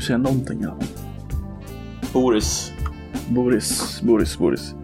ju 0.00 0.06
säga 0.06 0.18
någonting 0.18 0.62
fall. 0.62 0.74
Boris. 2.12 2.72
Boris, 3.28 4.00
Boris, 4.02 4.38
Boris. 4.38 4.74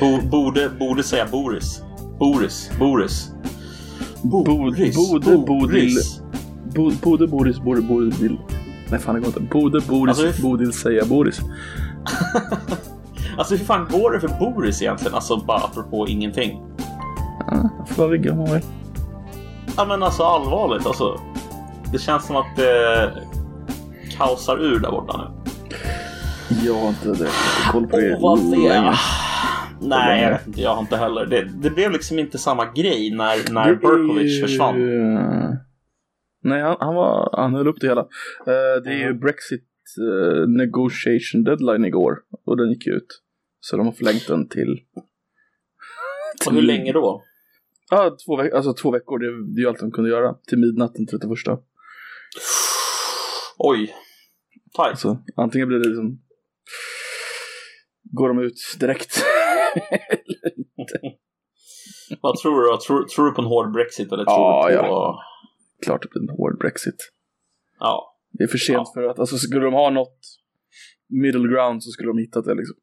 Bo, 0.00 0.20
borde, 0.20 0.68
borde 0.68 1.02
säga 1.02 1.26
Boris. 1.26 1.82
Boris. 2.18 2.70
Boris. 2.78 3.30
Boris. 4.22 4.96
Bode, 4.96 5.38
Bodil. 5.38 5.96
Bo, 6.74 6.90
Bode, 7.02 7.26
Boris, 7.26 7.60
Bode, 7.60 7.82
Bodil. 7.82 8.38
Nej 8.90 9.00
fan 9.00 9.14
det 9.14 9.20
går 9.20 9.28
inte. 9.28 9.40
Bode, 9.40 9.80
Boris, 9.88 10.18
Alltså, 10.20 10.42
Bodil 10.42 10.72
säga 10.72 11.04
Boris. 11.04 11.40
Alltså 13.38 13.54
hur 13.54 13.64
fan 13.64 13.88
går 13.90 14.10
det 14.10 14.20
för 14.20 14.28
Boris 14.28 14.82
egentligen? 14.82 15.14
Alltså 15.14 15.36
bara 15.36 15.58
apropå 15.58 16.08
ingenting. 16.08 16.62
Ja, 17.46 17.70
får 17.86 18.34
man 18.34 18.52
vill. 18.52 18.62
Ja 19.76 19.84
men 19.84 20.02
alltså 20.02 20.22
allvarligt 20.22 20.86
alltså. 20.86 21.20
Det 21.92 21.98
känns 21.98 22.26
som 22.26 22.36
att 22.36 22.56
det 22.56 23.12
kaosar 24.22 24.64
ur 24.64 24.78
där 24.78 24.90
borta 24.90 25.16
nu. 25.18 25.46
Jag 26.66 26.74
har 26.74 26.88
inte 26.88 27.08
det. 27.24 27.30
koll 27.72 27.86
på 27.86 27.96
det 27.96 28.18
vad 28.20 28.38
det 28.38 28.50
länge. 28.50 28.92
Nej, 29.80 30.22
jag 30.22 30.30
vet 30.30 30.46
inte. 30.46 30.60
Jag 30.60 30.74
har 30.74 30.80
inte 30.80 30.96
heller. 30.96 31.26
Det, 31.26 31.48
det 31.62 31.70
blev 31.70 31.90
liksom 31.90 32.18
inte 32.18 32.38
samma 32.38 32.72
grej 32.72 33.10
när, 33.10 33.52
när 33.52 33.74
Berkovic 33.74 34.42
försvann. 34.42 34.74
Nej, 36.44 36.62
han, 36.62 36.76
han, 36.80 36.94
var, 36.94 37.36
han 37.36 37.54
höll 37.54 37.68
upp 37.68 37.80
det 37.80 37.86
hela. 37.86 38.00
Eh, 38.00 38.82
det 38.84 38.90
är 38.90 38.96
ju 38.98 39.06
Mm. 39.06 39.18
Brexit 39.20 39.64
eh, 40.10 40.48
negotiation 40.48 41.44
deadline 41.44 41.84
igår 41.84 42.18
och 42.46 42.56
den 42.56 42.68
gick 42.70 42.86
ut. 42.86 43.06
Så 43.60 43.76
de 43.76 43.86
har 43.86 43.92
förlängt 43.92 44.28
den 44.28 44.48
till... 44.48 44.80
Och 46.46 46.52
hur 46.52 46.62
länge 46.62 46.92
då? 46.92 47.22
Ja, 47.90 48.16
två, 48.26 48.36
veck- 48.36 48.54
alltså, 48.54 48.72
två 48.74 48.90
veckor. 48.90 49.18
Det, 49.18 49.54
det 49.54 49.58
är 49.60 49.62
ju 49.62 49.68
allt 49.68 49.80
de 49.80 49.90
kunde 49.90 50.10
göra. 50.10 50.34
Till 50.48 50.58
midnatt 50.58 50.94
den 50.94 51.06
31. 51.06 51.30
Oj. 53.58 53.94
Tajt. 54.76 54.98
Så 54.98 55.18
antingen 55.36 55.68
blir 55.68 55.78
det 55.78 55.88
liksom... 55.88 56.18
Går 58.04 58.28
de 58.28 58.38
ut 58.38 58.54
direkt? 58.80 59.22
Vad 62.22 62.36
tror 62.38 62.62
du? 62.62 62.78
Tror, 62.86 63.04
tror 63.04 63.26
du 63.26 63.32
på 63.32 63.40
en 63.42 63.46
hård 63.48 63.72
Brexit 63.72 64.12
eller 64.12 64.24
tror 64.24 64.36
Ja, 64.38 64.68
du 64.70 64.76
på... 64.76 64.82
ja. 64.84 65.22
Klart 65.84 66.02
det 66.02 66.08
blir 66.08 66.22
en 66.22 66.28
hård 66.36 66.58
Brexit. 66.58 67.12
ja. 67.78 68.08
Det 68.34 68.44
är 68.44 68.48
för 68.48 68.58
sent 68.58 68.76
Ja. 68.78 68.90
för 68.94 69.02
att, 69.02 69.18
alltså 69.18 69.36
skulle 69.36 69.64
de 69.64 69.74
ha 69.74 69.90
något 69.90 70.18
middle 71.08 71.48
ground 71.48 71.82
så 71.84 71.90
skulle 71.90 72.08
de 72.08 72.18
hittat 72.18 72.44
det 72.44 72.54
liksom. 72.54 72.76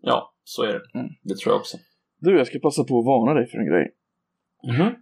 Ja, 0.00 0.34
så 0.44 0.62
är 0.62 0.72
det. 0.72 0.98
Mm. 0.98 1.08
Det 1.22 1.36
tror 1.36 1.52
jag 1.52 1.60
också. 1.60 1.76
Du, 2.20 2.36
jag 2.38 2.46
ska 2.46 2.58
passa 2.58 2.84
på 2.84 2.98
att 2.98 3.04
varna 3.04 3.34
dig 3.40 3.46
för 3.50 3.58
en 3.58 3.66
grej. 3.66 3.94
Mhm. 4.66 4.94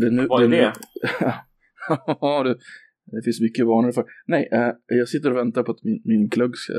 Det 0.00 0.06
är 0.06 0.10
nu, 0.10 0.26
Vad 0.26 0.42
är 0.42 0.48
det? 0.48 0.72
Det, 1.20 1.42
det 3.04 3.22
finns 3.24 3.40
mycket 3.40 3.66
varnare 3.66 3.92
för. 3.92 4.04
Nej, 4.26 4.48
eh, 4.52 4.72
jag 4.86 5.08
sitter 5.08 5.30
och 5.30 5.36
väntar 5.36 5.62
på 5.62 5.72
att 5.72 5.84
min, 5.84 6.02
min 6.04 6.28
glögg 6.28 6.56
ska 6.56 6.72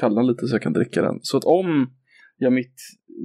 kallna 0.00 0.22
lite 0.22 0.46
så 0.46 0.54
jag 0.54 0.62
kan 0.62 0.72
dricka 0.72 1.02
den. 1.02 1.18
Så 1.22 1.36
att 1.36 1.44
om 1.44 1.90
jag 2.36 2.52
mitt 2.52 2.74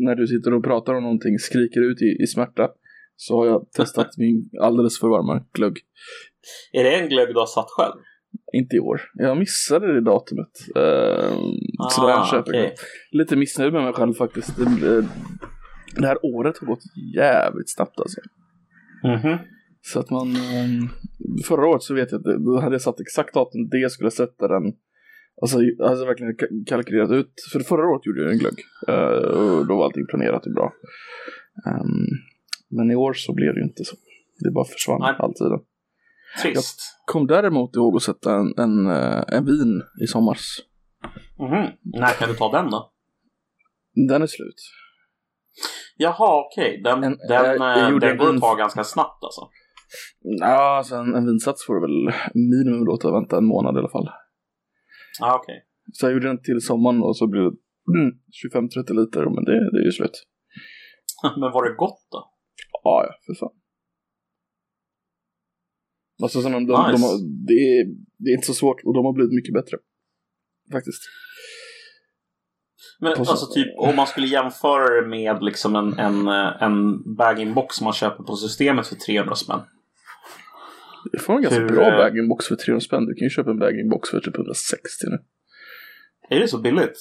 när 0.05 0.15
du 0.15 0.27
sitter 0.27 0.53
och 0.53 0.63
pratar 0.63 0.93
om 0.93 1.03
någonting 1.03 1.39
skriker 1.39 1.81
ut 1.81 2.01
i, 2.01 2.23
i 2.23 2.27
smärta 2.27 2.69
så 3.15 3.37
har 3.37 3.47
jag 3.47 3.71
testat 3.71 4.07
min 4.17 4.49
alldeles 4.61 4.99
för 4.99 5.07
varma 5.07 5.45
glögg. 5.53 5.77
Är 6.73 6.83
det 6.83 6.95
en 6.95 7.09
glögg 7.09 7.27
du 7.27 7.39
har 7.39 7.45
satt 7.45 7.69
själv? 7.69 7.95
Inte 8.53 8.75
i 8.75 8.79
år. 8.79 9.01
Jag 9.13 9.37
missade 9.37 9.93
det 9.93 10.01
datumet. 10.01 10.51
Uh, 10.77 11.39
så 11.89 12.07
där 12.07 12.09
jag 12.09 12.27
köper 12.27 12.53
Ah, 12.53 12.59
okej. 12.59 12.75
Lite 13.11 13.35
missnöjd 13.35 13.73
med 13.73 13.83
mig 13.83 13.93
själv 13.93 14.13
faktiskt. 14.13 14.57
Det, 14.57 14.97
eh, 14.97 15.03
det 15.95 16.07
här 16.07 16.25
året 16.25 16.57
har 16.57 16.67
gått 16.67 16.83
jävligt 17.15 17.75
snabbt 17.75 17.99
alltså. 17.99 18.21
Mhm. 19.03 19.37
Så 19.93 19.99
att 19.99 20.09
man, 20.09 20.35
eh, 20.35 20.89
förra 21.47 21.67
året 21.67 21.83
så 21.83 21.93
vet 21.93 22.11
jag 22.11 22.19
att 22.19 22.43
då 22.45 22.59
hade 22.59 22.75
jag 22.75 22.81
satt 22.81 22.99
exakt 22.99 23.33
datum 23.33 23.69
det 23.69 23.77
jag 23.77 23.91
skulle 23.91 24.11
sätta 24.11 24.47
den. 24.47 24.63
Alltså 25.41 25.61
jag 25.61 25.87
hade 25.89 26.05
verkligen 26.05 26.33
ka- 26.35 26.65
kalkylerat 26.67 27.11
ut, 27.11 27.33
för 27.53 27.59
förra 27.59 27.87
året 27.87 28.05
gjorde 28.05 28.21
jag 28.21 28.31
en 28.31 28.37
glögg. 28.37 28.59
eh, 28.87 29.27
och 29.39 29.67
då 29.67 29.77
var 29.77 29.85
allting 29.85 30.05
planerat 30.09 30.45
och 30.45 30.53
bra. 30.53 30.73
Ehm, 31.67 32.07
men 32.69 32.91
i 32.91 32.95
år 32.95 33.13
så 33.13 33.33
blev 33.33 33.53
det 33.53 33.59
ju 33.59 33.65
inte 33.65 33.85
så. 33.85 33.95
Det 34.39 34.51
bara 34.51 34.65
försvann 34.65 34.99
Nej. 35.01 35.15
alltid. 35.19 35.47
Trist. 36.41 36.79
Kom 37.05 37.27
däremot 37.27 37.75
ihåg 37.75 37.95
att 37.95 38.03
sätta 38.03 38.35
en, 38.35 38.53
en, 38.57 38.87
eh, 38.87 39.23
en 39.27 39.45
vin 39.45 39.81
i 40.03 40.07
sommars. 40.07 40.59
Mhm. 41.39 41.67
När 41.81 42.13
kan 42.19 42.29
du 42.29 42.35
ta 42.35 42.51
den 42.61 42.69
då? 42.69 42.91
Den 44.09 44.21
är 44.21 44.27
slut. 44.27 44.55
Jaha, 45.97 46.45
okej. 46.45 46.81
Den, 46.83 47.03
En- 47.03 47.17
den, 47.17 47.57
jag 47.59 47.83
eh, 47.83 47.89
gjorde 47.89 48.05
den 48.07 48.11
en 48.19 48.25
går 48.25 48.33
att 48.35 48.41
ta 48.41 48.55
ganska 48.55 48.83
snabbt 48.83 49.23
alltså. 49.23 49.41
Ja, 50.19 50.77
alltså 50.77 50.95
en, 50.95 51.15
en 51.15 51.25
vinsats 51.25 51.65
får 51.65 51.75
du 51.75 51.81
väl 51.81 52.15
minimum 52.33 52.85
då 52.85 52.97
ta 52.97 53.11
vänta 53.11 53.37
en 53.37 53.45
månad 53.45 53.75
i 53.75 53.79
alla 53.79 53.89
fall. 53.89 54.09
Ja, 55.19 55.39
okej. 55.41 55.63
Så 55.93 56.05
jag 56.05 56.13
gjorde 56.13 56.27
den 56.27 56.41
till 56.41 56.61
sommaren 56.61 57.01
och 57.01 57.17
så 57.17 57.27
blev 57.27 57.43
det 57.43 57.57
mm, 57.99 58.11
25-30 58.69 58.93
liter, 58.99 59.25
men 59.35 59.43
det, 59.45 59.71
det 59.71 59.79
är 59.81 59.85
ju 59.85 59.91
slut. 59.91 60.23
Men 61.39 61.51
var 61.51 61.69
det 61.69 61.75
gott 61.75 62.07
då? 62.11 62.31
Ja, 62.83 63.05
ja, 63.07 63.13
för 63.25 63.33
fan. 63.39 63.55
Alltså, 66.23 66.41
så 66.41 66.49
de, 66.49 66.53
de, 66.53 66.65
de, 66.65 66.91
Nice. 66.91 67.05
har, 67.05 67.13
det, 67.47 67.53
är, 67.53 67.85
det 68.17 68.29
är 68.29 68.33
inte 68.33 68.47
så 68.47 68.53
svårt 68.53 68.83
och 68.85 68.93
de 68.93 69.05
har 69.05 69.13
blivit 69.13 69.33
mycket 69.33 69.53
bättre. 69.53 69.77
Faktiskt. 70.71 71.01
Men 72.99 73.11
alltså 73.11 73.53
typ 73.53 73.67
om 73.77 73.95
man 73.95 74.07
skulle 74.07 74.27
jämföra 74.27 75.01
det 75.01 75.07
med 75.07 75.43
liksom 75.43 75.75
en, 75.75 75.99
en, 75.99 76.27
eh, 76.27 76.63
en 76.63 77.03
bag-in-box 77.15 77.75
som 77.75 77.83
man 77.83 77.93
köper 77.93 78.23
på 78.23 78.35
systemet 78.35 78.87
för 78.87 78.95
300 78.95 79.35
spänn. 79.35 79.59
Det 81.11 81.19
får 81.19 81.35
en 81.35 81.41
ganska 81.41 81.59
Hur, 81.61 81.67
bra 81.69 81.91
eh, 81.91 81.97
bag-in-box 81.97 82.45
för 82.47 82.55
300 82.55 82.81
spänn. 82.81 83.05
Du 83.05 83.13
kan 83.13 83.25
ju 83.25 83.29
köpa 83.29 83.49
en 83.51 83.59
bag-in-box 83.59 84.09
för 84.09 84.19
typ 84.19 84.35
160 84.35 84.77
nu. 85.07 85.17
Är 86.35 86.39
det 86.39 86.47
så 86.47 86.57
billigt? 86.57 86.99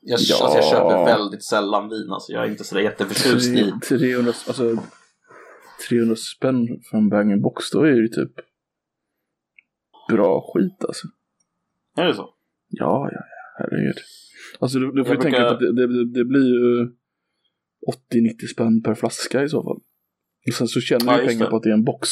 Jag, 0.00 0.20
Ja. 0.20 0.36
alltså 0.44 0.58
jag 0.58 0.64
köper 0.70 1.04
väldigt 1.04 1.44
sällan 1.44 1.88
vin 1.88 2.10
alltså. 2.10 2.32
Jag 2.32 2.44
är 2.44 2.50
inte 2.50 2.64
sådär 2.64 2.82
jätteförtjust 2.82 3.48
i. 3.48 3.72
Tre- 3.88 3.98
300, 3.98 4.32
alltså, 4.46 4.76
300 5.88 6.16
spänn 6.16 6.66
för 6.90 6.96
en 6.98 7.08
bag-in-box, 7.08 7.70
då 7.70 7.82
är 7.82 7.90
det 7.90 7.96
ju 8.00 8.08
typ 8.08 8.32
bra 10.08 10.52
skit 10.54 10.84
alltså. 10.84 11.08
Är 11.96 12.04
det 12.06 12.14
så? 12.14 12.34
Ja, 12.68 13.08
ja, 13.12 13.18
ja, 13.18 13.24
herregud. 13.58 13.96
Alltså 14.58 14.78
du, 14.78 14.92
du 14.92 15.04
får 15.04 15.14
Jag 15.14 15.16
ju 15.16 15.22
tänka 15.22 15.38
brukar- 15.38 15.48
på 15.48 15.54
att 15.54 15.76
det, 15.76 15.86
det, 15.86 16.04
det 16.18 16.24
blir 16.24 16.46
ju 16.46 16.86
80-90 18.12 18.46
spänn 18.52 18.82
per 18.82 18.94
flaska 18.94 19.42
i 19.42 19.48
så 19.48 19.62
fall. 19.62 19.80
Och 20.48 20.54
sen 20.54 20.68
så 20.68 20.80
tjänar 20.80 21.12
Ja, 21.14 21.20
du 21.20 21.26
pengar 21.26 21.44
det. 21.44 21.50
på 21.50 21.56
att 21.56 21.62
det 21.62 21.68
är 21.68 21.72
en 21.74 21.84
box. 21.84 22.08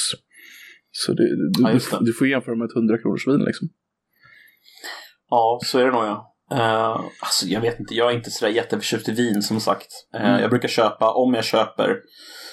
Så 0.93 1.13
det, 1.13 1.23
du, 1.23 1.53
Ja, 1.63 1.69
det. 1.69 1.81
du 2.01 2.13
får 2.13 2.29
jämföra 2.29 2.55
med 2.57 2.65
ett 2.65 2.77
100 2.77 2.99
kronors 2.99 3.27
vin 3.29 3.45
liksom. 3.45 3.69
Ja, 5.31 5.59
så 5.65 5.79
är 5.79 5.85
det 5.85 5.91
nog 5.91 6.05
ja. 6.05 6.27
Uh, 6.53 7.01
alltså 7.21 7.47
jag 7.47 7.61
vet 7.61 7.81
inte, 7.81 7.95
jag 7.95 8.11
är 8.11 8.17
inte 8.17 8.31
sådär 8.31 8.53
jätteförtjust 8.53 9.09
i 9.09 9.13
vin 9.13 9.43
som 9.43 9.61
sagt. 9.61 9.87
Eh, 10.15 10.21
Mm. 10.29 10.41
Jag 10.41 10.51
brukar 10.51 10.69
köpa, 10.69 11.13
om 11.13 11.35
jag 11.35 11.45
köper, 11.45 11.97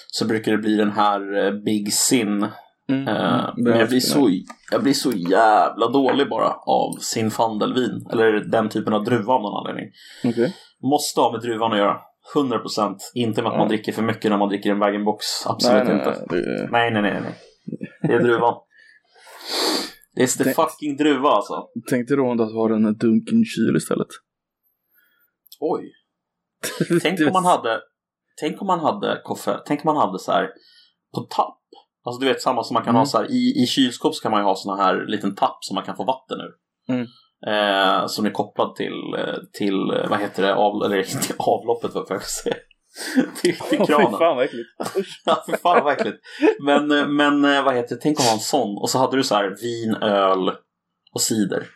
så 0.07 0.25
brukar 0.25 0.51
det 0.51 0.57
bli 0.57 0.75
den 0.75 0.91
här 0.91 1.45
eh, 1.45 1.51
Big 1.51 1.93
Sin. 1.93 2.47
Mm. 2.89 3.05
Det 3.05 3.53
men 3.57 3.79
jag 3.79 3.89
blir, 3.89 3.99
så, 3.99 4.29
jag 4.71 4.83
blir 4.83 4.93
så 4.93 5.11
jävla 5.11 5.87
dålig 5.87 6.29
bara 6.29 6.49
av 6.53 6.97
sin 7.01 7.31
fandelvin. 7.31 8.07
Eller 8.11 8.31
den 8.51 8.69
typen 8.69 8.93
av 8.93 9.03
druva 9.03 9.33
av 9.33 9.41
någon 9.41 9.57
anledning. 9.67 9.91
Okej. 10.25 10.53
Måste 10.91 11.21
ha 11.21 11.31
med 11.31 11.41
druvan 11.41 11.71
att 11.71 11.77
göra. 11.77 11.97
100%. 12.35 12.95
Inte 13.15 13.41
med 13.41 13.51
att 13.51 13.57
man 13.57 13.67
dricker 13.67 13.91
för 13.91 14.01
mycket 14.01 14.31
när 14.31 14.37
man 14.37 14.49
dricker 14.49 14.71
en 14.71 14.79
bag-in-box. 14.79 15.25
Absolut 15.45 15.83
Nej, 15.87 15.95
nej, 15.95 16.07
inte. 16.07 16.25
nej, 16.29 16.41
det, 16.41 16.67
Nej, 16.71 16.91
nej, 16.91 17.01
nej, 17.01 17.21
nej. 17.21 17.35
Det 18.01 18.13
är 18.13 18.19
druvan. 18.19 18.55
Det 20.15 20.23
är 20.23 20.43
the 20.43 20.53
fucking 20.53 20.97
druva 20.97 21.29
alltså. 21.29 21.67
Tänk 21.89 22.07
dig 22.07 22.17
då 22.17 22.35
du 22.35 22.43
har 22.43 22.69
en 22.69 22.83
Dunkin 22.97 23.45
kyl 23.45 23.75
istället. 23.77 24.07
Oj. 25.59 25.91
Tänk 27.01 27.19
om 27.19 27.33
man 27.33 27.45
hade, 27.45 27.81
tänk 28.39 28.61
om 28.61 28.67
man 28.67 28.79
hade 28.79 29.21
kaffe, 29.25 29.59
tänk 29.65 29.85
om 29.85 29.95
man 29.95 30.07
hade 30.07 30.19
så 30.19 30.31
här 30.31 30.49
på 31.15 31.21
tapp. 31.21 31.59
Alltså 32.03 32.19
du 32.19 32.25
vet 32.27 32.41
samma 32.41 32.63
som 32.63 32.73
man 32.73 32.83
kan 32.83 32.89
Mm. 32.89 32.99
ha 32.99 33.05
så 33.05 33.17
här 33.17 33.31
i, 33.31 33.63
i 33.63 33.67
kylskåp 33.67 34.15
så 34.15 34.21
kan 34.21 34.31
man 34.31 34.41
ju 34.41 34.45
ha 34.45 34.55
såna 34.55 34.83
här 34.83 35.05
liten 35.07 35.35
tapp 35.35 35.57
som 35.61 35.75
man 35.75 35.83
kan 35.83 35.95
få 35.95 36.03
vatten 36.03 36.37
ur. 36.39 36.53
Mm. 36.93 37.07
Eh, 37.47 38.07
som 38.07 38.25
är 38.25 38.31
kopplad 38.31 38.75
till, 38.75 39.13
eh, 39.17 39.37
till 39.53 39.73
eh, 39.73 40.09
vad 40.09 40.19
heter 40.19 40.43
det, 40.43 40.55
av, 40.55 40.83
eller 40.85 41.03
till 41.23 41.35
avloppet 41.37 41.93
vad 41.93 42.05
jag 42.09 42.23
säga. 42.23 42.55
Till, 43.41 43.55
till 43.69 43.77
kranen. 43.85 44.11
fy 44.11 44.17
fan 44.17 44.35
vad 44.35 44.45
äckligt. 44.45 44.69
Ja, 45.25 45.43
för 45.49 45.57
fan 45.57 45.83
vad 45.83 45.93
äckligt. 45.93 46.17
Men, 46.59 46.91
eh, 46.91 47.07
men 47.07 47.45
eh, 47.45 47.63
vad 47.63 47.75
heter 47.75 47.95
det, 47.95 48.01
tänk 48.01 48.19
att 48.19 48.25
ha 48.25 48.33
en 48.33 48.39
sån 48.39 48.77
och 48.77 48.89
så 48.89 48.97
hade 48.97 49.17
du 49.17 49.23
så 49.23 49.35
här 49.35 49.55
vin, 49.61 49.95
öl 49.95 50.49
och 51.13 51.21
cider. 51.21 51.67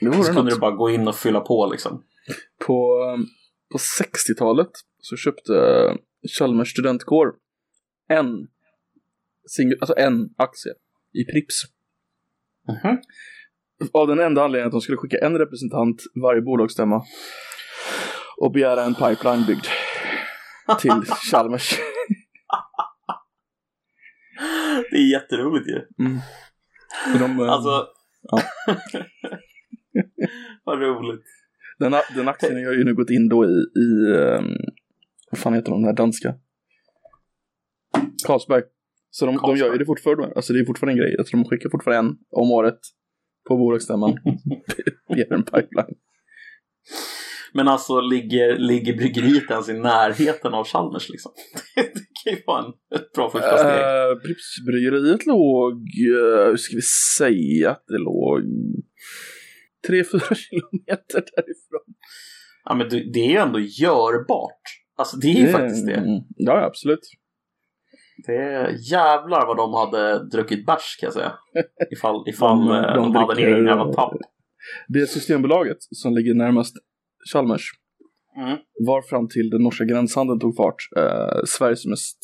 Det 0.00 0.12
Så 0.12 0.22
kunde 0.24 0.42
något. 0.42 0.50
du 0.50 0.58
bara 0.58 0.70
gå 0.70 0.90
in 0.90 1.08
och 1.08 1.16
fylla 1.16 1.40
på 1.40 1.66
liksom. 1.72 2.02
På, 2.66 2.98
um, 3.14 3.26
på 3.72 3.78
60-talet 3.78 4.70
så 4.98 5.16
köpte 5.16 5.52
Chalmers 6.38 6.70
studentkår 6.70 7.32
en, 8.08 8.26
singel, 9.48 9.78
alltså 9.80 9.94
en 9.96 10.28
aktie 10.36 10.72
i 11.12 11.24
Prips. 11.24 11.54
Mhm. 12.68 12.98
Av 13.92 14.06
den 14.08 14.20
enda 14.20 14.44
anledningen 14.44 14.66
att 14.66 14.72
de 14.72 14.80
skulle 14.80 14.98
skicka 14.98 15.18
en 15.18 15.38
representant 15.38 16.02
varje 16.22 16.40
bolagsstämma 16.42 17.02
och 18.36 18.52
begära 18.52 18.84
en 18.84 18.94
pipeline 18.94 19.46
byggd 19.46 19.66
till 20.80 21.02
Chalmers. 21.30 21.78
Det 24.90 24.96
är 24.96 25.10
jätteroligt 25.12 25.68
ju. 25.68 26.04
Mm. 26.04 26.18
De, 27.18 27.40
eh, 27.40 27.52
Alltså, 27.52 27.86
Ja. 28.22 28.42
Vad 30.64 30.80
roligt. 30.80 31.24
Den, 31.78 31.94
den 32.14 32.28
aktien 32.28 32.64
har 32.66 32.72
ju 32.72 32.84
nu 32.84 32.94
gått 32.94 33.10
in 33.10 33.28
då 33.28 33.44
i, 33.44 33.64
i 33.78 34.12
um, 34.12 34.56
vad 35.30 35.38
fan 35.38 35.54
heter 35.54 35.70
de, 35.70 35.80
den 35.80 35.84
här 35.88 35.96
danska? 35.96 36.34
Carlsberg. 38.26 38.62
Så 39.10 39.26
de, 39.26 39.34
de 39.34 39.38
Carlsberg. 39.38 39.66
gör 39.66 39.72
ju 39.72 39.78
det 39.78 39.84
fortfarande, 39.86 40.32
alltså 40.36 40.52
det 40.52 40.60
är 40.60 40.64
fortfarande 40.64 40.92
en 40.92 40.98
grej. 40.98 41.16
Tror 41.16 41.42
de 41.42 41.44
skickar 41.50 41.70
fortfarande 41.70 42.10
en 42.10 42.18
om 42.30 42.50
året 42.50 42.78
på 43.48 43.56
bolagsstämman. 43.56 44.18
Via 45.08 45.26
en 45.30 45.42
pipeline. 45.42 45.96
Men 47.52 47.68
alltså 47.68 48.00
ligger, 48.00 48.58
ligger 48.58 48.96
bryggeriet 48.96 49.50
ens 49.50 49.68
i 49.68 49.72
närheten 49.72 50.54
av 50.54 50.64
Chalmers 50.64 51.08
liksom? 51.08 51.32
det 51.74 51.82
kan 52.24 52.32
ju 52.32 52.42
vara 52.46 52.64
en, 52.64 52.98
ett 52.98 53.12
bra 53.12 53.30
första 53.30 53.58
steg. 53.58 53.70
Uh, 53.70 54.18
Pripsbryggeriet 54.18 55.26
låg, 55.26 55.72
uh, 55.72 56.50
hur 56.50 56.56
ska 56.56 56.76
vi 56.76 56.82
säga 57.18 57.70
att 57.70 57.84
det 57.86 57.98
låg? 57.98 58.42
3-4 59.88 60.34
kilometer 60.34 61.24
därifrån. 61.36 61.94
Ja 62.64 62.74
men 62.74 62.88
det, 62.88 63.12
det 63.12 63.20
är 63.20 63.30
ju 63.30 63.36
ändå 63.36 63.58
görbart. 63.58 64.62
Alltså 64.96 65.16
det 65.16 65.26
är 65.26 65.40
ju 65.40 65.48
faktiskt 65.48 65.86
det. 65.86 65.94
Mm, 65.94 66.20
ja, 66.36 66.64
absolut. 66.64 67.00
Det 68.26 68.36
är 68.36 68.92
jävlar 68.92 69.46
vad 69.46 69.56
de 69.56 69.74
hade 69.74 70.28
druckit 70.28 70.66
bärs 70.66 70.96
kan 71.00 71.06
jag 71.06 71.12
säga. 71.14 71.32
Ifall, 71.90 72.28
ifall 72.28 72.58
De- 72.66 72.82
de, 72.82 72.94
de 72.94 73.12
de, 73.12 73.16
hade 73.16 73.42
en 73.42 73.48
egen 73.48 73.66
jävla 73.66 73.92
tapp. 73.92 74.12
Det 74.88 75.06
Systembolaget 75.06 75.76
som 75.80 76.14
ligger 76.14 76.34
närmast 76.34 76.76
Chalmers 77.32 77.62
Mm. 78.36 78.58
var 78.86 79.02
fram 79.02 79.28
till 79.28 79.50
den 79.50 79.62
norska 79.62 79.84
gränshandeln 79.84 80.40
tog 80.40 80.56
fart 80.56 80.76
eh, 80.96 81.40
Sveriges 81.46 81.86
mest 81.86 82.18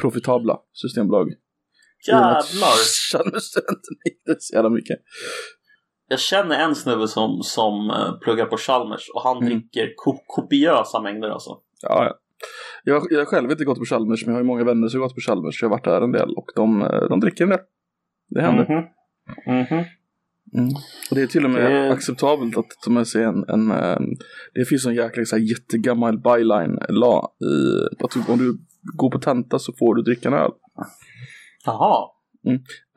profitabla 0.00 0.58
systembolag. 0.72 1.28
Jävlar! 2.08 2.76
Chalmersstudenterna 3.12 4.00
gick 4.04 4.22
det 4.26 4.36
så 4.38 4.54
jävla 4.54 4.70
mycket. 4.70 4.98
Jag 6.08 6.20
känner 6.20 6.58
en 6.64 6.74
snubbe 6.74 7.08
som, 7.08 7.42
som 7.42 7.90
eh, 7.90 8.18
pluggar 8.24 8.46
på 8.46 8.56
Chalmers 8.56 9.10
och 9.14 9.22
han 9.22 9.36
Mm. 9.36 9.48
dricker 9.48 9.92
ko- 9.96 10.24
kopiösa 10.26 11.02
mängder 11.02 11.28
alltså. 11.30 11.50
Ja, 11.82 12.04
ja. 12.04 12.14
Jag, 12.84 13.02
jag 13.10 13.18
har 13.18 13.24
själv 13.24 13.50
inte 13.50 13.64
gått 13.64 13.78
på 13.78 13.84
Chalmers, 13.84 14.24
men 14.26 14.34
jag 14.34 14.38
har 14.38 14.42
ju 14.42 14.46
många 14.46 14.64
vänner 14.64 14.88
som 14.88 15.00
har 15.00 15.08
gått 15.08 15.14
på 15.14 15.20
Chalmers, 15.20 15.58
så 15.58 15.64
jag 15.64 15.70
har 15.70 15.76
varit 15.76 15.84
där 15.84 16.00
en 16.00 16.12
del 16.12 16.28
och 16.36 16.46
de, 16.56 16.82
eh, 16.82 17.08
de 17.08 17.20
dricker 17.20 17.44
en 17.44 17.50
del. 17.50 17.60
Det 18.28 18.40
händer. 18.42 18.64
Mhm. 18.64 18.84
Mhm. 19.56 19.66
Mm. 19.72 19.84
Och 21.10 21.16
det 21.16 21.22
är 21.22 21.26
till 21.26 21.44
och 21.44 21.50
med 21.50 21.72
Det- 21.72 21.92
acceptabelt 21.92 22.56
att 22.56 22.66
ta 22.84 22.90
med 22.90 23.06
sig 23.08 23.22
en, 23.24 23.44
en, 23.48 23.70
eh, 23.70 23.98
det 24.54 24.64
finns 24.64 24.86
en 24.86 24.94
jäkla 24.94 25.24
så 25.24 25.36
här, 25.36 25.42
jättegammal 25.42 26.18
byline 26.18 26.78
la 26.88 27.32
i, 27.44 27.86
att 28.04 28.28
om 28.30 28.38
du 28.38 28.58
går 28.96 29.10
på 29.10 29.18
tenta 29.18 29.58
så 29.58 29.72
får 29.78 29.94
du 29.94 30.02
dricka 30.02 30.28
en 30.28 30.34
öl. 30.34 30.50
Jaha. 31.64 32.08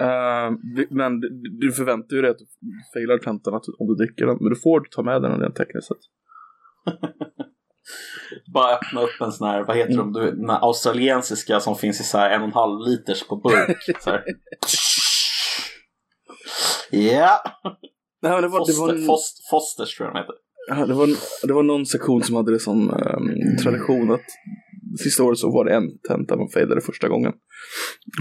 Eh, 0.02 0.52
vi- 0.76 0.88
men 0.90 1.20
du- 1.20 1.72
förväntar 1.72 2.16
ju 2.16 2.22
dig 2.22 2.32
att 2.32 2.38
du 2.38 2.46
failar 2.94 3.18
tentan 3.18 3.54
att, 3.54 3.64
om 3.80 3.88
du 3.88 3.96
dricker 4.06 4.26
den, 4.26 4.38
men 4.42 4.50
du 4.50 4.56
får 4.56 4.82
ta 4.92 5.04
med 5.04 5.22
den 5.22 5.42
rent 5.42 5.56
tekniskt 5.56 5.88
sett. 5.88 5.98
Bara 8.54 8.76
öppna 8.76 9.02
upp 9.02 9.22
en 9.22 9.32
sån 9.32 9.48
här, 9.48 9.64
vad 9.64 9.78
heter 9.78 9.98
de, 9.98 10.14
du, 10.14 10.32
den 10.32 10.50
australiensiska 10.50 11.60
som 11.60 11.76
finns 11.76 12.02
i 12.02 12.04
så 12.04 12.18
här 12.18 12.30
en 12.30 12.42
och 12.42 12.48
en 12.48 12.54
halv 12.54 12.80
liters 12.88 13.28
på 13.28 13.36
burk. 13.36 13.78
Ja, 16.92 17.42
Nej, 18.22 18.42
det, 18.42 18.48
var, 18.48 18.60
det, 18.60 18.66
Foster, 18.66 18.82
var 18.82 18.94
en, 18.94 19.06
Fost, 19.06 19.50
Fosters 19.50 19.98
tror 19.98 20.08
jag 20.08 20.16
de 20.16 20.20
heter. 20.20 20.36
ja, 20.68 20.86
det, 20.86 20.94
var 20.94 21.04
en, 21.08 21.16
det 21.44 21.54
var 21.54 21.64
någon 21.64 21.86
sektion 21.86 22.24
som 22.24 22.36
hade 22.36 22.52
det 22.52 22.60
som 22.60 22.90
ehm, 22.90 23.58
tradition 23.64 24.12
att 24.12 24.26
sista 25.00 25.24
året 25.24 25.38
så 25.38 25.52
var 25.52 25.66
det 25.66 25.76
en 25.76 25.98
tenta 26.08 26.38
man 26.38 26.50
failade 26.50 26.82
första 26.82 27.08
gången. 27.08 27.34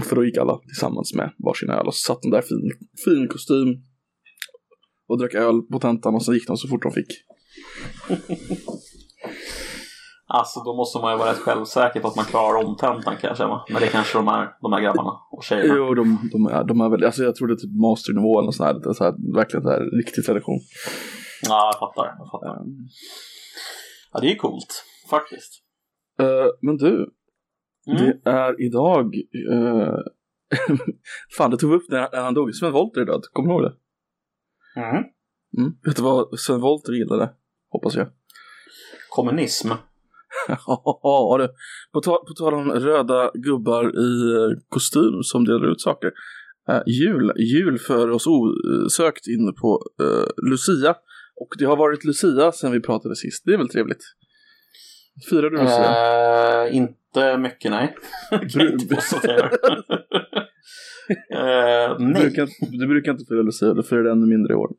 För 0.05 0.15
då 0.15 0.25
gick 0.25 0.37
alla 0.37 0.59
tillsammans 0.67 1.13
med 1.15 1.31
varsin 1.45 1.69
öl 1.69 1.87
och 1.87 1.95
så 1.95 2.01
satt 2.13 2.21
de 2.21 2.31
där 2.31 2.41
fin, 2.41 2.71
fin 3.05 3.27
kostym 3.27 3.67
och 5.07 5.19
drack 5.19 5.33
öl 5.33 5.61
på 5.61 5.79
tentan 5.79 6.15
och 6.15 6.25
så 6.25 6.33
gick 6.33 6.47
de 6.47 6.57
så 6.57 6.67
fort 6.67 6.83
de 6.83 6.91
fick. 6.91 7.07
Alltså 10.31 10.59
då 10.63 10.75
måste 10.75 10.99
man 10.99 11.11
ju 11.13 11.17
vara 11.17 11.31
rätt 11.31 11.37
självsäker 11.37 11.99
på 11.99 12.07
att 12.07 12.15
man 12.15 12.25
klarar 12.25 12.65
om 12.65 12.75
tentan 12.75 13.15
kan 13.17 13.27
jag 13.27 13.37
känna. 13.37 13.65
Men 13.69 13.79
det 13.81 13.87
är 13.87 13.91
kanske 13.91 14.17
de 14.17 14.27
här, 14.27 14.57
de 14.61 14.73
här 14.73 14.81
grabbarna 14.81 15.11
och 15.31 15.43
tjejerna. 15.43 15.73
Jo, 15.77 15.93
de, 15.93 16.29
de, 16.31 16.45
är, 16.47 16.63
de 16.63 16.81
är 16.81 16.89
väl, 16.89 17.03
alltså 17.05 17.23
jag 17.23 17.35
tror 17.35 17.47
det 17.47 17.53
är 17.53 17.55
typ 17.55 17.75
masternivå 17.81 18.39
eller 18.39 18.45
något 18.45 18.55
sånt 18.55 18.67
här, 18.67 18.73
det 18.79 18.89
är 18.89 18.93
så 18.93 19.03
här, 19.03 19.35
verkligen 19.35 19.63
så 19.63 19.69
här 19.69 19.97
riktig 19.97 20.25
tradition. 20.25 20.59
Ja, 21.47 21.71
jag 21.73 21.79
fattar. 21.79 22.15
Jag 22.19 22.31
fattar. 22.31 22.61
Ja, 24.13 24.19
det 24.19 24.27
är 24.27 24.31
ju 24.31 24.35
coolt. 24.35 24.83
Faktiskt. 25.09 25.51
eh, 26.19 26.45
men 26.61 26.77
du, 26.77 27.13
Mm. 27.87 28.01
det 28.23 28.29
är 28.31 28.61
idag, 28.61 29.15
eh, 29.51 29.93
fan 31.37 31.51
det 31.51 31.57
tog 31.57 31.69
vi 31.69 31.75
upp 31.75 31.89
när, 31.89 32.09
när 32.11 32.21
han 32.21 32.33
dog, 32.33 32.55
Sven 32.55 32.71
Wollter 32.71 33.01
är 33.01 33.05
död, 33.05 33.21
kommer 33.33 33.49
du 33.49 33.53
ihåg 33.55 33.63
det? 33.63 33.75
Mm. 34.81 35.03
Mm. 35.57 35.71
Vet 35.85 35.95
du 35.95 36.01
vad 36.03 36.39
Sven 36.39 36.61
Wollter 36.61 36.93
gillade? 36.93 37.33
Hoppas 37.69 37.95
jag. 37.95 38.07
Kommunism. 39.09 39.69
Ja 40.47 41.37
du. 41.39 41.47
På, 41.93 42.01
ta- 42.01 42.23
på 42.27 42.33
tal 42.33 42.53
om 42.53 42.71
röda 42.71 43.31
gubbar 43.33 43.83
i 43.83 44.33
eh, 44.35 44.57
kostym 44.69 45.23
som 45.23 45.45
delar 45.45 45.71
ut 45.71 45.81
saker. 45.81 46.11
Eh, 46.69 46.81
jul, 46.85 47.31
jul 47.37 47.79
för 47.79 48.09
oss 48.09 48.27
osökt 48.27 49.27
in 49.27 49.53
på 49.61 49.81
eh, 50.01 50.49
Lucia. 50.49 50.95
Och 51.41 51.55
det 51.57 51.65
har 51.65 51.75
varit 51.77 52.03
Lucia 52.05 52.51
sen 52.51 52.71
vi 52.71 52.79
pratade 52.79 53.15
sist. 53.15 53.43
Det 53.45 53.53
är 53.53 53.57
väl 53.57 53.69
trevligt? 53.69 54.03
Firar 55.29 55.49
du 55.49 55.57
Lucia? 55.57 56.65
Eh, 56.65 56.75
inte 56.75 57.37
mycket, 57.37 57.71
nej. 57.71 57.95
jag 58.31 59.23
gör. 59.23 59.49
Eh, 61.33 61.97
du, 61.97 62.05
nej, 62.05 62.21
brukar, 62.21 62.47
du 62.79 62.87
brukar 62.87 63.11
inte 63.11 63.25
fira 63.25 63.41
Lucia, 63.41 63.73
du 63.73 63.83
firar 63.83 64.03
det 64.03 64.11
ännu 64.11 64.25
mindre 64.25 64.53
i 64.53 64.55
år. 64.55 64.69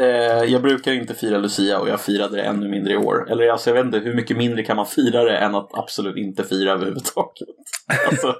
Eh, 0.00 0.44
jag 0.44 0.62
brukar 0.62 0.92
inte 0.92 1.14
fira 1.14 1.38
Lucia 1.38 1.80
och 1.80 1.88
jag 1.88 2.00
firade 2.00 2.36
det 2.36 2.42
ännu 2.42 2.68
mindre 2.68 2.92
i 2.92 2.96
år. 2.96 3.30
Eller 3.30 3.48
alltså, 3.48 3.70
jag 3.70 3.74
vet 3.74 3.84
inte, 3.84 3.98
hur 3.98 4.14
mycket 4.14 4.36
mindre 4.36 4.62
kan 4.62 4.76
man 4.76 4.86
fira 4.86 5.24
det 5.24 5.38
än 5.38 5.54
att 5.54 5.70
absolut 5.72 6.16
inte 6.16 6.44
fira 6.44 6.72
överhuvudtaget? 6.72 7.48
alltså, 8.08 8.34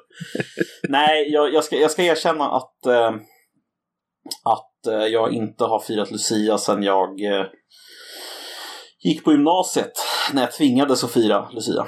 nej, 0.89 1.33
jag, 1.33 1.55
jag, 1.55 1.65
ska, 1.65 1.77
jag 1.77 1.91
ska 1.91 2.03
erkänna 2.03 2.51
att, 2.51 2.87
eh, 2.87 3.11
att 4.45 4.87
eh, 4.87 5.07
jag 5.07 5.33
inte 5.33 5.65
har 5.65 5.81
firat 5.81 6.11
Lucia 6.11 6.59
sedan 6.59 6.83
jag 6.83 7.21
eh, 7.25 7.47
gick 9.05 9.25
på 9.25 9.33
gymnasiet. 9.33 9.93
När 10.33 10.43
jag 10.43 10.53
tvingades 10.53 11.05
att 11.05 11.13
fira 11.13 11.51
Lucia. 11.51 11.87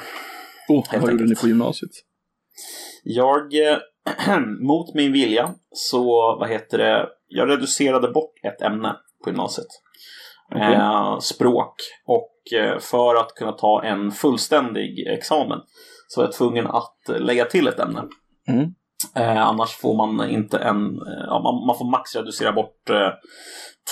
Oh, 0.68 0.84
vad 1.00 1.10
gjorde 1.10 1.24
ni 1.24 1.34
på 1.34 1.48
gymnasiet? 1.48 1.90
Jag, 3.04 3.54
eh, 3.54 3.78
mot 4.60 4.94
min 4.94 5.12
vilja, 5.12 5.54
så 5.70 6.04
vad 6.40 6.48
heter 6.48 6.78
det, 6.78 7.08
jag 7.28 7.48
reducerade 7.48 8.08
bort 8.08 8.34
ett 8.42 8.62
ämne 8.62 8.96
på 9.24 9.30
gymnasiet. 9.30 9.66
Okej. 10.54 10.74
Eh, 10.74 11.18
språk. 11.18 11.74
Och 12.06 12.58
eh, 12.58 12.78
för 12.78 13.14
att 13.14 13.34
kunna 13.34 13.52
ta 13.52 13.82
en 13.84 14.10
fullständig 14.10 15.06
examen 15.06 15.58
så 16.08 16.20
var 16.20 16.26
jag 16.26 16.34
tvungen 16.34 16.66
att 16.66 16.98
lägga 17.08 17.44
till 17.44 17.68
ett 17.68 17.78
ämne. 17.78 18.04
Mm. 18.48 18.74
Eh, 19.16 19.46
annars 19.46 19.70
får 19.70 19.96
man 19.96 20.30
inte 20.30 20.58
en, 20.58 20.98
ja, 21.26 21.40
man, 21.42 21.66
man 21.66 21.78
får 21.78 21.90
max 21.90 22.16
reducera 22.16 22.52
bort 22.52 22.90
eh, 22.90 23.10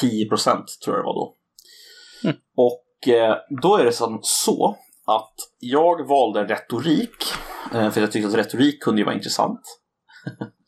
10% 0.02 0.64
tror 0.84 0.96
jag 0.96 1.04
det 1.04 1.06
var 1.06 1.14
då. 1.14 1.36
Mm. 2.24 2.36
Och 2.56 2.86
då 3.62 3.76
är 3.76 3.84
det 3.84 3.92
som 3.92 4.18
så 4.22 4.76
att 5.06 5.34
jag 5.58 6.08
valde 6.08 6.44
retorik, 6.44 7.24
för 7.70 8.00
jag 8.00 8.12
tyckte 8.12 8.28
att 8.28 8.34
retorik 8.34 8.82
kunde 8.82 9.00
ju 9.00 9.04
vara 9.04 9.14
intressant. 9.14 9.60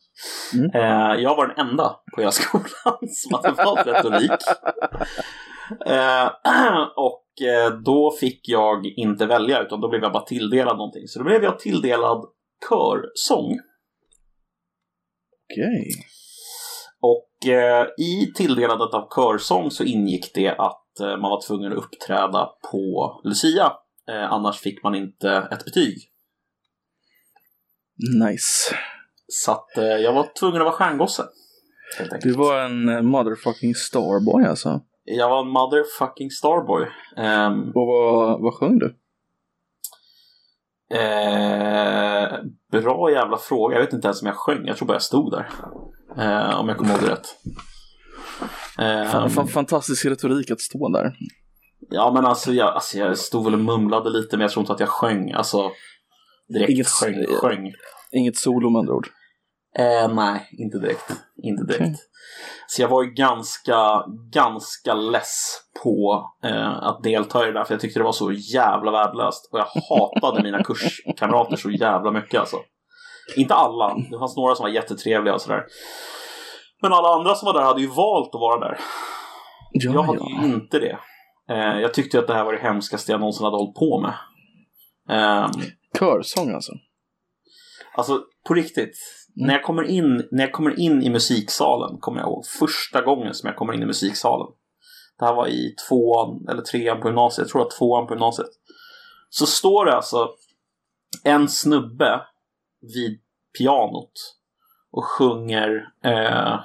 Mm. 0.55 0.71
Eh, 0.75 1.23
jag 1.23 1.37
var 1.37 1.47
den 1.47 1.69
enda 1.69 1.97
på 2.15 2.21
hela 2.21 2.33
skolan 2.33 2.99
som 3.09 3.35
hade 3.35 3.65
valt 3.65 3.87
retorik. 3.87 4.31
Eh, 5.87 6.27
och 6.97 7.47
eh, 7.47 7.73
då 7.85 8.11
fick 8.21 8.49
jag 8.49 8.87
inte 8.87 9.27
välja 9.27 9.63
utan 9.63 9.81
då 9.81 9.89
blev 9.89 10.03
jag 10.03 10.13
bara 10.13 10.25
tilldelad 10.25 10.77
någonting. 10.77 11.09
Så 11.09 11.19
då 11.19 11.25
blev 11.25 11.43
jag 11.43 11.59
tilldelad 11.59 12.25
körsång. 12.69 13.59
Okej. 15.53 15.91
Och 17.01 17.49
eh, 17.49 17.87
i 17.99 18.33
tilldelandet 18.35 18.95
av 18.95 19.09
körsång 19.15 19.71
så 19.71 19.85
ingick 19.85 20.35
det 20.35 20.49
att 20.49 21.01
eh, 21.01 21.17
man 21.17 21.31
var 21.31 21.47
tvungen 21.47 21.73
att 21.73 21.79
uppträda 21.79 22.49
på 22.71 23.21
Lucia. 23.25 23.73
Eh, 24.09 24.33
annars 24.33 24.61
fick 24.61 24.83
man 24.83 24.95
inte 24.95 25.49
ett 25.51 25.65
betyg. 25.65 25.95
Nice. 28.25 28.77
Så 29.35 29.53
att 29.53 29.77
eh, 29.79 29.85
jag 29.85 30.13
var 30.13 30.29
tvungen 30.41 30.57
att 30.61 30.65
vara 30.65 30.73
stjärngosse. 30.75 31.25
Du 32.23 32.33
var 32.33 32.59
en 32.61 32.89
eh, 32.89 33.03
motherfucking 33.03 33.75
starboy 33.75 34.45
alltså. 34.45 34.81
Jag 35.05 35.29
var 35.31 35.41
en 35.41 35.49
motherfucking 35.49 36.31
starboy. 36.31 36.87
Ehm, 37.17 37.61
Och 37.75 37.87
vad, 37.87 38.43
vad 38.43 38.55
sjöng 38.55 38.79
du? 38.79 38.97
eh, 40.95 42.29
bra 42.73 43.11
jävla 43.11 43.37
fråga. 43.37 43.77
Jag 43.77 43.83
vet 43.85 43.93
inte 43.93 44.07
ens 44.09 44.23
om 44.23 44.27
jag 44.27 44.37
sjöng. 44.37 44.67
Jag 44.67 44.77
tror 44.77 44.87
bara 44.89 44.95
jag 44.95 45.03
stod 45.03 45.31
där. 45.33 45.49
Eh, 46.19 46.61
om 46.61 46.69
jag 46.69 46.79
kommer 46.79 46.91
ihåg 46.91 47.01
det 47.03 47.13
rätt. 47.13 47.27
Fan, 49.11 49.31
fan, 49.31 49.49
fantastisk 49.49 50.07
retorik 50.07 50.51
att 50.51 50.61
stå 50.61 50.89
där. 50.89 51.13
Ja 51.91 52.13
men 52.15 52.27
alltså 52.27 52.53
jag, 52.53 52.75
alltså 52.75 52.99
jag 52.99 53.19
stod 53.19 53.45
väl 53.45 53.55
och 53.55 53.61
mumlade 53.61 54.11
lite 54.11 54.37
men 54.37 54.43
jag 54.43 54.51
tror 54.51 54.61
inte 54.63 54.73
att 54.73 54.81
jag 54.81 54.89
sjöng. 54.89 55.33
Alltså 55.33 55.71
direkt 56.49 56.71
Inget- 56.71 56.87
sjöng, 56.89 57.27
sjöng. 57.27 57.73
Inget 58.13 58.37
solo 58.37 58.71
med 58.71 58.79
andra 58.81 58.95
ord. 58.95 59.09
Eh, 59.79 60.15
nej, 60.15 60.49
inte 60.59 60.79
direkt. 60.79 61.13
Inte 61.43 61.65
direkt. 61.65 61.83
Okej. 61.83 61.97
Så 62.67 62.83
jag 62.83 62.89
var 62.89 63.03
ju 63.03 63.11
ganska, 63.11 64.05
ganska 64.33 64.95
less 64.95 65.61
på 65.83 66.25
eh, 66.45 66.83
att 66.83 67.03
delta 67.03 67.43
i 67.43 67.47
det 67.47 67.53
där 67.53 67.65
för 67.65 67.75
jag 67.75 67.81
tyckte 67.81 68.01
det 68.01 68.05
var 68.05 68.13
så 68.13 68.33
jävla 68.33 68.91
värdelöst. 68.91 69.51
Och 69.53 69.59
jag 69.59 69.67
hatade 69.91 70.43
mina 70.43 70.63
kurskamrater 70.65 71.57
så 71.57 71.71
jävla 71.71 72.11
mycket 72.11 72.41
alltså. 72.41 72.57
Inte 73.37 73.55
alla, 73.55 73.95
det 74.11 74.19
fanns 74.19 74.37
några 74.37 74.55
som 74.55 74.65
var 74.65 74.71
jättetrevliga 74.71 75.35
och 75.35 75.41
sådär. 75.41 75.65
Men 76.83 76.93
alla 76.93 77.09
andra 77.09 77.35
som 77.35 77.47
var 77.47 77.53
där 77.53 77.63
hade 77.63 77.81
ju 77.81 77.87
valt 77.87 78.35
att 78.35 78.41
vara 78.41 78.61
där. 78.61 78.79
Ja, 79.73 79.93
Jag 79.95 80.03
hade 80.03 80.19
ja. 80.19 80.43
ju 80.43 80.55
inte 80.55 80.79
det. 80.79 80.99
Eh, 81.51 81.81
jag 81.81 81.95
tyckte 81.95 82.19
att 82.19 82.27
det 82.27 82.35
här 82.35 82.45
var 82.45 82.53
det 82.53 82.59
hemskaste 82.59 83.13
jag 83.13 83.21
någonsin 83.21 83.45
hade 83.45 83.57
hållit 83.57 83.75
på 83.75 84.01
med. 84.01 84.15
Ehm, 85.09 85.51
Körsång 85.99 86.55
alltså. 86.55 86.73
Alltså 87.95 88.21
på 88.49 88.55
riktigt. 88.55 88.97
När, 89.35 89.55
jag 89.55 89.63
kommer 89.63 89.83
in, 89.83 90.29
när 90.31 90.45
jag 90.45 90.53
kommer 90.53 90.81
in 90.81 91.03
i 91.03 91.11
musiksalen, 91.11 91.99
kommer 91.99 92.21
jag 92.21 92.27
ihåg 92.27 92.47
första 92.47 93.03
gången 93.03 93.35
som 93.35 93.47
jag 93.47 93.57
kommer 93.57 93.73
in 93.73 93.83
i 93.83 93.87
musiksalen. 93.87 94.47
Det 95.19 95.25
här 95.25 95.35
var 95.35 95.49
i 95.49 95.75
tvåan 95.89 96.49
eller 96.49 96.63
trean 96.63 97.01
på 97.01 97.09
gymnasiet, 97.09 97.45
jag 97.45 97.53
tror 97.53 97.63
att 97.63 97.71
tvåan 97.71 98.07
på 98.07 98.15
gymnasiet. 98.15 98.49
Så 99.31 99.47
står 99.47 99.85
det 99.85 99.97
alltså 99.97 100.31
en 101.25 101.49
snubbe 101.49 102.21
vid 102.95 103.21
pianot 103.59 104.13
och 104.91 105.05
sjunger 105.05 105.93
eh, 106.05 106.61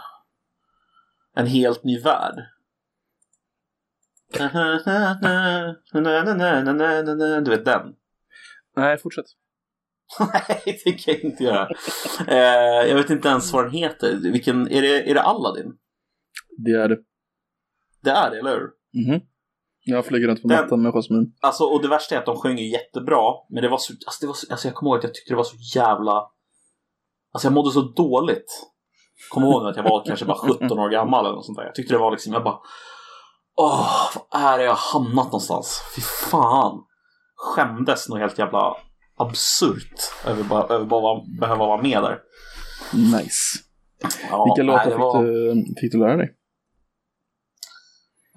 En 1.35 1.47
helt 1.47 1.83
ny 1.83 1.99
värld. 1.99 2.35
Du 7.43 7.51
vet 7.51 7.65
den? 7.65 7.95
Nej, 8.75 8.97
fortsätt. 8.97 9.25
Nej, 10.19 10.81
det 10.85 10.91
kan 10.91 11.13
jag 11.13 11.23
inte 11.23 11.43
göra. 11.43 11.69
Eh, 12.27 12.87
jag 12.89 12.95
vet 12.95 13.09
inte 13.09 13.27
ens 13.27 13.53
vad 13.53 13.63
den 13.65 13.71
heter. 13.73 14.31
Vilken, 14.31 14.71
är, 14.71 14.81
det, 14.81 15.09
är 15.09 15.13
det 15.13 15.21
Aladdin? 15.21 15.73
Det 16.65 16.71
är 16.71 16.89
det. 16.89 16.97
Det 18.03 18.09
är 18.09 18.31
det, 18.31 18.39
eller 18.39 18.51
hur? 18.51 18.69
Mhm. 19.07 19.21
Jag 19.85 20.05
flyger 20.05 20.27
runt 20.27 20.41
på 20.41 20.47
Den- 20.47 20.63
mattan 20.63 20.81
med 20.81 20.91
Jasmin. 20.93 21.33
Alltså, 21.41 21.63
och 21.63 21.81
det 21.81 21.87
värsta 21.87 22.15
är 22.15 22.19
att 22.19 22.25
de 22.25 22.37
sjunger 22.37 22.63
jättebra, 22.63 23.33
men 23.49 23.63
det 23.63 23.69
var 23.69 23.77
så, 23.77 23.93
alltså, 24.05 24.21
det 24.21 24.27
var 24.27 24.33
så, 24.33 24.47
alltså 24.51 24.67
jag 24.67 24.75
kommer 24.75 24.89
ihåg 24.89 24.97
att 24.97 25.03
jag 25.03 25.13
tyckte 25.13 25.33
det 25.33 25.37
var 25.37 25.43
så 25.43 25.55
jävla... 25.75 26.11
Alltså 27.33 27.45
jag 27.45 27.53
mådde 27.53 27.71
så 27.71 27.81
dåligt. 27.81 28.51
Kommer 29.29 29.47
ihåg 29.47 29.67
att 29.67 29.75
jag 29.75 29.83
var 29.83 30.05
kanske 30.05 30.25
bara 30.25 30.37
17 30.37 30.79
år 30.79 30.89
gammal 30.89 31.25
eller 31.25 31.35
något 31.35 31.45
sånt 31.45 31.57
där. 31.57 31.65
Jag 31.65 31.75
tyckte 31.75 31.93
det 31.93 31.97
var 31.97 32.11
liksom, 32.11 32.33
jag 32.33 32.43
bara... 32.43 32.59
Åh, 33.61 33.89
vad 34.31 34.41
är 34.41 34.57
det 34.57 34.63
jag 34.63 34.75
hamnat 34.75 35.25
någonstans? 35.25 35.81
Fy 35.95 36.01
fan. 36.01 36.83
Skämdes 37.35 38.09
nog 38.09 38.19
helt 38.19 38.39
jävla 38.39 38.77
absurt 39.17 40.01
över 40.25 40.43
bara, 40.43 40.75
över 40.75 40.85
bara 40.85 41.21
behöva 41.39 41.65
vara 41.65 41.81
med 41.81 42.03
där. 42.03 42.19
Nice. 42.93 43.59
Ja, 44.29 44.45
Vilka 44.45 44.63
nej, 44.63 44.65
låtar 44.65 44.91
fick, 44.91 44.99
var- 44.99 45.23
du, 45.23 45.65
fick 45.81 45.91
du 45.91 45.99
lära 45.99 46.17
dig? 46.17 46.33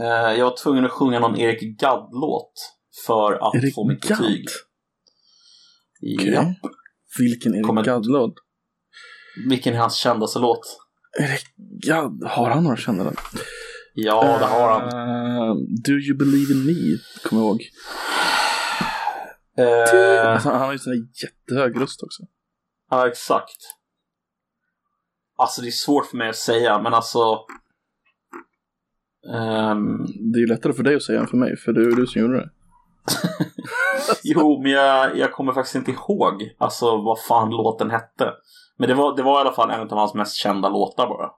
Eh, 0.01 0.39
jag 0.39 0.45
var 0.45 0.57
tvungen 0.57 0.85
att 0.85 0.91
sjunga 0.91 1.19
någon 1.19 1.37
Erik 1.37 1.81
Gadd-låt 1.81 2.53
för 3.07 3.33
att 3.49 3.55
Erik 3.55 3.75
få 3.75 3.89
mitt 3.89 4.01
betyg. 4.09 4.45
Okej. 6.19 6.31
Ja. 6.35 6.55
Vilken 7.19 7.55
Erik 7.55 7.67
Kommer- 7.67 7.85
Gadd-låt? 7.85 8.35
Vilken 9.49 9.75
är 9.75 9.79
hans 9.79 9.95
kändaste 9.97 10.39
låt? 10.39 10.61
Erik 11.21 11.45
Gadd, 11.87 12.23
har 12.27 12.51
han 12.51 12.65
några 12.65 12.77
kända? 12.77 13.05
då? 13.05 13.13
Ja, 13.95 14.39
det 14.39 14.45
har 14.47 14.71
han. 14.81 14.89
Eh, 14.89 15.55
Do 15.87 15.93
you 15.93 16.17
believe 16.19 16.53
in 16.53 16.67
me? 16.67 16.99
Kommer 17.29 17.43
jag 17.43 17.49
ihåg. 17.49 17.63
Eh, 19.61 20.33
Alltså, 20.33 20.51
han 20.51 20.61
har 20.61 20.73
ju 20.73 20.79
sån 20.79 21.09
jättehög 21.23 21.81
röst 21.81 22.03
också. 22.03 22.23
ja, 22.91 23.09
exakt. 23.09 23.57
Alltså 25.37 25.63
det 25.63 25.69
är 25.69 25.73
svårt 25.73 26.07
för 26.07 26.17
mig 26.17 26.29
att 26.29 26.37
säga, 26.37 26.83
men 26.83 26.95
alltså... 26.95 27.39
ehm, 29.35 30.07
Det 30.33 30.39
är 30.39 30.41
ju 30.41 30.47
lättare 30.47 30.73
för 30.73 30.83
dig 30.83 30.97
att 30.97 31.03
säga 31.03 31.21
än 31.21 31.27
för 31.27 31.37
mig, 31.37 31.57
för 31.57 31.73
det 31.73 31.81
är 31.81 31.97
du 31.97 32.07
som 32.07 32.21
gjorde 32.23 32.37
det. 32.41 32.51
jo, 34.25 34.63
men 34.63 34.73
jag, 34.73 35.17
jag 35.19 35.33
kommer 35.33 35.53
faktiskt 35.53 35.75
inte 35.77 35.91
ihåg 35.91 36.55
alltså, 36.59 36.97
vad 37.03 37.21
fan 37.21 37.51
låten 37.51 37.91
hette. 37.91 38.33
Men 38.77 38.89
det 38.89 38.95
var, 38.95 39.17
det 39.17 39.23
var 39.23 39.39
i 39.39 39.41
alla 39.41 39.53
fall 39.53 39.71
en 39.71 39.81
av 39.81 39.99
hans 39.99 40.15
mest 40.15 40.35
kända 40.37 40.69
låtar 40.69 41.07
bara. 41.09 41.31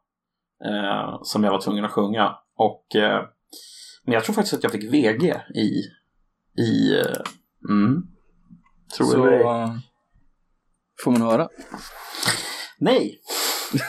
Eh, 0.64 1.18
som 1.22 1.44
jag 1.44 1.50
var 1.52 1.60
tvungen 1.60 1.84
att 1.84 1.90
sjunga. 1.90 2.36
Och, 2.56 2.96
eh, 2.96 3.24
men 4.04 4.14
jag 4.14 4.24
tror 4.24 4.34
faktiskt 4.34 4.54
att 4.54 4.62
jag 4.62 4.72
fick 4.72 4.92
VG 4.92 5.34
i... 5.54 5.82
i 6.62 6.98
eh, 7.00 7.22
mm, 7.68 8.02
tror 8.96 9.06
Så 9.06 9.18
jag 9.18 9.62
eh, 9.62 9.70
får 11.04 11.10
man 11.10 11.22
höra. 11.22 11.48
Nej! 12.78 13.20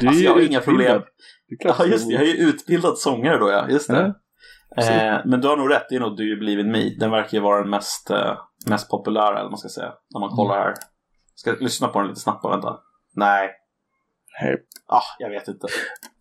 Du 0.00 0.06
är 0.06 0.08
Alltså, 0.08 0.24
jag 0.24 0.32
har 0.32 0.40
inga 0.40 0.60
problem. 0.60 1.02
Ja, 1.48 1.84
just 1.86 2.08
det. 2.08 2.14
Jag 2.14 2.22
är 2.22 2.26
ju 2.26 2.36
utbildad 2.48 2.98
sångare 2.98 3.38
då, 3.38 3.50
ja. 3.50 3.68
Just 3.70 3.88
det. 3.88 3.96
Ja, 3.96 4.14
Eh, 4.78 5.20
men 5.24 5.40
du 5.40 5.48
har 5.48 5.56
nog 5.56 5.70
rätt, 5.70 5.86
det 5.88 5.96
är 5.96 6.00
nog 6.00 6.16
Do 6.16 6.22
You 6.22 6.38
Believe 6.38 6.60
In 6.60 6.70
Me. 6.72 6.90
Den 6.98 7.10
verkar 7.10 7.38
ju 7.38 7.40
vara 7.42 7.60
den 7.60 7.70
mest, 7.70 8.10
eh, 8.10 8.38
mest 8.66 8.90
populära, 8.90 9.28
eller 9.30 9.42
vad 9.42 9.50
man 9.50 9.58
ska 9.58 9.68
säga. 9.68 9.92
När 10.14 10.20
man 10.20 10.30
kollar 10.30 10.54
här. 10.58 10.74
Ska 11.34 11.50
jag 11.50 11.62
lyssna 11.62 11.88
på 11.88 11.98
den 11.98 12.08
lite 12.08 12.20
snabbt 12.20 12.42
bara, 12.42 12.52
vänta. 12.52 12.78
Nej. 13.14 13.50
Hej. 14.40 14.56
Ah, 14.88 15.02
jag 15.18 15.30
vet 15.30 15.48
inte. 15.48 15.66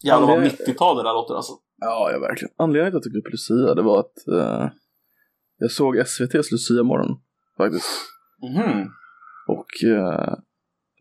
Jävlar 0.03 0.27
vad 0.27 0.41
det- 0.41 0.49
90-tal 0.49 0.97
det 0.97 1.03
där 1.03 1.13
låter 1.13 1.35
alltså. 1.35 1.53
Ja, 1.81 2.09
ja, 2.11 2.19
verkligen. 2.19 2.53
Anledningen 2.57 2.91
till 2.91 2.97
att 2.97 3.05
jag 3.05 3.13
tog 3.13 3.19
upp 3.27 3.31
Lucia, 3.31 3.75
det 3.75 3.81
var 3.81 3.99
att 3.99 4.27
eh, 4.27 4.69
jag 5.57 5.71
såg 5.71 5.97
SVTs 5.97 6.51
Lucia-morgon, 6.51 7.17
faktiskt. 7.57 7.89
Mhm. 8.41 8.89
Och 9.47 9.83
eh, 9.83 10.33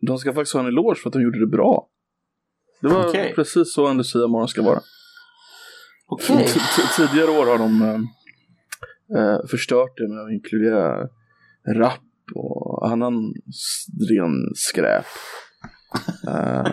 de 0.07 0.17
ska 0.17 0.33
faktiskt 0.33 0.53
ha 0.53 0.59
en 0.61 0.67
eloge 0.67 0.95
för 0.95 1.09
att 1.09 1.13
de 1.13 1.21
gjorde 1.21 1.39
det 1.39 1.47
bra. 1.47 1.89
Det 2.81 2.87
var 2.87 3.09
Okej. 3.09 3.33
precis 3.35 3.73
så 3.73 3.87
en 3.87 3.97
Lucia-morgon 3.97 4.47
ska 4.47 4.61
vara. 4.61 4.79
T- 6.45 6.81
Tidigare 6.97 7.31
år 7.31 7.45
har 7.45 7.57
de 7.57 7.81
eh, 7.81 7.99
eh, 9.19 9.39
förstört 9.47 9.97
det 9.97 10.07
med 10.07 10.23
att 10.23 10.31
inkludera 10.31 11.07
rap 11.75 11.99
och 12.35 12.89
annan 12.91 13.33
ren 14.09 14.55
skräp. 14.55 15.05
Eh, 16.27 16.65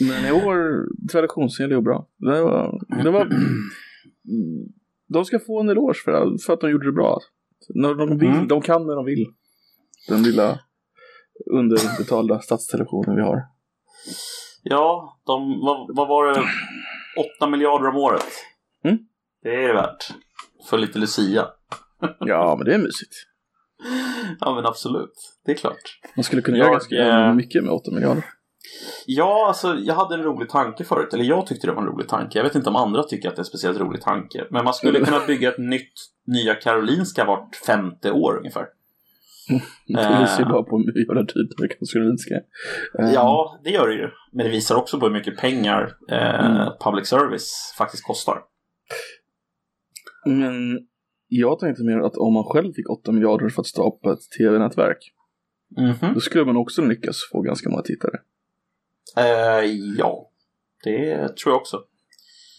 men 0.08 0.26
i 0.26 0.32
år 0.32 0.86
traditionsenlig 1.12 1.76
och 1.76 1.84
bra. 1.84 2.08
Det 2.18 2.42
var, 2.42 2.80
det 3.04 3.10
var, 3.10 3.28
de 5.08 5.24
ska 5.24 5.38
få 5.38 5.60
en 5.60 5.68
eloge 5.68 5.94
för, 6.04 6.44
för 6.46 6.52
att 6.52 6.60
de 6.60 6.70
gjorde 6.70 6.86
det 6.86 6.92
bra. 6.92 7.20
När 7.68 7.94
de, 7.94 8.18
vill, 8.18 8.28
Mm. 8.28 8.48
de 8.48 8.60
kan 8.62 8.86
när 8.86 8.94
de 8.96 9.04
vill. 9.04 9.26
Den 10.08 10.22
lilla 10.22 10.58
underbetalda 11.50 12.40
statstelevisionen 12.40 13.16
vi 13.16 13.22
har. 13.22 13.42
Ja, 14.62 15.18
de, 15.26 15.60
vad, 15.60 15.96
vad 15.96 16.08
var 16.08 16.26
det? 16.32 16.42
8 17.38 17.50
miljarder 17.50 17.88
om 17.88 17.96
året. 17.96 18.26
Mm. 18.84 18.98
Det 19.42 19.48
är 19.64 19.68
det 19.68 19.74
värt. 19.74 20.08
För 20.70 20.78
lite 20.78 20.98
Lucia. 20.98 21.46
Ja, 22.20 22.54
men 22.58 22.64
det 22.66 22.74
är 22.74 22.78
mysigt. 22.78 23.14
Ja, 24.40 24.54
men 24.54 24.66
absolut. 24.66 25.12
Det 25.44 25.52
är 25.52 25.56
klart. 25.56 26.00
Man 26.16 26.24
skulle 26.24 26.42
kunna 26.42 26.58
Jag, 26.58 26.64
göra 26.64 26.72
ganska 26.72 26.96
eh, 26.96 27.34
mycket 27.34 27.64
med 27.64 27.72
8 27.72 27.90
miljarder. 27.90 28.24
Ja, 29.06 29.46
alltså 29.48 29.74
jag 29.74 29.94
hade 29.94 30.14
en 30.14 30.22
rolig 30.22 30.48
tanke 30.48 30.84
förut. 30.84 31.14
Eller 31.14 31.24
jag 31.24 31.46
tyckte 31.46 31.66
det 31.66 31.72
var 31.72 31.82
en 31.82 31.88
rolig 31.88 32.08
tanke. 32.08 32.38
Jag 32.38 32.44
vet 32.44 32.54
inte 32.54 32.68
om 32.70 32.76
andra 32.76 33.02
tycker 33.02 33.28
att 33.28 33.36
det 33.36 33.40
är 33.40 33.42
en 33.42 33.44
speciellt 33.44 33.78
rolig 33.80 34.00
tanke. 34.02 34.44
Men 34.50 34.64
man 34.64 34.74
skulle 34.74 35.00
kunna 35.00 35.26
bygga 35.26 35.48
ett 35.48 35.58
nytt 35.58 35.92
Nya 36.26 36.54
Karolinska 36.54 37.24
vart 37.24 37.56
femte 37.56 38.12
år 38.12 38.36
ungefär. 38.38 38.66
Det 39.86 40.18
visar 40.20 40.38
ju 40.38 40.44
bara 40.44 40.62
på 40.62 40.78
hur 40.78 41.06
jävla 41.06 41.22
dyrt 41.22 41.56
kan 41.58 41.86
Karolinska. 41.92 42.34
Eh, 42.98 43.12
Ja, 43.14 43.60
det 43.64 43.70
gör 43.70 43.88
det 43.88 43.94
ju. 43.94 44.08
Men 44.32 44.46
det 44.46 44.52
visar 44.52 44.74
också 44.76 45.00
på 45.00 45.06
hur 45.06 45.12
mycket 45.12 45.36
pengar 45.36 45.92
eh, 46.10 46.44
Mm. 46.46 46.68
public 46.84 47.08
service 47.08 47.74
faktiskt 47.78 48.04
kostar. 48.06 48.38
Men 50.26 50.78
jag 51.28 51.58
tänkte 51.58 51.84
mer 51.84 51.98
att 51.98 52.16
om 52.16 52.32
man 52.34 52.44
själv 52.44 52.72
fick 52.72 52.90
8 52.90 53.12
miljarder 53.12 53.48
för 53.48 53.60
att 53.62 53.66
skapa 53.66 54.12
ett 54.12 54.30
tv-nätverk, 54.38 55.12
Mhm. 55.76 56.14
då 56.14 56.20
skulle 56.20 56.44
man 56.44 56.56
också 56.56 56.82
lyckas 56.82 57.16
få 57.32 57.40
ganska 57.40 57.70
många 57.70 57.82
tittare. 57.82 58.18
Eh, 59.16 59.64
ja, 59.98 60.30
det 60.84 61.36
tror 61.36 61.52
jag 61.52 61.60
också. 61.60 61.82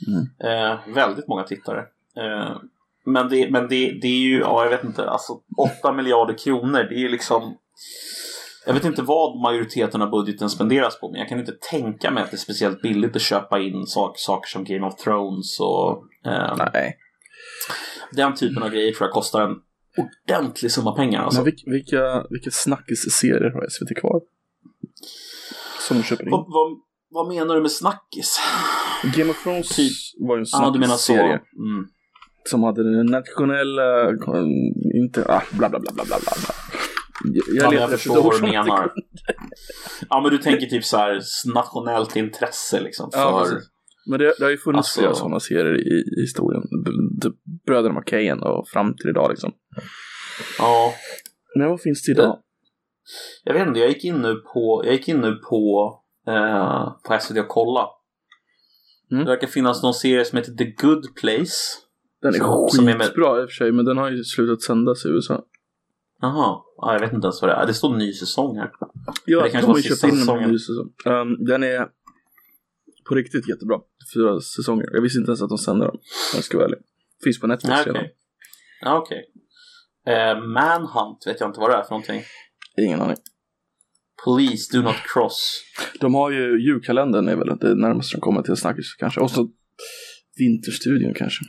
Mm. 0.07 0.53
Eh, 0.53 0.79
väldigt 0.95 1.27
många 1.27 1.43
tittare. 1.43 1.79
Eh, 2.17 2.57
men 3.05 3.29
det, 3.29 3.51
men 3.51 3.67
det, 3.67 3.99
det 4.01 4.07
är 4.07 4.21
ju, 4.21 4.39
ja 4.39 4.63
jag 4.63 4.69
vet 4.69 4.83
inte, 4.83 5.09
alltså 5.09 5.33
8 5.81 5.93
miljarder 5.93 6.37
kronor, 6.37 6.83
det 6.83 6.95
är 7.05 7.09
liksom 7.09 7.57
jag 8.65 8.73
vet 8.73 8.85
inte 8.85 9.01
vad 9.01 9.41
majoriteten 9.41 10.01
av 10.01 10.09
budgeten 10.09 10.49
spenderas 10.49 10.99
på, 10.99 11.11
men 11.11 11.19
jag 11.19 11.29
kan 11.29 11.39
inte 11.39 11.57
tänka 11.71 12.11
mig 12.11 12.23
att 12.23 12.31
det 12.31 12.35
är 12.35 12.39
speciellt 12.39 12.81
billigt 12.81 13.15
att 13.15 13.21
köpa 13.21 13.59
in 13.59 13.85
sak, 13.87 14.13
saker 14.19 14.47
som 14.47 14.63
Game 14.63 14.87
of 14.87 14.95
Thrones 14.95 15.59
och 15.59 16.03
eh, 16.25 16.69
Nej. 16.73 16.97
den 18.11 18.35
typen 18.35 18.63
av 18.63 18.69
grejer 18.69 18.91
tror 18.93 19.07
jag 19.07 19.13
kostar 19.13 19.41
en 19.41 19.55
ordentlig 19.97 20.71
summa 20.71 20.95
pengar. 20.95 21.23
Alltså. 21.23 21.39
Men 21.39 21.45
vilka, 21.45 21.71
vilka, 21.71 22.25
vilka 22.29 22.51
snackis-serier 22.51 23.51
har 23.51 23.67
SVT 23.69 23.99
kvar? 23.99 24.21
Som 25.89 25.97
de 25.97 26.03
köper 26.03 26.23
in. 26.23 26.31
Vad, 26.31 26.45
vad, 26.47 26.77
vad 27.09 27.27
menar 27.27 27.55
du 27.55 27.61
med 27.61 27.71
snackis? 27.71 28.39
Game 29.17 29.31
of 29.31 29.43
Thrones 29.43 29.69
Typ. 29.69 29.93
var 30.19 30.35
ju 30.35 30.39
en 30.39 30.43
du 30.43 30.47
snackis-serie. 30.83 31.33
Mm. 31.33 31.87
Som 32.49 32.63
hade 32.63 32.83
den 32.97 33.05
nationella, 33.05 34.09
inte, 34.95 35.25
ah, 35.27 35.41
bla 35.51 35.69
bla 35.69 35.79
bla 35.79 35.91
bla 35.93 36.03
bla 36.05 36.17
bla. 36.19 36.33
bla. 36.45 36.55
Jag, 37.55 37.73
Ja, 37.73 37.79
jag 37.79 37.89
förstår 37.89 38.23
vad 38.23 38.41
du 38.41 38.41
menar. 38.41 38.91
Ja, 40.09 40.21
men 40.21 40.31
du 40.31 40.37
tänker 40.37 40.67
typ 40.67 40.85
så 40.85 40.97
här 40.97 41.21
nationellt 41.53 42.15
intresse 42.15 42.81
liksom. 42.81 43.11
För... 43.11 43.19
Ja. 43.19 43.47
Men 44.09 44.19
det, 44.19 44.33
det 44.39 44.43
har 44.43 44.51
ju 44.51 44.57
funnits 44.57 44.77
Alltså- 44.77 44.99
flera 44.99 45.13
sådana 45.13 45.39
serier 45.39 45.75
i, 45.75 46.19
i 46.19 46.21
historien. 46.21 46.63
Bröderna 47.65 47.93
Macahan 47.93 48.43
och 48.43 48.67
fram 48.67 48.95
till 48.95 49.09
idag 49.09 49.29
liksom. 49.29 49.51
ja, 50.59 50.93
Men 51.55 51.69
vad 51.69 51.81
finns 51.81 52.03
det 52.03 52.11
idag? 52.11 52.39
Jag 53.43 53.53
vet 53.53 53.67
inte, 53.67 53.79
jag 53.79 53.89
gick 53.89 54.03
in 54.05 54.21
nu 54.21 54.35
på, 54.35 54.81
jag 54.85 54.93
gick 54.93 55.07
in 55.07 55.21
nu 55.21 55.35
på, 55.35 55.93
eh, 56.27 56.91
på 57.07 57.13
SVT 57.19 57.37
och 57.39 57.47
kolla. 57.47 57.87
Mm. 59.11 59.25
Det 59.25 59.31
verkar 59.31 59.47
finnas 59.47 59.83
någon 59.83 59.93
serie 59.93 60.25
som 60.25 60.37
heter 60.37 60.51
The 60.51 60.65
Good 60.65 61.15
Place. 61.21 61.53
Den 62.21 62.33
är 62.35 62.37
som- 62.39 62.69
som 62.69 62.87
är 62.87 62.97
med- 62.97 63.07
skitbra 63.07 63.41
i 63.41 63.45
och 63.45 63.49
för 63.49 63.55
sig, 63.55 63.71
men 63.71 63.85
den 63.85 63.97
har 63.97 64.09
ju 64.11 64.23
slutat 64.23 64.61
sändas 64.61 65.05
i 65.05 65.09
USA. 65.09 65.43
Jaha, 66.21 66.61
ja, 66.77 66.93
jag 66.93 66.99
vet 66.99 67.13
inte 67.13 67.25
ens 67.25 67.41
vad 67.41 67.51
det 67.51 67.55
är. 67.55 67.67
Det 67.67 67.73
står 67.73 67.95
ny 67.97 68.13
säsong 68.13 68.57
här. 68.57 68.71
Ja, 69.25 69.43
Det 69.43 69.49
kanske 69.49 69.67
de 69.67 69.73
har 69.73 69.81
köpt 69.81 70.03
in 70.03 70.29
en 70.43 70.51
ny 70.51 70.59
säsong. 70.59 70.93
Um, 71.05 71.45
den 71.45 71.63
är 71.63 71.87
på 73.09 73.15
riktigt 73.15 73.49
jättebra. 73.49 73.79
Fyra 74.13 74.39
säsonger. 74.39 74.89
Jag 74.93 75.01
visste 75.01 75.19
inte 75.19 75.29
ens 75.29 75.41
att 75.41 75.49
de 75.49 75.57
sände 75.57 75.85
dem. 75.85 75.95
om 75.95 75.99
Jag 76.35 76.43
ska 76.43 76.57
vara 76.57 76.65
ärlig. 76.67 76.79
Finns 77.23 77.39
på 77.39 77.47
Netflix 77.47 77.69
Nej, 77.75 77.85
redan. 77.85 78.01
okej. 78.01 78.15
Ja, 78.81 78.97
okej. 78.97 79.25
Eh, 80.07 80.39
Manhunt 80.47 81.23
vet 81.27 81.39
jag 81.39 81.49
inte 81.49 81.59
vad 81.59 81.69
det 81.69 81.75
är 81.75 81.83
för 81.83 81.89
någonting. 81.89 82.21
Ingen 82.85 83.01
aning. 83.01 83.17
Please 84.23 84.77
do 84.77 84.81
not 84.81 84.95
cross. 85.13 85.63
De 85.99 86.15
har 86.15 86.31
ju 86.31 86.65
julkalendern 86.65 87.27
är 87.27 87.35
väl 87.35 87.57
det 87.59 87.75
närmaste 87.75 88.17
de 88.17 88.21
kommer 88.21 88.41
till 88.41 88.55
snackis 88.55 88.95
kanske. 88.99 89.19
Och 89.19 89.31
så 89.31 89.49
Vinterstudion 90.39 91.13
kanske. 91.13 91.45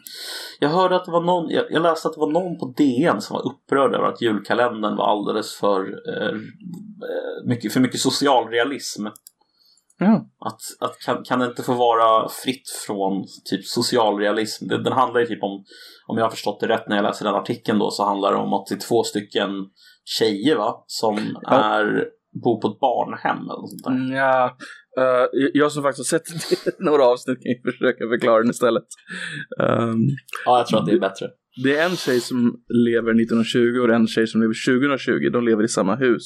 Jag 0.60 0.68
hörde 0.68 0.96
att 0.96 1.04
det 1.04 1.10
var 1.10 1.24
någon, 1.24 1.50
jag, 1.50 1.64
jag 1.70 1.82
läste 1.82 2.08
att 2.08 2.14
det 2.14 2.20
var 2.20 2.32
någon 2.32 2.58
på 2.58 2.74
DN 2.76 3.20
som 3.20 3.34
var 3.34 3.52
upprörd 3.52 3.94
över 3.94 4.06
att 4.06 4.22
julkalendern 4.22 4.96
var 4.96 5.06
alldeles 5.06 5.54
för 5.54 5.80
eh, 5.80 6.28
eh, 6.28 7.46
mycket, 7.46 7.72
för 7.72 7.80
mycket 7.80 8.00
socialrealism. 8.00 9.06
Ja. 9.98 10.26
Att, 10.46 10.60
att 10.80 10.98
kan, 10.98 11.22
kan 11.24 11.38
det 11.38 11.46
inte 11.46 11.62
få 11.62 11.74
vara 11.74 12.28
fritt 12.28 12.68
från 12.86 13.24
typ 13.50 13.64
socialrealism? 13.64 14.68
Det, 14.68 14.82
den 14.82 14.92
handlar 14.92 15.20
ju 15.20 15.26
typ 15.26 15.42
om, 15.42 15.64
om 16.06 16.18
jag 16.18 16.24
har 16.24 16.30
förstått 16.30 16.60
det 16.60 16.68
rätt 16.68 16.88
när 16.88 16.96
jag 16.96 17.02
läser 17.02 17.24
den 17.24 17.34
artikeln 17.34 17.78
då, 17.78 17.90
så 17.90 18.04
handlar 18.04 18.32
det 18.32 18.38
om 18.38 18.52
att 18.52 18.66
det 18.66 18.74
är 18.74 18.88
två 18.88 19.02
stycken 19.02 19.50
tjejer 20.18 20.56
va, 20.56 20.84
som 20.86 21.16
Ja. 21.42 21.64
är, 21.80 22.04
bor 22.44 22.60
på 22.60 22.68
ett 22.68 22.80
barnhem 22.80 23.36
eller 23.36 23.66
sånt 23.68 23.84
där. 23.84 23.90
Mm, 23.90 24.12
ja. 24.16 24.56
eh, 24.98 25.26
jag 25.54 25.72
som 25.72 25.82
faktiskt 25.82 26.12
har 26.12 26.18
sett 26.18 26.78
några 26.78 27.04
avsnitt 27.04 27.38
kan 27.42 27.52
ju 27.52 27.72
försöka 27.72 28.08
förklara 28.08 28.42
den 28.42 28.50
istället. 28.50 28.84
Ehm, 29.62 29.96
Ja, 30.46 30.58
jag 30.58 30.66
tror 30.66 30.78
att 30.80 30.86
det 30.86 30.92
är 30.92 31.00
bättre. 31.00 31.26
det 31.64 31.76
är 31.78 31.84
en 31.90 31.96
tjej 31.96 32.20
som 32.20 32.60
lever 32.68 33.10
1920 33.10 33.78
och 33.82 33.94
en 33.94 34.06
tjej 34.06 34.26
som 34.26 34.40
lever 34.40 34.54
2020. 34.66 35.30
De 35.32 35.44
lever 35.44 35.64
i 35.64 35.68
samma 35.68 35.96
hus. 35.96 36.22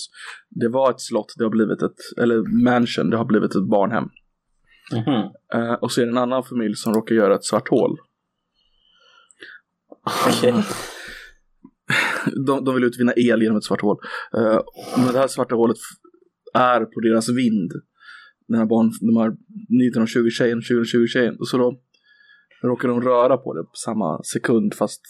Det 0.50 0.68
var 0.68 0.90
ett 0.90 1.00
slott, 1.00 1.34
det 1.38 1.44
har 1.44 1.50
blivit 1.50 1.82
ett, 1.82 1.98
eller 2.22 2.64
mansion, 2.64 3.10
det 3.10 3.16
har 3.16 3.24
blivit 3.24 3.54
ett 3.54 3.68
barnhem. 3.70 4.04
Mhm. 4.92 5.22
Eh, 5.54 5.72
och 5.74 5.92
så 5.92 6.00
är 6.00 6.04
det 6.04 6.10
en 6.12 6.18
annan 6.18 6.44
familj 6.44 6.74
som 6.76 6.94
råkar 6.94 7.14
göra 7.14 7.34
ett 7.34 7.44
svart 7.44 7.68
hål. 7.68 7.98
Okej. 10.28 10.54
De, 12.46 12.64
de 12.64 12.74
vill 12.74 12.84
utvinna 12.84 13.12
el 13.16 13.42
genom 13.42 13.56
ett 13.56 13.64
svart 13.64 13.80
hål. 13.80 13.96
Eh, 14.36 14.60
men 14.96 15.12
det 15.12 15.18
här 15.18 15.28
svarta 15.28 15.54
hålet 15.54 15.76
är 16.54 16.80
på 16.80 17.00
deras 17.00 17.28
vind. 17.28 17.72
Den 18.48 18.58
här 18.58 18.66
barn, 18.66 18.92
de 19.00 19.16
här 19.16 19.30
1920-tjejen, 19.30 20.60
2020-tjejen. 20.60 21.36
Och 21.38 21.48
så 21.48 21.58
då 21.58 21.80
råkar 22.62 22.88
de 22.88 23.00
röra 23.02 23.36
på 23.36 23.54
det 23.54 23.62
på 23.62 23.74
samma 23.84 24.22
sekund 24.22 24.74
fast 24.74 25.00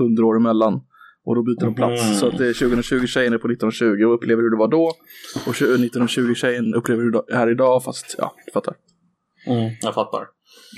100 0.00 0.26
år 0.26 0.36
emellan. 0.36 0.80
Och 1.24 1.34
då 1.34 1.42
byter 1.42 1.64
de 1.64 1.74
plats. 1.74 2.02
Mhm. 2.04 2.14
Så 2.14 2.26
att 2.26 2.38
det 2.38 2.46
är 2.46 2.52
2020-tjejen 2.52 3.32
är 3.32 3.38
på 3.38 3.48
1920 3.48 4.04
och 4.04 4.14
upplever 4.14 4.42
hur 4.42 4.50
det 4.50 4.56
var 4.56 4.68
då. 4.68 4.92
Och 5.46 5.54
1920-tjejen 5.54 6.74
upplever 6.74 7.02
hur 7.02 7.10
det 7.10 7.22
är 7.30 7.50
idag 7.50 7.84
fast 7.84 8.14
ja, 8.18 8.34
du 8.46 8.52
fattar. 8.52 8.74
Mm, 9.46 9.70
jag 9.80 9.94
fattar. 9.94 10.26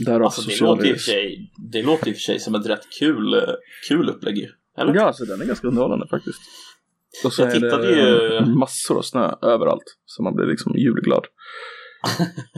Därav 0.06 0.22
Alltså 0.22 0.48
det 0.48 0.60
låter, 0.60 0.86
i 0.86 0.92
för 0.92 0.98
sig, 0.98 1.52
det 1.72 1.82
låter 1.82 2.08
i 2.08 2.12
och 2.12 2.16
för 2.16 2.20
sig 2.20 2.38
som 2.38 2.54
ett 2.54 2.66
rätt 2.66 2.90
kul, 3.00 3.34
eh, 3.34 3.40
kul 3.88 4.08
upplägg. 4.08 4.48
Eller? 4.78 4.94
Ja, 4.94 5.12
så 5.12 5.24
den 5.24 5.40
är 5.40 5.46
ganska 5.46 5.68
underhållande 5.68 6.06
faktiskt. 6.08 6.40
Och 7.24 7.32
så 7.32 7.42
Jag 7.42 7.50
är 7.50 7.60
det 7.60 7.70
tittade 7.70 7.88
ju- 7.90 8.54
massor 8.54 8.98
av 8.98 9.02
snö 9.02 9.34
överallt. 9.42 9.84
Så 10.04 10.22
man 10.22 10.34
blir 10.34 10.46
liksom 10.46 10.72
julglad. 10.76 11.24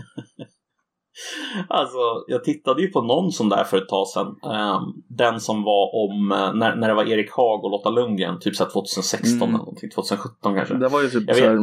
Alltså, 1.68 1.98
jag 2.26 2.44
tittade 2.44 2.82
ju 2.82 2.88
på 2.88 3.02
någon 3.02 3.32
sån 3.32 3.48
där 3.48 3.64
för 3.64 3.76
ett 3.76 3.88
tag 3.88 4.08
sedan. 4.08 4.26
Ehm, 4.26 4.82
den 5.08 5.40
som 5.40 5.62
var 5.62 5.94
om, 6.04 6.32
eh, 6.32 6.54
när, 6.54 6.76
när 6.76 6.88
det 6.88 6.94
var 6.94 7.04
Erik 7.04 7.30
Haag 7.32 7.64
och 7.64 7.70
Lotta 7.70 7.90
Lundgren, 7.90 8.38
typ 8.40 8.56
så 8.56 8.64
här 8.64 8.70
2016 8.70 9.36
Mm. 9.36 9.48
eller 9.48 9.58
någonting, 9.58 9.90
2017 9.90 10.54
kanske. 10.56 10.74
Det 10.74 10.88
var 10.88 11.02
ju 11.02 11.08
typ 11.08 11.34
så 11.36 11.40
här 11.44 11.58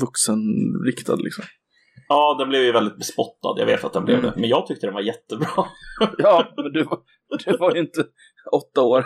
vuxenriktad 0.00 1.16
liksom. 1.16 1.44
Ja, 2.08 2.36
den 2.38 2.48
blev 2.48 2.62
ju 2.62 2.72
väldigt 2.72 2.96
bespottad, 2.98 3.54
jag 3.58 3.66
vet 3.66 3.84
att 3.84 3.92
den 3.92 4.04
blev 4.04 4.18
Mm. 4.18 4.30
det. 4.30 4.40
Men 4.40 4.48
jag 4.48 4.66
tyckte 4.66 4.86
den 4.86 4.94
var 4.94 5.00
jättebra. 5.02 5.48
Ja, 6.18 6.52
men 6.56 6.72
du, 6.72 6.86
du 7.44 7.56
var 7.56 7.74
ju 7.74 7.80
inte 7.80 8.04
åtta 8.52 8.82
år. 8.82 9.04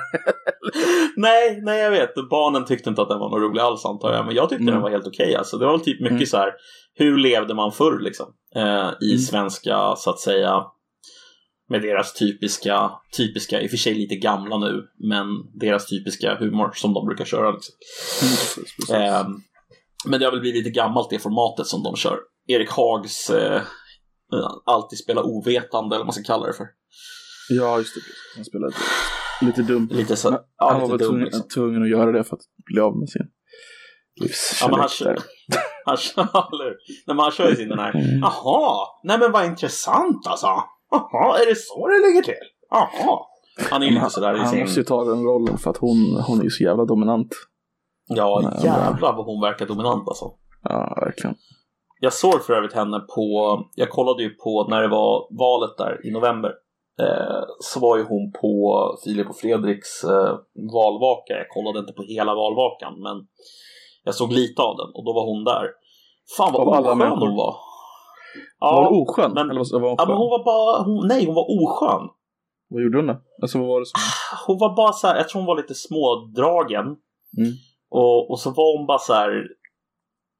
nej, 1.16 1.61
nej 1.62 1.79
jag 1.81 1.90
vet. 1.90 2.14
Barnen 2.31 2.64
tyckte 2.64 2.90
inte 2.90 3.03
att 3.03 3.09
den 3.09 3.18
var 3.18 3.31
någon 3.31 3.40
rolig 3.40 3.61
alls 3.61 3.85
antar 3.85 4.12
jag. 4.12 4.26
Men 4.26 4.35
jag 4.35 4.48
tyckte 4.48 4.62
Mm. 4.62 4.74
den 4.74 4.83
var 4.83 4.90
helt 4.90 5.07
okej. 5.07 5.35
Alltså, 5.37 5.57
det 5.59 5.64
var 5.66 5.72
väl 5.72 5.81
typ 5.85 6.00
mycket 6.00 6.11
Mm. 6.16 6.26
så 6.26 6.37
här, 6.37 6.53
hur 6.94 7.16
levde 7.18 7.55
man 7.55 7.72
förr 7.72 7.98
liksom? 8.00 8.26
Eh, 8.57 8.90
I 9.00 9.11
Mm. 9.11 9.18
svenska, 9.18 9.94
så 9.96 10.11
att 10.11 10.20
säga, 10.20 10.62
med 11.68 11.83
deras 11.83 12.14
typiska, 12.14 12.90
typiska, 13.16 13.61
i 13.62 13.66
och 13.66 13.70
för 13.70 13.76
sig 13.76 13.94
lite 13.94 14.16
gamla 14.16 14.59
nu, 14.59 14.83
men 15.09 15.26
deras 15.61 15.87
typiska 15.87 16.35
humor 16.35 16.70
som 16.74 16.94
de 16.94 17.07
brukar 17.07 17.24
köra. 17.24 17.50
Liksom. 17.50 17.74
Eh, 18.96 19.26
men 20.07 20.20
det 20.20 20.26
har 20.26 20.33
väl 20.33 20.40
blivit 20.40 20.64
lite 20.64 20.70
gammalt 20.81 21.11
det 21.11 21.18
formatet 21.18 21.66
som 21.66 21.83
de 21.83 21.96
kör. 21.96 22.18
Erik 22.46 22.70
Hags 22.70 23.31
eh, 23.31 23.62
alltid 24.66 24.98
spela 24.98 25.22
ovetande, 25.22 25.96
eller 25.96 25.98
vad 26.05 26.07
man 26.07 26.12
ska 26.12 26.22
kalla 26.24 26.46
det 26.46 26.53
för. 26.53 26.66
Ja, 27.48 27.79
just 27.79 27.94
det. 27.94 28.00
Han 28.37 28.44
spelade 28.44 28.74
lite 29.40 29.62
dumt. 29.62 29.88
Lite 29.90 30.16
så, 30.16 30.31
Men 30.31 30.40
ja, 30.59 30.70
han 30.70 30.81
var 30.81 30.88
väl 30.88 30.98
tvungen, 30.98 31.24
liksom. 31.24 31.48
tvungen 31.48 31.83
att 31.83 31.88
göra 31.88 32.12
det 32.12 32.24
för 32.24 32.37
att 32.37 32.42
bli 32.66 32.81
av 32.81 32.98
med 32.98 33.09
sin 33.09 33.22
Ja, 34.14 34.22
han, 34.22 34.29
livskärlek 34.29 34.90
kör, 34.90 35.05
där. 35.05 35.22
han, 35.85 35.96
kör? 35.96 36.76
Nej, 37.07 37.16
han 37.16 37.31
kör 37.31 37.48
ju 37.48 37.57
sin 37.57 37.68
den 37.68 37.79
här 37.79 37.94
Mm. 37.94 38.20
Jaha, 38.20 38.87
nej 39.05 39.18
men 39.18 39.33
vad 39.33 39.46
intressant 39.46 40.26
alltså. 40.26 40.46
Jaha, 40.90 41.38
är 41.38 41.46
det 41.46 41.57
så 41.57 41.88
det 41.88 42.09
ligger 42.09 42.22
till? 42.22 42.35
Jaha. 42.70 43.18
Han 43.70 43.83
är 43.83 43.90
lite 43.90 44.11
sådär 44.11 44.35
i 44.35 44.38
han 44.38 44.59
måste 44.59 44.81
ju 44.81 44.85
ta 44.85 45.05
den 45.05 45.24
rollen 45.24 45.59
för 45.59 45.70
att 45.70 45.76
hon, 45.76 46.22
hon 46.26 46.40
är 46.40 46.44
ju 46.44 46.50
så 46.50 46.64
jävla 46.64 46.85
dominant. 46.85 47.29
Ja, 48.09 48.40
Nej, 48.42 48.64
jävlar 48.64 49.16
vad 49.16 49.26
hon 49.26 49.40
verkar 49.40 49.66
dominant 49.66 50.09
alltså. 50.09 50.24
Ja, 50.62 50.98
verkligen. 51.00 51.37
Jag 52.00 52.12
såg 52.12 52.44
för 52.44 52.53
övrigt 52.53 52.72
henne 52.72 53.00
på, 53.00 53.59
jag 53.74 53.90
kollade 53.90 54.22
ju 54.22 54.31
på 54.31 54.66
när 54.70 54.83
det 54.83 54.88
var 54.88 55.38
valet 55.38 55.79
där 55.79 56.07
i 56.07 56.11
november. 56.11 56.53
Eh, 57.00 57.42
så 57.61 57.81
var 57.81 57.96
ju 57.96 58.05
hon 58.05 58.33
på 58.33 58.50
Filip 59.05 59.29
och 59.31 59.37
Fredriks 59.37 60.05
eh, 60.05 60.35
valvaka. 60.72 61.33
Jag 61.33 61.48
kollade 61.48 61.79
inte 61.79 61.92
på 61.92 62.03
hela 62.03 62.35
valvakan 62.35 63.00
men 63.03 63.16
jag 64.05 64.14
såg 64.14 64.33
lite 64.33 64.62
av 64.62 64.76
den 64.76 64.90
och 64.94 65.05
då 65.05 65.12
var 65.12 65.24
hon 65.26 65.44
där. 65.44 65.64
Fan 66.37 66.53
vad 66.53 66.68
oskön 66.68 66.98
människor. 66.98 67.26
hon 67.26 67.37
var. 67.37 67.55
var 68.61 68.74
hon 68.74 68.94
Ja, 68.94 69.03
oskön? 69.03 69.33
men- 69.35 69.50
Eller 69.50 69.81
var 69.81 69.88
hon 69.88 69.96
ja 69.98 70.05
men 70.07 70.16
hon 70.16 70.31
var 70.31 70.44
bara, 70.44 70.83
hon, 70.83 71.07
nej 71.09 71.26
hon 71.26 71.35
var 71.35 71.46
oskön. 71.62 72.09
Vad 72.68 72.83
gjorde 72.83 72.98
hon 72.98 73.07
då? 73.07 73.16
Alltså 73.42 73.59
vad 73.59 73.68
var 73.68 73.81
det 73.81 73.87
som... 73.87 74.00
Hon 74.46 74.59
var 74.59 74.76
bara 74.76 74.92
så 74.92 75.07
här, 75.07 75.16
jag 75.16 75.29
tror 75.29 75.40
hon 75.40 75.46
var 75.46 75.57
lite 75.57 75.74
smådragen. 75.74 76.87
Mm. 77.38 77.53
Och, 77.90 78.31
och 78.31 78.40
så 78.40 78.50
var 78.50 78.79
hon 78.79 78.87
bara 78.87 78.98
så 78.98 79.12
här. 79.12 79.31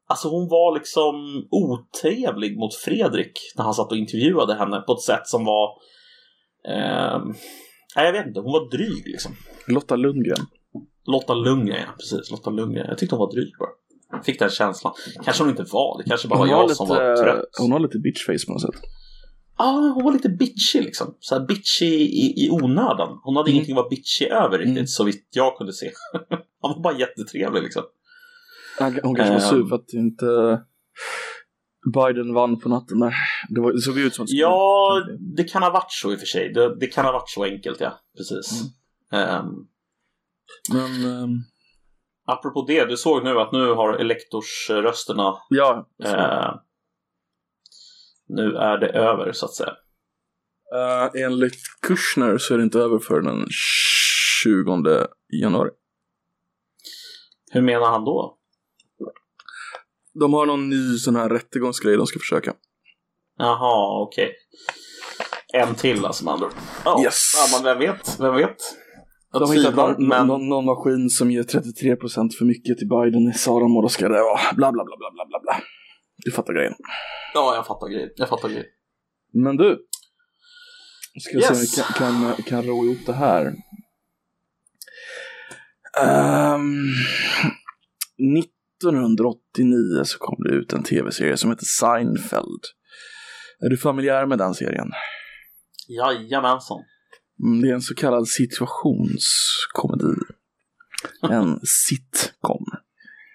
Alltså 0.09 0.29
hon 0.29 0.49
var 0.49 0.75
liksom 0.75 1.15
otrevlig 1.51 2.59
mot 2.59 2.75
Fredrik 2.75 3.33
när 3.57 3.65
han 3.65 3.75
satt 3.75 3.91
och 3.93 3.97
intervjuade 3.99 4.55
henne 4.55 4.81
på 4.81 4.93
ett 4.93 5.01
sätt 5.01 5.27
som 5.27 5.45
var... 5.45 5.69
ehm, 6.69 7.29
nej, 7.97 8.07
jag 8.07 8.13
vet 8.13 8.27
inte, 8.27 8.41
hon 8.41 8.53
var 8.53 8.71
dryg 8.71 9.07
liksom. 9.07 9.33
Lotta 9.67 9.97
Lundgren. 9.97 10.47
Lotta 11.07 11.35
Lundgren, 11.35 11.81
ja 11.87 11.93
precis. 11.99 12.31
Lotta 12.31 12.51
Lundgren. 12.51 12.87
Jag 12.89 12.99
tyckte 12.99 13.15
hon 13.17 13.21
var 13.27 13.33
dryg 13.33 13.53
bara. 13.59 13.71
Jag 14.13 14.25
Fick 14.25 14.39
den 14.39 14.51
känslan. 14.51 14.93
Kanske 15.25 15.43
hon 15.43 15.51
inte 15.51 15.63
var, 15.73 15.99
det 16.03 16.09
kanske 16.09 16.29
bara 16.29 16.39
var 16.39 16.47
Hon 16.47 16.51
jag 16.51 16.57
har, 16.57 16.69
som 16.69 16.89
var 16.89 17.11
lite, 17.11 17.23
trött. 17.23 17.45
hon 17.61 17.73
har 17.73 17.81
lite 17.81 17.99
bitchface 17.99 18.47
på 18.47 18.53
något 18.53 18.63
sätt. 18.63 18.81
Ja, 19.59 19.93
hon 19.95 20.05
var 20.05 20.13
lite 20.13 20.29
bitchy 20.29 20.81
liksom. 20.81 21.15
Så 21.21 21.39
här 21.39 21.47
bitchy 21.47 21.87
i, 21.97 22.45
i 22.47 22.51
onödan. 22.51 23.19
Hon 23.23 23.37
hade 23.37 23.51
Mm. 23.51 23.55
ingenting 23.57 23.73
att 23.75 23.77
vara 23.83 23.89
bitchy 23.89 24.25
över 24.27 24.59
riktigt, 24.59 24.77
Mm. 24.77 24.87
så 24.87 25.05
vitt 25.05 25.29
jag 25.31 25.57
kunde 25.57 25.73
se. 25.73 25.91
Han 26.63 26.73
var 26.75 26.83
bara 26.83 26.99
jättetrevlig 26.99 27.63
liksom. 27.63 27.83
Hon 29.03 29.15
kanske 29.15 29.33
var 29.33 29.41
sur 29.41 29.61
Ehm. 29.63 29.69
för 29.69 29.77
att 29.77 29.93
inte 29.93 30.61
Biden 31.95 32.35
vann 32.35 32.61
på 32.61 32.69
natten 32.69 33.01
där. 33.01 33.15
Det, 33.49 33.61
var, 33.61 33.73
det 33.73 33.81
såg 33.81 33.99
ut 33.99 34.15
som 34.15 34.23
att 34.23 34.31
Ja, 34.31 35.03
det 35.37 35.45
kan 35.45 35.63
ha 35.63 35.71
varit 35.71 35.93
så 35.93 36.13
i 36.13 36.15
och 36.15 36.19
för 36.19 36.27
sig. 36.27 36.53
Det, 36.53 36.77
det 36.79 36.87
kan 36.87 37.05
ha 37.05 37.13
varit 37.13 37.29
så 37.31 37.45
enkelt, 37.45 37.81
ja. 37.81 38.01
Precis. 38.17 38.63
Mm. 39.13 39.29
Ehm, 39.29 39.47
Men 40.73 41.05
um, 41.23 41.45
apropå 42.27 42.65
det, 42.69 42.85
du 42.85 42.97
såg 42.97 43.25
nu 43.25 43.39
att 43.41 43.53
nu 43.53 43.67
har 43.75 43.93
elektorsrösterna 43.95 45.35
ja, 45.49 45.89
eh, 46.05 46.55
Nu 48.29 48.57
är 48.57 48.79
det 48.79 48.89
över, 48.89 49.33
så 49.33 49.47
att 49.47 49.55
säga. 49.55 49.73
eh, 50.75 51.23
enligt 51.25 51.57
Kushner 51.87 52.39
så 52.39 52.55
är 52.55 52.59
det 52.59 52.65
inte 52.65 52.79
över 52.79 52.99
för 52.99 53.21
den 53.21 53.47
20 54.45 55.07
januari. 55.43 55.71
Hur 57.53 57.63
menar 57.63 57.87
han 57.91 58.05
då? 58.05 58.37
De 60.21 60.33
har 60.35 60.47
någon 60.47 60.69
ny 60.69 60.97
sån 60.97 61.17
här 61.17 61.29
rättegångsgrej 61.29 61.97
de 61.97 62.07
ska 62.07 62.19
försöka. 62.19 62.55
Jaha, 63.39 64.03
okej. 64.03 64.33
En 65.55 65.75
till 65.75 66.05
alltså 66.07 66.25
med 66.25 66.35
andra. 66.35 66.49
Ja, 66.85 67.03
Yes. 67.05 67.33
ja, 67.37 67.57
men 67.59 67.65
vem 67.65 67.79
vet? 67.79 68.21
Vem 68.21 68.35
vet? 68.35 68.57
Jag 69.33 69.43
De 69.43 69.49
har 69.49 69.57
hittat 69.57 69.75
någon, 69.77 70.09
men... 70.09 70.27
någon, 70.27 70.49
någon 70.49 70.65
maskin 70.65 71.11
som 71.11 71.31
ger 71.31 71.43
33% 71.43 72.31
för 72.39 72.45
mycket 72.45 72.79
till 72.79 72.89
Biden 72.89 73.29
i 73.29 73.33
Saram 73.39 73.77
och 73.77 73.83
då 73.83 73.89
ska 73.89 74.09
det 74.09 74.23
vara 74.23 74.41
bla 74.57 74.73
bla 74.73 74.85
bla 74.85 74.97
bla 74.97 75.27
bla 75.29 75.41
bla. 75.43 75.57
Du 76.25 76.31
fattar 76.33 76.53
grejen. 76.53 76.75
Ja, 77.35 77.55
jag 77.55 77.67
fattar 77.67 77.89
grejen. 77.89 78.09
Jag 78.17 78.29
fattar 78.29 78.49
grejen. 78.49 78.67
Men 79.33 79.57
du. 79.57 79.79
Ska 81.21 81.37
Yes. 81.37 81.47
se 81.47 81.55
om 81.55 81.61
vi 81.61 81.67
kan, 81.99 82.25
kan, 82.35 82.43
kan 82.43 82.63
ro 82.63 82.85
ihop 82.85 83.07
det 83.07 83.13
här. 83.13 83.53
Ehm, 86.03 86.85
1989 88.89 90.05
så 90.05 90.19
kom 90.19 90.37
det 90.45 90.55
ut 90.55 90.73
en 90.73 90.83
tv-serie 90.83 91.37
som 91.37 91.51
heter 91.51 91.65
Seinfeld. 91.65 92.65
Är 93.61 93.69
du 93.71 93.77
familjär 93.77 94.27
med 94.27 94.39
den 94.39 94.55
serien? 94.55 94.91
Jajamensan. 95.89 96.79
Mm, 97.43 97.61
Det 97.61 97.69
är 97.69 97.75
en 97.75 97.83
så 97.83 97.95
kallad 97.95 98.29
situationskomedi. 98.29 100.15
En 101.31 101.61
sitcom. 101.65 102.65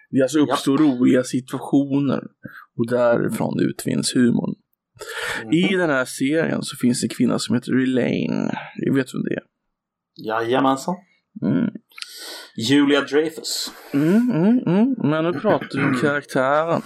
Det 0.09 0.21
alltså 0.21 0.39
uppstår 0.39 0.77
roliga 0.77 1.23
situationer 1.23 2.23
och 2.77 2.87
därifrån 2.89 3.59
utvinns 3.59 4.15
humorn. 4.15 4.55
I 5.51 5.75
den 5.75 5.89
här 5.89 6.05
serien 6.05 6.63
så 6.63 6.75
finns 6.77 7.01
det 7.01 7.05
en 7.05 7.09
kvinna 7.09 7.39
som 7.39 7.55
heter 7.55 7.83
Elaine. 7.83 8.51
Jag 8.75 8.95
vet 8.95 9.13
vem 9.13 9.23
det 9.23 9.33
är. 9.33 9.43
Jajamensan. 10.27 10.95
Mm. 11.41 11.69
Julia 12.57 13.01
Dreyfus. 13.01 13.71
Mm, 13.93 14.31
mm, 14.31 14.59
mm. 14.67 14.95
Men 14.97 15.23
nu 15.23 15.33
pratar 15.33 15.77
vi 15.77 15.83
om 15.83 15.99
karaktären. 16.01 16.81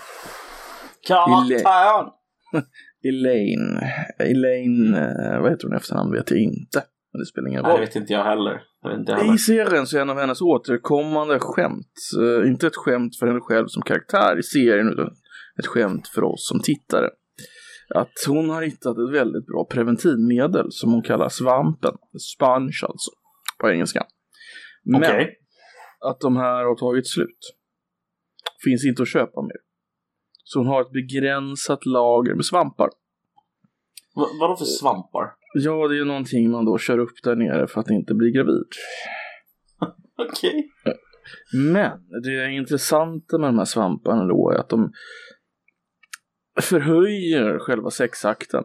Karaktären! 1.07 2.09
Elaine. 3.03 3.79
Elaine, 4.19 4.93
eh, 4.95 5.41
vad 5.41 5.51
heter 5.51 5.67
hon 5.67 5.77
efternamn 5.77 6.11
vet 6.11 6.31
jag 6.31 6.39
inte. 6.39 6.83
Men 7.11 7.19
det 7.19 7.25
spelar 7.25 7.47
ingen 7.47 7.63
Nej, 7.63 7.71
det 7.71 7.77
roll. 7.77 7.85
vet 7.85 7.95
inte 7.95 8.13
jag 8.13 8.23
heller. 8.23 8.61
Inte 8.99 9.13
heller. 9.13 9.35
I 9.35 9.37
serien 9.37 9.87
så 9.87 9.97
är 9.97 10.01
en 10.01 10.09
av 10.09 10.19
hennes 10.19 10.41
återkommande 10.41 11.39
skämt, 11.39 11.93
eh, 12.21 12.49
inte 12.49 12.67
ett 12.67 12.75
skämt 12.75 13.15
för 13.19 13.27
henne 13.27 13.39
själv 13.39 13.67
som 13.67 13.81
karaktär 13.81 14.39
i 14.39 14.43
serien, 14.43 14.89
utan 14.89 15.05
ett 15.59 15.67
skämt 15.67 16.07
för 16.07 16.23
oss 16.23 16.47
som 16.47 16.59
tittare. 16.59 17.09
Att 17.95 18.13
hon 18.27 18.49
har 18.49 18.61
hittat 18.61 18.97
ett 18.97 19.13
väldigt 19.13 19.45
bra 19.45 19.67
preventivmedel 19.71 20.67
som 20.69 20.91
hon 20.91 21.01
kallar 21.01 21.29
svampen, 21.29 21.93
sponge 22.35 22.79
alltså, 22.81 23.11
på 23.59 23.69
engelska. 23.69 24.05
Men 24.83 25.03
Okej. 25.03 25.35
Att 26.05 26.19
de 26.19 26.37
här 26.37 26.63
har 26.65 26.75
tagit 26.75 27.07
slut. 27.07 27.55
Finns 28.63 28.85
inte 28.85 29.01
att 29.01 29.07
köpa 29.07 29.41
mer. 29.41 29.57
Så 30.43 30.59
hon 30.59 30.67
har 30.67 30.81
ett 30.81 30.91
begränsat 30.91 31.85
lager 31.85 32.35
med 32.35 32.45
svampar. 32.45 32.89
Va- 34.15 34.27
Vadå 34.41 34.55
för 34.57 34.65
svampar? 34.65 35.31
Ja, 35.53 35.87
det 35.87 35.93
är 35.95 35.97
ju 35.97 36.05
någonting 36.05 36.51
man 36.51 36.65
då 36.65 36.77
kör 36.77 36.97
upp 36.97 37.23
där 37.23 37.35
nere 37.35 37.67
för 37.67 37.81
att 37.81 37.89
inte 37.89 38.13
bli 38.13 38.31
gravid. 38.31 38.63
Okej. 40.29 40.69
Men 41.73 41.91
det 42.23 42.51
intressanta 42.51 43.37
med 43.37 43.47
de 43.49 43.57
här 43.57 43.65
svamparna 43.65 44.25
då 44.25 44.51
är 44.51 44.55
att 44.59 44.69
de 44.69 44.91
förhöjer 46.61 47.59
själva 47.59 47.89
sexakten. 47.89 48.63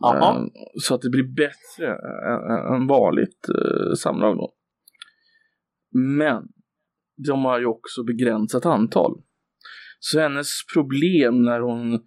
Jaha. 0.00 0.36
Eh, 0.36 0.44
Så 0.80 0.94
att 0.94 1.00
det 1.02 1.10
blir 1.10 1.34
bättre 1.36 1.86
än- 2.32 2.74
än 2.74 2.86
vanligt 2.86 3.48
eh, 3.48 3.94
samlag 3.94 4.36
då. 4.36 4.54
Men 5.90 6.48
de 7.26 7.44
har 7.44 7.58
ju 7.60 7.66
också 7.66 8.04
begränsat 8.04 8.66
antal. 8.66 9.22
Så 9.98 10.20
hennes 10.20 10.48
problem 10.74 11.42
när 11.42 11.60
hon 11.60 12.00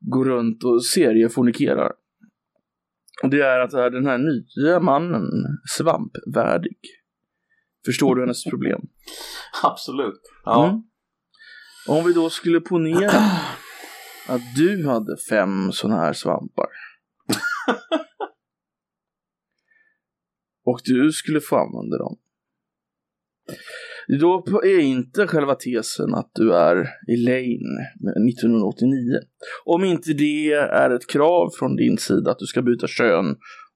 går 0.00 0.24
runt 0.24 0.64
och 0.64 0.84
seriefornikerar 0.84 1.92
det 3.22 3.40
är 3.40 3.60
att 3.60 3.70
den 3.70 4.06
här 4.06 4.18
nya 4.18 4.80
mannen 4.80 5.28
svampvärdig. 5.68 6.78
Förstår 7.84 8.14
du 8.14 8.22
hennes 8.22 8.44
problem? 8.44 8.80
Absolut. 9.62 10.20
Ja. 10.44 10.68
Mm. 10.68 10.82
Om 11.88 12.04
vi 12.04 12.12
då 12.12 12.30
skulle 12.30 12.60
ponera 12.60 13.10
att 14.28 14.54
du 14.56 14.86
hade 14.86 15.16
fem 15.30 15.72
sådana 15.72 16.00
här 16.00 16.12
svampar. 16.12 16.68
och 20.64 20.80
du 20.84 21.12
skulle 21.12 21.40
få 21.40 21.56
använda 21.56 21.98
dem. 21.98 22.18
Då 24.20 24.62
är 24.64 24.78
inte 24.78 25.26
själva 25.26 25.54
tesen 25.54 26.14
att 26.14 26.30
du 26.34 26.54
är 26.54 26.88
Elaine 27.08 27.78
1989. 28.30 29.20
Om 29.64 29.84
inte 29.84 30.12
det 30.12 30.52
är 30.52 30.90
ett 30.90 31.06
krav 31.06 31.50
från 31.58 31.76
din 31.76 31.98
sida 31.98 32.30
att 32.30 32.38
du 32.38 32.46
ska 32.46 32.62
byta 32.62 32.86
kön 32.86 33.26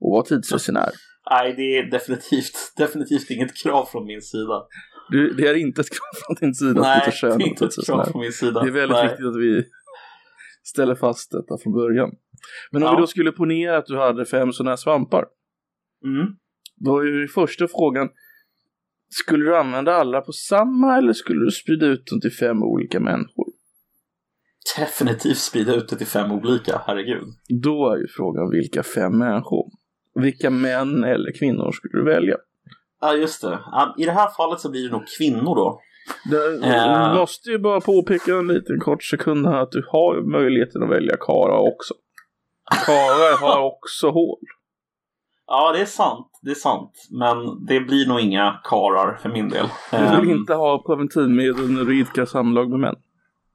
och 0.00 0.10
vara 0.10 0.24
tidsresenär. 0.24 0.90
Nej, 1.30 1.54
det 1.56 1.78
är 1.78 1.90
definitivt, 1.90 2.54
definitivt 2.76 3.30
inget 3.30 3.56
krav 3.62 3.84
från 3.92 4.06
min 4.06 4.22
sida. 4.22 4.62
Du, 5.10 5.34
det 5.34 5.48
är 5.48 5.54
inte 5.54 5.80
ett 5.80 5.90
krav 5.90 6.20
från 6.26 6.36
din 6.40 6.54
sida 6.54 6.70
att 6.70 6.86
Nej, 6.86 6.98
byta 6.98 7.10
det 7.10 7.16
kön 7.16 7.30
är 7.30 7.34
och 7.34 7.40
inte 7.40 7.64
ett 7.64 7.86
krav 7.86 8.04
från 8.04 8.20
min 8.20 8.32
sida. 8.32 8.62
Det 8.62 8.68
är 8.68 8.72
väldigt 8.72 8.96
Nej. 8.96 9.08
viktigt 9.08 9.26
att 9.26 9.36
vi 9.36 9.64
ställer 10.64 10.94
fast 10.94 11.30
detta 11.30 11.62
från 11.62 11.72
början. 11.72 12.10
Men 12.70 12.82
om 12.82 12.86
Ja. 12.88 12.94
vi 12.96 13.00
då 13.00 13.06
skulle 13.06 13.32
ponera 13.32 13.76
att 13.76 13.86
du 13.86 13.98
hade 13.98 14.24
fem 14.24 14.52
sådana 14.52 14.70
här 14.70 14.76
svampar. 14.76 15.24
Mm. 16.04 16.26
Då 16.76 16.98
är 16.98 17.04
ju 17.04 17.28
första 17.28 17.68
frågan. 17.68 18.08
Skulle 19.14 19.44
du 19.44 19.56
använda 19.56 19.94
alla 19.94 20.20
på 20.20 20.32
samma 20.32 20.98
eller 20.98 21.12
skulle 21.12 21.44
du 21.44 21.50
sprida 21.50 21.86
ut 21.86 22.06
dem 22.06 22.20
till 22.20 22.32
fem 22.32 22.62
olika 22.62 23.00
människor? 23.00 23.46
Definitivt 24.78 25.38
sprida 25.38 25.74
ut 25.74 25.88
det 25.88 25.96
till 25.96 26.06
fem 26.06 26.32
olika, 26.32 26.82
herregud. 26.86 27.28
Då 27.62 27.92
är 27.92 27.96
ju 27.96 28.08
frågan 28.08 28.50
vilka 28.50 28.82
fem 28.82 29.18
människor? 29.18 29.70
Vilka 30.14 30.50
män 30.50 31.04
eller 31.04 31.32
kvinnor 31.38 31.72
skulle 31.72 31.98
du 31.98 32.04
välja? 32.04 32.36
Ja, 33.00 33.14
just 33.14 33.42
det. 33.42 33.58
I 33.98 34.04
det 34.04 34.12
här 34.12 34.28
fallet 34.36 34.60
så 34.60 34.70
blir 34.70 34.84
det 34.84 34.92
nog 34.92 35.02
kvinnor 35.18 35.56
då. 35.56 35.80
Ja. 36.62 37.08
Du 37.08 37.20
måste 37.20 37.50
ju 37.50 37.58
bara 37.58 37.80
påpeka 37.80 38.34
en 38.34 38.46
liten 38.46 38.80
kort 38.80 39.02
sekund 39.02 39.46
här 39.46 39.62
att 39.62 39.72
du 39.72 39.86
har 39.88 40.32
möjligheten 40.32 40.82
att 40.82 40.90
välja 40.90 41.16
Kara 41.16 41.58
också. 41.58 41.94
Kara 42.86 43.36
har 43.36 43.62
också 43.62 44.10
hål. 44.10 44.38
Ja, 45.54 45.72
det 45.72 45.80
är 45.80 45.86
sant. 45.86 46.28
Det 46.42 46.50
är 46.50 46.54
sant. 46.54 47.08
Men 47.10 47.64
det 47.66 47.80
blir 47.80 48.06
nog 48.08 48.20
inga 48.20 48.60
karar 48.64 49.16
för 49.22 49.28
min 49.28 49.48
del. 49.48 49.66
Du 49.90 49.96
vill 49.98 50.30
Ehm, 50.30 50.30
inte 50.30 50.54
ha 50.54 50.82
preventivmedel 50.86 51.70
när 51.70 51.84
du 51.84 52.00
idkar 52.00 52.24
samlag 52.24 52.70
med 52.70 52.80
män. 52.80 52.94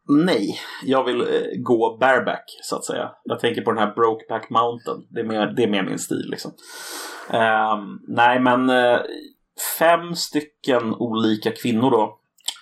Nej, 0.09 0.59
jag 0.83 1.03
vill 1.03 1.21
eh, 1.21 1.27
gå 1.57 1.97
bareback 1.99 2.43
så 2.63 2.75
att 2.75 2.85
säga. 2.85 3.11
Jag 3.23 3.39
tänker 3.39 3.61
på 3.61 3.71
den 3.71 3.83
här 3.87 3.93
Brokeback 3.95 4.49
Mountain. 4.49 5.07
Det 5.09 5.19
är 5.19 5.23
mer, 5.23 5.47
det 5.47 5.63
är 5.63 5.67
mer 5.67 5.83
min 5.83 5.99
stil 5.99 6.27
liksom. 6.29 6.51
Ehm, 7.29 7.99
nej, 8.07 8.39
men 8.39 8.69
eh, 8.69 8.99
fem 9.79 10.15
stycken 10.15 10.93
olika 10.93 11.51
kvinnor 11.51 11.91
då. 11.91 12.19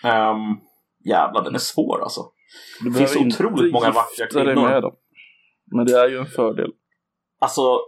Um, 0.09 0.59
jävlar, 1.05 1.43
den 1.43 1.55
är 1.55 1.59
svår 1.59 2.03
alltså. 2.03 2.21
Du 2.83 2.89
Det 2.89 3.07
finns 3.07 3.35
otroligt 3.39 3.73
många 3.73 3.91
vackra 3.91 4.27
kvinnor. 4.31 4.69
med 4.69 4.81
dem. 4.81 4.95
Men 5.71 5.85
det 5.85 5.99
är 5.99 6.09
ju 6.09 6.17
en 6.17 6.25
fördel. 6.25 6.71
Alltså, 7.41 7.79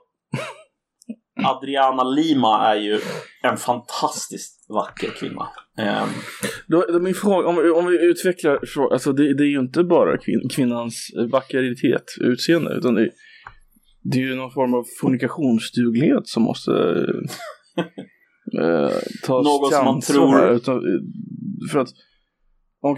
Adriana 1.46 2.04
Lima 2.04 2.68
är 2.68 2.76
ju 2.76 3.00
en 3.44 3.58
fantastiskt 3.58 4.66
vacker 4.70 5.10
kvinna. 5.10 5.48
Ehm, 5.80 6.10
Då, 6.68 6.86
då 6.94 7.00
min 7.00 7.14
fråga, 7.14 7.48
om, 7.48 7.56
vi- 7.56 7.70
om 7.70 7.86
vi 7.86 8.06
utvecklar 8.06 8.60
frågan, 8.68 8.94
alltså 8.94 9.14
det, 9.14 9.34
det 9.38 9.44
är 9.44 9.48
ju 9.48 9.60
inte 9.60 9.84
bara 9.84 10.18
kvin, 10.18 10.50
kvinnans 10.56 11.12
vackeritet, 11.32 12.04
utseende, 12.22 12.74
utan 12.74 12.94
det, 12.96 13.10
det 14.04 14.18
är 14.18 14.24
ju 14.24 14.36
någon 14.36 14.52
form 14.52 14.74
av 14.74 14.84
fornikationsduglighet 15.02 16.28
som 16.28 16.44
måste 16.44 16.72
eh, 18.62 18.90
tas 19.26 19.46
Någon 19.46 19.70
till 19.70 19.76
som 19.78 19.86
man 19.86 20.02
tror- 20.02 20.32
här, 20.34 20.52
utan, 20.56 20.82
för 21.72 21.80
att 21.80 21.90
om- 22.82 22.98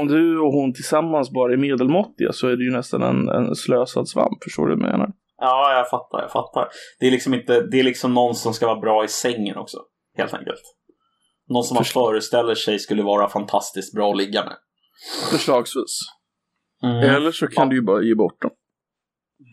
om 0.00 0.08
du 0.08 0.38
och 0.40 0.52
hon 0.52 0.72
tillsammans 0.74 1.30
bara 1.30 1.52
är 1.52 1.56
medelmåttiga 1.56 2.32
så 2.32 2.48
är 2.48 2.56
det 2.56 2.64
ju 2.64 2.70
nästan 2.70 3.02
en, 3.02 3.28
en 3.28 3.54
slösad 3.54 4.08
svamp, 4.08 4.44
förstår 4.44 4.66
du 4.68 4.76
vad 4.76 4.84
jag 4.84 4.92
menar? 4.92 5.12
Ja, 5.38 5.72
jag 5.76 5.88
fattar, 5.90 6.20
jag 6.22 6.32
fattar. 6.32 6.68
Det 7.00 7.06
är 7.06 7.10
liksom 7.10 7.34
inte, 7.34 7.60
det 7.60 7.80
är 7.80 7.82
liksom 7.84 8.14
någon 8.14 8.34
som 8.34 8.54
ska 8.54 8.66
vara 8.66 8.80
bra 8.80 9.04
i 9.04 9.08
sängen 9.08 9.56
också, 9.56 9.78
helt 10.16 10.34
enkelt. 10.34 10.60
Någon 11.48 11.64
som 11.64 11.74
man 11.74 11.84
Förstå- 11.84 12.06
föreställer 12.06 12.54
sig 12.54 12.78
skulle 12.78 13.02
vara 13.02 13.28
fantastiskt 13.28 13.94
bra 13.94 14.10
att 14.10 14.16
ligga 14.16 14.44
med. 14.44 14.56
Förslagsvis. 15.30 15.98
Mm. 16.82 16.96
Eller 17.14 17.32
så 17.32 17.46
kan 17.46 17.68
du 17.68 17.76
ju 17.76 17.82
bara 17.82 18.02
ge 18.02 18.14
bort 18.14 18.42
dem. 18.42 18.50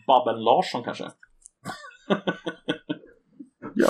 Babben 0.06 0.44
Larsson 0.44 0.82
kanske? 0.84 1.04
Ja, 3.78 3.88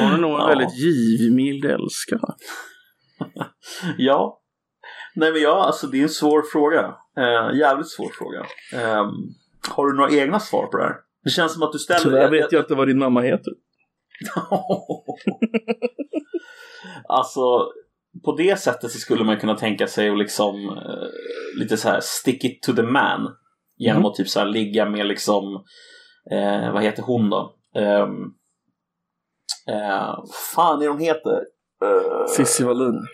hon 0.00 0.12
är 0.12 0.18
nog 0.18 0.30
en 0.30 0.36
Ja. 0.40 0.46
väldigt 0.46 0.74
givmild 0.78 1.64
älskare. 1.64 2.20
Ja. 3.98 4.40
Nej 5.14 5.32
men 5.32 5.40
ja, 5.42 5.64
alltså 5.64 5.86
det 5.86 5.98
är 5.98 6.02
en 6.02 6.08
svår 6.08 6.42
fråga. 6.52 6.94
Eh, 7.16 7.58
jävligt 7.58 7.90
svår 7.90 8.10
fråga. 8.18 8.46
Ehm, 8.84 9.10
har 9.70 9.86
du 9.86 9.96
några 9.96 10.10
egna 10.10 10.40
svar 10.40 10.66
på 10.66 10.76
det 10.76 10.82
här? 10.84 10.94
Det 11.24 11.30
känns 11.30 11.52
som 11.52 11.62
att 11.62 11.72
du 11.72 11.78
ställer... 11.78 12.00
Tyvärr 12.00 12.30
vet 12.30 12.52
jag 12.52 12.62
inte 12.62 12.74
vad 12.74 12.88
din 12.88 12.98
mamma 12.98 13.20
heter. 13.20 13.52
alltså, 17.08 17.68
på 18.24 18.36
det 18.36 18.60
sättet 18.60 18.90
så 18.90 18.98
skulle 18.98 19.24
man 19.24 19.40
kunna 19.40 19.54
tänka 19.54 19.86
sig 19.86 20.10
att 20.10 20.18
liksom 20.18 20.68
uh, 20.68 21.08
lite 21.60 21.76
så 21.76 21.88
här 21.88 22.00
stick 22.02 22.44
it 22.44 22.62
to 22.62 22.72
the 22.72 22.82
man. 22.82 23.36
Genom 23.76 23.96
mm. 23.96 24.10
att 24.10 24.14
typ 24.14 24.28
så 24.28 24.38
här 24.40 24.46
ligga 24.46 24.90
med 24.90 25.06
liksom, 25.06 25.44
uh, 26.32 26.72
vad 26.72 26.82
heter 26.82 27.02
hon 27.02 27.30
då? 27.30 27.56
Um, 27.76 28.34
uh, 29.70 30.24
fan 30.54 30.82
är 30.82 30.88
hon 30.88 31.00
heter? 31.00 31.40
Uh, 31.84 32.26
Cissi 32.36 32.64
Wallin. 32.64 33.06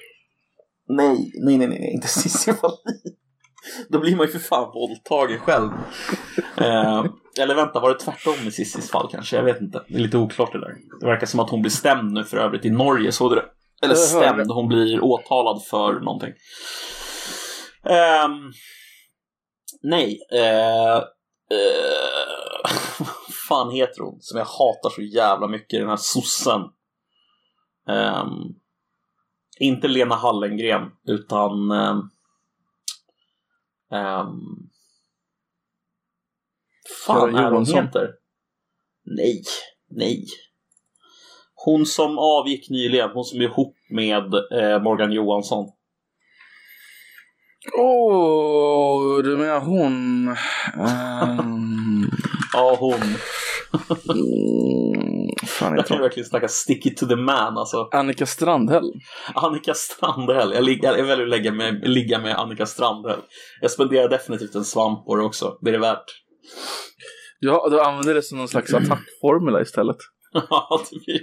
Nej, 0.88 1.32
nej, 1.44 1.58
nej, 1.58 1.68
nej, 1.68 1.92
inte 1.94 2.08
Cissi 2.08 2.52
Wallin. 2.62 3.16
Då 3.88 3.98
blir 3.98 4.16
man 4.16 4.26
ju 4.26 4.32
för 4.32 4.38
fan 4.38 4.72
våldtagen 4.74 5.38
själv. 5.38 5.70
eh, 6.56 7.04
eller 7.38 7.54
vänta, 7.54 7.80
var 7.80 7.88
det 7.88 7.98
tvärtom 7.98 8.34
i 8.46 8.50
Cissis 8.50 8.90
fall 8.90 9.08
kanske? 9.10 9.36
Jag 9.36 9.42
vet 9.42 9.60
inte. 9.60 9.84
Det 9.88 9.94
är 9.94 9.98
lite 9.98 10.16
oklart 10.16 10.52
det 10.52 10.60
där. 10.60 10.76
Det 11.00 11.06
verkar 11.06 11.26
som 11.26 11.40
att 11.40 11.50
hon 11.50 11.60
blir 11.62 11.70
stämd 11.70 12.12
nu 12.12 12.24
för 12.24 12.36
övrigt 12.36 12.64
i 12.64 12.70
Norge, 12.70 13.12
såg 13.12 13.30
du 13.30 13.34
det? 13.36 13.44
Eller 13.82 13.94
stämd, 13.94 14.50
hon 14.50 14.68
blir 14.68 15.04
åtalad 15.04 15.64
för 15.64 16.00
någonting. 16.00 16.32
Eh, 17.84 18.28
nej. 19.82 20.20
Eh, 20.32 20.96
eh, 20.96 21.02
fan 23.48 23.70
heter 23.70 24.02
hon? 24.02 24.18
Som 24.20 24.38
jag 24.38 24.46
hatar 24.46 24.90
så 24.90 25.02
jävla 25.02 25.48
mycket, 25.48 25.80
den 25.80 25.88
här 25.88 25.96
sossen. 25.96 26.60
Um, 27.88 28.54
inte 29.60 29.88
Lena 29.88 30.14
Hallengren, 30.14 30.90
utan 31.06 31.70
um, 31.70 32.10
Um, 33.92 34.70
fan 37.06 37.34
är 37.34 37.50
hon 37.50 37.66
heter? 37.66 38.10
Nej, 39.04 39.42
nej. 39.90 40.26
Hon 41.54 41.86
som 41.86 42.18
avgick 42.18 42.70
nyligen, 42.70 43.10
hon 43.10 43.24
som 43.24 43.40
är 43.40 43.44
ihop 43.44 43.76
med 43.90 44.34
eh, 44.34 44.82
Morgan 44.82 45.12
Johansson. 45.12 45.66
Åh, 47.78 49.18
oh, 49.18 49.22
du 49.22 49.36
menar 49.36 49.60
hon? 49.60 50.28
Um... 50.78 52.10
ja, 52.52 52.76
hon. 52.80 53.00
Fan, 55.46 55.76
jag 55.76 55.86
kan 55.86 55.96
ju 55.96 56.02
verkligen 56.02 56.28
snacka 56.28 56.48
stick 56.48 56.86
it 56.86 56.96
to 56.96 57.06
the 57.06 57.16
man 57.16 57.58
alltså. 57.58 57.88
Annika 57.92 58.26
Strandhäll. 58.26 58.92
Annika 59.34 59.74
Strandhäll. 59.74 60.52
Jag, 60.54 60.68
jag, 60.68 60.98
jag 60.98 61.04
väljer 61.04 61.22
att 61.22 61.30
lägga 61.30 61.52
med, 61.52 61.88
ligga 61.88 62.18
med 62.18 62.36
Annika 62.36 62.66
Strandhäll. 62.66 63.20
Jag 63.60 63.70
spenderar 63.70 64.08
definitivt 64.08 64.54
en 64.54 64.64
svamp 64.64 65.04
på 65.04 65.16
det 65.16 65.22
också. 65.22 65.58
Det 65.60 65.70
är 65.70 65.72
det 65.72 65.78
värt. 65.78 66.04
Ja, 67.38 67.68
du 67.70 67.80
använder 67.80 68.14
det 68.14 68.22
som 68.22 68.38
någon 68.38 68.48
slags 68.48 68.74
attackformula 68.74 69.62
istället. 69.62 69.96
ja, 70.32 70.82
det 70.90 71.04
blir, 71.04 71.20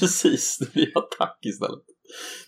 precis. 0.00 0.58
Det 0.58 0.72
blir 0.72 0.98
attack 0.98 1.38
istället. 1.42 1.82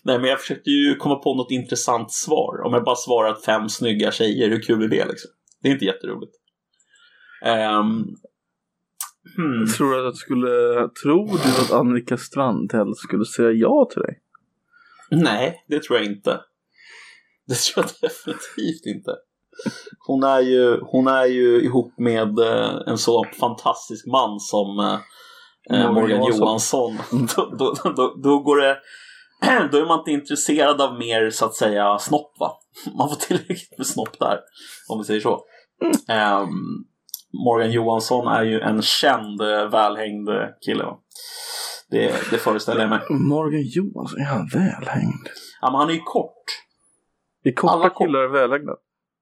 Nej, 0.03 0.19
men 0.19 0.29
jag 0.29 0.39
försökte 0.39 0.69
ju 0.69 0.95
komma 0.95 1.15
på 1.15 1.35
något 1.35 1.51
intressant 1.51 2.11
svar. 2.11 2.61
Om 2.65 2.73
jag 2.73 2.83
bara 2.83 2.95
svarar 2.95 3.29
att 3.29 3.45
fem 3.45 3.69
snygga 3.69 4.11
tjejer, 4.11 4.49
hur 4.49 4.61
kul 4.61 4.83
är 4.83 4.87
det 4.87 5.05
liksom? 5.05 5.31
Det 5.61 5.69
är 5.69 5.73
inte 5.73 5.85
jätteroligt. 5.85 6.33
Um, 7.45 8.17
Hmm. 9.35 9.67
Tror 9.67 9.91
du 9.91 10.07
att 10.07 10.17
skulle, 10.17 10.89
tror 11.03 11.27
du 11.27 11.61
att 11.61 11.71
Annika 11.71 12.17
Strandhäll 12.17 12.95
skulle 12.95 13.25
säga 13.25 13.51
ja 13.51 13.89
till 13.91 14.01
dig? 14.01 14.21
Nej, 15.11 15.65
det 15.67 15.83
tror 15.83 15.99
jag 15.99 16.07
inte. 16.07 16.41
Det 17.47 17.55
tror 17.55 17.85
jag 17.85 17.93
definitivt 18.09 18.85
inte. 18.85 19.11
Hon 20.07 20.23
är 20.23 20.39
ju, 20.39 20.79
hon 20.81 21.07
är 21.07 21.25
ju 21.25 21.61
ihop 21.61 21.93
med 21.97 22.39
eh, 22.39 22.71
en 22.87 22.97
så 22.97 23.25
fantastisk 23.39 24.07
man 24.07 24.39
som 24.39 24.79
eh, 24.79 25.79
eh 25.79 25.91
Morgan 25.91 26.25
Johansson. 26.25 26.97
Då, 27.35 27.55
då, 27.59 27.73
då, 27.95 28.15
då, 28.23 28.39
går 28.39 28.57
det, 28.57 28.77
då 29.71 29.77
är 29.77 29.85
man 29.85 29.99
inte 29.99 30.11
intresserad 30.11 30.81
av 30.81 30.99
mer 30.99 31.29
så 31.29 31.45
att 31.45 31.55
säga 31.55 31.99
snopp 31.99 32.39
va? 32.39 32.51
Man 32.97 33.09
får 33.09 33.15
tillräckligt 33.15 33.77
med 33.77 33.87
snopp 33.87 34.19
där, 34.19 34.39
om 34.89 34.97
vi 34.97 35.03
säger 35.03 35.21
så. 35.21 35.39
Mm. 35.83 36.41
Um, 36.41 36.85
Morgan 37.45 37.71
Johansson 37.71 38.27
är 38.27 38.43
ju 38.43 38.59
en 38.59 38.81
känd 38.81 39.41
eh, 39.41 39.69
välhängd 39.69 40.29
kille. 40.65 40.83
Va? 40.83 40.97
Det, 41.89 42.31
det 42.31 42.37
föreställer 42.37 42.81
jag 42.81 42.89
mig. 42.89 42.99
Morgan 43.09 43.63
Johansson, 43.63 44.21
är 44.21 44.25
han 44.25 44.47
välhängd? 44.53 45.27
Ja, 45.61 45.71
men 45.71 45.79
han 45.79 45.89
är 45.89 45.93
ju 45.93 45.99
kort. 45.99 46.43
Är 47.43 47.51
korta 47.51 47.73
Alla 47.73 47.89
killar 47.89 48.19
är 48.19 48.27
välhängda? 48.27 48.73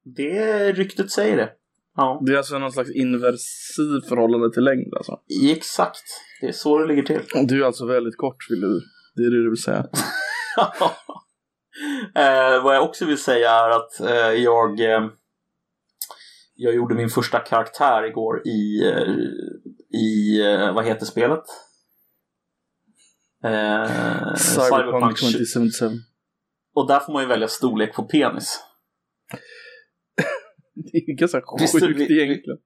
Det 0.05 0.71
ryktet 0.71 1.11
säger 1.11 1.37
det. 1.37 1.49
Ja. 1.95 2.21
Det 2.25 2.33
är 2.33 2.37
alltså 2.37 2.59
någon 2.59 2.71
slags 2.71 2.91
inversiv 2.91 4.01
förhållande 4.09 4.53
till 4.53 4.63
längd 4.63 4.93
alltså? 4.97 5.19
Exakt. 5.51 6.03
Det 6.41 6.47
är 6.47 6.51
så 6.51 6.77
det 6.77 6.87
ligger 6.87 7.03
till. 7.03 7.47
Du 7.47 7.61
är 7.61 7.65
alltså 7.65 7.85
väldigt 7.85 8.17
kort 8.17 8.49
vill 8.49 8.61
du? 8.61 8.81
Det 9.15 9.21
är 9.21 9.29
det 9.29 9.43
du 9.43 9.49
vill 9.49 9.61
säga? 9.61 9.77
eh, 12.15 12.63
vad 12.63 12.75
jag 12.75 12.83
också 12.83 13.05
vill 13.05 13.17
säga 13.17 13.51
är 13.51 13.69
att 13.69 13.99
eh, 13.99 14.43
jag 14.43 14.79
eh, 14.79 15.09
jag 16.55 16.75
gjorde 16.75 16.95
min 16.95 17.09
första 17.09 17.39
karaktär 17.39 18.03
igår 18.03 18.47
i, 18.47 18.89
eh, 18.89 19.13
i 19.99 20.41
eh, 20.41 20.73
vad 20.73 20.85
heter 20.85 21.05
spelet? 21.05 21.43
Eh, 23.43 24.35
Cyberpunk 24.35 25.19
2077. 25.19 25.89
Och 26.75 26.87
där 26.87 26.99
får 26.99 27.13
man 27.13 27.23
ju 27.23 27.27
välja 27.27 27.47
storlek 27.47 27.93
på 27.93 28.03
penis. 28.03 28.63
det 30.91 30.97
är 30.97 31.15
ganska 31.15 31.41
sjukt 31.41 32.11
egentligen. 32.11 32.57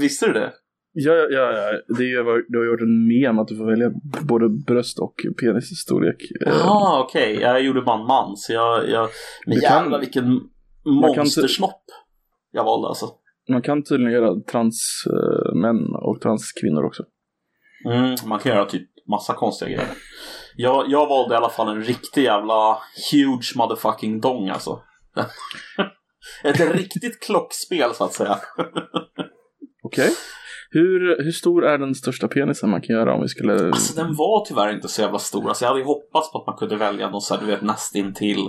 Visste 0.00 0.26
du 0.26 0.32
det? 0.32 0.52
Ja, 0.96 1.12
ja, 1.12 1.52
ja. 1.52 1.80
Det 1.98 2.04
är, 2.04 2.52
du 2.52 2.58
har 2.58 2.66
gjort 2.66 2.80
en 2.80 3.08
mem 3.08 3.38
att 3.38 3.48
du 3.48 3.56
får 3.56 3.66
välja 3.66 3.90
både 4.22 4.48
bröst 4.48 4.98
och 4.98 5.14
penisstorlek. 5.40 6.22
Jaha, 6.40 7.02
okej. 7.02 7.32
Okay. 7.32 7.42
Jag 7.42 7.62
gjorde 7.62 7.82
bara 7.82 8.00
en 8.00 8.06
man, 8.06 8.36
så 8.36 8.52
jag... 8.52 8.88
jag 8.88 9.08
men 9.46 9.58
jävlar 9.58 10.00
vilken 10.00 10.40
monstersnopp 10.84 11.84
jag 12.52 12.64
valde 12.64 12.88
alltså. 12.88 13.06
Man 13.48 13.62
kan 13.62 13.82
tydligen 13.82 14.12
göra 14.12 14.40
transmän 14.40 15.94
och 15.94 16.20
transkvinnor 16.20 16.84
också. 16.84 17.04
Mm, 17.86 18.16
man 18.26 18.38
kan 18.38 18.52
göra 18.52 18.64
typ 18.64 18.88
massa 19.10 19.34
konstiga 19.34 19.68
grejer. 19.68 19.88
Jag, 20.56 20.84
jag 20.88 21.08
valde 21.08 21.34
i 21.34 21.36
alla 21.36 21.48
fall 21.48 21.76
en 21.76 21.82
riktig 21.82 22.22
jävla 22.22 22.78
huge 23.12 23.52
motherfucking 23.56 24.20
dong 24.20 24.48
alltså. 24.48 24.80
Ett 26.44 26.74
riktigt 26.74 27.20
klockspel 27.20 27.94
så 27.94 28.04
att 28.04 28.12
säga. 28.12 28.38
Okej. 29.82 30.04
Okay. 30.04 30.10
Hur, 30.70 31.24
hur 31.24 31.32
stor 31.32 31.64
är 31.64 31.78
den 31.78 31.94
största 31.94 32.28
penisen 32.28 32.70
man 32.70 32.80
kan 32.80 32.96
göra 32.96 33.14
om 33.14 33.22
vi 33.22 33.28
skulle... 33.28 33.66
Alltså 33.66 34.02
den 34.02 34.14
var 34.14 34.44
tyvärr 34.46 34.74
inte 34.74 34.88
så 34.88 35.02
jävla 35.02 35.18
stor. 35.18 35.48
Alltså, 35.48 35.64
jag 35.64 35.68
hade 35.68 35.80
ju 35.80 35.86
hoppats 35.86 36.32
på 36.32 36.38
att 36.38 36.46
man 36.46 36.56
kunde 36.56 36.76
välja 36.76 37.10
någon 37.10 37.20
så 37.20 37.34
här, 37.34 37.40
du 37.40 37.46
vet, 37.46 37.62
nästintill 37.62 38.48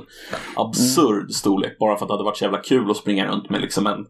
absurd 0.56 1.18
mm. 1.18 1.30
storlek. 1.30 1.80
Bara 1.80 1.98
för 1.98 2.06
att 2.06 2.10
det 2.10 2.14
hade 2.14 2.24
varit 2.24 2.38
så 2.38 2.44
jävla 2.44 2.62
kul 2.62 2.92
att 2.92 2.98
springa 2.98 3.28
runt 3.28 3.50
med 3.50 3.62
liksom 3.62 3.88
en 3.88 4.06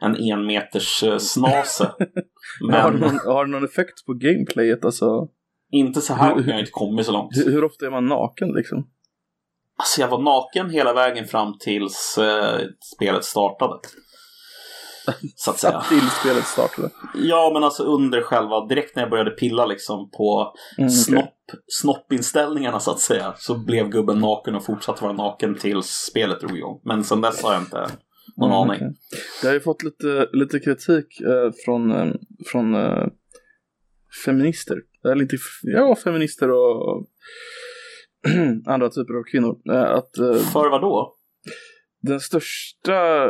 en 0.00 0.16
enmeters 0.16 1.02
eh, 1.02 1.18
snase. 1.18 1.92
Men... 2.68 2.80
har, 2.80 2.90
du 2.90 2.98
någon, 2.98 3.18
har 3.24 3.44
du 3.44 3.50
någon 3.50 3.64
effekt 3.64 4.06
på 4.06 4.12
gameplayet? 4.12 4.84
Alltså... 4.84 5.28
Inte 5.72 6.00
så 6.00 6.14
här, 6.14 6.34
hur, 6.34 6.46
jag 6.46 6.52
har 6.52 6.60
inte 6.60 6.70
kommit 6.70 7.06
så 7.06 7.12
långt. 7.12 7.36
Hur, 7.36 7.52
hur, 7.52 7.64
ofta 7.64 7.86
är 7.86 7.90
man 7.90 8.06
naken 8.06 8.48
liksom? 8.48 8.86
Alltså 9.80 10.00
jag 10.00 10.08
var 10.08 10.22
naken 10.22 10.70
hela 10.70 10.92
vägen 10.92 11.26
fram 11.26 11.58
tills 11.58 12.18
uh, 12.18 12.66
spelet 12.96 13.24
startade. 13.24 13.74
Så 15.36 15.50
att 15.50 15.58
säga. 15.58 15.80
Till 15.88 16.10
spelet 16.20 16.44
startade? 16.44 16.90
Ja, 17.14 17.50
men 17.54 17.64
alltså 17.64 17.82
under 17.82 18.22
själva, 18.22 18.66
direkt 18.66 18.96
när 18.96 19.02
jag 19.02 19.10
började 19.10 19.30
pilla 19.30 19.66
liksom 19.66 20.10
på 20.10 20.54
mm, 20.78 20.90
snopp, 20.90 21.24
okay. 21.24 21.60
snoppinställningarna 21.66 22.80
så 22.80 22.90
att 22.90 23.00
säga, 23.00 23.34
så 23.36 23.58
blev 23.58 23.88
gubben 23.88 24.18
naken 24.18 24.54
och 24.54 24.64
fortsatte 24.64 25.02
vara 25.02 25.12
naken 25.12 25.58
tills 25.58 25.86
spelet 25.86 26.40
drog 26.40 26.58
igång. 26.58 26.80
Men 26.84 27.04
sen 27.04 27.20
dess 27.20 27.42
har 27.42 27.52
jag 27.52 27.62
inte 27.62 27.88
någon 28.36 28.50
mm, 28.50 28.60
aning. 28.60 28.76
Okay. 28.76 28.92
Jag 29.42 29.48
har 29.48 29.54
ju 29.54 29.60
fått 29.60 29.82
lite, 29.82 30.28
lite 30.32 30.58
kritik 30.58 31.20
eh, 31.20 31.52
från, 31.64 31.90
eh, 31.90 32.14
från 32.46 32.74
eh, 32.74 33.06
feminister. 34.24 34.76
Eller 35.04 35.22
inte, 35.22 35.36
ja, 35.62 35.96
feminister 36.04 36.50
och 36.50 37.06
andra 38.66 38.88
typer 38.88 39.14
av 39.14 39.22
kvinnor. 39.22 39.60
Eh, 39.72 39.90
att, 39.90 40.18
eh, 40.18 40.34
För 40.34 40.70
vad 40.70 40.80
då? 40.80 41.16
Den 42.02 42.20
största 42.20 43.28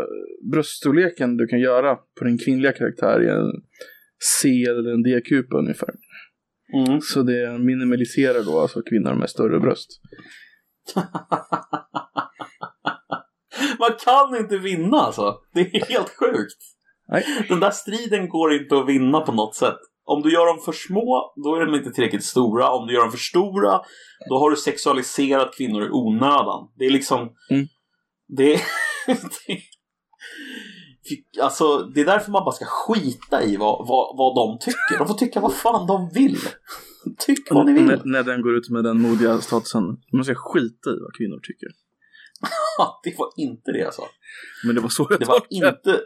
bröststorleken 0.52 1.36
du 1.36 1.46
kan 1.46 1.60
göra 1.60 1.96
på 2.18 2.24
din 2.24 2.38
kvinnliga 2.38 2.72
karaktär 2.72 3.20
är 3.20 3.40
en 3.40 3.52
C 4.40 4.48
eller 4.48 4.90
en 4.92 5.02
D-kupa 5.02 5.56
ungefär. 5.56 5.94
Mm. 6.74 7.00
Så 7.00 7.22
det 7.22 7.58
minimaliserar 7.58 8.44
då 8.44 8.60
alltså 8.60 8.82
kvinnor 8.82 9.14
med 9.14 9.30
större 9.30 9.60
bröst. 9.60 9.88
Man 13.78 13.90
kan 14.04 14.36
inte 14.36 14.58
vinna 14.58 14.96
alltså. 14.96 15.38
Det 15.54 15.60
är 15.60 15.86
helt 15.86 16.16
sjukt. 16.20 16.62
Nej. 17.08 17.24
Den 17.48 17.60
där 17.60 17.70
striden 17.70 18.28
går 18.28 18.52
inte 18.52 18.78
att 18.78 18.88
vinna 18.88 19.20
på 19.20 19.32
något 19.32 19.54
sätt. 19.54 19.78
Om 20.12 20.22
du 20.22 20.32
gör 20.32 20.46
dem 20.46 20.58
för 20.64 20.72
små, 20.72 21.32
då 21.44 21.54
är 21.54 21.66
de 21.66 21.74
inte 21.74 21.90
tillräckligt 21.90 22.24
stora. 22.24 22.70
Om 22.70 22.86
du 22.86 22.94
gör 22.94 23.00
dem 23.00 23.10
för 23.10 23.18
stora, 23.18 23.80
då 24.28 24.38
har 24.38 24.50
du 24.50 24.56
sexualiserat 24.56 25.56
kvinnor 25.56 25.82
i 25.84 25.90
onödan. 25.90 26.68
Det 26.78 26.84
är 26.86 26.90
liksom... 26.90 27.18
Mm. 27.50 27.66
Det, 28.28 28.60
det, 29.06 29.60
alltså, 31.42 31.78
det 31.78 32.00
är 32.00 32.04
därför 32.04 32.30
man 32.30 32.44
bara 32.44 32.54
ska 32.54 32.64
skita 32.64 33.42
i 33.42 33.56
vad, 33.56 33.88
vad, 33.88 34.16
vad 34.16 34.34
de 34.34 34.58
tycker. 34.58 34.98
De 34.98 35.06
får 35.06 35.14
tycka 35.14 35.40
vad 35.40 35.54
fan 35.54 35.86
de 35.86 36.10
vill. 36.14 36.38
Tyck 37.18 37.50
vad 37.50 37.66
ni 37.66 37.72
vill. 37.72 37.84
När, 37.84 38.00
när 38.04 38.22
den 38.22 38.42
går 38.42 38.56
ut 38.56 38.70
med 38.70 38.84
den 38.84 39.02
modiga 39.02 39.40
statusen. 39.40 39.82
Man 40.12 40.24
ska 40.24 40.34
skita 40.34 40.90
i 40.90 40.98
vad 41.00 41.14
kvinnor 41.18 41.40
tycker. 41.42 41.68
det 43.04 43.18
var 43.18 43.28
inte 43.36 43.72
det 43.72 43.78
jag 43.78 43.94
sa. 43.94 44.08
Men 44.64 44.74
det 44.74 44.80
var 44.80 44.88
så 44.88 45.06
jag 45.10 45.20
Det 45.20 45.26
var 45.26 45.40
tolkade 45.40 45.68
inte... 45.68 46.00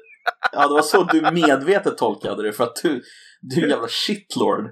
Ja, 0.52 0.68
det 0.68 0.74
var 0.74 0.82
så 0.82 1.04
du 1.04 1.20
medvetet 1.20 1.98
tolkade 1.98 2.42
det 2.42 2.52
för 2.52 2.64
att 2.64 2.76
du, 2.82 3.02
du 3.48 3.60
är 3.60 3.64
en 3.64 3.70
jävla 3.70 3.88
shitlord. 3.88 4.64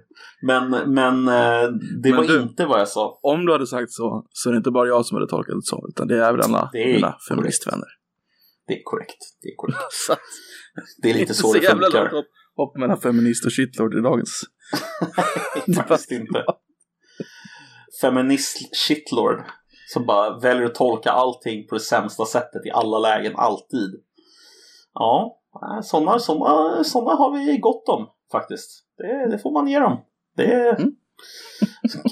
Men, 0.43 0.71
men 0.71 1.29
eh, 1.29 1.69
det 2.03 2.11
Men 2.11 2.17
var 2.17 2.25
du- 2.25 2.43
inte 2.43 2.67
vad 2.67 2.81
jag 2.81 2.89
sa. 2.89 3.19
Om 3.23 3.47
du 3.47 3.53
hade 3.53 3.67
sagt 3.67 3.91
så, 3.93 4.27
så 4.31 4.49
är 4.49 4.53
det 4.53 4.57
inte 4.57 4.71
bara 4.71 4.89
jag 4.89 5.07
som 5.07 5.15
hade 5.17 5.29
tolkat 5.31 5.55
det 5.55 5.63
så, 5.65 5.87
utan 5.89 6.09
det 6.09 6.15
är 6.17 6.29
även 6.29 6.41
alla 6.41 6.71
Det 6.73 6.83
är 6.83 6.93
mina 6.95 7.17
feministvänner. 7.29 7.89
Det 8.67 8.73
är 8.75 8.81
korrekt. 8.85 9.19
Det 9.43 9.49
är 9.49 9.57
korrekt. 9.57 9.79
Det 11.03 11.09
är 11.09 11.13
det 11.13 11.19
är 11.19 11.21
lite 11.21 11.21
inte 11.23 11.35
så 11.35 11.53
det 11.53 11.59
jävla 11.63 11.87
funkar. 11.87 12.11
hopp, 12.11 12.27
hopp 12.57 12.77
mellan 12.77 13.01
feminist 13.01 13.45
och 13.47 13.53
shitlord 13.53 13.95
i 13.95 14.01
dagens. 14.01 14.41
Faktiskt 15.77 16.11
inte. 16.11 16.45
Feminist 18.01 18.77
shitlord. 18.77 19.43
Som 19.93 20.07
bara 20.07 20.39
väljer 20.39 20.65
att 20.67 20.75
tolka 20.75 21.11
allting 21.11 21.67
på 21.69 21.75
det 21.75 21.81
sämsta 21.81 22.25
sättet 22.25 22.67
i 22.67 22.71
alla 22.71 22.99
lägen, 22.99 23.33
alltid. 23.37 23.91
Ja, 24.95 25.41
sådana 25.83 26.19
såna, 26.19 26.85
såna 26.85 27.15
har 27.15 27.39
vi 27.39 27.59
gott 27.59 27.89
om 27.89 28.07
faktiskt. 28.33 28.71
Det, 28.99 29.31
det 29.31 29.39
får 29.39 29.53
man 29.53 29.69
ge 29.69 29.79
dem. 29.79 30.01
Det, 30.37 30.77
Mm. 30.79 30.91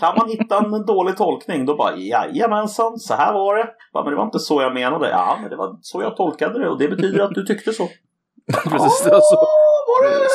Kan 0.00 0.14
man 0.16 0.28
hitta 0.28 0.59
en 0.59 0.87
dålig 0.87 1.16
tolkning 1.16 1.66
då 1.66 1.76
bara 1.76 1.96
jajamensan, 1.96 2.98
så 2.98 3.14
här 3.14 3.33
var 3.33 3.56
det. 3.56 3.68
Bara, 3.92 4.04
men 4.04 4.11
det 4.12 4.16
var 4.16 4.24
inte 4.24 4.38
så 4.38 4.62
jag 4.62 4.74
menade. 4.74 5.11
Ja, 5.11 5.38
men 5.40 5.50
det 5.50 5.56
var 5.56 5.78
så 5.83 6.02
jag 6.02 6.16
tolkade 6.16 6.59
det 6.59 6.68
och 6.68 6.78
det 6.78 6.88
betyder 6.88 7.20
att 7.20 7.35
du 7.35 7.46
tyckte 7.46 7.72
så. 7.72 7.85
Precis, 8.52 9.04
det 9.04 9.11
var 9.11 9.20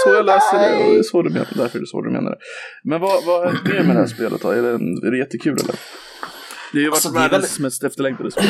så, 0.05 0.09
jag 0.15 0.25
läser 0.25 0.59
det 0.59 0.85
och 0.85 0.91
det 0.93 0.99
är 0.99 1.03
så 1.03 1.21
du 1.21 1.29
menar, 1.29 1.47
därför 1.55 1.77
är 1.77 1.81
det 1.81 1.87
så 1.87 2.01
du 2.01 2.11
menar 2.11 2.31
det. 2.31 2.37
Men 2.83 3.01
vad, 3.01 3.25
vad 3.25 3.43
är 3.47 3.51
det 3.63 3.83
med 3.83 3.95
det 3.95 3.99
här 3.99 4.07
spelet 4.07 4.41
då? 4.41 4.49
Är 4.49 4.61
det, 4.61 4.69
är 5.07 5.11
det 5.11 5.17
jättekul 5.17 5.53
eller? 5.53 5.75
Det 6.73 6.77
har 6.77 6.83
ju 6.83 6.89
varit 6.89 6.93
Alltså, 7.05 7.19
världens 7.19 7.59
mest 7.59 7.83
efterlängtade 7.83 8.31
spel. 8.31 8.45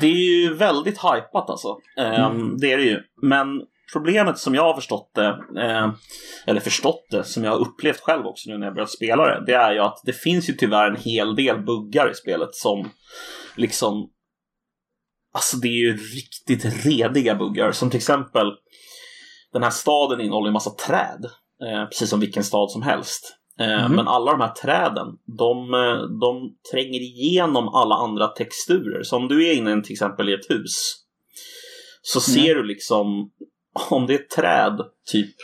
Det 0.00 0.06
är 0.06 0.42
ju 0.42 0.54
väldigt 0.54 0.98
hypat 0.98 1.50
alltså. 1.50 1.76
Ehm, 1.98 2.56
Det 2.58 2.72
är 2.72 2.76
det 2.76 2.84
ju. 2.84 2.98
Men 3.22 3.46
problemet 3.92 4.38
som 4.38 4.54
jag 4.54 4.62
har 4.62 4.74
förstått 4.74 5.10
det, 5.14 5.28
eh, 5.60 5.90
eller 6.46 6.60
förstått 6.60 7.06
det, 7.10 7.24
som 7.24 7.44
jag 7.44 7.50
har 7.50 7.58
upplevt 7.60 8.00
själv 8.00 8.26
också 8.26 8.50
nu 8.50 8.58
när 8.58 8.66
jag 8.66 8.74
börjat 8.74 8.90
spela 8.90 9.26
det, 9.26 9.44
det 9.46 9.54
är 9.54 9.72
ju 9.72 9.78
att 9.78 10.00
det 10.04 10.12
finns 10.12 10.50
ju 10.50 10.52
tyvärr 10.52 10.90
en 10.90 10.96
hel 10.96 11.34
del 11.36 11.58
buggar 11.62 12.10
i 12.10 12.14
spelet 12.14 12.54
som 12.54 12.90
liksom 13.56 14.08
Alltså 15.34 15.56
det 15.56 15.68
är 15.68 15.78
ju 15.78 15.96
riktigt 15.96 16.86
rediga 16.86 17.34
buggar. 17.34 17.72
Som 17.72 17.90
till 17.90 17.96
exempel 17.98 18.46
den 19.52 19.62
här 19.62 19.70
staden 19.70 20.20
innehåller 20.20 20.46
en 20.46 20.52
massa 20.52 20.70
träd. 20.70 21.24
Eh, 21.62 21.84
precis 21.84 22.10
som 22.10 22.20
vilken 22.20 22.44
stad 22.44 22.70
som 22.70 22.82
helst. 22.82 23.36
Eh, 23.60 23.84
Mhm. 23.84 23.96
Men 23.96 24.08
alla 24.08 24.30
de 24.30 24.40
här 24.40 24.54
träden, 24.54 25.06
de, 25.38 25.74
eh, 25.74 26.02
de 26.20 26.54
tränger 26.72 27.00
igenom 27.00 27.68
alla 27.68 27.94
andra 27.94 28.28
texturer. 28.28 29.02
Så 29.02 29.16
om 29.16 29.28
du 29.28 29.48
är 29.48 29.54
inne 29.54 29.82
till 29.82 29.92
exempel 29.92 30.28
i 30.28 30.32
ett 30.32 30.50
hus 30.50 30.94
så 32.02 32.20
ser 32.20 32.54
du 32.54 32.62
liksom 32.62 33.06
om 33.90 34.06
det 34.06 34.14
är 34.14 34.18
ett 34.18 34.30
träd 34.30 34.80
typ 35.10 35.34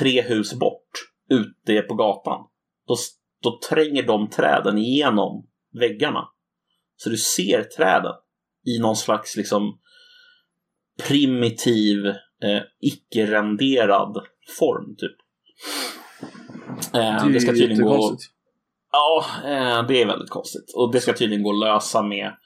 tre 0.00 0.22
hus 0.22 0.54
bort 0.54 0.90
ute 1.30 1.82
på 1.82 1.94
gatan. 1.94 2.46
Då, 2.86 2.96
då 3.42 3.58
tränger 3.68 4.02
de 4.02 4.30
träden 4.30 4.78
igenom 4.78 5.46
väggarna. 5.80 6.28
Så 6.96 7.10
du 7.10 7.16
ser 7.16 7.62
träden 7.62 8.14
i 8.66 8.78
någon 8.78 8.96
slags 8.96 9.36
liksom 9.36 9.78
primitiv, 11.08 12.06
eh, 12.42 12.62
icke-renderad 12.80 14.26
form 14.58 14.96
typ. 14.98 15.16
Eh, 16.94 17.26
det, 17.26 17.40
ska 17.40 17.50
tydligen 17.50 17.84
gå... 17.84 18.16
Ja, 18.92 19.24
eh, 19.44 19.86
det 19.86 20.02
är 20.02 20.06
väldigt 20.06 20.30
konstigt. 20.30 20.72
Och 20.74 20.92
det 20.92 21.00
ska 21.00 21.12
tydligen 21.12 21.42
gå 21.42 21.50
att 21.50 21.60
lösa 21.60 22.02
med 22.02 22.36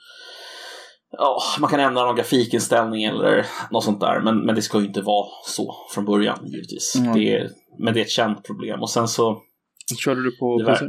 Ja, 1.18 1.38
man 1.60 1.70
kan 1.70 1.80
ändra 1.80 2.04
någon 2.04 2.16
grafikinställning 2.16 3.04
eller 3.04 3.46
något 3.70 3.84
sånt 3.84 4.00
där. 4.00 4.20
Men, 4.20 4.38
men 4.46 4.54
det 4.54 4.62
ska 4.62 4.80
ju 4.80 4.86
inte 4.86 5.00
vara 5.02 5.26
så 5.46 5.74
från 5.94 6.04
början 6.04 6.38
givetvis. 6.46 6.96
Mm. 6.96 7.12
Det 7.14 7.34
är, 7.36 7.50
men 7.78 7.94
det 7.94 8.00
är 8.00 8.04
ett 8.04 8.10
känt 8.10 8.44
problem. 8.46 8.80
Och 8.82 8.90
sen 8.90 9.08
så, 9.08 9.40
Körde 10.04 10.22
du 10.22 10.36
på 10.38 10.58
Det 10.58 10.64
var- 10.64 10.72
PC? 10.72 10.84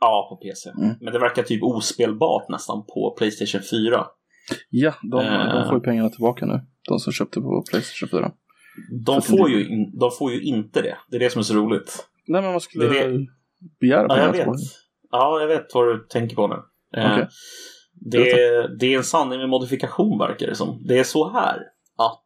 ja 0.00 0.26
på 0.30 0.36
PC. 0.48 0.70
Mm. 0.70 0.96
Men 1.00 1.12
det 1.12 1.18
verkar 1.18 1.42
typ 1.42 1.62
ospelbart 1.62 2.48
nästan 2.48 2.84
på 2.94 3.14
Playstation 3.18 3.60
4. 3.70 4.06
Ja, 4.70 4.94
de, 5.10 5.20
Eh. 5.20 5.54
de 5.54 5.64
får 5.68 5.74
ju 5.74 5.80
pengarna 5.80 6.08
tillbaka 6.08 6.46
nu. 6.46 6.60
De 6.88 6.98
som 6.98 7.12
köpte 7.12 7.40
på 7.40 7.64
Playstation 7.70 8.08
4. 8.08 8.32
De 9.04 9.22
får, 9.22 9.48
det- 9.48 9.54
ju 9.54 9.68
in, 9.68 9.98
de 9.98 10.10
får 10.18 10.32
ju 10.32 10.42
inte 10.42 10.82
det. 10.82 10.96
Det 11.10 11.16
är 11.16 11.20
det 11.20 11.30
som 11.30 11.38
är 11.38 11.42
så 11.42 11.54
roligt. 11.54 12.06
Nej, 12.26 12.42
men 12.42 12.50
man 12.50 12.60
skulle 12.60 12.88
Det 12.88 12.98
är 12.98 13.18
begära 13.80 14.02
Ja, 14.02 14.08
pengarna 14.08 14.22
jag 14.26 14.32
vet. 14.32 14.40
tillbaka. 14.40 14.60
Ja, 15.10 15.40
jag 15.40 15.48
vet 15.48 15.66
vad 15.74 15.86
du 15.86 16.06
tänker 16.10 16.36
på 16.36 16.46
nu. 16.48 16.54
Eh, 17.00 17.12
Okej. 17.12 17.28
Det, 18.00 18.30
är, 18.30 18.68
det 18.68 18.94
är 18.94 18.96
en 18.96 19.04
sanning 19.04 19.38
med 19.38 19.48
modifikation 19.48 20.18
verkar 20.18 20.46
det 20.46 20.54
som. 20.54 20.82
Det 20.86 20.98
är 20.98 21.04
så 21.04 21.30
här 21.30 21.56
att 21.98 22.24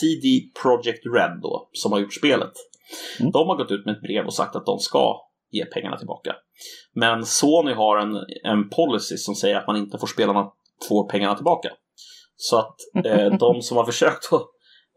CD 0.00 0.40
Projekt 0.62 1.02
Red 1.14 1.38
då, 1.42 1.68
som 1.72 1.92
har 1.92 1.98
gjort 1.98 2.14
spelet, 2.14 2.52
Mm. 3.20 3.32
de 3.32 3.48
har 3.48 3.56
gått 3.56 3.70
ut 3.70 3.86
med 3.86 3.94
ett 3.94 4.02
brev 4.02 4.26
och 4.26 4.34
sagt 4.34 4.56
att 4.56 4.66
de 4.66 4.78
ska 4.78 5.16
ge 5.50 5.64
pengarna 5.64 5.96
tillbaka. 5.96 6.34
Men 6.94 7.26
Sony 7.26 7.72
har 7.72 7.98
en, 7.98 8.16
en 8.44 8.68
policy 8.68 9.16
som 9.16 9.34
säger 9.34 9.56
att 9.56 9.66
man 9.66 9.76
inte 9.76 9.98
får 9.98 10.06
spelarna 10.06 10.50
får 10.88 11.08
pengarna 11.08 11.34
tillbaka. 11.34 11.68
Så 12.36 12.58
att 12.58 12.76
eh, 13.04 13.32
de 13.38 13.62
som 13.62 13.76
har 13.76 13.84
försökt 13.84 14.32
att 14.32 14.42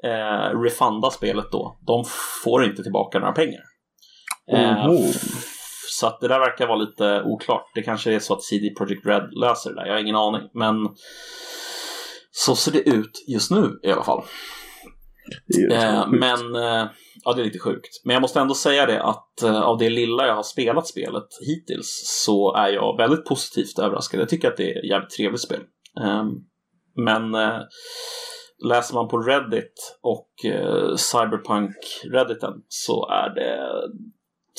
eh, 0.04 0.62
refunda 0.62 1.10
spelet 1.10 1.46
då, 1.52 1.80
de 1.88 2.04
får 2.44 2.66
inte 2.66 2.84
tillbaka 2.84 3.20
några 3.20 3.34
pengar. 3.34 3.62
Eh, 4.52 4.86
så 6.00 6.08
att 6.08 6.20
det 6.20 6.28
där 6.28 6.40
verkar 6.40 6.68
vara 6.68 6.78
lite 6.78 7.24
oklart. 7.26 7.72
Det 7.76 7.82
kanske 7.82 8.16
är 8.16 8.20
så 8.20 8.34
att 8.34 8.44
CD 8.44 8.70
Projekt 8.70 9.06
Red 9.06 9.30
löser 9.34 9.70
det 9.70 9.76
där, 9.76 9.86
jag 9.86 9.94
har 9.94 10.00
ingen 10.00 10.16
aning. 10.16 10.50
Men 10.54 10.76
så 12.32 12.56
ser 12.56 12.72
det 12.72 12.90
ut 12.90 13.24
just 13.28 13.52
nu 13.52 13.80
i 13.84 13.92
alla 13.92 14.04
fall. 14.04 14.24
Eh, 15.72 16.08
men 16.08 16.56
eh, 16.56 16.88
ja, 17.24 17.34
det 17.36 17.42
är 17.42 17.46
lite 17.46 17.60
sjukt. 17.60 18.02
Men 18.06 18.14
jag 18.14 18.22
måste 18.22 18.40
ändå 18.40 18.54
säga 18.54 18.86
det 18.86 19.04
att 19.04 19.44
eh, 19.44 19.62
av 19.62 19.78
det 19.78 19.90
lilla 19.90 20.28
jag 20.28 20.36
har 20.36 20.44
spelat 20.44 20.88
spelet 20.88 21.28
hittills 21.48 22.02
så 22.26 22.56
är 22.56 22.70
jag 22.70 22.98
väldigt 22.98 23.26
positivt 23.26 23.80
överraskad. 23.80 24.22
Jag 24.22 24.30
tycker 24.30 24.48
att 24.48 24.58
det 24.58 24.74
är 24.74 24.78
ett 24.78 24.90
jävligt 24.90 25.10
trevligt 25.10 25.42
spel. 25.42 25.62
Eh, 26.04 26.26
men 27.06 27.36
eh, 27.36 27.60
läser 28.68 28.94
man 28.94 29.08
på 29.08 29.18
Reddit 29.18 30.00
och 30.02 30.52
eh, 30.52 30.96
Cyberpunk-redditen 30.96 32.54
så 32.68 33.10
är 33.10 33.30
det 33.36 33.60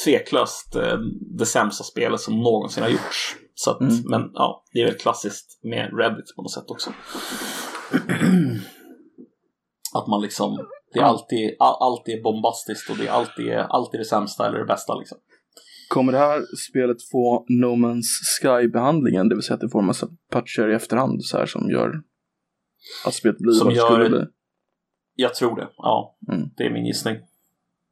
tveklöst 0.05 0.77
eh, 0.77 0.99
det 1.39 1.47
sämsta 1.47 1.85
spelet 1.85 2.21
som 2.21 2.41
någonsin 2.41 2.83
har 2.83 2.91
gjorts. 2.91 3.37
Så 3.55 3.71
att, 3.71 3.81
Mm. 3.81 3.95
Men 4.05 4.31
ja, 4.35 4.65
det 4.73 4.81
är 4.81 4.87
väl 4.87 4.95
klassiskt 4.95 5.61
med 5.63 5.99
Reddit 5.99 6.37
på 6.37 6.43
något 6.43 6.53
sätt 6.53 6.71
också. 6.71 6.91
Att 9.95 10.07
man 10.07 10.23
liksom, 10.23 10.67
det 10.93 10.99
är 10.99 11.05
alltid, 11.05 11.57
all, 11.59 12.03
är 12.05 12.23
bombastiskt 12.23 12.91
och 12.91 12.97
det 12.97 13.07
är 13.07 13.11
alltid, 13.11 13.53
alltid 13.53 14.01
det 14.01 14.05
sämsta 14.05 14.47
eller 14.47 14.59
det 14.59 14.65
bästa 14.65 14.95
liksom. 14.95 15.19
Kommer 15.89 16.13
det 16.13 16.19
här 16.19 16.43
spelet 16.71 16.97
få 17.13 17.45
No 17.49 17.67
Man's 17.67 18.03
Sky-behandlingen? 18.41 19.29
Det 19.29 19.35
vill 19.35 19.45
säga 19.45 19.55
att 19.55 19.61
det 19.61 19.69
får 19.69 19.79
en 19.79 19.87
massa 19.87 20.09
patcher 20.31 20.69
i 20.71 20.75
efterhand 20.75 21.25
så 21.25 21.39
här 21.39 21.47
som 21.47 21.71
gör 21.71 22.03
att 23.07 23.15
spelet 23.15 23.39
blir 23.39 23.53
Som 23.53 23.67
vad 23.67 23.77
det 23.77 23.81
skulle 23.81 24.09
bli. 24.09 24.27
Jag 25.15 25.35
tror 25.35 25.57
det, 25.57 25.69
ja. 25.77 26.19
Mm. 26.33 26.51
Det 26.57 26.65
är 26.65 26.71
min 26.71 26.87
gissning. 26.87 27.17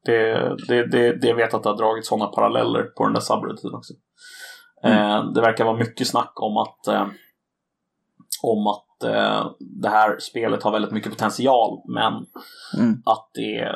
Det, 0.04 0.56
det, 0.68 0.86
det, 0.86 1.12
det 1.20 1.28
jag 1.28 1.36
vet 1.36 1.54
att 1.54 1.62
det 1.62 1.68
har 1.68 1.76
dragit 1.76 2.06
sådana 2.06 2.26
paralleller 2.26 2.82
på 2.82 3.04
den 3.04 3.12
där 3.14 3.20
subredditen 3.20 3.74
också. 3.74 3.94
Mm. 4.82 4.98
Eh, 4.98 5.32
det 5.32 5.40
verkar 5.40 5.64
vara 5.64 5.76
mycket 5.76 6.06
snack 6.06 6.32
om 6.42 6.56
att 6.56 6.86
eh, 6.88 7.06
om 8.42 8.66
att 8.66 9.02
eh, 9.04 9.50
det 9.82 9.88
här 9.88 10.18
spelet 10.18 10.62
har 10.62 10.72
väldigt 10.72 10.92
mycket 10.92 11.10
potential 11.12 11.82
men 11.88 12.12
Mm. 12.82 13.02
att 13.04 13.30
det 13.34 13.74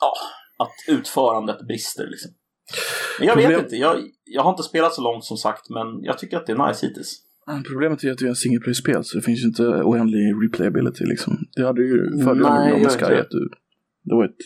ja, 0.00 0.12
att 0.58 0.94
utförandet 0.98 1.66
brister 1.66 2.06
liksom. 2.06 2.30
Men 3.18 3.28
jag 3.28 3.36
Problem- 3.36 3.52
vet 3.52 3.62
inte, 3.62 3.76
jag, 3.76 3.96
jag 4.24 4.42
har 4.42 4.50
inte 4.50 4.62
spelat 4.62 4.94
så 4.94 5.02
långt 5.02 5.24
som 5.24 5.36
sagt 5.36 5.70
men 5.70 6.02
jag 6.02 6.18
tycker 6.18 6.36
att 6.36 6.46
det 6.46 6.52
är 6.52 6.68
nice 6.68 6.86
hittills. 6.86 7.20
Problemet 7.70 8.04
är 8.04 8.10
att 8.12 8.18
det 8.18 8.24
är 8.24 8.28
en 8.28 8.36
single 8.36 8.60
play-spel 8.60 9.04
så 9.04 9.16
det 9.18 9.22
finns 9.22 9.40
ju 9.40 9.46
inte 9.46 9.62
oändlig 9.62 10.34
replayability 10.44 11.04
liksom. 11.04 11.38
Det 11.56 11.66
hade 11.66 11.82
ju 11.82 12.24
fördelen 12.24 12.52
Nej, 12.54 12.82
med 12.82 12.90
Sky 12.90 13.14
att 13.14 13.30
du, 13.30 13.48
det 14.04 14.14
var 14.14 14.24
ett 14.24 14.36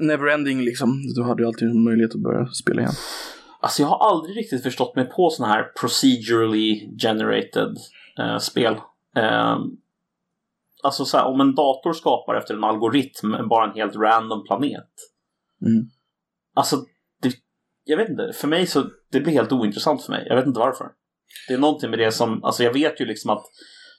neverending 0.00 0.60
liksom. 0.62 1.02
Du 1.14 1.22
hade 1.22 1.42
ju 1.42 1.46
alltid 1.46 1.74
möjlighet 1.74 2.14
att 2.14 2.20
börja 2.20 2.46
spela 2.46 2.80
igen. 2.80 2.94
Alltså 3.60 3.82
jag 3.82 3.88
har 3.88 4.10
aldrig 4.10 4.36
riktigt 4.36 4.62
förstått 4.62 4.96
mig 4.96 5.04
på 5.04 5.30
sådana 5.30 5.54
här 5.54 5.62
procedurally 5.80 6.96
generated 6.98 7.76
eh, 8.18 8.38
spel. 8.38 8.74
Eh, 9.16 9.58
alltså 10.82 11.04
så 11.04 11.16
här, 11.16 11.26
om 11.26 11.40
en 11.40 11.54
dator 11.54 11.92
skapar 11.92 12.34
efter 12.34 12.54
en 12.54 12.64
algoritm 12.64 13.48
bara 13.48 13.70
en 13.70 13.74
helt 13.76 13.96
random 13.96 14.44
planet. 14.46 14.90
Mm. 15.66 15.84
Alltså, 16.54 16.76
det, 17.22 17.32
jag 17.84 17.96
vet 17.96 18.08
inte. 18.08 18.32
För 18.34 18.48
mig 18.48 18.66
så, 18.66 18.84
det 19.12 19.20
blir 19.20 19.32
helt 19.32 19.52
ointressant 19.52 20.02
för 20.04 20.12
mig. 20.12 20.26
Jag 20.28 20.36
vet 20.36 20.46
inte 20.46 20.60
varför. 20.60 20.86
Det 21.48 21.54
är 21.54 21.58
någonting 21.58 21.90
med 21.90 21.98
det 21.98 22.12
som, 22.12 22.44
alltså 22.44 22.64
jag 22.64 22.72
vet 22.72 23.00
ju 23.00 23.04
liksom 23.04 23.30
att 23.30 23.44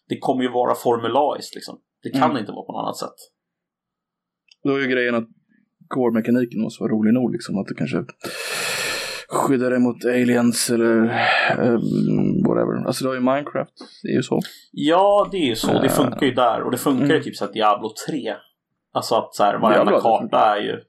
det 0.09 0.19
kommer 0.19 0.43
ju 0.43 0.51
vara 0.51 0.75
formulaiskt 0.75 1.55
liksom. 1.55 1.79
Det 2.03 2.09
kan 2.09 2.23
Mm. 2.23 2.37
inte 2.37 2.51
vara 2.51 2.65
på 2.65 2.71
något 2.71 2.83
annat 2.83 2.97
sätt. 2.97 3.29
Då 4.63 4.75
är 4.75 4.79
ju 4.81 4.87
grejen 4.87 5.15
att 5.15 5.27
core-mekaniken 5.87 6.61
måste 6.61 6.83
vara 6.83 6.91
rolig 6.91 7.13
nog 7.13 7.31
liksom. 7.31 7.57
Att 7.57 7.67
det 7.67 7.75
kanske 7.75 8.03
skydda 9.29 9.69
dig 9.69 9.79
mot 9.79 10.05
aliens 10.05 10.69
eller 10.69 10.95
um, 11.59 12.43
whatever. 12.47 12.85
Alltså 12.87 13.03
du 13.03 13.07
har 13.07 13.15
ju 13.15 13.21
Minecraft, 13.21 13.73
det 14.03 14.09
är 14.09 14.15
ju 14.15 14.23
så. 14.23 14.39
Ja, 14.71 15.29
det 15.31 15.37
är 15.37 15.45
ju 15.45 15.55
så. 15.55 15.81
Det 15.81 15.89
funkar 15.89 16.25
ju 16.25 16.33
där. 16.33 16.61
Och 16.61 16.71
det 16.71 16.77
funkar 16.77 17.05
ju 17.05 17.11
Mm. 17.11 17.23
typ 17.23 17.35
så 17.35 17.45
att 17.45 17.53
Diablo 17.53 17.91
3. 18.09 18.33
Alltså 18.93 19.15
att 19.15 19.35
så 19.35 19.43
här, 19.43 19.57
varenda 19.59 19.99
karta 19.99 20.55
är 20.57 20.61
ju... 20.61 20.79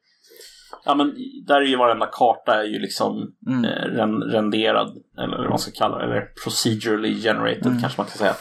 Ja 0.84 0.94
men 0.94 1.14
där 1.46 1.60
är 1.60 1.66
ju 1.66 1.76
varenda 1.76 2.06
karta 2.12 2.60
är 2.62 2.64
ju 2.64 2.78
liksom 2.78 3.32
Mm. 3.46 3.64
eh, 3.64 3.70
ren, 3.70 4.22
renderad. 4.22 4.96
Eller 5.18 5.38
vad 5.38 5.48
man 5.50 5.58
ska 5.58 5.70
kalla 5.74 5.98
det. 5.98 6.04
Eller 6.04 6.28
procedurally 6.44 7.20
generated 7.20 7.66
Mm. 7.66 7.80
kanske 7.80 8.00
man 8.00 8.06
kan 8.06 8.18
säga. 8.18 8.34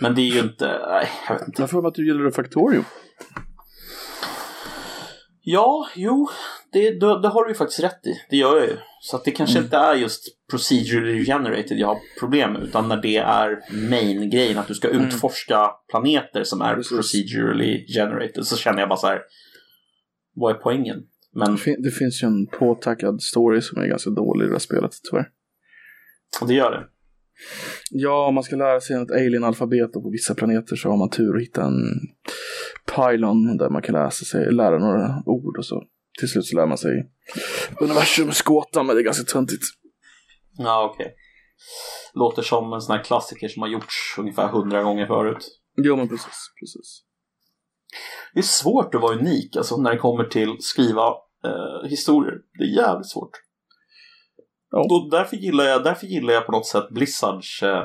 Men 0.00 0.14
det 0.14 0.20
är 0.20 0.32
ju 0.34 0.40
inte... 0.40 0.66
Nej, 0.88 1.08
jag 1.28 1.34
vet 1.38 1.48
inte. 1.48 1.62
Jag 1.62 1.70
får 1.70 1.86
att 1.88 1.94
du 1.94 2.06
gillar 2.06 2.30
Factorio. 2.30 2.82
Ja, 5.48 5.88
jo. 5.96 6.28
Det, 6.72 6.90
det, 6.90 7.20
det 7.22 7.28
har 7.28 7.44
du 7.44 7.50
ju 7.50 7.54
faktiskt 7.54 7.82
rätt 7.82 8.06
i. 8.06 8.20
Det 8.30 8.36
gör 8.36 8.56
jag 8.56 8.66
ju. 8.66 8.76
Så 9.00 9.20
det 9.24 9.30
kanske 9.30 9.58
Mm. 9.58 9.64
inte 9.66 9.76
är 9.76 9.94
just 9.94 10.22
procedurally 10.50 11.24
generated 11.24 11.78
jag 11.78 11.86
har 11.86 11.98
problem 12.20 12.52
med. 12.52 12.62
Utan 12.62 12.88
när 12.88 12.96
det 13.02 13.16
är 13.16 13.60
main-grejen. 13.90 14.58
Att 14.58 14.68
du 14.68 14.74
ska 14.74 14.90
Mm. 14.90 15.06
utforska 15.06 15.70
planeter 15.90 16.44
som 16.44 16.60
är 16.62 16.74
Precis. 16.74 16.92
procedurally 16.96 17.86
generated. 17.86 18.46
Så 18.46 18.56
känner 18.56 18.80
jag 18.80 18.88
bara 18.88 18.98
så 18.98 19.06
här. 19.06 19.20
Vad 20.34 20.54
är 20.56 20.58
poängen? 20.58 21.02
Men 21.34 21.52
Det, 21.52 21.58
fin- 21.58 21.82
det 21.82 21.90
finns 21.90 22.22
ju 22.22 22.26
en 22.26 22.46
påtackad 22.46 23.22
story 23.22 23.60
som 23.60 23.82
är 23.82 23.86
ganska 23.86 24.10
dålig 24.10 24.44
i 24.44 24.48
det 24.48 24.54
här 24.54 24.58
spelet 24.58 24.90
tyvärr. 25.10 25.28
det 26.48 26.54
gör 26.54 26.70
det. 26.70 26.84
Ja, 27.90 28.26
om 28.26 28.34
man 28.34 28.44
ska 28.44 28.56
lära 28.56 28.80
sig 28.80 28.96
ett 29.02 29.10
alien-alfabet 29.10 29.96
och 29.96 30.02
på 30.02 30.10
vissa 30.10 30.34
planeter 30.34 30.76
så 30.76 30.88
har 30.90 30.96
man 30.96 31.10
tur 31.10 31.36
att 31.36 31.42
hitta 31.42 31.62
en 31.64 31.82
pylon 32.94 33.56
där 33.56 33.70
man 33.70 33.82
kan 33.82 33.94
läsa 33.94 34.24
sig, 34.24 34.52
lära 34.52 34.78
några 34.78 35.22
ord 35.26 35.58
och 35.58 35.66
så. 35.66 35.84
Till 36.18 36.28
slut 36.28 36.46
så 36.46 36.56
lär 36.56 36.66
man 36.66 36.78
sig 36.78 37.10
universums 37.80 38.42
gåta, 38.42 38.82
men 38.82 38.96
det 38.96 39.02
är 39.02 39.04
ganska 39.04 39.32
töntigt. 39.32 39.62
Ja, 40.58 40.90
okej. 40.92 41.14
Låter 42.14 42.42
som 42.42 42.72
en 42.72 42.80
sån 42.80 42.96
här 42.96 43.04
klassiker 43.04 43.48
som 43.48 43.62
har 43.62 43.68
gjorts 43.68 44.16
ungefär 44.18 44.48
hundra 44.48 44.82
gånger 44.82 45.06
förut. 45.06 45.48
Jo, 45.76 45.96
men 45.96 46.08
precis, 46.08 46.50
precis. 46.60 47.02
Det 48.34 48.40
är 48.40 48.42
svårt 48.42 48.94
att 48.94 49.00
vara 49.00 49.16
unik 49.16 49.56
alltså, 49.56 49.76
när 49.76 49.90
det 49.90 49.98
kommer 49.98 50.24
till 50.24 50.56
skriva 50.60 51.06
eh, 51.44 51.88
historier. 51.88 52.34
Det 52.58 52.64
är 52.64 52.86
jävligt 52.86 53.10
svårt. 53.10 53.30
Ja. 54.70 54.86
Då, 54.88 55.08
därför, 55.10 55.36
gillar 55.36 55.64
jag, 55.64 55.84
därför 55.84 56.06
gillar 56.06 56.34
jag 56.34 56.46
på 56.46 56.52
något 56.52 56.66
sätt 56.66 56.88
Blizzards 56.90 57.62
eh, 57.62 57.82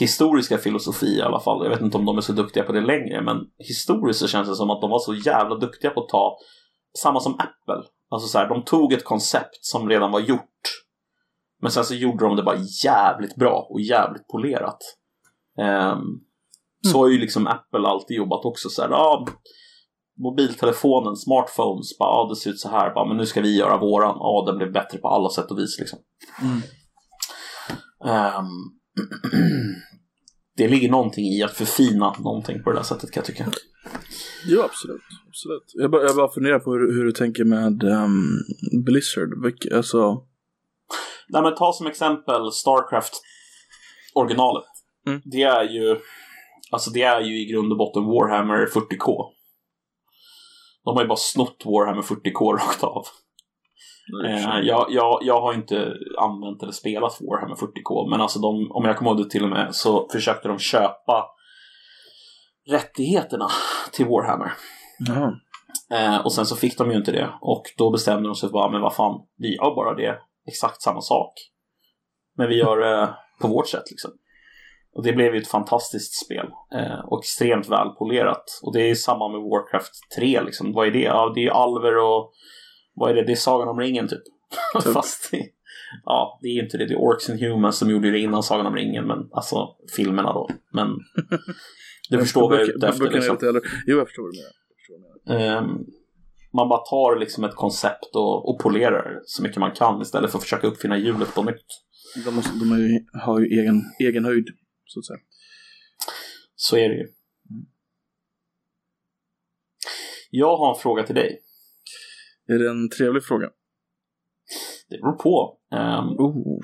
historiska 0.00 0.58
filosofi 0.58 1.16
i 1.18 1.22
alla 1.22 1.40
fall. 1.40 1.64
Jag 1.64 1.70
vet 1.70 1.80
inte 1.80 1.96
om 1.96 2.04
de 2.04 2.16
är 2.16 2.20
så 2.20 2.32
duktiga 2.32 2.64
på 2.64 2.72
det 2.72 2.80
längre, 2.80 3.22
men 3.22 3.36
historiskt 3.58 4.20
så 4.20 4.28
känns 4.28 4.48
det 4.48 4.54
som 4.54 4.70
att 4.70 4.80
de 4.80 4.90
var 4.90 4.98
så 4.98 5.14
jävla 5.14 5.54
duktiga 5.56 5.90
på 5.90 6.00
att 6.00 6.08
ta 6.08 6.36
samma 6.98 7.20
som 7.20 7.32
Apple. 7.32 7.88
Alltså 8.10 8.28
så 8.28 8.38
här, 8.38 8.48
de 8.48 8.64
tog 8.64 8.92
ett 8.92 9.04
koncept 9.04 9.58
som 9.60 9.88
redan 9.88 10.10
var 10.12 10.20
gjort, 10.20 10.60
men 11.62 11.70
sen 11.70 11.84
så 11.84 11.94
gjorde 11.94 12.24
de 12.24 12.36
det 12.36 12.42
bara 12.42 12.58
jävligt 12.84 13.36
bra 13.36 13.66
och 13.70 13.80
jävligt 13.80 14.28
polerat. 14.28 14.78
Ehm, 15.60 16.00
Så 16.90 16.98
har 16.98 17.08
ju 17.08 17.18
liksom 17.18 17.46
Apple 17.46 17.88
alltid 17.88 18.16
jobbat 18.16 18.44
också 18.44 18.68
så 18.68 18.82
här, 18.82 18.90
ja, 18.90 19.26
mobiltelefonen, 20.18 21.16
smartphones, 21.16 21.98
bara, 21.98 22.10
ja, 22.10 22.28
det 22.28 22.36
ser 22.36 22.50
ut 22.50 22.60
så 22.60 22.68
här, 22.68 22.94
bara, 22.94 23.08
men 23.08 23.16
nu 23.16 23.26
ska 23.26 23.40
vi 23.40 23.58
göra 23.58 23.78
våran, 23.78 24.16
ja, 24.18 24.44
den 24.46 24.56
blev 24.58 24.72
bättre 24.72 24.98
på 24.98 25.08
alla 25.08 25.28
sätt 25.28 25.50
och 25.50 25.58
vis 25.58 25.78
liksom. 25.78 25.98
Mm. 26.42 26.62
Ehm, 28.04 28.46
det 30.56 30.68
ligger 30.68 30.90
någonting 30.90 31.24
i 31.24 31.42
att 31.42 31.56
förfina 31.56 32.16
någonting 32.18 32.62
på 32.62 32.70
det 32.70 32.76
där 32.76 32.82
sättet 32.82 33.10
kan 33.10 33.20
jag 33.20 33.26
tycka. 33.26 33.46
Jo, 34.46 34.62
absolut. 34.62 35.02
absolut. 35.28 35.72
Jag, 35.74 35.90
bara, 35.90 36.02
jag 36.02 36.16
bara 36.16 36.32
funderar 36.32 36.58
på 36.58 36.72
hur, 36.72 36.94
hur 36.94 37.04
du 37.04 37.12
tänker 37.12 37.44
med 37.44 37.84
um, 37.84 38.38
Blizzard. 38.84 39.44
Vilk, 39.44 39.66
alltså, 39.72 40.26
Nej, 41.28 41.42
men 41.42 41.54
ta 41.54 41.72
som 41.72 41.86
exempel 41.86 42.52
Starcraft 42.52 43.22
originalet. 44.14 44.64
Mm. 45.06 45.20
Det 45.24 45.42
är 45.42 45.64
ju 45.64 45.96
Alltså 46.72 46.90
det 46.90 47.02
är 47.02 47.20
ju 47.20 47.40
i 47.40 47.44
grund 47.44 47.72
och 47.72 47.78
botten 47.78 48.04
Warhammer 48.04 48.66
40K. 48.66 49.30
De 50.84 50.96
har 50.96 51.02
ju 51.02 51.08
bara 51.08 51.16
snott 51.16 51.62
Warhammer 51.64 52.02
40K 52.02 52.52
rakt 52.52 52.82
av. 52.82 53.06
Eh, 54.26 54.60
jag, 54.60 54.86
jag, 54.90 55.18
jag 55.22 55.40
har 55.40 55.54
inte 55.54 55.94
använt 56.18 56.62
eller 56.62 56.72
spelat 56.72 57.20
Warhammer 57.20 57.54
40K, 57.54 58.10
men 58.10 58.20
alltså 58.20 58.38
de, 58.38 58.72
om 58.72 58.84
jag 58.84 58.96
kommer 58.96 59.10
ihåg 59.10 59.18
det 59.18 59.30
till 59.30 59.44
och 59.44 59.50
med, 59.50 59.74
så 59.74 60.08
försökte 60.12 60.48
de 60.48 60.58
köpa 60.58 61.26
rättigheterna 62.70 63.48
till 63.92 64.06
Warhammer. 64.06 64.52
Jaha. 64.98 65.32
Eh, 65.92 66.24
och 66.24 66.32
sen 66.32 66.46
så 66.46 66.56
fick 66.56 66.78
de 66.78 66.90
ju 66.90 66.96
inte 66.96 67.12
det. 67.12 67.30
Och 67.40 67.62
då 67.78 67.90
bestämde 67.90 68.28
de 68.28 68.34
sig 68.34 68.48
för 68.48 68.52
bara, 68.52 68.70
men 68.70 68.80
vad 68.80 68.94
fan, 68.94 69.20
vi 69.36 69.56
gör 69.56 69.74
bara 69.74 69.94
det, 69.94 70.18
exakt 70.48 70.82
samma 70.82 71.00
sak. 71.00 71.32
Men 72.36 72.48
vi 72.48 72.56
gör 72.56 72.76
det 72.76 73.14
på 73.40 73.48
vårt 73.48 73.68
sätt 73.68 73.90
liksom. 73.90 74.10
Och 74.94 75.02
det 75.02 75.12
blev 75.12 75.34
ju 75.34 75.40
ett 75.40 75.48
fantastiskt 75.48 76.24
spel. 76.24 76.46
Eh, 76.74 77.00
och 77.06 77.18
extremt 77.18 77.68
välpolerat. 77.68 78.44
Och 78.62 78.72
det 78.72 78.90
är 78.90 78.94
samma 78.94 79.28
med 79.28 79.40
Warcraft 79.40 79.92
3 80.16 80.42
liksom. 80.42 80.72
Vad 80.72 80.86
är 80.86 80.90
det? 80.90 81.02
Ja, 81.02 81.32
det 81.34 81.46
är 81.46 81.50
alver 81.50 81.98
och... 81.98 82.32
Vad 82.94 83.10
är 83.10 83.14
det? 83.14 83.24
Det 83.24 83.32
är 83.32 83.36
Sagan 83.36 83.68
om 83.68 83.80
ringen 83.80 84.08
typ. 84.08 84.22
Typ. 84.82 84.92
Fast 84.92 85.30
det... 85.30 85.48
Ja, 86.04 86.38
det 86.42 86.48
är 86.48 86.62
inte 86.62 86.78
det. 86.78 86.86
Det 86.86 86.94
är 86.94 86.98
Orcs 86.98 87.30
and 87.30 87.40
Humans 87.40 87.78
som 87.78 87.90
gjorde 87.90 88.10
det 88.10 88.18
innan 88.18 88.42
Sagan 88.42 88.66
om 88.66 88.74
ringen. 88.74 89.06
Men 89.06 89.18
alltså, 89.32 89.68
filmerna 89.96 90.32
då. 90.32 90.50
Men... 90.72 90.88
Du 92.10 92.18
förstår 92.18 92.48
vad 92.48 92.60
jag 92.60 92.68
är 92.68 92.76
ute 92.76 92.88
efter 92.88 93.10
liksom. 93.10 93.38
Jo, 93.86 93.96
jag 93.98 94.06
förstår 94.06 94.22
vad 94.22 94.32
du 94.32 94.38
menar. 94.38 95.58
Ehm, 95.58 95.86
man 96.52 96.68
bara 96.68 96.78
tar 96.78 97.20
liksom 97.20 97.44
ett 97.44 97.54
koncept 97.54 98.10
och, 98.14 98.48
och 98.48 98.60
polerar 98.60 99.10
det 99.10 99.20
så 99.24 99.42
mycket 99.42 99.56
man 99.56 99.72
kan 99.72 100.02
istället 100.02 100.30
för 100.30 100.38
att 100.38 100.44
försöka 100.44 100.66
uppfinna 100.66 100.98
hjulet 100.98 101.34
på 101.34 101.42
nytt. 101.42 101.66
De, 102.24 102.34
måste, 102.34 102.50
de 102.58 102.78
ju, 102.78 103.20
har 103.20 103.40
ju 103.40 103.46
egen, 103.60 103.82
egen 104.00 104.24
höjd, 104.24 104.48
så 104.84 104.98
att 104.98 105.06
säga. 105.06 105.18
Så 106.54 106.76
är 106.76 106.88
det 106.88 106.94
ju. 106.94 107.06
Jag 110.30 110.56
har 110.56 110.74
en 110.74 110.80
fråga 110.80 111.02
till 111.02 111.14
dig. 111.14 111.40
Är 112.48 112.58
det 112.58 112.70
en 112.70 112.90
trevlig 112.90 113.24
fråga? 113.24 113.48
Det 114.88 114.98
beror 114.98 115.12
på. 115.12 115.58
Oh. 116.18 116.60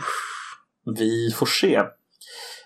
vi 0.98 1.30
får 1.30 1.46
se. 1.46 1.82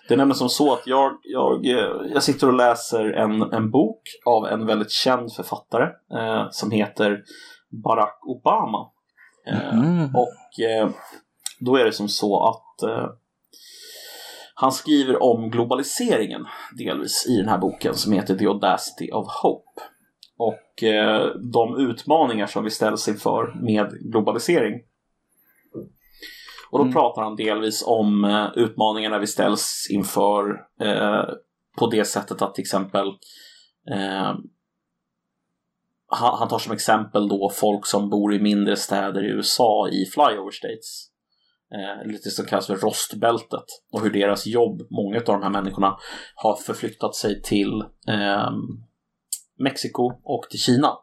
Det 0.07 0.13
är 0.13 0.17
nämligen 0.17 0.37
som 0.37 0.49
så 0.49 0.73
att 0.73 0.87
jag, 0.87 1.19
jag, 1.23 1.65
eh, 1.65 2.11
jag 2.13 2.23
sitter 2.23 2.47
och 2.47 2.53
läser 2.53 3.05
en, 3.05 3.41
en 3.41 3.71
bok 3.71 4.01
av 4.25 4.45
en 4.47 4.65
väldigt 4.65 4.91
känd 4.91 5.33
författare 5.33 5.83
eh, 6.19 6.47
som 6.51 6.71
heter 6.71 7.23
Barack 7.83 8.19
Obama. 8.25 8.89
Eh, 9.47 9.73
Mm. 9.73 10.15
Och 10.15 10.63
eh, 10.63 10.89
då 11.59 11.75
är 11.75 11.85
det 11.85 11.91
som 11.91 12.09
så 12.09 12.43
att 12.43 12.89
eh, 12.89 13.09
han 14.55 14.71
skriver 14.71 15.23
om 15.23 15.49
globaliseringen 15.49 16.45
delvis 16.77 17.27
i 17.29 17.37
den 17.37 17.49
här 17.49 17.57
boken 17.57 17.95
som 17.95 18.13
heter 18.13 18.35
The 18.35 18.47
Audacity 18.47 19.11
of 19.11 19.27
Hope. 19.43 19.81
Och 20.47 20.83
eh, 20.83 21.25
de 21.35 21.77
utmaningar 21.77 22.47
som 22.47 22.63
vi 22.63 22.69
ställs 22.69 23.07
inför 23.07 23.53
med 23.61 24.11
globalisering. 24.11 24.81
Och 26.71 26.79
då 26.79 26.83
Mm. 26.83 26.93
pratar 26.93 27.21
han 27.21 27.35
delvis 27.35 27.83
om 27.87 28.25
eh, 28.25 28.47
utmaningarna 28.55 29.19
vi 29.19 29.27
ställs 29.27 29.87
inför 29.91 30.49
eh, 30.81 31.23
på 31.77 31.87
det 31.87 32.05
sättet 32.05 32.41
att 32.41 32.55
till 32.55 32.61
exempel 32.61 33.07
han, 36.07 36.37
han 36.39 36.47
tar 36.47 36.59
som 36.59 36.73
exempel 36.73 37.27
då 37.27 37.51
folk 37.53 37.85
som 37.85 38.09
bor 38.09 38.33
i 38.33 38.39
mindre 38.39 38.75
städer 38.75 39.23
i 39.23 39.27
USA 39.29 39.89
i 39.89 40.05
flyover 40.05 40.51
states. 40.51 41.09
Eh, 41.73 42.07
lite 42.11 42.29
som 42.29 42.45
kallas 42.45 42.67
för 42.67 42.75
rostbältet. 42.75 43.65
Och 43.93 44.01
hur 44.01 44.09
deras 44.11 44.45
jobb, 44.47 44.81
många 44.89 45.17
av 45.17 45.23
de 45.23 45.43
här 45.43 45.49
människorna, 45.49 45.97
har 46.35 46.55
förflyttat 46.55 47.15
sig 47.15 47.41
till 47.41 47.81
eh, 48.07 48.51
Mexiko 49.59 50.11
och 50.23 50.47
till 50.49 50.59
Kina. 50.59 50.97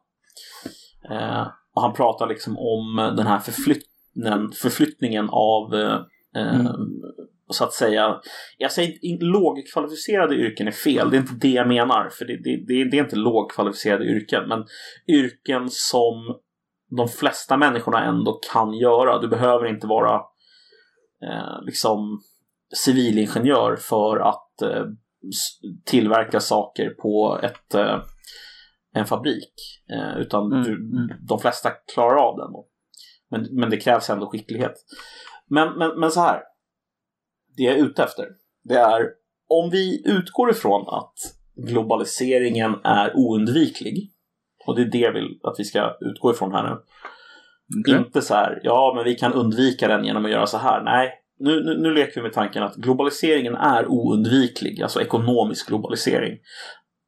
Eh, 1.11 1.47
och 1.75 1.83
han 1.83 1.93
pratar 1.93 2.27
liksom 2.27 2.59
om 2.59 3.15
den 3.17 3.27
här 3.27 3.39
förflyttningen, 3.39 4.53
förflyttningen 4.53 5.29
av 5.31 5.75
eh, 5.75 6.01
eh, 6.37 6.61
Mm. 6.61 6.67
så 7.53 7.65
att 7.65 7.73
säga, 7.73 8.21
jag 8.59 8.73
säger 8.73 9.05
inte 9.05 9.25
lågkvalificerade 9.25 10.35
yrken 10.35 10.67
är 10.69 10.73
fel, 10.73 11.11
det 11.11 11.17
är 11.17 11.21
inte 11.21 11.35
det 11.41 11.49
jag 11.49 11.69
menar, 11.69 12.09
för 12.19 12.25
det, 12.25 12.37
det, 12.37 12.65
det, 12.67 12.91
det 12.91 12.99
är 12.99 13.05
inte 13.05 13.17
lågkvalificerade 13.17 14.05
yrken, 14.05 14.49
men 14.49 14.65
yrken 15.09 15.69
som 15.71 16.41
de 16.97 17.09
flesta 17.09 17.57
människorna 17.57 18.05
ändå 18.05 18.41
kan 18.53 18.75
göra. 18.75 19.19
Du 19.19 19.29
behöver 19.29 19.67
inte 19.67 19.87
vara 19.87 20.15
eh, 21.23 21.63
liksom 21.63 22.23
civilingenjör 22.77 23.77
för 23.77 24.17
att 24.17 24.63
eh, 24.63 24.85
tillverka 25.85 26.41
saker 26.41 26.91
på 26.91 27.41
ett, 27.43 27.75
eh, 27.75 27.99
en 28.95 29.07
fabrik, 29.07 29.55
eh, 29.93 30.19
utan 30.19 30.53
Mm, 30.53 30.65
du, 30.65 30.75
mm. 30.75 31.09
de 31.29 31.39
flesta 31.39 31.71
klarar 31.95 32.17
av 32.17 32.37
den. 32.37 32.53
Då. 32.53 32.67
Men, 33.31 33.49
men 33.51 33.71
det 33.71 33.77
krävs 33.77 34.11
ändå 34.11 34.27
skicklighet. 34.27 34.75
Men, 35.47 35.79
men, 35.79 36.01
men 36.01 36.11
så 36.11 36.21
här, 36.21 36.43
det 37.57 37.63
jag 37.63 37.79
är 37.79 37.85
ute 37.85 38.03
efter, 38.03 38.27
det 38.65 38.79
är 38.79 39.03
om 39.49 39.71
vi 39.71 40.03
utgår 40.09 40.51
ifrån 40.51 40.89
att 40.89 41.15
globaliseringen 41.57 42.75
är 42.85 43.17
oundviklig, 43.17 44.11
och 44.67 44.77
det 44.77 44.83
är 44.83 44.87
det 44.87 44.99
jag 44.99 45.13
vill 45.13 45.41
att 45.43 45.55
vi 45.59 45.65
ska 45.65 45.97
utgå 46.01 46.31
ifrån 46.31 46.53
här 46.53 46.63
nu. 46.63 46.77
Okej. 47.81 47.99
Inte 47.99 48.23
så 48.23 48.35
här, 48.35 48.61
ja 48.63 48.93
men 48.97 49.05
vi 49.05 49.15
kan 49.15 49.33
undvika 49.33 49.89
den 49.89 50.05
genom 50.05 50.25
att 50.25 50.31
göra 50.31 50.47
så 50.47 50.59
här. 50.59 50.83
Nej, 50.83 51.13
nu, 51.39 51.65
nu, 51.65 51.79
nu 51.79 51.95
leker 51.95 52.15
vi 52.15 52.23
med 52.23 52.33
tanken 52.33 52.63
att 52.63 52.77
globaliseringen 52.77 53.55
är 53.55 53.87
oundviklig, 53.87 54.83
alltså 54.83 55.01
ekonomisk 55.01 55.69
globalisering. 55.69 56.39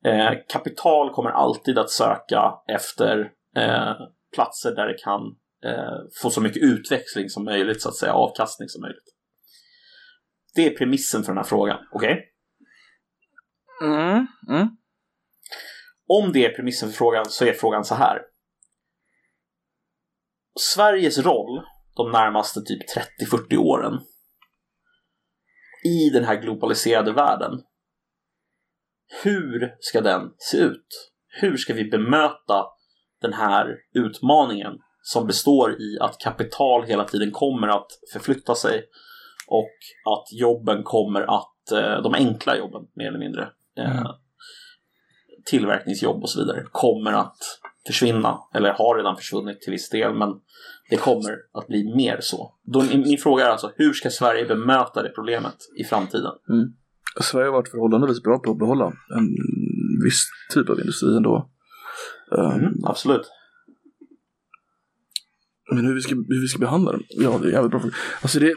Eh, 0.05 0.33
kapital 0.49 1.11
kommer 1.11 1.31
alltid 1.31 1.79
att 1.79 1.91
söka 1.91 2.55
efter 2.69 3.33
eh, 3.57 3.95
platser 4.35 4.75
där 4.75 4.87
det 4.87 4.99
kan 4.99 5.21
eh, 5.65 5.99
få 6.23 6.31
så 6.31 6.41
mycket 6.41 6.63
utväxling 6.63 7.29
som 7.29 7.45
möjligt, 7.45 7.83
så 7.83 7.89
att 7.89 7.97
säga, 7.97 8.13
avkastning 8.13 8.69
som 8.69 8.81
möjligt. 8.81 9.15
Det 10.55 10.67
är 10.67 10.77
premissen 10.77 11.23
för 11.23 11.33
den 11.33 11.37
här 11.37 11.45
frågan, 11.45 11.79
okej? 11.93 12.29
Mm. 13.83 14.27
Mm. 14.49 14.69
Om 16.07 16.33
det 16.33 16.47
är 16.47 16.57
premissen 16.57 16.89
för 16.89 16.97
frågan 16.97 17.25
så 17.27 17.45
är 17.45 17.53
frågan 17.53 17.85
så 17.85 17.95
här. 17.95 18.23
Sveriges 20.61 21.19
roll 21.19 21.63
de 21.97 22.11
närmaste 22.11 22.61
typ 22.61 22.81
30-40 23.31 23.57
åren 23.57 24.01
i 25.85 26.11
den 26.11 26.25
här 26.25 26.37
globaliserade 26.37 27.13
världen. 27.13 27.53
Hur 29.23 29.75
ska 29.81 30.01
den 30.01 30.31
se 30.39 30.57
ut? 30.59 31.11
Hur 31.29 31.57
ska 31.57 31.75
vi 31.75 31.85
bemöta 31.85 32.67
den 33.23 33.33
här 33.33 33.77
utmaningen 33.95 34.73
som 35.03 35.27
består 35.27 35.81
i 35.83 35.99
att 36.01 36.19
kapital 36.19 36.85
hela 36.85 37.05
tiden 37.05 37.31
kommer 37.31 37.69
att 37.69 37.87
förflytta 38.13 38.55
sig 38.55 38.85
och 39.49 39.71
att 40.13 40.33
jobben 40.33 40.83
kommer 40.83 41.21
att, 41.21 41.73
eh, 41.73 42.03
de 42.03 42.15
enkla 42.15 42.57
jobben 42.57 42.83
mer 42.95 43.09
eller 43.09 43.19
mindre, 43.19 43.49
eh, 43.79 43.97
Mm. 44.01 44.13
tillverkningsjobb 45.45 46.23
och 46.23 46.31
så 46.31 46.41
vidare, 46.41 46.65
kommer 46.73 47.13
att 47.13 47.39
försvinna, 47.87 48.39
eller 48.55 48.71
har 48.73 48.97
redan 48.97 49.17
försvunnit 49.17 49.61
till 49.61 49.71
viss 49.71 49.91
del, 49.91 50.15
men 50.15 50.29
det 50.91 50.97
kommer 50.97 51.37
att 51.53 51.67
bli 51.67 51.95
mer 51.95 52.19
så. 52.21 52.55
Då, 52.63 52.83
min, 52.83 53.19
fråga 53.19 53.47
är 53.47 53.51
alltså, 53.51 53.73
hur 53.77 53.93
ska 53.93 54.11
Sverige 54.11 54.45
bemöta 54.45 55.03
det 55.03 55.09
problemet 55.09 55.57
i 55.79 55.85
framtiden? 55.85 56.33
Sverige 57.21 57.47
har 57.47 57.53
varit 57.53 57.69
förhållandevis 57.69 58.23
bra 58.23 58.39
på 58.39 58.51
att 58.51 58.59
behålla 58.59 58.87
en 58.87 59.29
viss 60.05 60.29
typ 60.55 60.69
av 60.71 60.81
industri 60.81 61.17
ändå. 61.17 61.51
Eh, 62.39 62.55
Mm, 62.57 62.73
absolut. 62.85 63.31
Men 65.75 65.87
hur 65.87 65.95
vi, 65.95 66.01
ska, 66.01 66.15
hur 66.15 66.41
vi 66.41 66.49
ska 66.49 66.59
behandla 66.59 66.93
dem? 66.93 67.03
Ja, 67.09 67.39
det 67.39 67.49
är 67.49 67.53
jävligt 67.53 67.71
bra 67.71 67.81
fråga. 67.81 67.95
Alltså 68.23 68.39
det... 68.39 68.55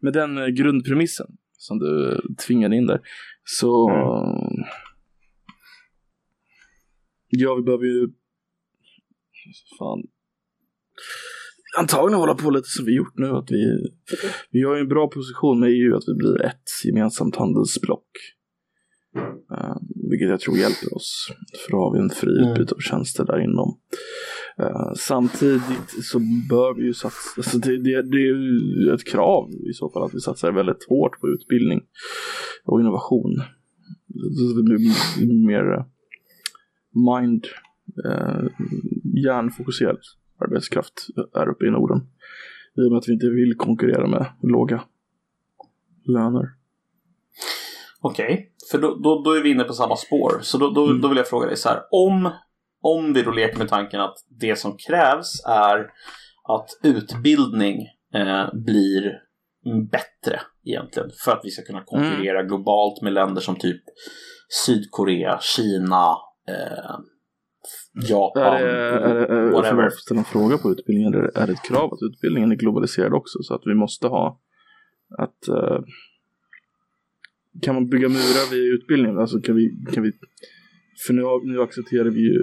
Med 0.00 0.12
den 0.12 0.38
eh, 0.38 0.46
grundpremissen 0.46 1.26
som 1.52 1.78
du 1.78 2.20
tvingade 2.46 2.76
in 2.76 2.86
där. 2.86 3.00
Så... 3.44 3.90
Ja, 7.28 7.54
vi 7.54 7.62
behöver 7.62 7.84
ju... 7.84 8.08
Fan. 9.78 10.02
Antagligen 11.78 12.20
hålla 12.20 12.34
på 12.34 12.50
lite 12.50 12.68
som 12.68 12.84
vi 12.84 12.96
gjort 12.96 13.18
nu. 13.18 13.26
Att 13.30 13.50
vi, 13.50 13.64
vi 14.50 14.62
har 14.62 14.74
ju 14.74 14.80
en 14.80 14.88
bra 14.88 15.08
position 15.08 15.60
med 15.60 15.70
EU 15.70 15.96
att 15.96 16.04
vi 16.06 16.14
blir 16.14 16.42
ett 16.42 16.68
gemensamt 16.84 17.36
handelsblock. 17.36 18.08
Eh, 19.52 19.76
vilket 20.10 20.28
jag 20.28 20.40
tror 20.40 20.56
hjälper 20.56 20.94
oss. 20.96 21.28
För 21.64 21.70
då 21.72 21.78
har 21.78 21.92
vi 21.92 21.98
en 21.98 22.10
fri 22.10 22.38
Mm. 22.38 22.50
utbyte 22.52 22.74
av 22.74 22.78
tjänster 22.78 23.24
där 23.24 23.40
inom. 23.44 23.78
Eh, 24.58 24.92
samtidigt 24.96 25.90
så 26.02 26.18
bör 26.50 26.74
vi 26.74 26.82
ju 26.82 26.94
satsa, 26.94 27.18
alltså 27.36 27.58
det, 27.58 27.76
det, 27.76 28.02
det 28.02 28.16
är 28.16 28.26
ju 28.26 28.94
ett 28.94 29.06
krav 29.06 29.50
i 29.70 29.72
så 29.72 29.90
fall 29.90 30.02
att 30.02 30.14
vi 30.14 30.20
satsar 30.20 30.52
väldigt 30.52 30.84
hårt 30.88 31.20
på 31.20 31.28
utbildning 31.28 31.80
och 32.64 32.80
innovation. 32.80 33.36
Det 34.56 34.62
blir 34.62 34.78
mer 35.46 35.84
mind, 37.20 37.46
eh, 38.04 38.44
hjärnfokuserad 39.24 39.98
arbetskraft 40.44 40.92
är 41.34 41.48
uppe 41.48 41.66
i 41.66 41.70
Norden. 41.70 41.98
I 42.76 42.80
och 42.80 42.90
med 42.90 42.98
att 42.98 43.08
vi 43.08 43.12
inte 43.12 43.28
vill 43.30 43.54
konkurrera 43.56 44.06
med 44.06 44.26
låga 44.42 44.82
löner. 46.04 46.44
Okej, 48.00 48.52
för 48.70 48.78
då, 48.78 48.94
då, 48.94 49.22
då 49.22 49.32
är 49.32 49.42
vi 49.42 49.50
inne 49.50 49.64
på 49.64 49.72
samma 49.72 49.96
spår. 49.96 50.38
Så 50.42 50.58
då, 50.58 50.70
då, 50.70 50.84
Mm. 50.86 51.00
då 51.00 51.08
vill 51.08 51.16
jag 51.16 51.28
fråga 51.28 51.46
dig 51.46 51.56
så 51.56 51.68
här. 51.68 51.82
Om, 51.90 52.30
om 52.82 53.12
vi 53.12 53.22
då 53.22 53.30
leker 53.30 53.58
med 53.58 53.68
tanken 53.68 54.00
att 54.00 54.16
det 54.28 54.56
som 54.56 54.76
krävs 54.76 55.44
är 55.46 55.90
att 56.48 56.68
utbildning 56.82 57.86
eh, 58.14 58.54
blir 58.54 59.18
bättre 59.90 60.40
egentligen. 60.64 61.10
För 61.24 61.32
att 61.32 61.40
vi 61.44 61.50
ska 61.50 61.62
kunna 61.62 61.84
konkurrera 61.84 62.42
globalt 62.42 63.02
med 63.02 63.12
länder 63.12 63.40
som 63.40 63.56
typ 63.56 63.82
Sydkorea, 64.66 65.38
Kina, 65.40 66.16
eh, 66.48 66.96
Japan, 68.08 68.42
Är 68.42 68.64
det, 68.64 68.70
är 68.70 69.14
det, 69.14 69.26
är, 69.26 69.50
whatever. 69.50 69.86
att 69.86 69.92
ställa 69.92 70.18
en 70.20 70.24
fråga 70.24 70.58
på 70.58 70.70
utbildningen, 70.70 71.14
är 71.14 71.22
det, 71.22 71.30
är 71.34 71.46
det 71.46 71.52
ett 71.52 71.68
krav 71.68 71.92
att 71.92 72.02
utbildningen 72.02 72.52
är 72.52 72.56
globaliserad 72.56 73.12
också? 73.14 73.38
Så 73.42 73.54
att 73.54 73.62
vi 73.64 73.74
måste 73.74 74.06
ha 74.08 74.40
att 75.18 75.48
eh, 75.48 75.78
kan 77.62 77.74
man 77.74 77.88
bygga 77.88 78.08
murar 78.08 78.50
via 78.50 78.74
utbildningen? 78.74 79.18
Alltså 79.18 79.40
kan 79.40 79.56
vi, 79.56 79.64
kan 79.94 80.02
vi 80.02 80.12
för 81.06 81.12
nu, 81.14 81.22
nu 81.52 81.62
accepterar 81.62 82.10
vi 82.10 82.20
ju 82.20 82.38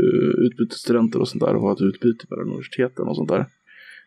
utbytesstudenter 0.48 1.20
och 1.20 1.28
sånt 1.28 1.44
där 1.44 1.56
och 1.56 1.62
har 1.62 1.74
ett 1.74 1.82
utbyte 1.82 2.26
mellan 2.30 2.48
universiteten 2.48 3.08
och 3.08 3.16
sånt 3.16 3.30
där. 3.30 3.46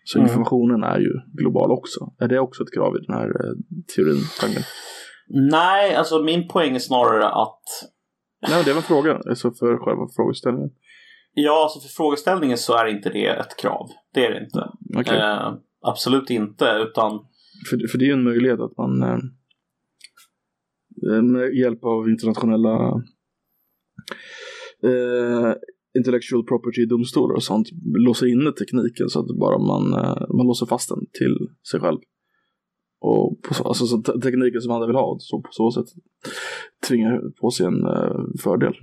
Så 0.04 0.18
Mm. 0.18 0.28
informationen 0.28 0.82
är 0.84 0.98
ju 0.98 1.12
global 1.32 1.70
också. 1.70 2.12
Är 2.18 2.28
det 2.28 2.38
också 2.38 2.62
ett 2.62 2.72
krav 2.74 2.96
i 2.96 2.98
den 3.06 3.16
här 3.16 3.28
eh, 3.28 3.54
teorin, 3.94 4.22
tanken? 4.40 4.62
Nej, 5.50 5.94
alltså 5.94 6.22
min 6.22 6.48
poäng 6.48 6.74
är 6.74 6.78
snarare 6.78 7.28
att 7.28 7.62
Nej, 8.50 8.62
det 8.64 8.70
var 8.70 8.76
en 8.76 8.82
fråga, 8.82 9.16
alltså 9.28 9.50
för 9.50 9.76
själva 9.84 10.08
frågeställningen. 10.16 10.70
Ja, 11.38 11.62
alltså 11.62 11.80
för 11.80 11.88
frågeställningen 11.88 12.58
så 12.58 12.76
är 12.76 12.86
inte 12.86 13.10
det 13.10 13.26
ett 13.26 13.56
krav. 13.56 13.88
Det 14.14 14.26
är 14.26 14.30
det 14.30 14.44
inte. 14.44 14.70
Okej. 14.98 15.18
Eh, 15.18 15.54
absolut 15.80 16.30
inte, 16.30 16.64
utan 16.88 17.26
För, 17.70 17.88
för 17.88 17.98
det 17.98 18.04
är 18.04 18.06
ju 18.06 18.12
en 18.12 18.24
möjlighet 18.24 18.60
att 18.60 18.76
man 18.76 19.02
eh, 19.02 19.18
med 21.22 21.54
hjälp 21.54 21.84
av 21.84 22.08
internationella 22.08 23.02
eh, 24.84 25.52
intellectual 25.98 26.44
property-domstolar 26.44 27.34
och 27.34 27.42
sånt 27.42 27.68
låser 28.06 28.26
inne 28.26 28.52
tekniken 28.52 29.08
så 29.08 29.20
att 29.20 29.38
bara 29.38 29.58
man, 29.58 29.92
eh, 29.92 30.36
man 30.36 30.46
låser 30.46 30.66
fast 30.66 30.88
den 30.88 30.98
till 30.98 31.36
sig 31.70 31.80
själv. 31.80 31.98
Och 33.00 33.42
på 33.42 33.54
så, 33.54 33.64
alltså 33.64 33.86
så 33.86 34.02
te- 34.02 34.20
tekniken 34.20 34.60
som 34.60 34.72
andra 34.72 34.86
vill 34.86 34.96
ha, 34.96 35.16
så 35.20 35.40
på 35.42 35.48
så 35.50 35.70
sätt 35.70 35.86
tvingar 36.88 37.20
på 37.40 37.50
sig 37.50 37.66
en 37.66 37.86
eh, 37.86 38.20
fördel. 38.42 38.74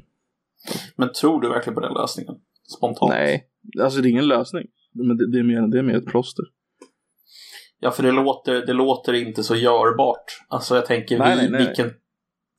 Men 0.95 1.13
tror 1.13 1.41
du 1.41 1.49
verkligen 1.49 1.75
på 1.75 1.81
den 1.81 1.93
lösningen? 1.93 2.35
Spontant? 2.77 3.09
Nej, 3.11 3.43
alltså 3.81 4.01
det 4.01 4.07
är 4.07 4.11
ingen 4.11 4.27
lösning. 4.27 4.63
Men 4.93 5.17
det, 5.17 5.31
det, 5.31 5.39
är, 5.39 5.43
mer, 5.43 5.67
det 5.71 5.79
är 5.79 5.83
mer 5.83 5.97
ett 5.97 6.05
plåster. 6.05 6.45
Ja, 7.79 7.91
för 7.91 8.03
det 8.03 8.11
låter, 8.11 8.65
det 8.65 8.73
låter 8.73 9.13
inte 9.13 9.43
så 9.43 9.55
görbart. 9.55 10.23
Alltså 10.47 10.75
jag 10.75 10.85
tänker, 10.85 11.19
Nej, 11.19 11.35
vi, 11.35 11.41
nej, 11.41 11.51
nej. 11.51 11.67
vilken 11.67 11.91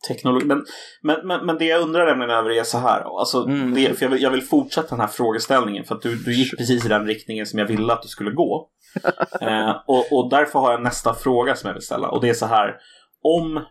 teknologi... 0.09 0.47
Men, 0.47 0.65
men, 1.03 1.27
men, 1.27 1.47
men 1.47 1.59
det 1.59 1.65
jag 1.65 1.83
undrar 1.83 2.07
nämligen 2.07 2.31
över 2.31 2.51
är 2.51 2.63
så 2.63 2.79
här. 2.79 3.19
Alltså, 3.19 3.45
Mm. 3.45 3.75
det, 3.75 3.99
för 3.99 4.05
jag, 4.05 4.11
vill, 4.11 4.23
jag 4.23 4.31
vill 4.31 4.43
fortsätta 4.43 4.89
den 4.89 5.01
här 5.01 5.07
frågeställningen. 5.07 5.85
För 5.85 5.95
att 5.95 6.03
du, 6.03 6.17
du 6.17 6.35
gick 6.35 6.57
precis 6.59 6.87
i 6.87 6.89
den 6.89 7.07
riktningen 7.07 7.47
som 7.47 7.59
jag 7.59 7.67
ville 7.67 7.93
att 7.93 8.03
du 8.03 8.09
skulle 8.09 8.31
gå. 8.31 8.71
eh, 9.41 9.71
och, 9.87 10.13
och 10.13 10.31
därför 10.31 10.59
har 10.59 10.71
jag 10.73 10.83
nästa 10.83 11.15
fråga 11.15 11.55
som 11.57 11.69
jag 11.69 11.75
vill 11.75 11.83
ställa. 11.83 12.09
Och 12.09 12.21
det 12.21 12.29
är 12.29 12.35
så 12.35 12.47
här. 12.47 12.77
Om 13.23 13.65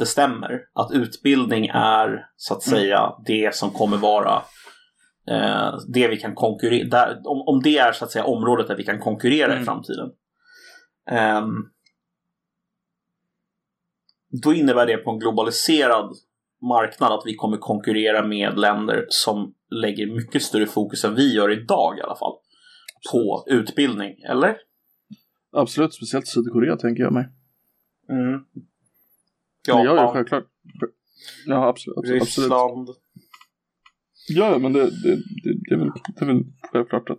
det 0.00 0.06
stämmer 0.06 0.60
att 0.72 0.90
utbildning 0.92 1.66
är 1.74 2.26
så 2.36 2.54
att 2.54 2.66
Mm. 2.66 2.78
säga 2.80 3.12
det 3.26 3.54
som 3.54 3.70
kommer 3.70 3.96
vara 3.96 4.42
eh, 5.30 5.74
det 5.88 6.08
vi 6.08 6.16
kan 6.16 6.34
konkurrera, 6.34 6.88
där, 6.88 7.20
om, 7.24 7.54
om 7.54 7.62
det 7.62 7.78
är 7.78 7.92
så 7.92 8.04
att 8.04 8.10
säga 8.10 8.24
området 8.24 8.68
där 8.68 8.76
vi 8.76 8.84
kan 8.84 8.98
konkurrera 8.98 9.50
i 9.52 9.54
Mm. 9.54 9.64
framtiden. 9.64 10.10
Ehm, 11.10 11.54
då 14.42 14.54
innebär 14.54 14.86
det 14.86 14.96
på 14.96 15.10
en 15.10 15.18
globaliserad 15.18 16.10
marknad 16.62 17.12
att 17.12 17.22
vi 17.26 17.34
kommer 17.34 17.56
konkurrera 17.56 18.26
med 18.26 18.58
länder 18.58 19.06
som 19.08 19.54
lägger 19.70 20.06
mycket 20.06 20.42
större 20.42 20.66
fokus 20.66 21.04
än 21.04 21.14
vi 21.14 21.34
gör 21.34 21.50
idag 21.62 21.98
i 21.98 22.02
alla 22.02 22.16
fall. 22.16 22.32
På 23.12 23.44
utbildning, 23.46 24.22
eller? 24.22 24.56
Absolut, 25.52 25.94
speciellt 25.94 26.28
Sydkorea 26.28 26.76
tänker 26.76 27.02
jag 27.02 27.12
mig. 27.12 27.28
Mm. 28.10 28.40
Men 29.68 29.76
ja, 29.76 29.84
ja, 29.84 29.96
Japan, 29.96 30.12
självklart. 30.14 30.44
Ja, 31.46 31.68
absolut. 31.68 31.98
absolut. 31.98 32.22
absolut. 32.22 32.46
Ryssland. 32.50 32.88
Ja, 34.28 34.58
men 34.58 34.72
det, 34.72 34.80
det, 34.84 35.16
det, 35.16 35.54
det, 35.68 35.74
är 35.74 35.78
väl, 35.78 35.90
det 36.16 36.24
är 36.24 36.26
väl 36.26 36.42
självklart 36.72 37.10
att... 37.10 37.18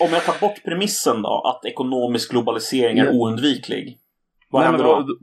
Om 0.00 0.08
jag 0.12 0.24
tar 0.24 0.40
bort 0.40 0.64
premissen 0.64 1.22
då, 1.22 1.42
att 1.46 1.64
ekonomisk 1.64 2.30
globalisering 2.30 2.98
är 2.98 3.04
Ja. 3.04 3.12
oundviklig. 3.12 3.98
Vad 4.50 4.62
Nej, 4.62 4.70
händer 4.70 4.84
men 4.84 5.06
då? 5.06 5.18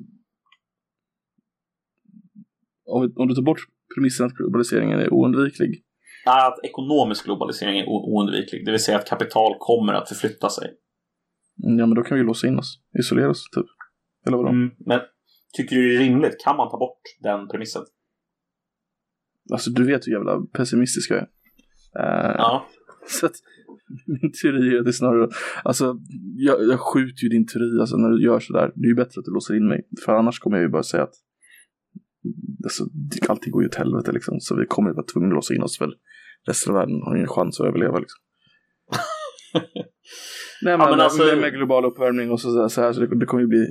Om, 2.85 3.13
om 3.15 3.27
du 3.27 3.35
tar 3.35 3.41
bort 3.41 3.59
premissen 3.95 4.25
att 4.25 4.33
globaliseringen 4.33 4.99
är 4.99 5.13
oundviklig. 5.13 5.83
Nej, 6.25 6.47
att 6.47 6.59
ekonomisk 6.63 7.25
globalisering 7.25 7.79
är 7.79 7.85
oundviklig. 7.89 8.65
Det 8.65 8.71
vill 8.71 8.83
säga 8.83 8.97
att 8.97 9.07
kapital 9.09 9.55
kommer 9.59 9.93
att 9.93 10.09
förflytta 10.09 10.49
sig. 10.49 10.67
Ja, 11.55 11.85
men 11.85 11.93
då 11.95 12.03
kan 12.03 12.17
vi 12.17 12.23
låsa 12.23 12.47
in 12.47 12.59
oss. 12.59 12.79
Isolera 12.99 13.29
oss, 13.29 13.43
typ. 13.55 13.65
Eller 14.27 14.37
vadå? 14.37 14.49
Mm. 14.49 14.71
Men 14.85 14.99
tycker 15.57 15.75
du 15.75 15.89
det 15.89 15.95
är 15.95 15.99
rimligt? 15.99 16.35
Kan 16.43 16.57
man 16.57 16.69
ta 16.69 16.77
bort 16.77 17.01
den 17.19 17.47
premissen? 17.47 17.83
Alltså, 19.51 19.69
du 19.69 19.85
vet 19.85 20.07
hur 20.07 20.11
jävla 20.11 20.41
pessimistisk 20.53 21.11
jag 21.11 21.19
är. 21.19 21.27
Eh, 21.99 22.35
Ja. 22.37 22.67
Så 23.07 23.25
att, 23.25 23.35
min 24.05 24.31
teori 24.41 24.75
är 24.75 24.79
att 24.79 24.85
det 24.85 24.89
är 24.89 24.91
snarare, 24.91 25.29
alltså 25.63 25.97
jag, 26.35 26.63
jag 26.63 26.79
skjuter 26.79 27.23
ju 27.23 27.29
din 27.29 27.47
teori 27.47 27.79
alltså 27.79 27.97
när 27.97 28.09
du 28.09 28.23
gör 28.23 28.39
sådär. 28.39 28.71
Det 28.75 28.85
är 28.85 28.89
ju 28.89 28.95
bättre 28.95 29.19
att 29.19 29.25
du 29.25 29.31
låser 29.31 29.55
in 29.55 29.67
mig. 29.67 29.87
För 30.05 30.13
annars 30.13 30.39
kommer 30.39 30.57
jag 30.57 30.63
ju 30.63 30.69
bara 30.69 30.83
säga 30.83 31.03
att 31.03 31.15
alltså, 32.63 32.83
allting 33.27 33.51
går 33.51 33.61
ju 33.63 33.67
åt 33.67 33.75
helvete 33.75 34.11
liksom. 34.11 34.39
Så 34.39 34.55
vi 34.55 34.65
kommer 34.65 34.89
ju 34.89 34.95
vara 34.95 35.05
tvungna 35.05 35.27
att 35.27 35.35
låsa 35.35 35.53
in 35.53 35.63
oss 35.63 35.81
väl. 35.81 35.93
Resten 36.47 36.73
av 36.73 36.79
världen 36.79 37.01
har 37.01 37.15
ingen 37.15 37.27
chans 37.27 37.59
att 37.59 37.67
överleva 37.67 37.99
liksom. 37.99 38.19
Nej 40.63 40.77
men, 40.77 40.89
men 40.89 40.99
alltså- 40.99 41.25
med, 41.25 41.37
med 41.37 41.53
global 41.53 41.85
uppvärmning 41.85 42.31
och 42.31 42.41
så, 42.41 42.69
så 42.69 42.81
här 42.81 42.93
så 42.93 42.99
det, 43.01 43.19
det 43.19 43.25
kommer 43.25 43.41
ju 43.41 43.47
bli 43.47 43.65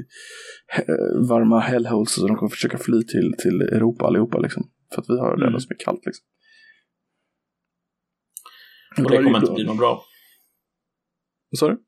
eh, 0.78 1.28
varma 1.28 1.60
hellholes 1.60 2.14
så 2.14 2.26
de 2.26 2.36
kommer 2.36 2.50
försöka 2.50 2.78
fly 2.78 3.02
till, 3.04 3.32
till 3.42 3.60
Europa 3.62 4.06
allihopa 4.06 4.38
liksom. 4.38 4.62
För 4.94 5.02
att 5.02 5.10
vi 5.10 5.18
har 5.18 5.36
det 5.36 5.46
Mm. 5.46 5.60
som 5.60 5.70
är 5.70 5.84
kallt 5.84 6.06
liksom. 6.06 6.24
Och 9.04 9.10
det 9.10 9.22
kommer 9.22 9.38
inte 9.38 9.52
bli 9.52 9.64
något 9.64 9.78
bra. 9.78 10.02
Vad 11.50 11.58
sa 11.58 11.68
du? 11.68 11.82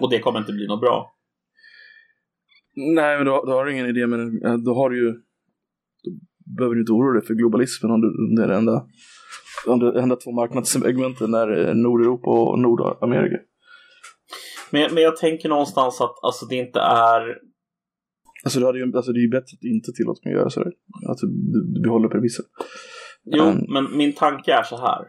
Och 0.00 0.10
det 0.10 0.18
kommer 0.18 0.38
inte 0.38 0.52
bli 0.52 0.66
något 0.66 0.80
bra. 0.80 1.16
Nej, 2.76 3.16
men 3.16 3.26
då, 3.26 3.44
då 3.46 3.52
har 3.52 3.64
du 3.64 3.72
ingen 3.72 3.86
idé, 3.86 4.06
men 4.06 4.20
eh, 4.46 4.56
då 4.56 4.74
har 4.74 4.90
du 4.90 4.96
ju... 5.06 5.12
Då 6.02 6.54
behöver 6.56 6.74
du 6.74 6.80
inte 6.80 6.92
oroa 6.92 7.12
dig 7.12 7.26
för 7.26 7.34
globalismen 7.34 7.92
om 7.92 8.00
du, 8.00 8.36
det 8.36 8.42
är 8.44 8.48
det 8.48 8.56
enda, 8.56 8.86
om 9.66 9.78
det 9.78 10.00
enda 10.02 10.16
två 10.16 10.32
marknadssegmenten 10.32 11.34
är 11.34 11.68
eh, 11.68 11.74
Nordeuropa 11.74 12.30
och 12.30 12.58
Nordamerika. 12.58 13.36
Men, 14.70 14.94
men 14.94 15.02
jag 15.02 15.16
tänker 15.16 15.48
någonstans 15.48 16.00
att 16.00 16.14
alltså, 16.22 16.46
det 16.46 16.56
inte 16.56 16.80
är... 16.80 17.36
Alltså, 18.44 18.60
du 18.60 18.66
hade 18.66 18.78
ju, 18.78 18.96
alltså 18.96 19.12
det 19.12 19.18
är 19.18 19.22
ju 19.22 19.28
bättre 19.30 19.54
att 19.58 19.64
inte 19.64 19.92
tillåter 19.92 20.24
mig 20.28 20.34
att 20.34 20.40
göra 20.40 20.50
sådär. 20.50 20.72
Att 21.08 21.18
du, 21.18 21.80
behåller 21.82 22.08
premissen. 22.08 22.44
Jo, 23.24 23.42
Mm. 23.44 23.64
men 23.68 23.96
min 23.96 24.12
tanke 24.12 24.52
är 24.52 24.62
så 24.62 24.76
här. 24.76 25.04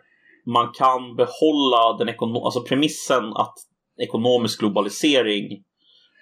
Man 0.46 0.72
kan 0.74 1.16
behålla 1.16 1.98
den 1.98 2.10
ekono- 2.10 2.46
alltså 2.46 2.62
premissen 2.62 3.24
att 3.24 3.54
ekonomisk 4.02 4.60
globalisering 4.60 5.64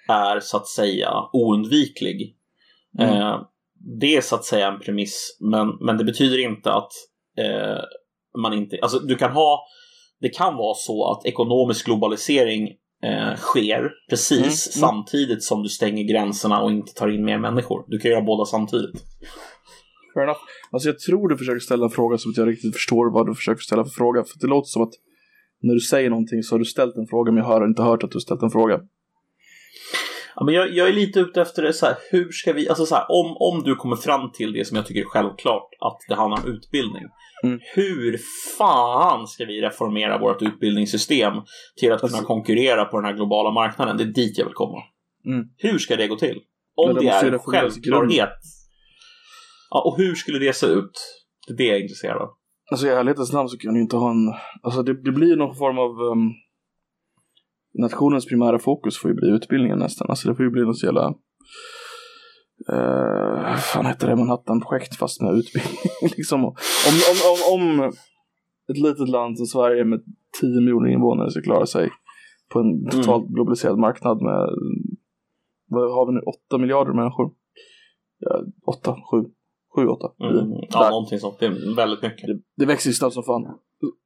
är 0.08 0.40
så 0.40 0.56
att 0.56 0.66
säga 0.68 1.10
oundviklig. 1.32 2.36
Mm. 2.98 3.14
Eh, 3.22 3.40
det 4.00 4.16
är 4.16 4.20
så 4.20 4.34
att 4.34 4.44
säga 4.44 4.68
en 4.72 4.80
premiss, 4.80 5.36
men, 5.40 5.68
men 5.80 5.96
det 5.98 6.04
betyder 6.04 6.38
inte 6.38 6.72
att 6.72 6.92
eh, 7.38 7.80
man 8.42 8.52
inte... 8.52 8.78
Alltså 8.82 8.98
du 8.98 9.14
kan 9.16 9.32
ha... 9.32 9.64
Det 10.20 10.28
kan 10.28 10.56
vara 10.56 10.74
så 10.74 11.10
att 11.10 11.26
ekonomisk 11.26 11.86
globalisering 11.86 12.68
eh, 13.02 13.36
sker 13.36 13.90
precis 14.10 14.38
Mm, 14.38 14.44
mm. 14.44 14.54
samtidigt 14.54 15.44
som 15.44 15.62
du 15.62 15.68
stänger 15.68 16.04
gränserna 16.04 16.60
och 16.60 16.70
inte 16.70 16.94
tar 16.94 17.08
in 17.08 17.24
mer 17.24 17.38
människor. 17.38 17.84
Du 17.88 17.98
kan 17.98 18.10
göra 18.10 18.22
båda 18.22 18.44
samtidigt. 18.44 19.04
Fair 20.14 20.22
enough. 20.22 20.40
Alltså 20.70 20.88
jag 20.88 20.98
tror 20.98 21.28
du 21.28 21.36
försöker 21.36 21.60
ställa 21.60 21.84
en 21.84 21.90
fråga 21.90 22.18
som 22.18 22.30
att 22.30 22.36
jag 22.36 22.48
riktigt 22.48 22.72
förstår 22.72 23.12
vad 23.12 23.26
du 23.26 23.34
försöker 23.34 23.62
ställa 23.62 23.84
för 23.84 23.90
fråga. 23.90 24.24
För 24.24 24.38
det 24.40 24.46
låter 24.46 24.68
som 24.68 24.82
att 24.82 24.94
när 25.62 25.74
du 25.74 25.80
säger 25.80 26.10
någonting 26.10 26.42
så 26.42 26.54
har 26.54 26.58
du 26.58 26.64
ställt 26.64 26.96
en 26.96 27.06
fråga 27.06 27.32
men 27.32 27.38
jag 27.38 27.50
har 27.50 27.66
inte 27.66 27.82
hört 27.82 28.02
att 28.02 28.10
du 28.10 28.20
ställt 28.20 28.42
en 28.42 28.50
fråga. 28.50 28.80
Ja, 30.36 30.44
men 30.44 30.54
jag, 30.54 30.74
jag 30.74 30.88
är 30.88 30.92
lite 30.92 31.20
ute 31.20 31.40
efter 31.40 31.62
det 31.62 31.72
så 31.72 31.86
här, 31.86 31.96
hur 32.10 32.32
ska 32.32 32.52
vi, 32.52 32.68
alltså 32.68 32.86
så 32.86 32.94
här, 32.94 33.04
om, 33.08 33.36
om 33.36 33.62
du 33.62 33.76
kommer 33.76 33.96
fram 33.96 34.32
till 34.32 34.52
det 34.52 34.64
som 34.64 34.76
jag 34.76 34.86
tycker 34.86 35.00
är 35.00 35.04
självklart, 35.04 35.68
att 35.80 35.98
det 36.08 36.14
handlar 36.14 36.42
om 36.42 36.52
utbildning. 36.52 37.02
Mm. 37.42 37.60
Hur 37.74 38.18
fan 38.58 39.26
ska 39.26 39.44
vi 39.44 39.60
reformera 39.60 40.18
vårt 40.18 40.42
utbildningssystem 40.42 41.32
till 41.80 41.92
att 41.92 42.00
kunna 42.00 42.12
Alltså- 42.12 42.26
konkurrera 42.26 42.84
på 42.84 42.96
den 42.96 43.04
här 43.04 43.16
globala 43.16 43.50
marknaden? 43.50 43.96
Det 43.96 44.02
är 44.02 44.06
dit 44.06 44.38
jag 44.38 44.44
vill 44.44 44.54
komma. 44.54 44.82
Mm. 45.26 45.46
Hur 45.56 45.78
ska 45.78 45.96
det 45.96 46.08
gå 46.08 46.16
till? 46.16 46.38
Om 46.74 46.94
det 46.94 47.00
det 47.00 47.04
ju 47.04 47.10
är 47.10 47.32
en 47.32 47.38
självklarhet. 47.38 48.38
Ja, 49.70 49.82
och 49.82 49.96
hur 49.96 50.14
skulle 50.14 50.38
det 50.38 50.52
se 50.52 50.66
ut? 50.66 50.90
Det 51.46 51.52
är 51.52 51.56
det 51.56 51.64
jag 51.64 51.76
är 51.76 51.82
intresserad 51.82 52.22
av. 52.22 52.28
Alltså 52.70 52.86
i 52.86 52.90
ärlighetens 52.90 53.32
namn 53.32 53.48
så 53.48 53.58
kan 53.58 53.74
du 53.74 53.80
inte 53.80 53.96
ha 53.96 54.10
en... 54.10 54.34
Alltså 54.62 54.82
det, 54.82 55.02
det 55.02 55.12
blir 55.12 55.36
någon 55.36 55.56
form 55.56 55.78
av... 55.78 55.90
Um, 55.90 56.32
nationens 57.78 58.26
primära 58.26 58.58
fokus 58.58 58.98
får 58.98 59.10
ju 59.10 59.14
bli 59.14 59.28
utbildningen 59.28 59.78
nästan. 59.78 60.10
Alltså 60.10 60.28
det 60.28 60.34
får 60.34 60.44
ju 60.44 60.50
bli 60.50 60.62
något 60.62 60.78
så 60.78 60.86
jävla... 60.86 61.14
Uh, 62.72 63.56
fan 63.56 63.86
heter 63.86 64.08
det? 64.08 64.16
Manhattan-projekt 64.16 64.96
fast 64.96 65.22
med 65.22 65.34
utbildning. 65.34 65.78
liksom. 66.16 66.44
Om, 66.44 66.54
om, 67.10 67.18
om, 67.30 67.60
om 67.60 67.92
ett 68.70 68.78
litet 68.78 69.08
land 69.08 69.38
som 69.38 69.46
Sverige 69.46 69.84
med 69.84 70.00
10 70.40 70.60
miljoner 70.60 70.88
invånare 70.88 71.30
ska 71.30 71.42
klara 71.42 71.66
sig 71.66 71.90
på 72.52 72.58
en 72.58 72.90
totalt 72.90 73.28
globaliserad 73.28 73.78
marknad 73.78 74.22
med... 74.22 74.48
Vad 75.68 75.94
har 75.94 76.06
vi 76.06 76.12
nu? 76.12 76.20
8 76.20 76.58
miljarder 76.58 76.92
människor? 76.92 77.32
Ja, 78.18 78.42
8, 78.66 78.96
7, 79.10 79.24
7, 79.76 79.86
8. 79.86 80.08
Mm. 80.20 80.50
Ja, 80.70 80.90
någonting 80.90 81.18
sånt. 81.18 81.38
Det 81.38 81.46
är 81.46 81.76
väldigt 81.76 82.02
mycket. 82.02 82.26
Det, 82.26 82.40
det 82.56 82.66
växer 82.66 82.90
ju 82.90 82.94
snabbt 82.94 83.14
som 83.14 83.22
fan. 83.22 83.58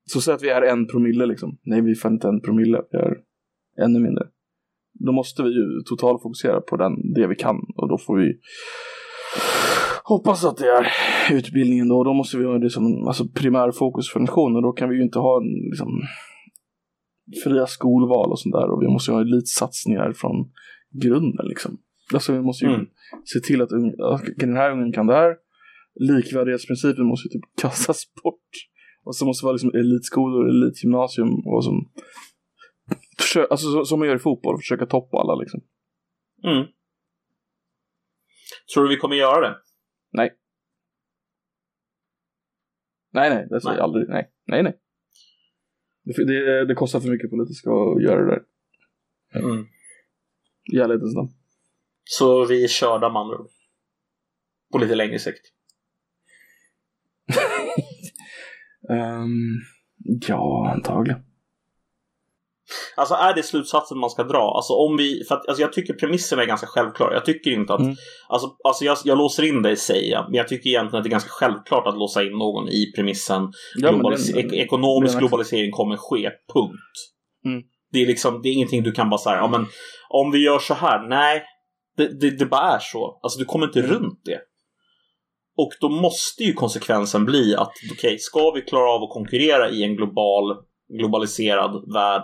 Så 0.04 0.20
säg 0.20 0.34
att 0.34 0.42
vi 0.42 0.50
är 0.50 0.62
en 0.62 0.86
promille 0.86 1.26
liksom. 1.26 1.58
Nej, 1.62 1.80
vi 1.80 1.90
är 1.90 1.94
fan 1.94 2.12
inte 2.12 2.28
en 2.28 2.40
promille. 2.40 2.82
Vi 2.90 2.98
är 2.98 3.16
ännu 3.84 3.98
mindre. 3.98 4.28
Då 4.94 5.12
måste 5.12 5.42
vi 5.42 5.48
ju 5.48 5.82
totalfokusera 5.88 6.60
på 6.60 6.76
den, 6.76 7.12
det 7.14 7.26
vi 7.26 7.34
kan. 7.34 7.56
Och 7.76 7.88
då 7.88 7.98
får 7.98 8.16
vi 8.16 8.32
hoppas 10.04 10.44
att 10.44 10.56
det 10.56 10.66
är 10.66 10.86
utbildningen 11.32 11.88
då. 11.88 12.04
Då 12.04 12.12
måste 12.14 12.38
vi 12.38 12.44
ha 12.44 12.58
det 12.58 12.70
som 12.70 13.06
alltså, 13.06 13.28
primär 13.28 13.72
fokus 13.72 14.10
för 14.12 14.20
nationen. 14.20 14.62
Då 14.62 14.72
kan 14.72 14.88
vi 14.88 14.96
ju 14.96 15.02
inte 15.02 15.18
ha 15.18 15.36
en, 15.42 15.48
liksom, 15.70 15.88
fria 17.44 17.66
skolval 17.66 18.30
och 18.30 18.40
sånt 18.40 18.52
där. 18.54 18.70
Och 18.70 18.82
vi 18.82 18.88
måste 18.88 19.10
ju 19.10 19.14
ha 19.14 19.22
elitsatsningar 19.22 20.12
från 20.12 20.36
grunden 21.02 21.46
liksom. 21.46 21.78
Alltså 22.14 22.32
vi 22.32 22.40
måste 22.40 22.64
ju 22.64 22.74
Mm. 22.74 22.86
se 23.24 23.40
till 23.40 23.62
att 23.62 23.72
att 24.12 24.22
den 24.36 24.56
här 24.56 24.70
ungen 24.72 24.92
kan 24.92 25.06
det 25.06 25.14
här. 25.14 25.34
Likvärdighetsprincipen 26.00 27.06
måste 27.06 27.28
ju 27.28 27.32
typ 27.32 27.44
kastas 27.62 28.04
bort. 28.22 28.50
Och 29.04 29.16
så 29.16 29.26
måste 29.26 29.42
det 29.42 29.46
vara 29.46 29.52
liksom 29.52 29.70
elitskolor, 29.74 30.48
elitgymnasium 30.48 31.28
och 31.46 31.64
som 31.64 31.88
Försö- 33.24 33.46
alltså 33.50 33.72
så- 33.72 33.84
som 33.84 33.98
man 33.98 34.08
gör 34.08 34.16
i 34.16 34.18
fotboll, 34.18 34.58
försöka 34.58 34.86
toppa 34.86 35.16
alla 35.18 35.34
liksom. 35.34 35.60
Mm. 36.44 36.66
Tror 38.74 38.82
du 38.84 38.88
vi 38.88 38.96
kommer 38.96 39.16
göra 39.16 39.48
det? 39.48 39.56
Nej. 40.12 40.34
Nej, 43.12 43.30
nej, 43.30 43.46
det 43.50 43.60
säger 43.60 43.76
jag 43.76 43.84
aldrig. 43.84 44.08
Nej, 44.08 44.32
nej, 44.46 44.62
nej. 44.62 44.80
Det, 46.02 46.24
det, 46.24 46.66
det 46.66 46.74
kostar 46.74 47.00
för 47.00 47.08
mycket 47.08 47.30
politiskt 47.30 47.66
att 47.66 48.02
göra 48.02 48.24
det 48.24 48.30
där. 48.30 48.44
Mm. 49.40 49.66
I 50.72 50.76
ärlighetens 50.78 51.14
namn. 51.16 51.28
Så 52.04 52.44
vi 52.46 52.64
är 52.64 52.68
körda 52.68 53.08
med 53.12 53.20
andra 53.20 53.38
ord. 53.38 53.48
På 54.72 54.78
lite 54.78 54.94
längre 54.94 55.18
sikt. 55.18 55.46
Ehm, 58.90 59.60
ja, 60.28 60.72
antagligen. 60.74 61.20
Alltså 62.96 63.14
är 63.14 63.34
det 63.34 63.42
slutsatsen 63.42 63.98
man 63.98 64.10
ska 64.10 64.22
dra? 64.24 64.52
Alltså 64.56 64.72
om 64.72 64.96
vi, 64.96 65.24
för 65.28 65.34
att, 65.34 65.48
alltså 65.48 65.62
jag 65.62 65.72
tycker 65.72 65.94
premissen 65.94 66.38
är 66.38 66.44
ganska 66.44 66.66
självklar. 66.66 67.12
Jag 67.12 67.24
tycker 67.24 67.50
inte 67.50 67.74
att, 67.74 67.80
Mm. 67.80 67.94
alltså, 68.28 68.48
alltså 68.64 68.84
jag, 68.84 68.98
jag 69.04 69.18
låser 69.18 69.42
in 69.42 69.62
dig 69.62 69.76
säger 69.76 70.10
jag, 70.12 70.24
men 70.24 70.34
jag 70.34 70.48
tycker 70.48 70.70
egentligen 70.70 70.98
att 70.98 71.04
det 71.04 71.08
är 71.08 71.18
ganska 71.18 71.30
självklart 71.30 71.86
att 71.86 71.98
låsa 71.98 72.22
in 72.22 72.32
någon 72.32 72.68
i 72.68 72.92
premissen 72.96 73.52
Ja, 73.76 73.90
globalis- 73.90 74.32
den- 74.34 74.46
ek- 74.46 74.52
ekonomisk 74.52 75.14
den- 75.14 75.20
globalisering 75.20 75.70
kommer 75.70 75.96
ske, 75.96 76.30
punkt. 76.54 76.96
Mm. 77.44 77.62
Det 77.92 78.02
är 78.02 78.06
liksom, 78.06 78.40
det 78.42 78.48
är 78.48 78.52
ingenting 78.52 78.82
du 78.82 78.92
kan 78.92 79.10
bara 79.10 79.18
säga, 79.18 79.36
ja 79.36 79.48
men 79.48 79.66
om 80.08 80.30
vi 80.30 80.38
gör 80.44 80.58
så 80.58 80.74
här, 80.74 81.08
nej, 81.08 81.42
det, 81.96 82.20
det, 82.20 82.30
det 82.38 82.46
bara 82.46 82.74
är 82.74 82.78
så. 82.78 83.20
Alltså 83.22 83.38
du 83.38 83.44
kommer 83.44 83.66
inte 83.66 83.78
Mm. 83.80 83.90
runt 83.90 84.20
det. 84.24 84.38
Och 85.56 85.70
då 85.80 85.88
måste 85.88 86.42
ju 86.44 86.52
konsekvensen 86.52 87.24
bli 87.24 87.54
att 87.56 87.72
okej, 87.92 88.18
ska 88.18 88.50
vi 88.50 88.60
klara 88.62 88.90
av 88.90 89.02
att 89.02 89.10
konkurrera 89.10 89.70
i 89.70 89.82
en 89.84 89.96
global, 89.96 90.56
globaliserad 90.98 91.92
värld, 91.94 92.22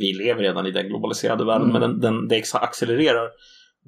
vi 0.00 0.12
lever 0.12 0.42
redan 0.42 0.66
i 0.66 0.70
den 0.70 0.88
globaliserade 0.88 1.44
världen, 1.44 1.70
Mm. 1.70 1.80
men 1.80 1.90
den, 1.90 2.00
den, 2.00 2.28
det 2.28 2.44
accelererar, 2.54 3.28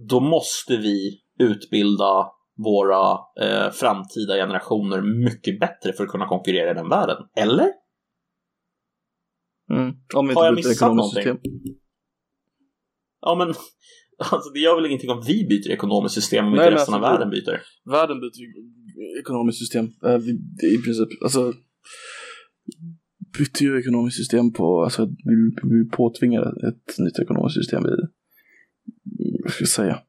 då 0.08 0.20
måste 0.20 0.76
vi 0.76 1.20
utbilda 1.38 2.26
våra 2.56 3.18
eh, 3.40 3.70
framtida 3.70 4.34
generationer 4.34 5.00
mycket 5.24 5.60
bättre 5.60 5.92
för 5.92 6.04
att 6.04 6.10
kunna 6.10 6.26
konkurrera 6.28 6.70
i 6.70 6.74
den 6.74 6.88
världen. 6.88 7.16
Eller? 7.36 7.68
Mm. 9.70 9.94
Om 10.14 10.36
Har 10.36 10.44
jag 10.44 10.54
missat 10.54 10.94
någonting? 10.94 11.22
system. 11.22 11.38
Ja, 13.20 13.34
men 13.34 13.48
alltså, 14.32 14.50
det 14.54 14.60
gör 14.60 14.76
väl 14.76 14.86
ingenting 14.86 15.10
om 15.10 15.22
vi 15.26 15.46
byter 15.48 15.70
ekonomiskt 15.70 16.14
system 16.14 16.44
om 16.46 16.52
Nej, 16.52 16.60
inte 16.66 16.74
resten 16.74 16.94
alltså, 16.94 17.06
av 17.08 17.12
världen 17.12 17.30
byter? 17.30 17.60
Världen 17.90 18.20
byter 18.20 18.42
ekonomiskt 19.20 19.58
system. 19.58 19.84
Eh, 20.06 20.16
I 20.74 20.78
princip, 20.84 21.08
alltså 21.24 21.52
bytte 23.38 23.64
ju 23.64 23.80
ekonomiskt 23.80 24.16
system 24.16 24.52
på, 24.52 24.82
alltså 24.84 25.06
vi, 25.06 25.34
vi 25.62 25.90
påtvingade 25.90 26.68
ett 26.68 26.98
nytt 26.98 27.18
ekonomiskt 27.18 27.54
system 27.56 27.86
i, 27.86 27.90
vad 29.44 29.52
ska 29.52 29.62
jag 29.62 29.68
säga? 29.68 30.02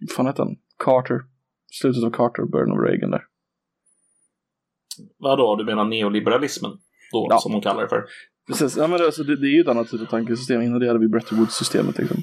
Vad 0.00 0.10
fan 0.16 0.26
hette 0.26 0.42
han? 0.42 0.56
Carter. 0.84 1.20
Slutet 1.80 2.04
av 2.04 2.10
Carter, 2.10 2.42
början 2.44 2.70
av 2.70 2.78
Reagan 2.78 3.10
där. 3.10 3.22
Vadå, 5.18 5.56
du 5.56 5.64
menar 5.64 5.84
neoliberalismen? 5.84 6.70
Då, 7.12 7.26
Ja. 7.30 7.38
som 7.38 7.52
de 7.52 7.60
kallar 7.60 7.82
det 7.82 7.88
för. 7.88 8.04
Precis, 8.46 8.76
ja 8.76 8.86
men 8.86 8.98
det, 8.98 9.06
alltså, 9.06 9.22
det, 9.24 9.36
det 9.36 9.46
är 9.46 9.54
ju 9.54 9.60
ett 9.60 9.68
annat 9.68 9.88
typ 9.90 10.00
av 10.00 10.04
tankesystem. 10.06 10.62
Innan 10.62 10.80
det 10.80 10.86
hade 10.86 10.98
vi 10.98 11.08
Bretton 11.08 11.38
Woods-systemet 11.38 11.98
liksom. 11.98 12.16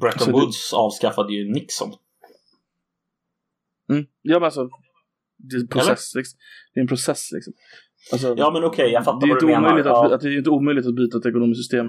Bretton 0.00 0.18
Så 0.18 0.26
det- 0.26 0.32
Woods 0.32 0.72
avskaffade 0.72 1.32
ju 1.32 1.52
Nixon. 1.52 1.90
Mm. 3.90 4.06
Ja 4.22 4.34
men 4.38 4.44
alltså, 4.44 4.70
det 5.50 5.56
är 5.56 5.60
en 5.60 5.68
process 5.68 6.12
liksom. 6.16 6.38
Det 6.74 6.80
är 6.80 6.82
en 6.82 6.88
process 6.88 7.30
liksom. 7.32 7.52
Alltså, 8.12 8.34
Ja 8.38 8.50
men 8.54 8.64
okej, 8.64 8.90
jag 8.92 9.04
fattar 9.04 9.26
det 9.26 9.26
är, 9.26 9.34
vad 9.34 9.40
du 9.42 9.46
menar. 9.46 9.78
att, 9.78 9.86
Ja. 9.86 10.14
att 10.14 10.20
det 10.20 10.28
är 10.28 10.38
inte 10.38 10.50
omöjligt 10.50 10.86
att 10.86 10.94
byta 10.94 11.18
ett 11.18 11.26
ekonomiskt 11.26 11.58
system. 11.60 11.86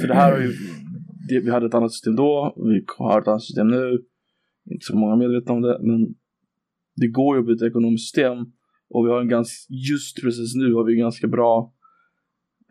För 0.00 0.08
det 0.08 0.14
här 0.14 0.32
har 0.32 0.40
ju, 0.40 0.52
det, 1.28 1.40
vi 1.40 1.50
hade 1.50 1.66
ett 1.66 1.74
annat 1.74 1.92
system 1.92 2.16
då, 2.16 2.54
vi 2.56 2.84
har 2.98 3.20
ett 3.20 3.28
annat 3.28 3.42
system 3.42 3.68
nu. 3.68 4.02
Inte 4.70 4.84
så 4.86 4.96
många 4.96 5.16
medvetna 5.16 5.54
om 5.54 5.62
det, 5.62 5.78
men 5.82 6.14
det 6.96 7.08
går 7.08 7.36
ju 7.36 7.40
att 7.40 7.46
byta 7.46 7.66
ekonomiskt 7.66 8.04
system. 8.04 8.38
Och 8.90 9.06
vi 9.06 9.10
har 9.10 9.20
en 9.20 9.28
ganska, 9.28 9.74
just 9.74 10.22
precis 10.22 10.54
nu 10.54 10.74
har 10.74 10.84
vi 10.84 10.92
en 10.92 10.98
ganska 10.98 11.26
bra 11.28 11.74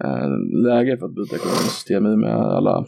eh, 0.03 0.30
läge 0.63 0.97
för 0.97 1.05
att 1.05 1.15
byta 1.15 1.36
ekonomiskt 1.36 1.72
system 1.76 2.05
i 2.05 2.13
och 2.15 2.19
med 2.19 2.36
alla 2.36 2.86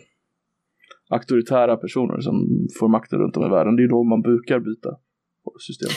auktoritära 1.09 1.77
personer 1.77 2.19
som 2.21 2.67
får 2.79 2.87
makten 2.87 3.19
runt 3.19 3.37
om 3.37 3.45
i 3.45 3.49
världen. 3.49 3.75
Det 3.75 3.83
är 3.83 3.87
då 3.87 4.03
man 4.03 4.21
brukar 4.21 4.59
byta 4.59 4.89
system. 5.67 5.89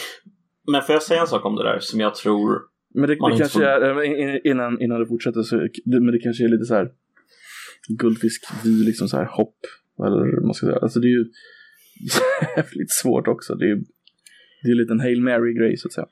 Men 0.66 0.82
får 0.82 0.92
jag 0.92 1.02
säga 1.02 1.20
en 1.20 1.26
sak 1.26 1.44
om 1.44 1.56
det 1.56 1.62
där 1.62 1.78
som 1.80 2.00
jag 2.00 2.14
tror 2.14 2.60
Men 2.94 3.02
det, 3.08 3.14
det 3.14 3.18
kanske 3.38 3.48
får- 3.58 3.62
är, 3.64 4.02
in- 4.02 4.40
innan, 4.44 4.80
innan 4.82 5.00
det 5.00 5.06
fortsätter 5.06 5.42
så, 5.42 5.56
men 5.84 6.06
det 6.06 6.18
kanske 6.18 6.44
är 6.44 6.48
lite 6.48 6.64
så 6.64 6.74
här 6.74 6.88
guldfisk, 7.88 8.44
vi 8.64 8.70
liksom 8.70 9.08
så 9.08 9.16
här 9.16 9.24
hopp, 9.24 9.58
eller 10.06 10.34
vad 10.36 10.44
man 10.44 10.54
ska 10.54 10.66
säga. 10.66 10.78
Alltså 10.78 11.00
det 11.00 11.06
är 11.06 11.16
ju 11.18 11.24
jävligt 12.56 12.92
svårt 13.02 13.28
också. 13.28 13.54
Det 13.54 13.64
är 13.64 13.68
ju 13.68 13.76
det 14.62 14.68
är 14.68 14.72
en 14.72 14.78
liten 14.78 15.00
Hail 15.00 15.20
Mary-grej 15.22 15.76
så 15.76 15.88
att 15.88 15.92
säga. 15.92 16.06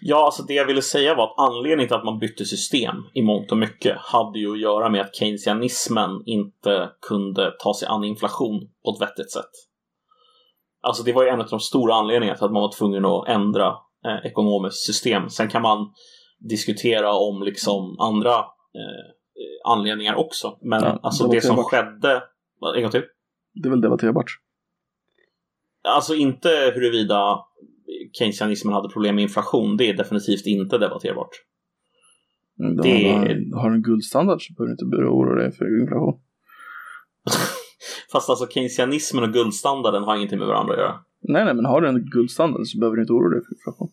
Ja, 0.00 0.24
alltså 0.24 0.42
det 0.42 0.54
jag 0.54 0.66
ville 0.66 0.82
säga 0.82 1.14
var 1.14 1.24
att 1.24 1.50
anledningen 1.50 1.88
till 1.88 1.96
att 1.96 2.04
man 2.04 2.18
bytte 2.18 2.44
system 2.44 2.96
i 3.14 3.22
mångt 3.22 3.52
och 3.52 3.58
mycket 3.58 3.96
hade 3.98 4.38
ju 4.38 4.52
att 4.52 4.60
göra 4.60 4.90
med 4.90 5.00
att 5.00 5.14
keynesianismen 5.16 6.10
inte 6.26 6.90
kunde 7.08 7.52
ta 7.58 7.74
sig 7.74 7.88
an 7.88 8.04
inflation 8.04 8.60
på 8.84 8.90
ett 8.90 9.08
vettigt 9.08 9.30
sätt. 9.32 9.50
Alltså 10.80 11.02
det 11.02 11.12
var 11.12 11.22
ju 11.22 11.28
en 11.28 11.40
av 11.40 11.46
de 11.50 11.60
stora 11.60 11.94
anledningarna 11.94 12.36
till 12.36 12.44
att 12.44 12.52
man 12.52 12.62
var 12.62 12.72
tvungen 12.78 13.04
att 13.04 13.28
ändra 13.28 13.66
eh, 14.06 14.26
ekonomiskt 14.30 14.86
system. 14.86 15.28
Sen 15.30 15.48
kan 15.48 15.62
man 15.62 15.92
diskutera 16.38 17.12
om 17.12 17.42
liksom 17.42 17.96
andra 18.00 18.34
eh, 18.38 19.04
anledningar 19.72 20.14
också. 20.14 20.58
Men 20.62 20.82
Ja, 20.82 20.98
alltså 21.02 21.28
det 21.28 21.40
som 21.40 21.56
skedde... 21.64 22.22
En 22.76 22.82
gång 22.82 22.90
till? 22.90 23.02
Det 23.54 23.68
är 23.68 23.70
väl 23.70 23.80
debatterbart. 23.80 24.30
Alltså 25.88 26.14
inte 26.14 26.48
huruvida 26.74 27.38
keynesianismen 28.18 28.74
hade 28.74 28.88
problem 28.88 29.14
med 29.14 29.22
inflation. 29.22 29.76
Det 29.76 29.88
är 29.90 29.94
definitivt 29.96 30.46
inte 30.46 30.78
debatterbart. 30.78 31.30
Det- 32.82 33.12
Har, 33.12 33.60
har 33.62 33.70
en 33.70 33.82
guldstandard 33.82 34.38
så 34.46 34.54
behöver 34.54 34.76
du 34.76 34.84
inte 34.84 34.96
oroa 34.96 35.42
dig 35.42 35.52
för 35.52 35.80
inflation. 35.80 36.20
Fast 38.12 38.30
alltså 38.30 38.46
keynesianismen 38.46 39.24
och 39.24 39.32
guldstandarden 39.32 40.02
har 40.02 40.16
ingenting 40.16 40.38
med 40.38 40.48
varandra 40.48 40.72
att 40.74 40.80
göra. 40.80 40.94
Nej, 41.22 41.44
nej, 41.44 41.54
men 41.54 41.64
har 41.64 41.80
du 41.80 41.88
en 41.88 42.10
guldstandard 42.10 42.66
så 42.66 42.78
behöver 42.78 42.96
du 42.96 43.02
inte 43.02 43.12
oroa 43.12 43.30
dig 43.30 43.40
för 43.44 43.54
inflation. 43.54 43.88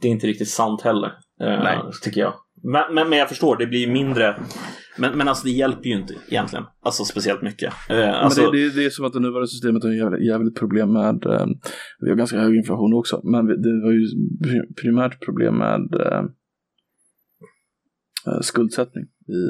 Det 0.00 0.08
är 0.08 0.12
inte 0.12 0.26
riktigt 0.26 0.48
sant 0.48 0.80
heller, 0.82 1.06
eh, 1.40 1.46
Nej. 1.46 1.78
tycker 2.02 2.20
jag. 2.20 2.34
Men, 2.62 2.94
men, 2.94 3.08
men 3.08 3.18
jag 3.18 3.28
förstår, 3.28 3.56
det 3.56 3.66
blir 3.66 3.92
mindre. 3.92 4.36
Men, 4.98 5.18
men 5.18 5.28
alltså 5.28 5.44
det 5.44 5.50
hjälper 5.50 5.88
ju 5.88 5.96
inte 5.96 6.14
egentligen. 6.28 6.64
Alltså 6.82 7.04
speciellt 7.04 7.42
mycket. 7.42 7.72
Eh, 7.90 8.22
alltså, 8.24 8.42
men 8.42 8.52
det, 8.52 8.58
det, 8.58 8.74
det 8.74 8.84
är 8.84 8.90
som 8.90 9.04
att 9.04 9.12
det 9.12 9.20
nuvarande 9.20 9.48
systemet 9.48 9.82
har 9.82 9.90
jävligt, 9.90 10.26
jävligt 10.26 10.58
problem 10.58 10.92
med, 10.92 11.26
eh, 11.26 11.46
vi 12.00 12.08
har 12.08 12.16
ganska 12.16 12.38
hög 12.38 12.56
inflation 12.56 12.94
också, 12.94 13.20
men 13.24 13.46
det 13.46 13.82
var 13.84 13.92
ju 13.92 14.06
pri- 14.44 14.74
primärt 14.82 15.24
problem 15.24 15.58
med 15.58 15.80
skuldsättning 18.40 19.04
i 19.04 19.40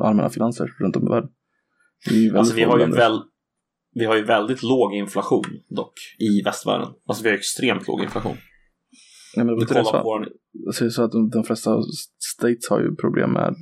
allmänna 0.00 0.30
finanser 0.30 0.74
runt 0.78 0.96
om 0.96 1.06
i 1.06 1.10
världen. 1.10 1.30
Det 1.30 1.32
är 1.32 1.32
ju 1.32 1.34
väldigt 1.34 1.36
alltså 2.36 2.54
vi 2.54 2.62
har 2.62 2.78
ju 2.78 2.86
väl 2.86 3.22
vi 3.94 4.04
har 4.04 4.16
ju 4.16 4.24
väldigt 4.24 4.62
låg 4.62 4.94
inflation 4.94 5.44
dock 5.68 5.92
i 6.18 6.42
västvärlden. 6.42 6.88
Alltså 7.06 7.24
vi 7.24 7.30
har 7.30 7.36
extremt 7.36 7.88
låg 7.88 8.02
inflation. 8.02 8.36
Nej, 9.36 9.46
men 9.46 9.58
det 9.58 9.66
det 9.66 9.82
på 9.82 10.00
vår... 10.04 10.28
Jag 10.52 10.74
säger 10.74 10.90
så 10.90 11.02
att 11.02 11.12
de, 11.12 11.30
de 11.30 11.44
flesta 11.44 11.82
states 12.18 12.70
har 12.70 12.80
ju 12.80 12.96
problem 12.96 13.32
med 13.32 13.54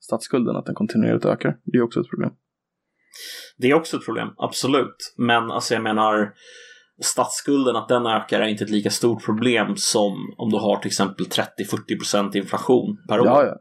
statsskulden, 0.00 0.56
att 0.56 0.66
den 0.66 0.74
kontinuerligt 0.74 1.24
ökar. 1.24 1.56
Det 1.64 1.78
är 1.78 1.82
också 1.82 2.00
ett 2.00 2.08
problem. 2.08 2.30
Det 3.56 3.70
är 3.70 3.74
också 3.74 3.96
ett 3.96 4.04
problem, 4.04 4.28
absolut. 4.36 5.14
Men 5.16 5.50
alltså 5.50 5.74
jag 5.74 5.82
menar 5.82 6.34
statsskulden, 7.02 7.76
att 7.76 7.88
den 7.88 8.06
ökar 8.06 8.40
är 8.40 8.46
inte 8.46 8.64
ett 8.64 8.70
lika 8.70 8.90
stort 8.90 9.24
problem 9.24 9.76
som 9.76 10.34
om 10.36 10.50
du 10.50 10.56
har 10.56 10.76
till 10.76 10.86
exempel 10.86 11.26
30-40% 11.26 12.36
inflation 12.36 12.98
per 13.08 13.20
år. 13.20 13.26
Ja, 13.26 13.44
ja. 13.44 13.56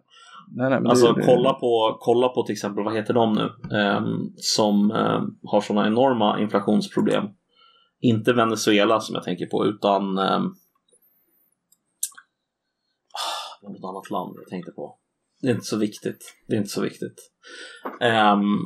Nej, 0.51 0.69
nej, 0.69 0.79
Alltså 0.89 1.13
det, 1.13 1.21
det, 1.21 1.25
kolla, 1.25 1.53
på, 1.53 1.97
kolla 1.99 2.29
på 2.29 2.43
till 2.43 2.53
exempel, 2.53 2.83
vad 2.83 2.95
heter 2.95 3.13
de 3.13 3.33
nu? 3.33 3.77
Ehm, 3.77 4.33
som 4.35 4.91
ehm, 4.91 5.37
har 5.43 5.61
sådana 5.61 5.87
enorma 5.87 6.39
inflationsproblem. 6.39 7.25
Inte 7.99 8.33
Venezuela 8.33 8.99
som 8.99 9.15
jag 9.15 9.23
tänker 9.23 9.45
på, 9.45 9.65
utan 9.65 10.03
um, 10.17 10.55
något 13.61 13.89
annat 13.89 14.09
land 14.09 14.35
jag 14.35 14.47
tänkte 14.49 14.71
på. 14.71 14.97
Det 15.41 15.47
är 15.47 15.51
inte 15.51 15.65
så 15.65 15.77
viktigt. 15.77 16.35
Det 16.47 16.53
är 16.53 16.57
inte 16.57 16.69
så 16.69 16.81
viktigt. 16.81 17.31
Ehm, 18.01 18.57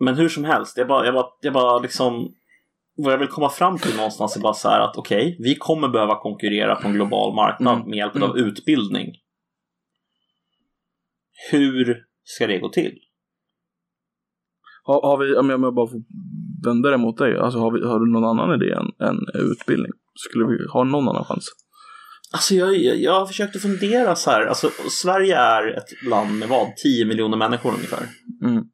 men 0.00 0.14
hur 0.14 0.28
som 0.28 0.44
helst, 0.44 0.76
jag 0.78 0.88
bara, 0.88 1.04
jag 1.04 1.14
bara, 1.14 1.26
jag 1.40 1.52
bara 1.52 1.78
liksom 1.78 2.34
vad 2.96 3.12
jag 3.12 3.18
vill 3.18 3.28
komma 3.28 3.48
fram 3.48 3.78
till 3.78 3.96
någonstans 3.96 4.36
är 4.36 4.40
bara 4.40 4.54
så 4.54 4.68
här 4.68 4.80
att 4.80 4.96
okej, 4.96 5.36
vi 5.40 5.54
kommer 5.54 5.88
behöva 5.88 6.20
konkurrera 6.20 6.74
på 6.74 6.88
en 6.88 6.94
global 6.94 7.34
marknad 7.34 7.74
Mm. 7.76 7.88
med 7.90 7.96
hjälp 7.96 8.22
av 8.22 8.38
utbildning. 8.38 9.12
Hur 11.50 12.04
ska 12.24 12.46
det 12.46 12.58
gå 12.58 12.68
till? 12.68 12.98
Har, 14.82 15.02
har 15.02 15.18
vi, 15.18 15.36
om 15.36 15.50
jag 15.50 15.74
bara 15.74 15.86
får 15.86 16.02
vända 16.64 16.90
det 16.90 16.96
mot 16.96 17.18
dig, 17.18 17.38
alltså 17.38 17.58
har, 17.58 17.70
vi, 17.70 17.86
har 17.86 18.00
du 18.00 18.12
någon 18.12 18.24
annan 18.24 18.62
idé 18.62 18.72
än, 18.72 19.08
än 19.08 19.18
utbildning? 19.34 19.92
Skulle 20.14 20.46
vi 20.46 20.58
ha 20.72 20.84
någon 20.84 21.08
annan 21.08 21.24
chans? 21.24 21.44
Alltså 22.32 22.54
jag, 22.54 22.76
jag, 22.76 22.96
jag 22.96 23.12
har 23.12 23.26
försökt 23.26 23.56
att 23.56 23.62
fundera 23.62 24.16
så 24.16 24.30
här. 24.30 24.46
Alltså, 24.46 24.70
Sverige 24.90 25.36
är 25.36 25.78
ett 25.78 26.02
land 26.08 26.38
med 26.38 26.48
vad? 26.48 26.76
10 26.76 27.04
miljoner 27.04 27.36
människor 27.36 27.72
ungefär. 27.74 28.06
Mm. 28.42 28.64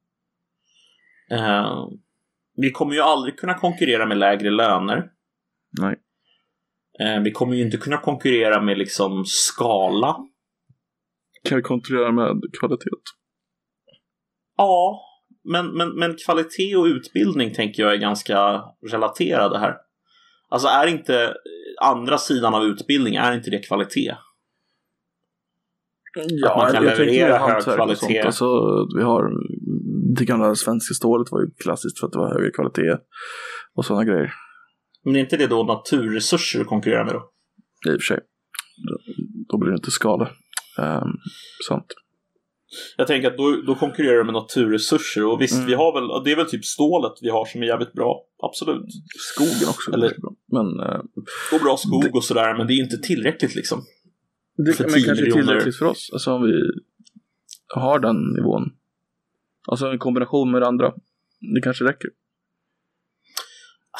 Eh, 1.31 1.89
vi 2.57 2.71
kommer 2.71 2.95
ju 2.95 3.01
aldrig 3.01 3.39
kunna 3.39 3.55
konkurrera 3.55 4.07
med 4.07 4.19
lägre 4.19 4.51
löner. 4.51 5.05
Nej. 5.81 5.97
Eh, 7.01 7.23
vi 7.23 7.33
kommer 7.33 7.57
ju 7.57 7.63
inte 7.63 7.77
kunna 7.77 7.97
konkurrera 7.97 8.63
med 8.63 8.79
liksom 8.79 9.25
skala. 9.27 10.17
Kan 11.49 11.57
vi 11.57 11.63
kontrollera 11.63 12.13
med 12.13 12.41
kvalitet? 12.61 12.91
Ja, 14.57 15.03
men, 15.45 15.67
men, 15.67 15.89
men 15.99 16.17
kvalitet 16.17 16.77
och 16.77 16.85
utbildning 16.85 17.55
tänker 17.55 17.83
jag 17.83 17.93
är 17.93 17.99
ganska 17.99 18.63
relaterade 18.91 19.59
här. 19.59 19.77
Alltså 20.49 20.69
är 20.69 20.87
inte 20.87 21.35
andra 21.83 22.19
sidan 22.19 22.55
av 22.55 22.65
utbildning, 22.65 23.15
är 23.15 23.33
inte 23.33 23.51
det 23.51 23.59
kvalitet? 23.59 24.17
Ja, 26.15 26.57
man 26.57 26.73
kan 26.73 26.85
jag 26.85 26.99
leverera 26.99 27.39
hög 27.39 27.63
kvalitet. 27.63 28.21
Alltså, 28.21 28.47
vi 28.97 29.03
har, 29.03 29.31
det 30.17 30.25
gamla 30.25 30.55
svenska 30.55 30.95
stålet 30.95 31.33
var 31.33 31.41
ju 31.41 31.51
klassiskt 31.63 32.01
för 32.01 32.07
att 32.07 32.13
det 32.13 32.19
var 32.19 32.35
högre 32.35 32.51
kvalitet 32.51 32.99
och 33.75 33.85
sådana 33.85 34.05
grejer. 34.05 34.33
Men 35.05 35.17
är 35.17 35.21
inte 35.21 35.37
det 35.37 35.47
då 35.47 35.63
naturresurser 35.63 36.61
att 36.61 36.67
konkurrera 36.67 37.05
med 37.05 37.15
då? 37.15 37.31
I 37.87 37.97
och 37.97 38.01
för 38.01 38.15
sig. 38.15 38.21
Då, 39.49 39.59
blir 39.59 39.71
det 39.71 39.77
inte 39.77 39.91
skada. 39.91 40.31
Um, 40.79 41.19
sånt. 41.69 41.87
Jag 42.97 43.07
tänker 43.07 43.31
att 43.31 43.37
då, 43.37 43.63
då 43.67 43.75
konkurrerar 43.75 44.17
du 44.19 44.25
med 44.25 44.35
naturresurser 44.35 45.27
och 45.27 45.41
visst, 45.41 45.55
Mm. 45.55 45.67
vi 45.67 45.75
har 45.75 45.93
väl, 45.93 46.25
det 46.25 46.33
är 46.33 46.37
väl 46.37 46.47
typ 46.51 46.65
stålet 46.65 47.13
vi 47.23 47.29
har 47.29 47.45
som 47.47 47.63
är 47.63 47.67
jävligt 47.67 47.93
bra. 47.93 48.25
Absolut. 48.43 48.87
Skogen 49.19 49.69
också. 49.69 49.93
Eller- 49.93 50.21
bra. 50.21 50.33
Men 50.47 50.81
eh, 50.81 51.01
Och 51.53 51.61
bra 51.63 51.77
skog 51.77 52.17
och 52.17 52.25
sådär, 52.25 52.57
men 52.59 52.67
det 52.67 52.73
är 52.73 52.83
inte 52.83 52.99
tillräckligt 52.99 53.55
liksom. 53.55 53.85
det 54.57 54.73
För 54.73 54.85
men 54.85 54.93
10 54.93 55.05
kanske 55.07 55.27
är 55.27 55.31
tillräckligt 55.31 55.77
för 55.77 55.87
oss. 55.87 56.11
Alltså 56.13 56.33
om 56.33 56.43
vi 56.43 56.53
har 57.75 57.99
den 57.99 58.17
nivån. 58.37 58.73
Alltså 59.69 59.87
en 59.87 59.99
kombination 59.99 60.51
med 60.51 60.63
det 60.63 60.67
andra. 60.69 60.93
Det 61.55 61.61
kanske 61.63 61.85
räcker. 61.85 62.11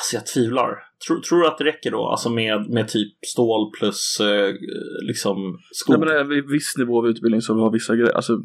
Alltså 0.01 0.17
jag 0.17 0.27
tvivlar. 0.27 0.79
Tror, 1.07 1.21
tror 1.21 1.41
du 1.41 1.47
att 1.47 1.59
det 1.59 1.65
räcker 1.65 1.91
då? 1.91 2.07
Alltså 2.07 2.31
med, 2.31 2.71
med 2.71 2.89
typ 2.89 3.13
stål 3.27 3.71
plus 3.79 4.21
eh, 4.21 4.55
liksom 5.03 5.59
skog? 5.71 5.99
Nej, 5.99 5.99
men 5.99 6.29
det 6.29 6.37
är 6.37 6.53
viss 6.53 6.75
nivå 6.79 6.99
av 6.99 7.07
utbildning 7.09 7.41
vi 7.49 7.61
har 7.61 7.73
vissa 7.73 7.97
grejer. 7.97 8.13
Alltså 8.13 8.39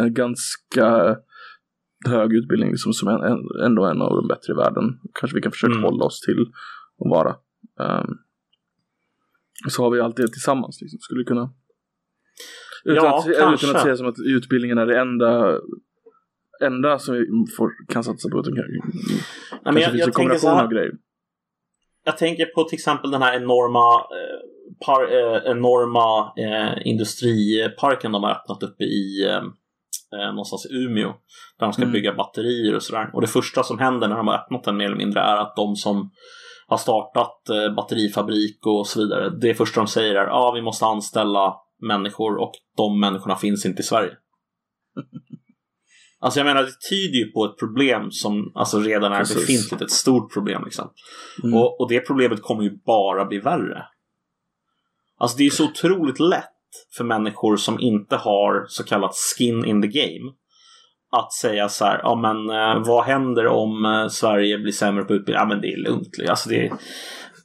en 0.00 0.14
ganska 0.14 1.16
hög 2.06 2.32
utbildning 2.32 2.70
liksom, 2.70 2.92
som 2.92 3.08
är 3.08 3.26
en, 3.26 3.38
ändå 3.66 3.84
en 3.84 4.02
av 4.02 4.16
de 4.16 4.28
bättre 4.28 4.52
i 4.52 4.56
världen. 4.56 4.84
Kanske 5.20 5.34
vi 5.34 5.42
kan 5.42 5.52
försöka 5.52 5.72
Mm. 5.72 5.84
hålla 5.84 6.04
oss 6.04 6.20
till 6.20 6.40
att 7.04 7.10
vara. 7.10 7.30
Ehm, 7.80 8.10
så 9.68 9.82
har 9.82 9.90
vi 9.90 10.00
allt 10.00 10.16
det 10.16 10.28
tillsammans. 10.28 10.78
Liksom. 10.80 10.98
Skulle 11.00 11.24
kunna 11.24 11.52
utan, 12.84 13.04
Ja, 13.04 13.18
att, 13.18 13.28
utan 13.28 13.48
kanske. 13.48 13.70
att 13.76 13.82
säga 13.82 13.96
som 13.96 14.06
att 14.06 14.18
utbildningen 14.26 14.78
är 14.78 14.86
det 14.86 15.00
enda 15.00 15.58
enda 16.62 16.98
som 16.98 17.14
vi 17.14 17.26
får, 17.56 17.70
kan 17.88 18.04
satsa 18.04 18.28
på. 18.28 18.38
Utan 18.38 18.54
Nej, 18.54 18.62
men 19.64 19.76
jag, 19.82 19.90
finns 19.90 20.00
jag, 20.00 20.06
en 20.08 20.12
kombination 20.12 20.50
av 20.50 20.56
här, 20.56 20.68
grejer. 20.68 20.92
jag 22.04 22.18
tänker 22.18 22.46
på 22.46 22.64
till 22.64 22.76
exempel 22.76 23.10
den 23.10 23.22
här 23.22 23.36
enorma, 23.36 23.94
eh, 23.94 24.38
par, 24.86 25.02
eh, 25.02 25.50
enorma 25.50 26.32
eh, 26.36 26.86
industriparken 26.86 28.12
de 28.12 28.22
har 28.22 28.30
öppnat 28.30 28.62
uppe 28.62 28.84
i 28.84 29.24
eh, 29.28 29.42
eh, 30.20 30.28
någonstans 30.30 30.66
i 30.66 30.74
Umeå. 30.74 31.08
Där 31.58 31.66
de 31.66 31.72
ska 31.72 31.82
Mm. 31.82 31.92
bygga 31.92 32.14
batterier 32.14 32.74
och 32.74 32.82
sådär. 32.82 33.10
Och 33.14 33.20
det 33.20 33.26
första 33.26 33.62
som 33.62 33.78
händer 33.78 34.08
när 34.08 34.16
de 34.16 34.28
har 34.28 34.34
öppnat 34.34 34.64
den 34.64 34.76
mer 34.76 34.84
eller 34.86 34.96
mindre 34.96 35.20
är 35.20 35.36
att 35.36 35.56
de 35.56 35.76
som 35.76 36.10
har 36.66 36.76
startat 36.76 37.48
eh, 37.48 37.74
batterifabrik 37.74 38.66
och 38.66 38.86
så 38.86 39.00
vidare. 39.00 39.30
Det 39.40 39.54
första 39.54 39.80
de 39.80 39.86
säger 39.86 40.14
är 40.14 40.24
att 40.26 40.32
ah, 40.32 40.52
vi 40.54 40.62
måste 40.62 40.84
anställa 40.86 41.54
människor 41.82 42.36
och 42.36 42.52
de 42.76 43.00
människorna 43.00 43.36
finns 43.36 43.66
inte 43.66 43.80
i 43.80 43.84
Sverige. 43.84 44.10
Alltså 46.22 46.40
jag 46.40 46.44
menar, 46.44 46.62
det 46.62 46.88
tyder 46.90 47.18
ju 47.18 47.32
på 47.32 47.44
ett 47.44 47.58
problem 47.58 48.10
som 48.10 48.52
alltså 48.54 48.80
redan 48.80 49.12
är 49.12 49.18
Precis. 49.18 49.36
befintligt, 49.36 49.82
ett 49.82 49.90
stort 49.90 50.32
problem 50.32 50.62
liksom. 50.64 50.90
Mm. 51.42 51.58
Och, 51.58 51.80
och 51.80 51.88
det 51.88 52.00
problemet 52.00 52.42
kommer 52.42 52.62
ju 52.62 52.70
bara 52.86 53.24
bli 53.24 53.38
värre. 53.38 53.84
Alltså 55.18 55.36
det 55.36 55.42
är 55.42 55.44
ju 55.44 55.50
så 55.50 55.64
otroligt 55.64 56.20
lätt 56.20 56.44
för 56.96 57.04
människor 57.04 57.56
som 57.56 57.80
inte 57.80 58.16
har 58.16 58.64
så 58.68 58.84
kallat 58.84 59.14
skin 59.14 59.64
in 59.64 59.82
the 59.82 59.88
game 59.88 60.32
att 61.12 61.32
säga 61.32 61.68
så 61.68 61.84
här, 61.84 62.00
ja 62.02 62.14
men 62.14 62.50
eh, 62.50 62.86
vad 62.86 63.04
händer 63.04 63.46
om 63.46 63.84
eh, 63.84 64.08
Sverige 64.08 64.58
blir 64.58 64.72
sämre 64.72 65.04
på 65.04 65.14
utbildning? 65.14 65.40
Ja 65.40 65.46
men 65.46 65.60
det 65.60 65.72
är 65.72 65.76
lugnt. 65.76 66.08
Alltså 66.28 66.48
det, 66.48 66.72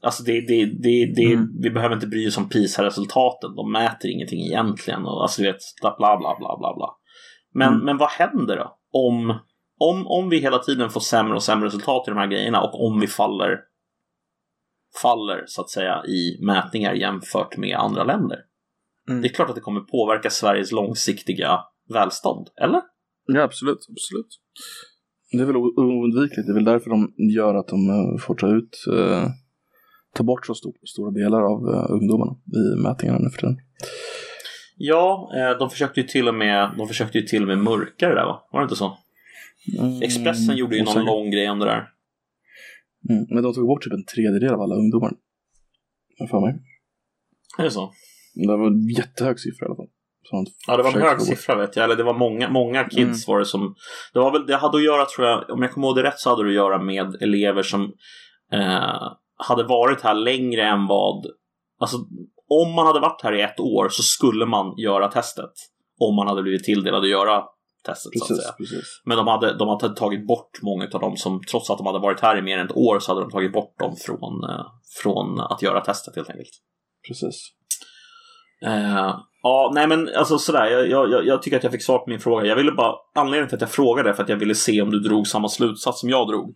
alltså 0.02 0.24
det, 0.24 0.42
det, 0.42 0.66
det, 0.66 1.14
det 1.16 1.34
Mm. 1.34 1.48
vi 1.62 1.70
behöver 1.70 1.96
inte 1.96 2.08
bry 2.08 2.28
oss 2.28 2.38
om 2.38 2.50
PISA-resultaten. 2.50 3.56
De 3.56 3.72
mäter 3.72 4.12
ingenting 4.12 4.40
egentligen. 4.46 5.06
Och, 5.06 5.22
alltså 5.22 5.42
du 5.42 5.48
vet, 5.48 5.58
bla 5.82 5.96
bla 5.98 6.18
bla 6.18 6.58
bla 6.60 6.76
bla. 6.76 6.90
Men, 7.56 7.74
Mm. 7.74 7.86
men 7.86 7.98
vad 7.98 8.10
händer 8.10 8.58
då? 8.58 8.78
Om, 8.92 9.40
om, 9.80 10.08
om 10.08 10.30
vi 10.30 10.40
hela 10.40 10.60
tiden 10.60 10.90
får 10.90 11.00
sämre 11.00 11.36
och 11.36 11.44
sämre 11.44 11.68
resultat 11.68 12.08
i 12.08 12.12
de 12.12 12.18
här 12.18 12.28
grejerna 12.28 12.62
och 12.62 12.86
om 12.88 13.00
vi 13.00 13.08
faller 13.08 13.60
faller 15.02 15.44
så 15.48 15.62
att 15.62 15.70
säga 15.70 16.06
i 16.06 16.46
mätningar 16.46 16.94
jämfört 16.94 17.58
med 17.58 17.78
andra 17.78 18.04
länder. 18.04 18.38
Mm. 19.10 19.22
Det 19.22 19.28
är 19.28 19.34
klart 19.34 19.50
att 19.50 19.56
det 19.56 19.62
kommer 19.62 19.80
påverka 19.80 20.30
Sveriges 20.30 20.72
långsiktiga 20.72 21.60
välstånd, 21.94 22.48
eller? 22.62 22.82
Ja, 23.26 23.42
absolut, 23.42 23.78
absolut. 23.78 24.28
Det 25.32 25.42
är 25.42 25.46
väl 25.46 25.56
oundvikligt. 25.58 26.48
Det 26.48 26.52
är 26.52 26.56
väl 26.56 26.66
därför 26.66 26.90
de 26.90 27.14
gör 27.36 27.56
att 27.56 27.68
de 27.68 27.90
eh, 27.90 28.18
får 28.20 28.36
ta 28.36 28.48
ut, 28.48 28.86
eh, 28.98 29.24
ta 30.16 30.24
bort 30.24 30.46
så 30.46 30.54
stor, 30.54 30.74
stora 30.86 31.12
delar 31.12 31.42
av 31.42 31.60
eh, 31.74 31.92
ungdomarna 31.92 32.32
i 32.32 32.82
mätningarna 32.84 33.20
nu 33.20 33.30
för 33.30 33.38
tiden. 33.38 33.58
Ja, 34.78 35.32
eh, 35.36 35.58
de 35.58 35.70
försökte 35.70 36.00
ju 36.00 36.08
till 36.08 36.28
och 36.28 36.36
med, 36.36 36.72
de 36.78 36.88
försökte 36.88 37.18
ju 37.18 37.24
till 37.24 37.42
och 37.42 37.48
med 37.48 37.58
mörka 37.58 38.10
det 38.10 38.16
där 38.16 38.26
va? 38.26 38.48
Var 38.52 38.60
det 38.60 38.64
inte 38.64 38.76
så? 38.76 38.98
Mm, 39.80 40.02
Expressen 40.02 40.56
gjorde 40.56 40.76
ju 40.76 40.84
någon 40.84 40.92
osäker. 40.92 41.06
lång 41.06 41.32
grej 41.32 41.50
om 41.50 41.60
det 41.60 41.66
där. 41.66 41.90
Mm, 43.10 43.26
men 43.30 43.44
de 43.44 43.54
tog 43.54 43.68
bort 43.68 43.84
typ 43.84 43.94
en 43.94 44.06
tredjedel 44.06 44.54
av 44.54 44.62
alla 44.62 44.76
ungdomar. 44.76 45.12
Jag 46.18 46.30
för 46.30 46.40
mig. 46.40 46.56
Är 47.58 47.64
det 47.64 47.72
så? 47.72 47.92
Det 48.36 48.48
var 48.48 48.68
en 48.68 48.90
jättehög 48.90 49.40
siffra 49.40 49.66
i 49.66 49.68
alla 49.68 49.76
fall. 49.76 49.90
De 50.32 50.46
Ja, 50.68 50.78
det 50.78 50.84
var 50.84 50.92
en 50.92 51.02
hög 51.02 51.22
siffra 51.22 51.56
vet 51.56 51.76
jag. 51.76 51.84
Eller 51.84 51.96
det 51.96 52.04
var 52.04 52.14
många, 52.14 52.50
många 52.50 52.84
kids 52.84 53.28
var 53.28 53.40
det 53.40 53.46
som... 53.46 53.76
Det, 54.14 54.20
var 54.20 54.32
väl, 54.32 54.46
det 54.46 54.56
hade 54.56 54.78
att 54.78 54.84
göra, 54.84 55.06
tror 55.06 55.28
jag, 55.28 55.50
om 55.50 55.62
jag 55.62 55.72
kommer 55.72 55.88
ihåg 55.88 55.96
det 55.96 56.04
rätt 56.04 56.20
så 56.20 56.30
hade 56.30 56.44
det 56.44 56.50
att 56.50 56.56
göra 56.56 56.82
med 56.82 57.16
elever 57.22 57.64
som 57.64 57.94
eh, 58.52 59.12
hade 59.38 59.64
varit 59.64 60.02
här 60.02 60.14
längre 60.14 60.64
än 60.64 60.88
vad... 60.88 61.26
Alltså, 61.80 61.98
om 62.50 62.72
man 62.76 62.86
hade 62.88 63.00
varit 63.00 63.22
här 63.24 63.34
i 63.34 63.42
ett 63.42 63.60
år 63.60 63.90
så 63.90 64.04
skulle 64.04 64.46
man 64.46 64.78
göra 64.78 65.08
testet. 65.12 65.52
Om 66.00 66.16
man 66.16 66.28
hade 66.28 66.42
blivit 66.44 66.64
tilldelad 66.64 67.04
att 67.04 67.10
göra 67.10 67.44
testet 67.86 68.12
så 68.16 68.24
att 68.24 68.28
Precis, 68.28 68.44
säga. 68.44 68.54
precis. 68.58 69.02
Men 69.06 69.18
de 69.18 69.28
hade, 69.28 69.58
de 69.58 69.68
hade 69.68 69.96
tagit 69.96 70.28
bort 70.28 70.52
många 70.62 70.88
av 70.94 71.00
dem 71.02 71.18
som, 71.18 71.42
trots 71.52 71.70
att 71.70 71.78
de 71.78 71.88
hade 71.88 72.00
varit 72.00 72.20
här 72.20 72.38
i 72.38 72.42
mer 72.42 72.58
än 72.58 72.66
ett 72.66 72.76
år, 72.78 73.00
så 73.00 73.12
hade 73.12 73.22
de 73.22 73.32
tagit 73.32 73.54
bort 73.54 73.80
dem 73.80 73.96
från, 74.06 74.44
eh, 74.50 74.66
från 75.04 75.40
att 75.40 75.62
göra 75.62 75.82
testet 75.82 76.16
helt 76.16 76.30
enkelt. 76.30 76.50
precis. 77.08 77.50
Eh, 78.66 79.16
ja, 79.42 79.72
nej 79.76 79.88
men 79.88 80.10
alltså 80.16 80.38
sådär, 80.38 80.66
jag, 80.66 80.90
jag, 81.12 81.26
jag- 81.26 81.42
tycker 81.42 81.58
att 81.58 81.64
jag 81.64 81.72
fick 81.72 81.84
svar 81.84 81.98
på 82.00 82.10
min 82.10 82.20
fråga. 82.20 82.46
Jag 82.46 82.56
ville 82.56 82.72
bara, 82.72 82.96
anledningen 83.16 83.48
till 83.50 83.56
att 83.56 83.62
jag 83.62 83.70
frågade 83.72 84.10
är 84.10 84.14
för 84.14 84.24
att 84.24 84.30
jag 84.30 84.38
ville 84.38 84.56
se 84.56 84.82
om 84.82 84.90
du 84.92 85.00
drog 85.00 85.28
samma 85.28 85.50
slutsats 85.50 86.00
som 86.00 86.10
jag 86.10 86.28
drog. 86.28 86.56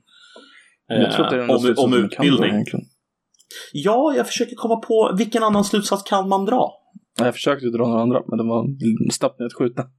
jag 0.88 1.12
tror 1.14 1.26
att 1.26 1.32
det 1.32 1.36
är 1.36 1.40
den 1.40 1.50
Eh, 1.50 1.56
om, 1.56 1.66
om 1.78 1.92
kan 1.92 2.00
dra 2.00 2.06
utbildning. 2.06 2.50
egentligen. 2.52 2.86
Ja, 3.74 4.14
jag 4.16 4.28
försöker 4.28 4.56
komma 4.56 4.76
på 4.76 5.16
vilken 5.18 5.44
annan 5.44 5.64
slutsats 5.64 6.04
kan 6.04 6.30
man 6.30 6.46
dra? 6.46 6.72
Jag 7.18 7.34
försökte 7.34 7.66
dra 7.66 7.88
några 7.88 8.02
andra, 8.02 8.22
men 8.28 8.38
de 8.38 8.48
var 8.48 8.66
snabbt 9.12 9.40
nedskjutna. 9.40 9.84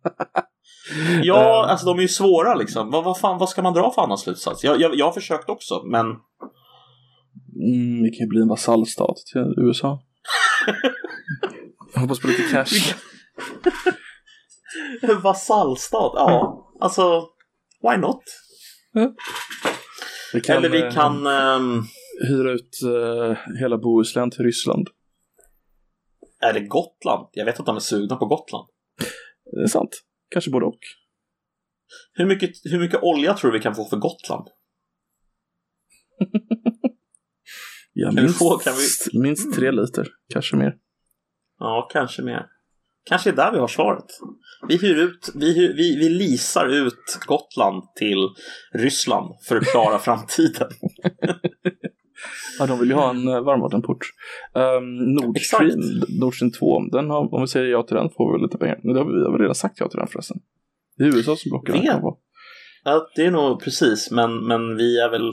Ja, 1.23 1.65
Eh. 1.65 1.71
alltså 1.71 1.87
de 1.87 1.99
är 1.99 2.03
ju 2.03 2.09
svåra 2.09 2.55
liksom. 2.55 2.91
Vad, 2.91 3.05
vad 3.05 3.19
fan, 3.19 3.39
vad 3.39 3.49
ska 3.49 3.63
man 3.63 3.73
dra 3.75 3.93
för 3.93 4.03
annan 4.03 4.19
slutsats? 4.19 4.65
Jag, 4.65 4.81
jag, 4.81 4.95
jag 4.95 5.05
har 5.07 5.13
försökt 5.13 5.49
också, 5.51 5.83
men 5.85 6.07
Mm, 7.57 8.03
vi 8.03 8.11
kan 8.11 8.25
ju 8.25 8.29
bli 8.29 8.41
en 8.41 8.49
vasallstat 8.49 9.17
till 9.33 9.55
USA. 9.67 10.03
Jag 11.95 12.01
hoppas 12.01 12.21
på 12.21 12.27
lite 12.29 12.43
cash. 12.43 12.95
vasallstat, 15.23 16.13
ja. 16.15 16.67
Alltså, 16.81 17.23
why 17.91 17.97
not? 17.97 18.23
Vi 20.33 20.41
kan, 20.41 20.57
Eller 20.57 20.69
vi 20.69 20.83
eh, 20.83 20.91
kan... 20.91 21.27
ehm, 21.27 21.83
hyra 22.29 22.53
ut 22.53 22.79
eh, 22.83 23.37
hela 23.61 23.79
Bohuslän 23.79 24.31
till 24.31 24.45
Ryssland. 24.45 24.89
är 26.43 26.53
det 26.53 26.61
Gotland? 26.61 27.29
Jag 27.33 27.45
vet 27.45 27.61
att 27.61 27.67
de 27.67 27.77
är 27.77 27.81
sugna 27.81 28.17
på 28.17 28.27
Gotland. 28.27 28.69
Det 29.53 29.63
är 29.63 29.67
sant. 29.67 30.03
Kanske 30.31 30.51
både 30.51 30.67
och. 30.67 30.79
Hur 32.13 32.27
mycket, 32.27 32.51
hur 32.65 32.79
mycket 32.81 33.03
olja 33.03 33.35
tror 33.35 33.51
du 33.51 33.59
vi 33.59 33.63
kan 33.63 33.75
få 33.75 33.85
för 33.85 33.97
Gotland? 33.97 34.49
Ja, 37.93 38.11
vi 38.17 38.23
minst, 38.23 38.39
få- 38.39 38.59
kan 38.59 38.75
minst 39.13 39.55
tre 39.55 39.71
liter, 39.71 40.09
kanske 40.33 40.57
mer. 40.57 40.77
Ja, 41.59 41.89
kanske 41.93 42.23
mer. 42.23 42.47
Kanske 43.05 43.31
är 43.31 43.35
där 43.37 43.53
vi 43.53 43.59
har 43.59 43.69
svaret. 43.69 44.05
Vi 44.69 44.77
hyr 44.77 44.97
ut, 44.97 45.31
vi, 45.35 45.53
hyr, 45.55 45.75
vi, 45.77 45.97
vi 45.97 46.09
leasar 46.09 46.67
ut 46.69 47.19
Gotland 47.27 47.83
till 47.95 48.29
Ryssland 48.73 49.35
för 49.49 49.57
att 49.57 49.65
klara 49.65 49.99
framtiden. 50.09 50.71
Ja, 52.59 52.67
de 52.67 52.79
vill 52.79 52.89
ju 52.89 52.95
ha 52.95 53.11
en 53.11 53.29
uh, 53.29 53.41
varmvattenport. 53.41 54.07
Um, 54.55 55.15
Nord 55.15 55.37
Exakt. 55.37 55.65
Stream, 55.65 56.03
Nord 56.21 56.35
Stream 56.35 56.53
2, 56.53 56.81
den 56.81 57.11
har, 57.11 57.35
om 57.35 57.41
vi 57.41 57.47
säger 57.47 57.67
ja 57.67 57.83
till 57.83 57.97
den 57.97 58.11
får 58.11 58.39
vi 58.39 58.43
lite 58.43 58.59
pengar. 58.59 58.81
Men 58.83 58.95
det 58.95 59.01
har 59.01 59.07
vi, 59.07 59.25
har 59.25 59.33
väl 59.33 59.41
redan 59.41 59.55
sagt 59.55 59.81
ja 59.81 59.89
till 59.89 59.99
den 59.99 60.09
förresten. 60.09 60.37
Det 60.97 61.05
är 61.05 61.17
USA 61.17 61.37
som 61.37 61.51
blockar 61.51 61.73
den. 61.73 61.85
Ja, 62.85 63.11
det 63.17 63.23
är 63.23 63.31
nog 63.31 63.61
precis, 63.65 64.11
men, 64.11 64.47
men 64.47 64.77
vi 64.77 65.01
är 65.01 65.11
väl 65.11 65.33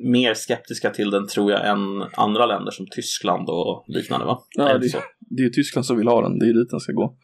mer 0.00 0.34
skeptiska 0.34 0.90
till 0.90 1.10
den 1.10 1.26
tror 1.28 1.50
jag 1.52 1.68
än 1.68 2.02
andra 2.16 2.46
länder 2.46 2.70
som 2.70 2.86
Tyskland 2.90 3.48
och 3.48 3.84
liknande 3.88 4.26
va? 4.26 4.42
Ja, 4.56 4.68
Är 4.68 4.78
det 4.78 4.88
så? 4.88 4.98
Det 5.20 5.42
är 5.42 5.44
ju 5.44 5.50
Tyskland 5.50 5.86
som 5.86 5.98
vill 5.98 6.08
ha 6.08 6.22
den, 6.22 6.38
det 6.38 6.46
är 6.46 6.52
dit 6.52 6.70
den 6.70 6.80
ska 6.80 6.92
gå. 6.92 7.16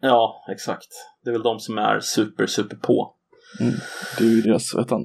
ja, 0.00 0.44
exakt. 0.52 0.88
Det 1.24 1.30
är 1.30 1.32
väl 1.32 1.42
de 1.42 1.60
som 1.60 1.78
är 1.78 2.00
super, 2.00 2.46
super 2.46 2.76
på. 2.76 3.14
Mm. 3.60 3.74
Det 4.18 4.24
är 4.24 4.28
ju 4.28 4.42
deras, 4.42 4.74
vet 4.74 4.90
han, 4.90 5.02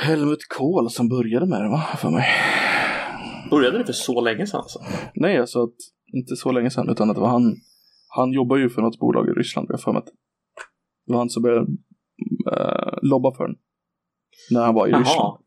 Helmut 0.00 0.48
Kohl 0.48 0.90
som 0.90 1.08
började 1.08 1.46
med 1.46 1.62
det 1.62 1.68
va, 1.68 1.82
för 1.98 2.10
mig. 2.10 2.26
Började 3.50 3.78
det 3.78 3.84
för 3.84 3.92
så 3.92 4.20
länge 4.20 4.46
sedan 4.46 4.60
alltså? 4.60 4.78
Nej, 5.14 5.38
alltså 5.38 5.62
att, 5.62 5.76
inte 6.12 6.36
så 6.36 6.52
länge 6.52 6.70
sedan, 6.70 6.88
utan 6.90 7.10
att 7.10 7.16
det 7.16 7.20
var 7.20 7.28
han, 7.28 7.56
han 8.08 8.32
jobbar 8.32 8.56
ju 8.56 8.70
för 8.70 8.82
något 8.82 8.98
bolag 8.98 9.28
i 9.28 9.32
Ryssland, 9.32 9.66
jag 9.70 9.80
för 9.80 9.92
mig 9.92 10.02
det 11.08 11.12
var 11.12 11.18
han 11.18 11.30
som 11.30 11.42
började 11.42 11.60
uh, 11.60 12.98
lobba 13.02 13.34
för 13.34 13.46
den. 13.46 13.56
När 14.50 14.64
han 14.64 14.74
var 14.74 14.86
i 14.86 14.90
Ryssland. 14.90 15.06
Jaha, 15.06 15.38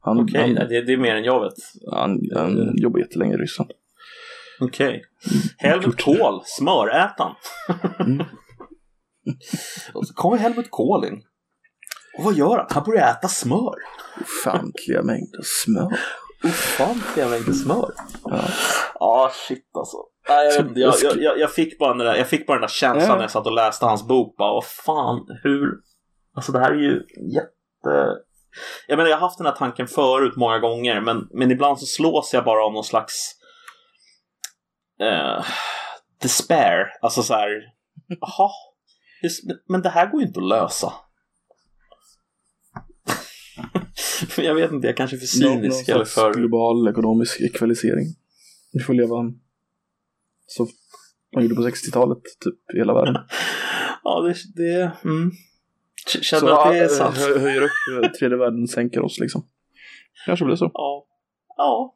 Han, 0.00 0.20
okej. 0.20 0.40
han, 0.40 0.68
Det, 0.68 0.82
det 0.82 0.92
är 0.92 0.96
mer 0.96 1.14
än 1.16 1.24
jag 1.24 1.40
vet. 1.40 1.54
han, 1.92 2.20
han 2.34 2.76
jobbar 2.76 2.98
jättelänge 2.98 3.34
i 3.34 3.36
Ryssland. 3.36 3.70
Okej. 4.60 5.02
Helmut 5.58 6.02
Kohl, 6.02 6.40
smörätaren. 6.44 7.34
Mm. 8.00 8.18
Och 9.94 10.06
så 10.06 10.14
kommer 10.14 10.36
Helmut 10.36 10.70
Kohl 10.70 11.04
in. 11.04 11.22
Och 12.18 12.24
vad 12.24 12.34
gör 12.34 12.56
han? 12.56 12.66
Han 12.70 12.84
börjar 12.84 13.10
äta 13.10 13.28
smör. 13.28 13.74
Ofantliga 14.20 15.02
mängder 15.02 15.40
smör. 15.42 16.00
Ofantliga 16.44 17.28
mängder 17.28 17.52
smör. 17.52 17.90
Ja. 18.24 18.40
Ja, 18.94 19.30
shit 19.48 19.70
alltså. 19.74 19.96
Nej, 20.28 20.46
jag, 20.46 20.62
vet 20.62 20.76
jag, 20.76 20.94
jag, 21.02 21.22
jag, 21.22 21.38
jag, 21.38 21.52
fick 21.52 21.78
bara 21.78 21.94
den 21.94 22.06
där, 22.06 22.14
jag 22.14 22.28
fick 22.28 22.46
bara 22.46 22.54
den 22.54 22.60
där 22.60 22.68
känslan 22.68 23.08
Ja. 23.08 23.14
när 23.14 23.22
jag 23.22 23.30
satt 23.30 23.46
och 23.46 23.52
läste 23.52 23.86
hans 23.86 24.06
bok. 24.08 24.36
Bara, 24.36 24.52
vad 24.52 24.64
fan, 24.64 25.26
hur... 25.42 25.70
Alltså 26.34 26.52
det 26.52 26.58
här 26.58 26.70
är 26.70 26.78
ju 26.78 27.02
jätte... 27.34 28.16
Jag 28.86 28.96
menar, 28.96 29.10
jag 29.10 29.16
har 29.16 29.28
haft 29.28 29.38
den 29.38 29.46
här 29.46 29.54
tanken 29.54 29.86
förut 29.86 30.36
många 30.36 30.58
gånger, 30.58 31.00
men, 31.00 31.28
men 31.30 31.50
ibland 31.50 31.78
så 31.78 31.86
slås 31.86 32.34
jag 32.34 32.44
bara 32.44 32.64
av 32.64 32.72
någon 32.72 32.84
slags 32.84 33.32
eh, 35.00 35.44
despair. 36.22 36.86
Alltså 37.02 37.22
så 37.22 37.34
här, 37.34 37.48
jaha, 38.20 38.50
men 39.68 39.82
det 39.82 39.88
här 39.88 40.06
går 40.06 40.20
ju 40.20 40.26
inte 40.26 40.40
att 40.40 40.48
lösa. 40.48 40.92
jag 44.38 44.54
vet 44.54 44.72
inte, 44.72 44.86
jag 44.86 44.96
kanske 44.96 45.16
är 45.16 45.18
för 45.18 45.44
Någon, 45.44 45.52
någon 45.52 45.62
cynisk 45.62 45.88
eller 45.88 46.04
för... 46.04 46.34
global 46.34 46.88
ekonomisk 46.88 47.40
ekvalisering. 47.40 48.06
Vi 48.72 48.80
får 48.80 48.94
leva 48.94 49.32
som 50.46 50.68
man 51.34 51.42
gjorde 51.42 51.54
på 51.54 51.62
60-talet, 51.62 52.22
typ 52.44 52.74
i 52.74 52.78
hela 52.78 52.94
världen. 52.94 53.16
Ja, 54.04 54.20
det... 54.20 54.62
det 54.62 54.92
mm. 55.04 55.30
Känner 56.06 56.40
Så 56.40 56.60
att 56.60 56.72
det 56.72 56.78
är 56.78 56.82
ja, 56.82 56.88
sant? 56.88 57.16
hö- 57.16 57.38
höjer 57.38 57.62
upp, 57.62 58.04
eh, 58.04 58.10
tredje 58.10 58.36
världen 58.38 58.68
sänker 58.68 59.00
oss 59.00 59.18
liksom. 59.20 59.46
Kanske 60.26 60.44
blir 60.44 60.56
så. 60.56 60.70
Ja. 60.74 61.06
Ja. 61.56 61.94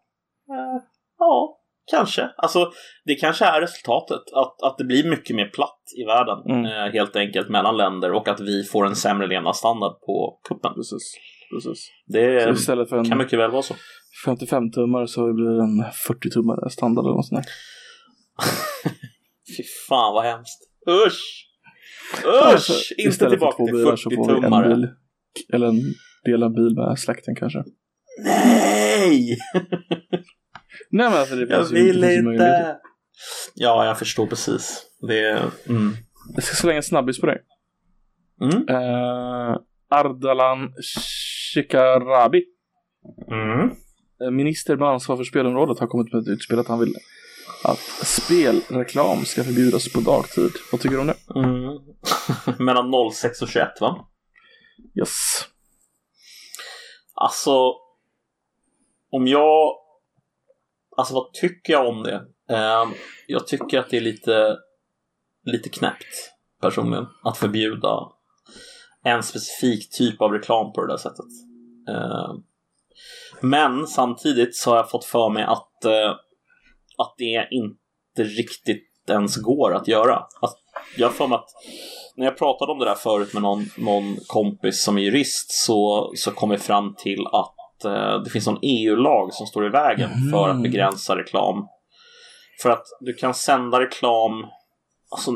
Eh, 0.49 0.83
Ja, 1.21 1.59
kanske. 1.91 2.31
Alltså, 2.37 2.73
det 3.05 3.15
kanske 3.15 3.45
är 3.45 3.61
resultatet. 3.61 4.33
Att, 4.35 4.63
att 4.63 4.79
det 4.79 4.85
blir 4.85 5.11
mycket 5.11 5.37
mer 5.37 5.47
platt 5.47 5.83
i 5.97 6.05
världen. 6.05 6.39
Mm. 6.49 6.65
Eh, 6.65 6.93
helt 6.93 7.17
enkelt 7.17 7.49
mellan 7.49 7.77
länder 7.77 8.13
och 8.13 8.29
att 8.29 8.41
vi 8.41 8.65
får 8.65 8.87
en 8.87 8.97
sämre 8.97 9.27
levnadsstandard 9.27 10.01
på 10.01 10.41
kuppen. 10.49 10.75
Precis. 10.75 11.15
Precis. 11.55 11.91
Det 12.07 12.43
Så 12.45 12.51
istället 12.51 12.89
för 12.89 13.05
kan 13.05 13.13
en 13.13 13.19
mycket 13.19 13.39
väl 13.39 13.51
vara 13.51 13.63
så. 13.63 13.75
55 14.25 14.71
tummare 14.71 15.09
så 15.09 15.33
blir 15.33 15.45
det 15.57 15.63
en 15.63 15.93
40 16.07 16.31
tummare 16.31 16.71
standard 16.71 17.05
eller 17.05 17.15
något 17.15 17.27
sånt 17.27 17.43
där. 17.45 17.53
Fy 19.57 19.63
fan 19.89 20.15
vad 20.15 20.25
hemskt. 20.25 20.59
Usch! 21.07 21.47
Alltså, 22.43 22.73
Usch! 22.73 22.93
inte 22.99 23.09
istället 23.09 23.33
tillbaka 23.33 23.65
till 23.65 23.75
bilar 23.75 23.97
så 23.97 24.11
40 24.11 24.17
får 24.17 24.27
vi 24.29 24.35
en 24.37 24.43
tummare. 24.43 24.69
bil. 24.69 24.89
Eller 25.53 25.67
en 25.67 25.81
delad 26.25 26.55
bil 26.55 26.75
med 26.77 26.99
släkten 26.99 27.37
kanske. 27.37 27.65
Nej! 28.25 29.39
Nej 30.91 31.11
men 31.11 31.13
alltså 31.19 31.35
det 31.37 31.47
Jag 31.49 31.59
finns 31.69 31.73
ju 31.73 31.75
vill 31.85 32.01
möjligheter. 32.01 32.33
inte. 32.33 32.77
Ja, 33.55 33.87
jag 33.87 33.99
förstår 33.99 34.27
precis. 34.27 34.83
Det 35.09 35.21
är... 35.21 35.51
Mm. 35.69 35.93
Jag 36.35 36.43
ska 36.45 36.55
slänga 36.57 36.77
en 36.77 36.83
snabbis 36.83 37.21
på 37.21 37.27
dig. 37.27 37.39
Mm. 38.43 38.57
Uh, 38.57 39.57
Ardalan 39.91 40.73
Shekarabi, 41.55 42.45
Mm. 43.31 43.71
eh, 44.23 44.31
minister 44.31 44.77
med 44.77 44.89
ansvar 44.89 45.17
för 45.17 45.25
spelområdet, 45.25 45.79
har 45.79 45.87
kommit 45.87 46.13
med 46.13 46.23
ett 46.23 46.29
utspel 46.29 46.59
att 46.59 46.69
han 46.69 46.81
vill 46.81 46.95
att 47.65 47.79
spelreklam 48.07 49.25
ska 49.25 49.45
förbjudas 49.45 49.93
på 49.93 50.01
dagtid. 50.01 50.51
Vad 50.73 50.81
tycker 50.81 50.97
du 50.97 51.01
om 51.01 51.07
det? 51.07 51.17
Mm. 51.35 51.79
Mellan 52.67 52.93
06 53.13 53.43
och 53.43 53.49
21 53.49 53.69
va? 53.81 54.09
Yes. 54.99 55.45
Alltså, 57.15 57.75
om 59.11 59.27
jag... 59.27 59.77
Alltså 60.97 61.15
vad 61.15 61.33
tycker 61.33 61.73
jag 61.73 61.89
om 61.89 62.03
det? 62.03 62.15
Eh, 62.51 62.85
jag 63.27 63.47
tycker 63.47 63.79
att 63.79 63.91
det 63.91 63.97
är 63.97 64.01
lite, 64.01 64.57
lite 65.45 65.69
knäppt 65.69 66.33
personligen 66.61 67.07
att 67.25 67.39
förbjuda 67.39 68.13
en 69.05 69.23
specifik 69.23 69.91
typ 69.91 70.21
av 70.21 70.33
reklam 70.33 70.73
på 70.73 70.81
det 70.81 70.93
där 70.93 70.97
sättet. 70.97 71.27
Eh, 71.89 72.35
men 73.41 73.87
samtidigt 73.87 74.57
så 74.57 74.71
har 74.71 74.77
jag 74.77 74.91
fått 74.91 75.05
för 75.05 75.31
mig 75.31 75.43
att, 75.43 75.85
eh, 75.85 76.11
att 76.99 77.15
det 77.19 77.49
inte 77.51 78.23
riktigt 78.23 78.87
ens 79.09 79.37
går 79.37 79.75
att 79.75 79.89
göra. 79.89 80.23
Jag 80.97 81.07
har 81.07 81.13
för 81.13 81.27
mig 81.27 81.37
att 81.37 81.51
när 82.17 82.25
jag 82.25 82.39
pratade 82.39 82.73
om 82.73 82.79
det 82.79 82.85
där 82.85 82.95
förut 82.95 83.33
med 83.33 83.43
någon, 83.43 83.67
någon 83.79 84.17
kompis 84.27 84.83
som 84.83 84.99
är 84.99 85.03
jurist 85.03 85.51
så, 85.51 86.13
så 86.15 86.31
kom 86.31 86.51
vi 86.51 86.59
fram 86.59 86.95
till 86.95 87.27
att 87.33 87.85
eh, 87.85 88.23
det 88.25 88.31
finns 88.31 88.47
någon 88.47 88.59
EU-lag 88.63 89.35
som 89.35 89.47
står 89.47 89.67
i 89.67 89.69
vägen 89.69 90.11
mm. 90.13 90.31
för 90.31 90.49
att 90.49 90.63
begränsa 90.63 91.17
reklam. 91.17 91.67
För 92.63 92.71
att 92.71 92.85
du 93.01 93.15
kan 93.15 93.35
sända 93.35 93.81
reklam, 93.81 94.47
alltså, 95.11 95.33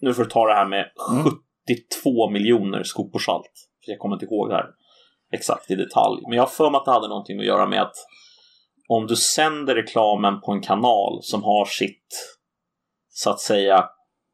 nu 0.00 0.14
får 0.14 0.24
du 0.24 0.30
ta 0.30 0.46
det 0.46 0.54
här 0.54 0.66
med 0.66 0.84
70 1.24 1.45
82 1.66 2.30
miljoner 2.30 2.82
skopor 2.82 3.18
salt. 3.18 3.52
För 3.84 3.92
jag 3.92 3.98
kommer 3.98 4.16
inte 4.16 4.24
ihåg 4.24 4.48
det 4.48 4.54
här 4.54 4.66
exakt 5.32 5.70
i 5.70 5.74
detalj. 5.74 6.22
Men 6.28 6.36
jag 6.36 6.42
har 6.42 6.50
för 6.50 6.70
mig 6.70 6.78
att 6.78 6.84
det 6.84 6.90
hade 6.90 7.08
någonting 7.08 7.38
att 7.38 7.46
göra 7.46 7.66
med 7.66 7.82
att 7.82 7.96
om 8.88 9.06
du 9.06 9.16
sänder 9.16 9.74
reklamen 9.74 10.40
på 10.40 10.52
en 10.52 10.60
kanal 10.60 11.22
som 11.22 11.42
har 11.42 11.64
sitt, 11.64 12.38
så 13.08 13.30
att 13.30 13.40
säga, 13.40 13.84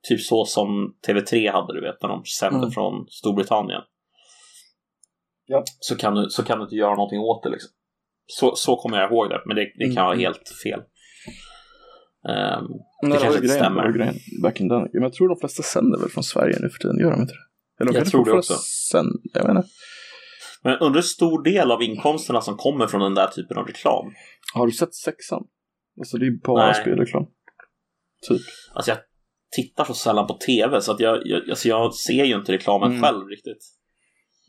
typ 0.08 0.20
så 0.20 0.44
som 0.44 0.68
TV3 1.06 1.52
hade, 1.52 1.74
du 1.74 1.80
vet, 1.80 2.02
när 2.02 2.08
de 2.08 2.24
sände 2.24 2.58
mm. 2.58 2.70
från 2.70 3.06
Storbritannien. 3.08 3.82
Ja. 5.46 5.62
Så, 5.80 5.96
kan 5.96 6.14
du, 6.14 6.30
så 6.30 6.44
kan 6.44 6.58
du 6.58 6.64
inte 6.64 6.76
göra 6.76 6.94
någonting 6.94 7.20
åt 7.20 7.42
det. 7.42 7.50
Liksom. 7.50 7.70
Så, 8.26 8.54
så 8.54 8.76
kommer 8.76 9.00
jag 9.00 9.12
ihåg 9.12 9.28
det, 9.28 9.42
men 9.46 9.56
det, 9.56 9.72
det 9.78 9.84
kan 9.84 10.04
mm. 10.04 10.06
vara 10.06 10.16
helt 10.16 10.48
fel. 10.64 10.80
Um, 12.28 12.68
Nej, 13.02 13.18
kanske 13.22 13.40
grejen, 13.40 13.56
stämmer. 13.56 13.86
det 13.88 13.98
grejen 13.98 14.14
back 14.42 14.60
in 14.60 14.68
then. 14.68 14.88
Men 14.92 15.02
jag 15.02 15.12
tror 15.12 15.28
de 15.28 15.36
flesta 15.40 15.62
sänder 15.62 15.98
väl 15.98 16.08
från 16.08 16.24
Sverige 16.24 16.58
nu 16.60 16.68
för 16.68 16.78
tiden, 16.78 16.98
gör 16.98 17.10
de 17.10 17.20
inte 17.20 17.34
det? 17.34 17.82
Eller 17.82 17.92
de 17.92 17.98
Jag 17.98 18.06
tror 18.06 18.24
det 18.24 18.32
också. 18.32 18.54
Sänd, 18.92 19.08
jag 19.32 19.42
inte. 19.50 19.64
men 20.64 20.78
undrar 20.78 20.94
hur 20.98 21.02
stor 21.02 21.42
del 21.42 21.70
av 21.70 21.82
inkomsterna 21.82 22.40
som 22.40 22.56
kommer 22.56 22.86
från 22.86 23.00
den 23.00 23.14
där 23.14 23.26
typen 23.26 23.56
av 23.56 23.66
reklam? 23.66 24.12
Har 24.54 24.66
du 24.66 24.72
sett 24.72 24.94
sexan? 24.94 25.44
Alltså 26.00 26.18
det 26.18 26.26
är 26.26 26.30
bara 26.46 26.66
Nej. 26.66 26.74
spelreklam. 26.74 27.24
Typ. 28.28 28.40
Alltså 28.74 28.90
jag 28.90 28.98
tittar 29.56 29.84
så 29.84 29.94
sällan 29.94 30.26
på 30.26 30.34
TV 30.46 30.80
så 30.80 30.92
att 30.92 31.00
jag, 31.00 31.20
jag, 31.24 31.50
alltså 31.50 31.68
jag 31.68 31.94
ser 31.94 32.24
ju 32.24 32.34
inte 32.36 32.52
reklamen 32.52 32.90
Mm. 32.90 33.02
själv 33.02 33.26
riktigt. 33.28 33.64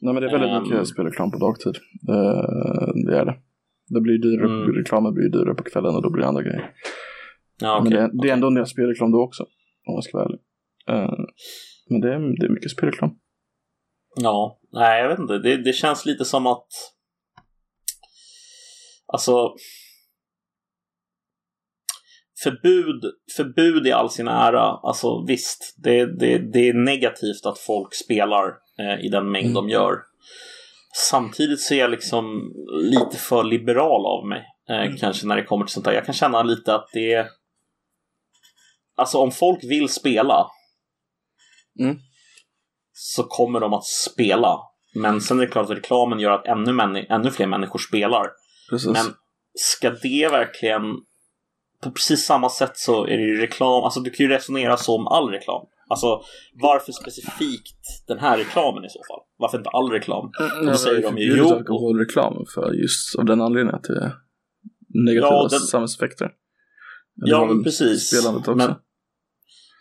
Nej 0.02 0.14
men 0.14 0.24
det 0.24 0.30
är 0.30 0.32
väldigt 0.32 0.50
Ehm. 0.52 0.64
mycket 0.64 0.88
spelreklam 0.88 1.32
på 1.32 1.38
dagtid. 1.38 1.76
Eh, 2.10 2.88
det 3.08 3.18
är 3.20 3.26
det. 3.26 3.36
Det 3.88 4.02
blir 4.02 4.18
dyrare, 4.18 4.62
Mm. 4.64 4.76
reklamen 4.76 5.14
blir 5.14 5.30
dyrare 5.30 5.56
på 5.56 5.64
kvällen 5.64 5.96
och 5.96 6.02
då 6.04 6.10
blir 6.10 6.22
det 6.22 6.28
andra 6.28 6.42
grejer. 6.44 6.72
Ja, 7.60 7.80
Men 7.80 7.88
okej. 7.88 7.98
det, 7.98 8.04
är- 8.04 8.22
det 8.22 8.30
är 8.30 8.34
ändå 8.34 8.48
en 8.48 8.54
del 8.56 8.66
spelreklam 8.68 9.12
då 9.12 9.22
också. 9.24 9.44
Om 9.88 9.94
jag 9.94 10.04
ska 10.04 10.18
vara 10.18 10.26
ärlig. 10.26 10.40
Eh, 10.90 11.12
men 11.90 12.02
det 12.02 12.08
är, 12.14 12.40
det 12.40 12.46
är 12.46 12.50
mycket 12.50 12.72
spelreklam. 12.72 13.10
Ja, 14.16 14.60
nej 14.72 15.02
jag 15.02 15.10
vet 15.10 15.20
inte. 15.20 15.38
Det, 15.40 15.58
det 15.58 15.74
känns 15.74 16.06
lite 16.06 16.26
som 16.26 16.48
att... 16.48 16.68
Alltså... 19.06 19.54
Förbud, 22.44 23.04
förbud 23.38 23.88
i 23.88 23.92
all 23.92 24.10
sin 24.10 24.28
ära, 24.28 24.62
alltså 24.62 25.26
visst, 25.28 25.76
det, 25.84 26.20
det, 26.20 26.38
det 26.38 26.70
är 26.70 26.74
negativt 26.74 27.46
att 27.46 27.60
folk 27.60 27.94
spelar 27.96 28.48
eh, 28.80 29.06
i 29.06 29.10
den 29.10 29.32
mängd 29.32 29.46
Mm. 29.46 29.54
de 29.54 29.70
gör. 29.70 29.96
Samtidigt 31.10 31.60
så 31.62 31.74
är 31.74 31.78
jag 31.80 31.92
liksom 31.92 32.54
lite 32.82 33.18
för 33.18 33.44
liberal 33.44 34.06
av 34.06 34.28
mig, 34.28 34.44
eh, 34.70 34.82
Mm. 34.86 34.98
kanske 34.98 35.28
när 35.28 35.36
det 35.36 35.44
kommer 35.44 35.66
till 35.66 35.74
sånt 35.74 35.86
där. 35.86 35.94
Jag 35.94 36.06
kan 36.06 36.14
känna 36.14 36.44
lite 36.44 36.76
att 36.76 36.90
det 36.94 37.14
är... 37.14 37.28
Alltså 38.96 39.18
om 39.18 39.32
folk 39.32 39.64
vill 39.64 39.90
spela 39.90 40.48
Mm. 41.80 41.98
så 42.94 43.24
kommer 43.24 43.60
de 43.60 43.74
att 43.74 43.86
spela. 43.86 44.60
Men 44.96 45.22
sen 45.22 45.40
är 45.40 45.46
det 45.46 45.52
klart 45.52 45.66
att 45.70 45.78
reklamen 45.78 46.20
gör 46.20 46.32
att 46.32 46.46
ännu, 46.46 47.06
ännu 47.10 47.32
fler 47.32 47.48
människor 47.48 47.80
spelar. 47.80 48.28
Precis. 48.70 48.90
Men 48.92 49.06
ska 49.60 49.90
det 49.90 50.28
verkligen... 50.32 50.82
På 51.84 51.92
precis 51.92 52.26
samma 52.26 52.50
sätt 52.50 52.78
så 52.78 53.04
är 53.06 53.18
det 53.18 53.24
ju 53.24 53.38
reklam. 53.42 53.84
Alltså 53.84 54.00
du 54.00 54.10
kan 54.10 54.24
ju 54.26 54.30
resonera 54.32 54.78
så 54.78 54.96
om 54.96 55.08
all 55.08 55.30
reklam. 55.30 55.66
Alltså 55.90 56.22
varför 56.62 56.92
specifikt 56.92 58.04
den 58.08 58.20
här 58.20 58.38
reklamen 58.38 58.86
i 58.86 58.90
så 58.90 59.00
fall? 59.10 59.20
Varför 59.38 59.58
inte 59.58 59.70
all 59.70 59.92
reklam? 59.92 60.32
Mm, 60.40 60.66
då 60.66 60.78
säger 60.78 61.02
de 61.02 61.18
ju, 61.18 61.38
jo. 61.38 61.54
alkoholreklam 61.56 62.46
för 62.54 62.74
just 62.74 63.16
av 63.20 63.26
den 63.26 63.42
anledningen 63.42 63.76
att 63.76 63.84
det 63.84 63.94
är 64.04 64.12
negativa 65.06 65.28
Ja, 65.34 65.48
den- 65.52 65.60
samhällseffekter. 65.60 66.32
Ja, 67.16 67.38
har 67.38 67.48
men 67.48 67.64
precis. 67.64 68.26
Men- 68.56 68.76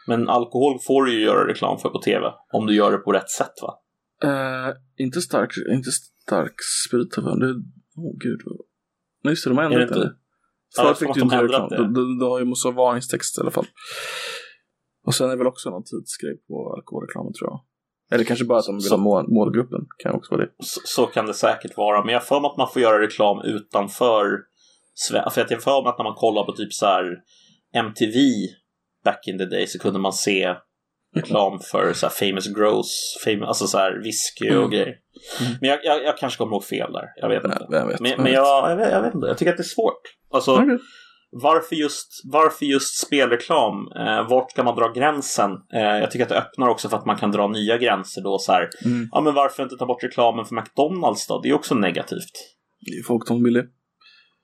Men 0.08 0.28
alkohol 0.28 0.78
får 0.86 1.04
du 1.04 1.12
ju 1.14 1.20
göra 1.24 1.48
reklam 1.48 1.78
för 1.78 1.88
på 1.88 1.98
TV. 1.98 2.26
Om 2.52 2.66
du 2.66 2.74
gör 2.74 2.92
det 2.92 2.98
på 2.98 3.12
rätt 3.12 3.30
sätt 3.30 3.52
va? 3.62 3.78
Eh, 4.24 4.74
inte 5.04 5.20
stark, 5.20 5.50
inte 5.70 5.90
stark 5.92 6.54
sprit 6.88 7.16
va? 7.18 7.34
Det, 7.36 7.50
åh 7.96 8.14
gud. 8.20 8.40
Nej 9.24 9.32
just 9.32 9.44
det, 9.44 9.50
de 9.50 9.56
har 9.56 9.64
det 9.68 9.74
ändrat 9.74 9.88
inte? 9.88 10.00
det. 10.00 10.14
Ja, 10.76 10.82
Förut 10.84 10.98
fick 10.98 11.14
du 11.14 11.20
inte 11.20 11.34
göra 11.36 11.44
reklam. 11.44 11.68
det. 11.68 11.94
Du, 12.18 12.24
har 12.24 12.38
ju 12.38 12.44
måste 12.44 12.68
ha 12.68 12.72
varningstext 12.72 13.38
i 13.38 13.40
alla 13.40 13.50
fall. 13.50 13.66
Och 15.06 15.14
sen 15.14 15.26
är 15.26 15.30
det 15.30 15.36
väl 15.38 15.46
också 15.46 15.70
någon 15.70 15.84
tidsgrej 15.84 16.36
på 16.48 16.74
alkoholreklamen 16.76 17.32
tror 17.32 17.50
jag. 17.50 17.60
Eller 18.12 18.24
kanske 18.24 18.44
bara 18.44 18.58
att 18.58 18.66
de 18.66 18.74
vill 18.76 18.82
Så- 18.84 18.96
ha 18.96 19.02
mål, 19.02 19.24
målgruppen. 19.28 19.80
Kan 19.98 20.14
också 20.14 20.34
vara 20.34 20.44
det. 20.44 20.50
Så, 20.58 20.80
så 20.84 21.06
kan 21.06 21.26
det 21.26 21.34
säkert 21.34 21.76
vara. 21.76 22.04
Men 22.04 22.12
jag 22.12 22.20
har 22.20 22.26
för 22.26 22.40
mig 22.40 22.48
att 22.50 22.56
man 22.56 22.68
får 22.72 22.82
göra 22.82 23.02
reklam 23.02 23.40
utanför 23.44 24.24
För 25.10 25.40
att 25.40 25.50
jag 25.50 25.56
har 25.56 25.62
för 25.62 25.82
mig 25.82 25.90
att 25.90 25.98
när 25.98 26.04
man 26.04 26.14
kollar 26.14 26.44
på 26.44 26.52
typ 26.52 26.72
så 26.72 26.86
här 26.86 27.04
MTV 27.74 28.18
back 29.04 29.28
in 29.28 29.38
the 29.38 29.44
day 29.44 29.66
så 29.66 29.78
kunde 29.78 29.98
man 29.98 30.12
se 30.12 30.54
reklam 31.16 31.58
för 31.70 31.92
så 31.92 32.08
famous 32.08 32.46
gross, 32.56 33.18
famous, 33.24 33.48
alltså 33.48 33.66
så 33.66 33.78
här 33.78 34.02
whisky 34.04 34.50
och 34.50 34.56
Mm. 34.56 34.70
grejer. 34.70 34.86
Mm. 35.40 35.52
Men 35.60 35.70
jag, 35.70 35.78
jag, 35.84 36.04
jag 36.04 36.18
kanske 36.18 36.38
kommer 36.38 36.52
ihåg 36.52 36.64
fel 36.64 36.92
där. 36.92 37.04
Jag 37.16 37.28
vet 37.28 37.44
inte. 37.44 37.66
Jag 37.70 37.86
vet. 37.86 38.00
Men, 38.00 38.10
jag 38.10 38.18
men 38.18 38.24
vet. 38.24 38.34
jag, 38.34 38.70
jag, 38.70 38.76
vet, 38.76 38.92
jag 38.92 39.02
vet 39.02 39.14
inte. 39.14 39.26
Jag 39.26 39.38
tycker 39.38 39.50
att 39.50 39.56
det 39.56 39.62
är 39.62 39.74
svårt. 39.76 40.00
Alltså, 40.30 40.52
Okej. 40.54 40.78
varför 41.30 41.76
just, 41.76 42.08
varför 42.32 42.64
just 42.66 43.06
spelreklam? 43.06 43.92
Eh, 43.96 44.28
vart 44.28 44.50
ska 44.50 44.62
man 44.62 44.76
dra 44.76 44.92
gränsen? 44.92 45.50
Eh, 45.74 45.80
jag 45.80 46.10
tycker 46.10 46.22
att 46.22 46.28
det 46.28 46.38
öppnar 46.38 46.68
också 46.68 46.88
för 46.88 46.96
att 46.96 47.06
man 47.06 47.16
kan 47.16 47.30
dra 47.30 47.48
nya 47.48 47.78
gränser 47.78 48.22
då 48.22 48.38
så 48.38 48.52
här. 48.52 48.68
Mm. 48.84 49.08
Ja, 49.12 49.20
men 49.20 49.34
varför 49.34 49.62
inte 49.62 49.76
ta 49.76 49.86
bort 49.86 50.02
reklamen 50.04 50.44
för 50.44 50.54
McDonalds 50.54 51.26
då? 51.26 51.40
Det 51.40 51.48
är 51.48 51.54
också 51.54 51.74
negativt. 51.74 52.32
Det 52.80 52.90
är 52.92 53.02
folk 53.06 53.26
som 53.26 53.44
vill 53.44 53.54
det. 53.54 53.64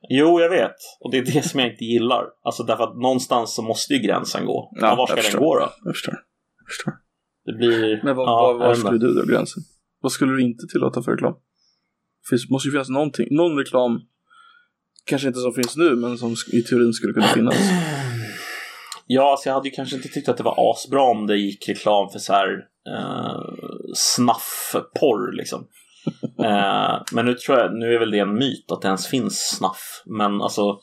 Jo, 0.08 0.40
jag 0.40 0.50
vet. 0.50 0.76
Och 1.00 1.10
det 1.10 1.18
är 1.18 1.22
det 1.22 1.42
som 1.42 1.60
jag 1.60 1.72
inte 1.72 1.84
gillar. 1.84 2.24
Alltså 2.42 2.62
därför 2.62 2.84
att 2.84 2.96
någonstans 2.96 3.54
så 3.54 3.62
måste 3.62 3.94
ju 3.94 3.98
gränsen 3.98 4.46
gå. 4.46 4.72
Ja, 4.80 4.94
var 4.94 5.06
ska 5.06 5.14
den 5.14 5.24
förstår. 5.24 5.40
gå 5.40 5.58
då? 5.58 5.72
Jag 5.84 5.94
förstår. 5.94 6.14
Jag 6.58 6.66
förstår. 6.66 6.92
Det 7.44 7.52
blir... 7.52 8.00
Men 8.04 8.16
vad, 8.16 8.28
ja, 8.28 8.52
var 8.52 8.68
vet 8.68 8.78
skulle 8.78 8.98
du 8.98 9.14
dra 9.14 9.24
gränsen? 9.24 9.62
Vad 10.00 10.12
skulle 10.12 10.32
du 10.32 10.42
inte 10.42 10.66
tillåta 10.66 11.02
för 11.02 11.12
reklam? 11.12 11.32
Det 11.32 12.28
finns, 12.30 12.50
måste 12.50 12.68
ju 12.68 12.72
finnas 12.72 12.88
någonting, 12.88 13.26
någon 13.30 13.58
reklam, 13.58 14.00
kanske 15.04 15.28
inte 15.28 15.40
som 15.40 15.52
finns 15.52 15.76
nu, 15.76 15.96
men 15.96 16.18
som 16.18 16.34
i 16.52 16.62
teorin 16.62 16.92
skulle 16.92 17.12
kunna 17.12 17.26
finnas. 17.26 17.56
Ja, 19.10 19.30
alltså 19.30 19.48
jag 19.48 19.54
hade 19.54 19.68
ju 19.68 19.74
kanske 19.74 19.96
inte 19.96 20.08
tyckt 20.08 20.28
att 20.28 20.36
det 20.36 20.42
var 20.42 20.70
asbra 20.70 21.02
om 21.02 21.26
det 21.26 21.36
gick 21.36 21.68
reklam 21.68 22.10
för 22.10 22.18
så 22.18 22.32
här 22.32 22.48
eh, 22.88 23.40
snaffporr 23.94 25.32
liksom. 25.32 25.66
eh, 26.44 27.02
men 27.12 27.26
nu 27.26 27.34
tror 27.34 27.58
jag, 27.58 27.74
nu 27.74 27.94
är 27.94 27.98
väl 27.98 28.10
det 28.10 28.18
en 28.18 28.34
myt 28.34 28.72
att 28.72 28.82
det 28.82 28.88
ens 28.88 29.06
finns 29.06 29.56
snaff. 29.56 30.02
Men 30.06 30.42
alltså, 30.42 30.78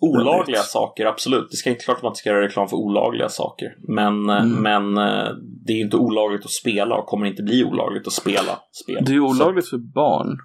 Olagliga 0.00 0.58
saker, 0.58 1.06
absolut. 1.06 1.50
Det 1.50 1.56
ska 1.56 1.70
inte 1.70 1.84
klart 1.84 1.96
att 1.96 2.02
man 2.02 2.10
inte 2.10 2.18
ska 2.18 2.30
göra 2.30 2.44
reklam 2.44 2.68
för 2.68 2.76
olagliga 2.76 3.28
saker. 3.28 3.74
Men, 3.88 4.30
mm. 4.30 4.62
men 4.62 4.98
eh, 4.98 5.28
det 5.66 5.72
är 5.72 5.80
inte 5.80 5.96
olagligt 5.96 6.44
att 6.44 6.50
spela 6.50 6.94
och 6.94 7.06
kommer 7.06 7.26
inte 7.26 7.42
bli 7.42 7.64
olagligt 7.64 8.06
att 8.06 8.12
spela 8.12 8.58
spel. 8.84 9.04
Det 9.06 9.14
är 9.14 9.20
olagligt 9.20 9.64
Så. 9.64 9.70
för 9.70 9.78
barn. 9.78 10.38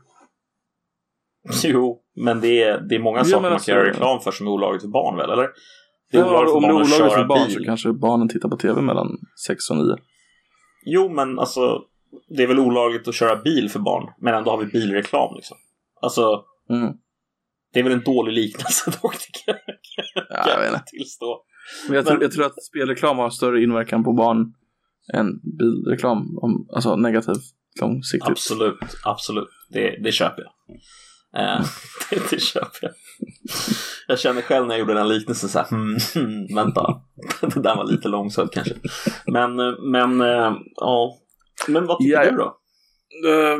Jo, 1.63 1.99
men 2.15 2.41
det 2.41 2.63
är, 2.63 2.81
det 2.81 2.95
är 2.95 2.99
många 2.99 3.17
ja, 3.17 3.23
saker 3.23 3.41
man 3.41 3.49
kan 3.49 3.53
alltså, 3.53 3.71
göra 3.71 3.89
reklam 3.89 4.19
för 4.19 4.31
som 4.31 4.47
är 4.47 4.51
olagligt 4.51 4.81
för 4.81 4.89
barn 4.89 5.17
väl, 5.17 5.29
eller? 5.29 5.49
Det 6.11 6.17
är 6.17 6.21
ja, 6.21 6.29
olagligt 6.29 6.51
för 6.51 6.57
om 6.57 6.61
barn 6.61 6.75
det 6.75 6.95
är 6.95 6.95
olagligt 6.95 7.13
för 7.13 7.25
barn 7.25 7.47
bil. 7.47 7.55
så 7.55 7.63
kanske 7.63 7.93
barnen 7.93 8.29
tittar 8.29 8.49
på 8.49 8.57
tv 8.57 8.81
mellan 8.81 9.07
6 9.47 9.69
och 9.69 9.77
9. 9.77 9.95
Jo, 10.85 11.09
men 11.09 11.39
alltså 11.39 11.81
det 12.27 12.43
är 12.43 12.47
väl 12.47 12.59
olagligt 12.59 13.07
att 13.07 13.15
köra 13.15 13.35
bil 13.35 13.69
för 13.69 13.79
barn, 13.79 14.13
men 14.21 14.33
ändå 14.33 14.51
har 14.51 14.57
vi 14.57 14.65
bilreklam 14.65 15.35
liksom. 15.35 15.57
Alltså, 16.01 16.43
mm. 16.69 16.93
det 17.73 17.79
är 17.79 17.83
väl 17.83 17.93
en 17.93 18.03
dålig 18.03 18.33
liknelse 18.33 18.91
dock, 19.01 19.15
jag. 19.45 19.55
Ja, 20.29 20.49
jag 20.49 20.59
vet 20.59 20.73
inte. 20.73 20.83
Tillstå. 20.85 21.43
Men 21.87 21.95
jag, 21.95 22.05
men... 22.05 22.11
Tror, 22.11 22.23
jag 22.23 22.31
tror 22.31 22.45
att 22.45 22.63
spelreklam 22.63 23.17
har 23.17 23.29
större 23.29 23.63
inverkan 23.63 24.03
på 24.03 24.13
barn 24.13 24.53
än 25.13 25.39
bilreklam, 25.57 26.37
om, 26.37 26.67
alltså 26.73 26.95
negativt 26.95 27.43
långsiktigt. 27.81 28.29
Absolut, 28.29 28.79
absolut. 29.05 29.49
Det, 29.69 30.03
det 30.03 30.11
köper 30.11 30.43
jag. 30.43 30.51
Eh, 31.43 31.65
det, 32.09 32.29
det 32.29 32.41
köper 32.41 32.79
jag. 32.81 32.91
Jag 34.07 34.19
känner 34.19 34.41
själv 34.41 34.67
när 34.67 34.73
jag 34.73 34.79
gjorde 34.79 34.93
den 34.93 35.07
liknelsen 35.07 35.49
så 35.49 35.59
här, 35.59 35.67
hmm, 35.69 35.97
hmm, 36.13 36.55
vänta, 36.55 37.01
det 37.41 37.61
där 37.61 37.75
var 37.75 37.91
lite 37.91 38.07
långsökt 38.07 38.53
kanske. 38.53 38.75
Men, 39.27 39.59
eh, 39.59 39.73
men, 39.81 40.21
äh, 40.21 40.53
ja. 40.75 41.17
Men 41.67 41.85
vad 41.85 41.99
tycker 41.99 42.13
ja, 42.13 42.31
du 42.31 42.37
då? 42.37 42.57
Uh, 43.29 43.59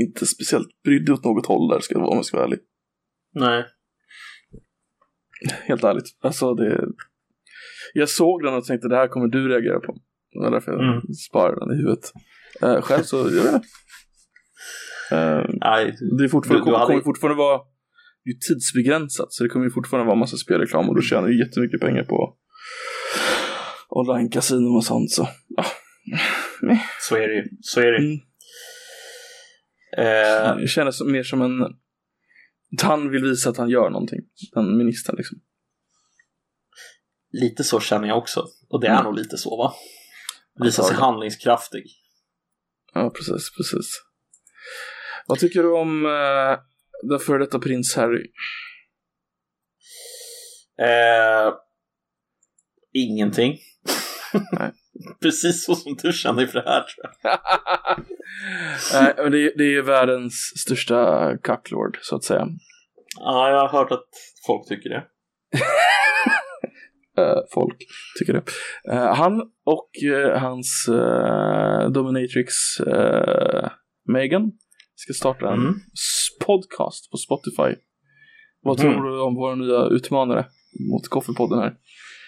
inte 0.00 0.26
speciellt 0.26 0.82
brydd 0.84 1.10
åt 1.10 1.24
något 1.24 1.46
håll 1.46 1.68
där, 1.68 1.80
ska 1.80 1.94
jag 1.94 2.00
vara, 2.00 2.10
om 2.10 2.16
jag 2.16 2.24
ska 2.24 2.36
vara 2.36 2.46
ärlig. 2.46 2.58
Nej. 3.34 3.64
Helt 5.64 5.84
ärligt. 5.84 6.04
Alltså 6.20 6.54
det... 6.54 6.86
Jag 7.94 8.08
såg 8.08 8.42
den 8.42 8.54
och 8.54 8.64
tänkte 8.64 8.88
det 8.88 8.96
här 8.96 9.08
kommer 9.08 9.26
du 9.26 9.48
reagera 9.48 9.80
på. 9.80 9.92
Det 10.32 10.38
var 10.38 10.50
därför 10.50 10.72
jag 10.72 10.84
mm. 10.84 11.14
sparade 11.14 11.60
den 11.60 11.74
i 11.74 11.76
huvudet. 11.76 12.12
Uh, 12.62 12.80
själv 12.80 13.02
så, 13.02 13.16
jag 13.16 13.42
vet 13.42 13.54
inte. 13.54 13.68
Uh, 15.12 15.44
Nej, 15.60 15.96
det 16.18 16.24
är 16.24 16.28
fortfarande, 16.28 16.66
du, 16.66 16.70
du 16.70 16.76
hade... 16.76 16.86
kommer 16.86 17.02
fortfarande 17.02 17.38
vara 17.38 17.60
ju 18.24 18.32
tidsbegränsat 18.32 19.32
så 19.32 19.42
det 19.42 19.48
kommer 19.48 19.66
ju 19.66 19.70
fortfarande 19.70 20.06
vara 20.06 20.18
massa 20.18 20.36
spelreklam 20.36 20.88
och 20.88 20.94
då 20.94 21.02
tjänar 21.02 21.28
du 21.28 21.38
jättemycket 21.38 21.80
pengar 21.80 22.04
på 22.04 22.36
online-kasinon 23.88 24.76
och 24.76 24.84
sånt 24.84 25.10
så 25.10 25.28
ja. 25.48 25.64
Så 27.00 27.16
är 27.16 27.28
det 27.28 27.34
ju, 27.34 27.48
så 27.60 27.80
är 27.80 27.92
det 27.92 27.98
mm. 27.98 28.18
eh... 29.98 30.56
Det 30.56 30.68
känns 30.68 31.02
mer 31.02 31.22
som 31.22 31.42
en 31.42 31.76
han 32.82 33.10
vill 33.10 33.24
visa 33.24 33.50
att 33.50 33.56
han 33.56 33.70
gör 33.70 33.90
någonting, 33.90 34.20
den 34.52 34.78
ministern 34.78 35.16
liksom. 35.16 35.40
Lite 37.30 37.64
så 37.64 37.80
känner 37.80 38.08
jag 38.08 38.18
också, 38.18 38.46
och 38.68 38.80
det 38.80 38.86
är 38.86 38.92
mm. 38.92 39.04
nog 39.04 39.14
lite 39.14 39.38
så 39.38 39.56
va? 39.56 39.74
Visa 40.64 40.82
sig 40.82 40.96
handlingskraftig. 40.96 41.84
Ja, 42.94 43.10
precis, 43.10 43.56
precis. 43.56 44.02
Vad 45.26 45.38
tycker 45.38 45.62
du 45.62 45.72
om 45.72 46.06
eh, 46.06 46.58
den 47.02 47.18
före 47.18 47.38
detta 47.38 47.58
prins 47.58 47.96
Harry? 47.96 48.32
Eh, 50.78 51.54
ingenting. 52.92 53.58
Nej. 54.52 54.72
Precis 55.22 55.64
så 55.64 55.74
som 55.74 55.96
du 56.02 56.12
känner 56.12 56.46
för 56.46 56.62
det 56.62 56.68
här 56.70 56.82
tror 56.82 57.06
jag. 57.22 57.38
Nej, 59.02 59.14
men 59.16 59.32
det, 59.32 59.52
det 59.56 59.64
är 59.64 59.70
ju 59.70 59.82
världens 59.82 60.52
största 60.56 61.30
kacklord 61.38 61.98
så 62.02 62.16
att 62.16 62.24
säga. 62.24 62.48
Ja, 63.18 63.50
jag 63.50 63.68
har 63.68 63.68
hört 63.68 63.90
att 63.92 64.08
folk 64.46 64.68
tycker 64.68 64.90
det. 64.90 65.04
uh, 67.22 67.38
folk 67.54 67.76
tycker 68.18 68.32
det. 68.32 68.44
Uh, 68.92 69.14
han 69.14 69.40
och 69.64 69.90
uh, 70.04 70.38
hans 70.38 70.88
dominatrix 71.94 72.54
Megan 74.12 74.52
ska 74.94 75.12
starta 75.12 75.52
en 75.52 75.60
mm. 75.60 75.74
podcast 76.46 77.10
på 77.10 77.16
Spotify. 77.16 77.80
Vad 78.62 78.80
mm. 78.80 78.92
tror 78.92 79.04
du 79.04 79.20
om 79.20 79.34
våra 79.34 79.54
nya 79.54 79.86
utmanare 79.86 80.46
mot 80.90 81.08
Koffepodden 81.08 81.58
här? 81.58 81.74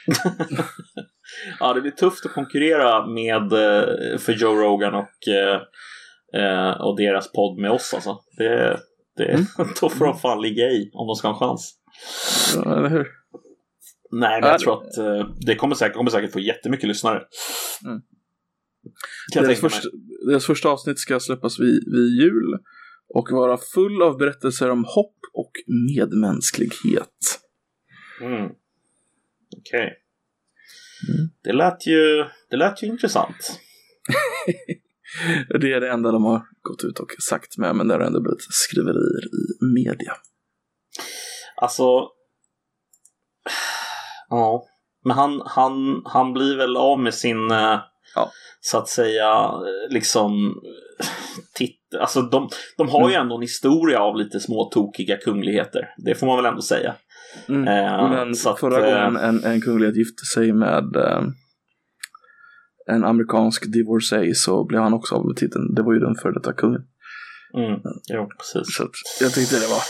ja, 1.61 1.75
det 1.75 1.81
blir 1.81 1.91
tufft 1.91 2.27
att 2.27 2.33
konkurrera 2.33 3.07
med 3.07 3.43
eh, 3.43 4.19
för 4.19 4.33
Joe 4.33 4.55
Rogan 4.55 4.95
och, 4.95 5.29
eh, 5.29 5.61
eh, 6.43 6.81
och 6.81 6.97
deras 6.97 7.33
podd 7.33 7.59
med 7.59 7.71
oss 7.71 7.95
alltså. 7.95 8.19
Det, 8.37 8.81
det, 9.17 9.25
mm. 9.25 9.47
Då 9.81 9.89
får 9.89 10.05
de 10.05 10.19
fan 10.19 10.43
ligga 10.43 10.65
i 10.65 10.91
om 10.95 11.07
de 11.07 11.15
ska 11.15 11.29
ha 11.29 11.35
en 11.35 11.39
chans. 11.39 11.75
Ja, 12.55 12.79
eller 12.79 12.89
hur? 12.89 13.07
Nej, 14.11 14.41
men 14.41 14.51
jag 14.51 14.61
tror 14.61 14.83
att 14.83 14.93
det 15.47 15.55
kommer 15.55 15.75
säkert, 15.75 15.97
kommer 15.97 16.11
säkert 16.11 16.33
få 16.33 16.41
jättemycket 16.41 16.89
lyssnare. 16.89 17.23
Mm. 17.85 18.01
Deras 19.35 19.61
första, 19.61 19.89
deras 20.29 20.47
första 20.47 20.69
avsnitt 20.69 20.99
ska 20.99 21.21
släppas 21.21 21.61
vid, 21.61 21.93
vid 21.93 22.21
jul 22.21 22.59
och 23.15 23.29
vara 23.31 23.59
full 23.75 24.03
av 24.03 24.19
berättelser 24.19 24.71
om 24.71 24.85
hopp 24.85 25.19
och 25.33 25.53
medmänsklighet. 25.97 27.41
Mm. 28.21 28.51
Okej. 29.59 29.81
Okay. 29.81 29.91
Mm. 31.09 31.31
Det, 31.43 31.53
lät 31.53 31.87
ju, 31.87 32.25
det 32.51 32.57
lät 32.57 32.83
ju 32.83 32.87
intressant. 32.87 33.61
det 35.61 35.73
är 35.73 35.81
det 35.81 35.91
enda 35.91 36.13
de 36.13 36.25
har 36.25 36.43
gått 36.63 36.85
ut 36.85 36.99
och 36.99 37.11
sagt 37.29 37.59
med, 37.59 37.77
men 37.77 37.89
det 37.89 37.95
har 37.95 38.01
ändå 38.01 38.21
blivit 38.21 38.43
skriverier 38.51 39.25
i 39.25 39.65
media. 39.75 40.13
Alltså, 41.57 42.09
ja, 44.29 44.67
men 45.05 45.17
han, 45.17 45.43
han, 45.47 46.03
han 46.05 46.33
blir 46.33 46.57
väl 46.57 46.77
av 46.77 46.99
med 46.99 47.15
sin 47.15 47.51
eh, 47.51 47.81
ja 48.15 48.31
så 48.65 48.79
att 48.79 48.89
säga 48.89 49.53
liksom 49.91 50.55
titt, 51.55 51.81
alltså 52.01 52.23
de, 52.23 52.49
de 52.77 52.89
har 52.89 53.09
ju 53.09 53.15
mm. 53.15 53.21
ändå 53.21 53.35
en 53.35 53.43
historia 53.43 54.01
av 54.01 54.17
lite 54.17 54.41
små 54.41 54.65
tokiga 54.65 55.17
kungligheter. 55.17 55.95
Det 55.97 56.15
får 56.15 56.27
man 56.27 56.37
väl 56.37 56.47
ändå 56.47 56.63
säga. 56.63 56.95
Mm. 57.49 57.69
Eh, 57.69 58.11
Men 58.11 58.31
att, 58.31 58.61
förra 58.61 58.89
eh, 58.89 59.07
gången 59.07 59.17
en, 59.17 59.45
en 59.45 59.61
kunglighet 59.61 59.97
gifte 59.97 60.25
sig 60.25 60.53
med 60.53 60.97
eh, 60.97 61.23
en 62.87 63.05
amerikansk 63.05 63.73
divorcee 63.73 64.35
så 64.35 64.65
blev 64.65 64.81
han 64.81 64.95
också 64.95 65.15
av 65.15 65.27
med 65.27 65.37
titeln. 65.37 65.75
Det 65.75 65.83
var 65.83 65.93
ju 65.95 66.01
den 66.01 66.15
före 66.15 66.33
detta 66.33 66.53
kungen. 66.53 66.83
Mm. 67.55 67.81
Jo, 68.13 68.29
precis. 68.39 68.77
Så 68.77 68.89
jag 69.21 69.33
tyckte 69.33 69.57
det 69.57 69.67
var 69.67 69.83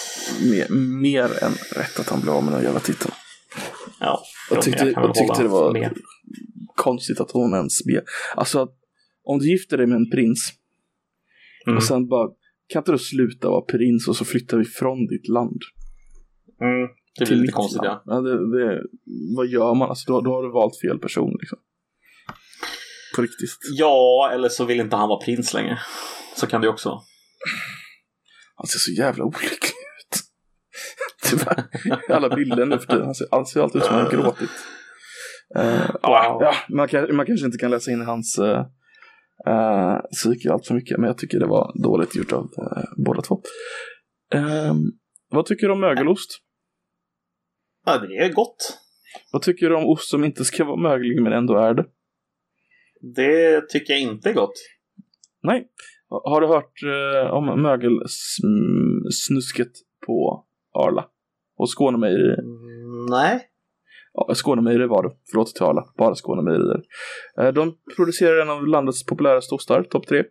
mer, 0.50 0.66
mer 1.00 1.44
än 1.44 1.52
rätt 1.76 2.00
att 2.00 2.08
han 2.08 2.20
blev 2.20 2.34
av 2.34 2.44
med 2.44 2.52
den 2.52 2.62
jävla 2.62 2.80
titeln. 2.80 3.14
Ja, 4.00 4.22
jag 4.50 4.62
tyckte, 4.62 4.84
jag, 4.84 5.04
jag 5.04 5.14
tyckte 5.14 5.42
det 5.42 5.48
var 5.48 5.72
med 5.72 5.92
konstigt 6.76 7.20
att 7.20 7.30
hon 7.30 7.54
ens 7.54 7.84
ber. 7.84 8.02
Alltså, 8.34 8.68
om 9.24 9.38
du 9.38 9.50
gifter 9.50 9.76
dig 9.76 9.86
med 9.86 9.96
en 9.96 10.10
prins 10.10 10.52
mm. 11.66 11.76
och 11.76 11.82
sen 11.82 12.08
bara, 12.08 12.28
kan 12.68 12.80
inte 12.80 12.92
du 12.92 12.98
sluta 12.98 13.48
vara 13.48 13.60
prins 13.60 14.08
och 14.08 14.16
så 14.16 14.24
flyttar 14.24 14.58
vi 14.58 14.64
från 14.64 15.06
ditt 15.06 15.28
land? 15.28 15.60
Mm. 16.60 16.88
Det 17.18 17.24
blir 17.24 17.36
lite 17.36 17.52
konstigt 17.52 17.80
ja. 17.84 18.02
ja 18.06 18.20
det, 18.20 18.56
det, 18.56 18.82
vad 19.36 19.46
gör 19.46 19.74
man? 19.74 19.88
Alltså, 19.88 20.12
då, 20.12 20.20
då 20.20 20.30
har 20.30 20.42
du 20.42 20.52
valt 20.52 20.80
fel 20.80 20.98
person 20.98 21.36
liksom. 21.40 21.58
På 23.16 23.22
riktigt. 23.22 23.50
Ja, 23.72 24.30
eller 24.32 24.48
så 24.48 24.64
vill 24.64 24.80
inte 24.80 24.96
han 24.96 25.08
vara 25.08 25.24
prins 25.24 25.54
längre. 25.54 25.78
Så 26.36 26.46
kan 26.46 26.60
det 26.60 26.68
också. 26.68 27.00
Han 28.56 28.66
ser 28.66 28.78
så 28.78 28.90
jävla 28.90 29.24
olycklig 29.24 29.50
ut. 29.50 30.20
Tyvärr. 31.30 31.64
Alla 32.10 32.36
bilder 32.36 32.66
nu 32.66 32.78
för 32.78 32.86
tiden. 32.86 33.04
Han 33.04 33.14
ser, 33.14 33.26
han 33.30 33.46
ser 33.46 33.60
alltid 33.60 33.80
ut 33.80 33.86
som 33.86 33.96
han 33.96 34.10
gråtit. 34.10 34.50
Uh, 35.58 35.86
wow. 36.02 36.42
ja, 36.42 36.54
man, 36.68 36.88
kan, 36.88 37.16
man 37.16 37.26
kanske 37.26 37.46
inte 37.46 37.58
kan 37.58 37.70
läsa 37.70 37.90
in 37.90 38.02
i 38.02 38.04
hans 38.04 38.38
uh, 38.38 38.46
uh, 39.48 40.00
psyke 40.12 40.52
allt 40.52 40.66
för 40.66 40.74
mycket, 40.74 40.98
men 40.98 41.06
jag 41.06 41.18
tycker 41.18 41.38
det 41.38 41.46
var 41.46 41.82
dåligt 41.82 42.16
gjort 42.16 42.32
av 42.32 42.44
uh, 42.44 43.04
båda 43.04 43.22
två. 43.22 43.42
Uh, 44.34 44.74
vad 45.30 45.46
tycker 45.46 45.66
du 45.66 45.72
om 45.72 45.80
mögelost? 45.80 46.43
Ja, 47.84 47.98
det 47.98 48.16
är 48.16 48.32
gott. 48.32 48.78
Vad 49.32 49.42
tycker 49.42 49.68
du 49.68 49.76
om 49.76 49.86
ost 49.86 50.10
som 50.10 50.24
inte 50.24 50.44
ska 50.44 50.64
vara 50.64 50.76
möglig 50.76 51.22
men 51.22 51.32
ändå 51.32 51.56
är 51.56 51.74
det? 51.74 51.86
Det 53.16 53.68
tycker 53.68 53.92
jag 53.92 54.02
inte 54.02 54.30
är 54.30 54.34
gott. 54.34 54.54
Nej. 55.42 55.68
Har 56.08 56.40
du 56.40 56.46
hört 56.46 56.82
om 57.32 57.62
mögelsnusket 57.62 59.72
på 60.06 60.44
Arla? 60.74 61.08
Och 61.56 61.70
Skånemejerier? 61.70 62.38
Mm, 62.38 63.06
nej 63.10 63.50
ja, 64.14 64.34
Skånemejerier 64.34 64.86
var 64.86 65.02
det, 65.02 65.10
förlåt 65.30 65.54
till 65.54 65.64
alla, 65.64 65.84
bara 65.98 66.14
Skånemejerier. 66.14 66.82
Eh, 67.40 67.48
de 67.48 67.76
producerar 67.96 68.42
en 68.42 68.50
av 68.50 68.66
landets 68.66 69.06
populäraste 69.06 69.54
ostar, 69.54 69.82
topp 69.82 70.06
tre. 70.06 70.24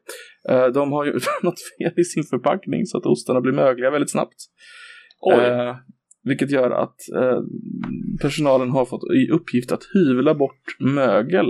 Eh, 0.49 0.67
de 0.67 0.91
har 0.91 1.05
ju 1.05 1.11
något 1.43 1.59
fel 1.77 1.99
i 1.99 2.03
sin 2.03 2.23
förpackning 2.23 2.85
så 2.85 2.97
att 2.97 3.05
ostarna 3.05 3.41
blir 3.41 3.53
mögliga 3.53 3.91
väldigt 3.91 4.11
snabbt. 4.11 4.35
Eh, 5.33 5.75
vilket 6.23 6.51
gör 6.51 6.71
att 6.71 7.09
eh, 7.15 7.41
personalen 8.21 8.69
har 8.69 8.85
fått 8.85 9.03
i 9.15 9.29
uppgift 9.31 9.71
att 9.71 9.83
hyvla 9.93 10.35
bort 10.35 10.75
mögel 10.79 11.45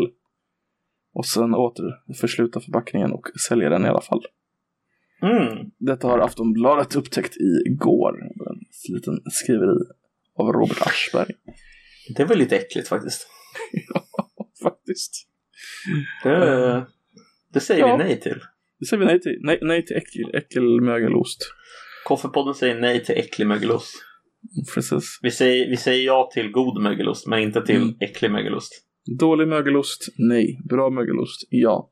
och 1.13 1.25
sen 1.25 1.55
återförsluta 1.55 2.59
förpackningen 2.59 3.11
och 3.11 3.27
sälja 3.47 3.69
den 3.69 3.85
i 3.85 3.87
alla 3.87 4.01
fall. 4.01 4.21
Mm. 5.21 5.71
Detta 5.77 6.07
har 6.07 6.19
Aftonbladet 6.19 6.95
upptäckt 6.95 7.33
igår. 7.67 8.13
En 8.49 8.95
liten 8.95 9.13
skriveri 9.31 9.79
av 10.35 10.47
Robert 10.53 10.81
Aschberg. 10.81 11.33
Det 12.15 12.23
är 12.23 12.27
väl 12.27 12.37
lite 12.37 12.55
äckligt 12.55 12.87
faktiskt. 12.87 13.27
Faktiskt. 14.63 15.27
Det, 16.23 16.85
det 17.53 17.59
säger 17.59 17.81
Ja. 17.87 17.97
vi 17.97 18.03
nej 18.03 18.19
till. 18.19 18.39
Det 18.79 18.85
säger 18.85 18.99
vi 18.99 19.05
nej 19.05 19.21
till. 19.21 19.37
Nej, 19.41 19.59
nej 19.61 19.85
till 19.85 19.95
äckel, 19.95 20.35
äckelmögelost. 20.35 21.39
Koffepodden 22.05 22.53
säger 22.53 22.79
nej 22.79 23.03
till 23.03 23.15
äcklig 23.17 23.47
mögelost. 23.47 23.95
Precis. 24.73 25.19
Vi 25.21 25.31
säger, 25.31 25.69
vi 25.69 25.77
säger 25.77 26.05
ja 26.05 26.29
till 26.33 26.51
god 26.51 26.81
mögelost, 26.81 27.27
men 27.27 27.39
inte 27.39 27.61
till 27.65 27.75
Mm. 27.81 27.95
äcklig 27.99 28.31
mögelost. 28.31 28.73
Dålig 29.19 29.47
mögelost, 29.47 30.07
nej. 30.17 30.59
Bra 30.69 30.89
mögelost, 30.89 31.47
ja. 31.49 31.91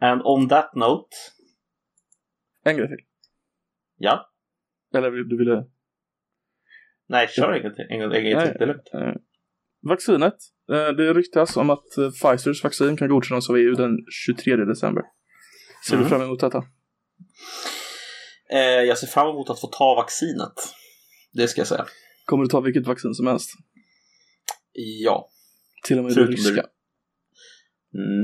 And 0.00 0.22
on 0.24 0.48
that 0.48 0.74
note, 0.74 1.16
En 2.64 2.76
grej 2.76 2.88
till. 2.88 3.06
ja. 3.96 4.30
Eller 4.94 5.10
du 5.10 5.38
ville... 5.38 5.64
Nej, 7.08 7.28
kör 7.28 7.52
en 7.52 7.62
gång 7.62 7.74
till. 7.74 7.86
En 7.90 8.00
gång 8.00 8.10
till. 8.10 8.24
Det 8.24 8.62
är 8.62 8.66
lugnt. 8.66 8.90
Eh, 8.94 9.14
vaccinet. 9.88 10.34
Eh, 10.72 10.88
det 10.96 11.14
ryktas 11.14 11.56
om 11.56 11.70
att 11.70 11.96
eh, 11.98 12.10
Pfizers 12.10 12.64
vaccin 12.64 12.96
kan 12.96 13.08
godkännas 13.08 13.50
av 13.50 13.56
EU 13.56 13.74
den 13.74 13.90
23 14.26 14.56
december. 14.56 15.02
Ser 15.88 15.94
Mm. 15.94 16.04
du 16.04 16.08
fram 16.10 16.22
emot 16.22 16.40
detta? 16.40 16.62
Jag 18.86 18.98
ser 18.98 19.06
fram 19.06 19.28
emot 19.28 19.50
att 19.50 19.60
få 19.60 19.66
ta 19.66 19.94
vaccinet. 19.94 20.52
Det 21.34 21.48
ska 21.48 21.60
jag 21.60 21.68
säga. 21.68 21.86
Kommer 22.24 22.44
du 22.44 22.48
ta 22.48 22.60
vilket 22.60 22.86
vaccin 22.86 23.14
som 23.14 23.26
helst? 23.26 23.50
Ja. 24.72 25.28
Till 25.86 25.98
och 25.98 26.04
med 26.04 26.10
det 26.10 26.14
Förutom 26.14 26.32
ryska? 26.34 26.62
det- 26.62 26.68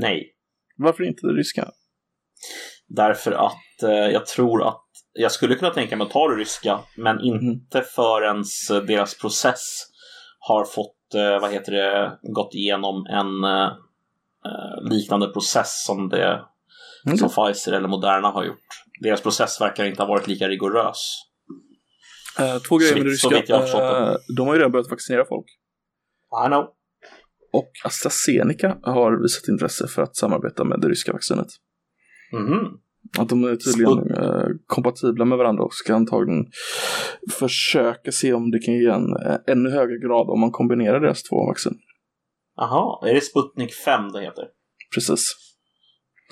Nej. 0.01 0.35
Varför 0.77 1.03
inte 1.03 1.27
det 1.27 1.33
ryska? 1.33 1.71
Därför 2.87 3.31
att 3.31 3.83
eh, 3.83 3.89
jag 3.89 4.25
tror 4.25 4.67
att 4.67 4.85
jag 5.13 5.31
skulle 5.31 5.55
kunna 5.55 5.71
tänka 5.71 5.95
mig 5.97 6.05
att 6.07 6.11
ta 6.13 6.27
det 6.29 6.35
ryska, 6.35 6.79
men 6.97 7.19
inte 7.21 7.81
förrän 7.81 8.43
deras 8.87 9.17
process 9.17 9.87
har 10.39 10.65
fått, 10.65 11.13
eh, 11.15 11.39
vad 11.41 11.51
heter 11.53 11.71
det, 11.71 12.19
gått 12.21 12.53
igenom 12.55 13.05
en 13.05 13.43
eh, 13.43 13.67
eh, 14.45 14.89
liknande 14.91 15.27
process 15.27 15.85
som 15.85 16.09
det 16.09 16.45
Mm. 17.05 17.17
som 17.17 17.29
Pfizer 17.29 17.71
eller 17.71 17.87
Moderna 17.87 18.27
har 18.27 18.43
gjort. 18.43 18.83
Deras 18.99 19.21
process 19.21 19.61
verkar 19.61 19.85
inte 19.85 20.01
ha 20.01 20.07
varit 20.07 20.27
lika 20.27 20.47
rigorös. 20.47 21.21
Eh, 22.39 22.57
två 22.57 22.77
grejer 22.77 22.95
med 22.95 23.05
det 23.05 23.11
ryska. 23.11 23.37
Eh, 23.37 24.15
de 24.37 24.47
har 24.47 24.53
ju 24.53 24.59
redan 24.59 24.71
börjat 24.71 24.91
vaccinera 24.91 25.25
folk. 25.25 25.45
I 26.45 26.47
know. 26.47 26.65
Och 27.53 27.71
AstraZeneca 27.83 28.77
har 28.83 29.21
visat 29.21 29.47
intresse 29.47 29.87
för 29.87 30.01
att 30.01 30.15
samarbeta 30.15 30.63
med 30.63 30.79
det 30.81 30.89
ryska 30.89 31.13
vaccinet. 31.13 31.47
Mhm. 32.33 32.77
Att 33.19 33.29
de 33.29 33.43
är 33.43 33.55
tydligen 33.55 34.11
eh, 34.15 34.47
kompatibla 34.65 35.25
med 35.25 35.37
varandra 35.37 35.63
och 35.63 35.73
ska 35.73 35.95
antagligen 35.95 36.45
försöka 37.39 38.11
se 38.11 38.33
om 38.33 38.51
det 38.51 38.59
kan 38.59 38.73
ge 38.73 38.87
en 38.87 39.17
ännu 39.47 39.69
högre 39.69 39.97
grad 39.97 40.29
om 40.29 40.39
man 40.39 40.51
kombinerar 40.51 40.99
deras 40.99 41.23
två 41.23 41.45
vaccin. 41.45 41.79
Aha, 42.61 43.03
är 43.07 43.13
det 43.13 43.21
Sputnik 43.21 43.73
5 43.73 44.11
det 44.11 44.21
heter? 44.21 44.45
Precis. 44.95 45.33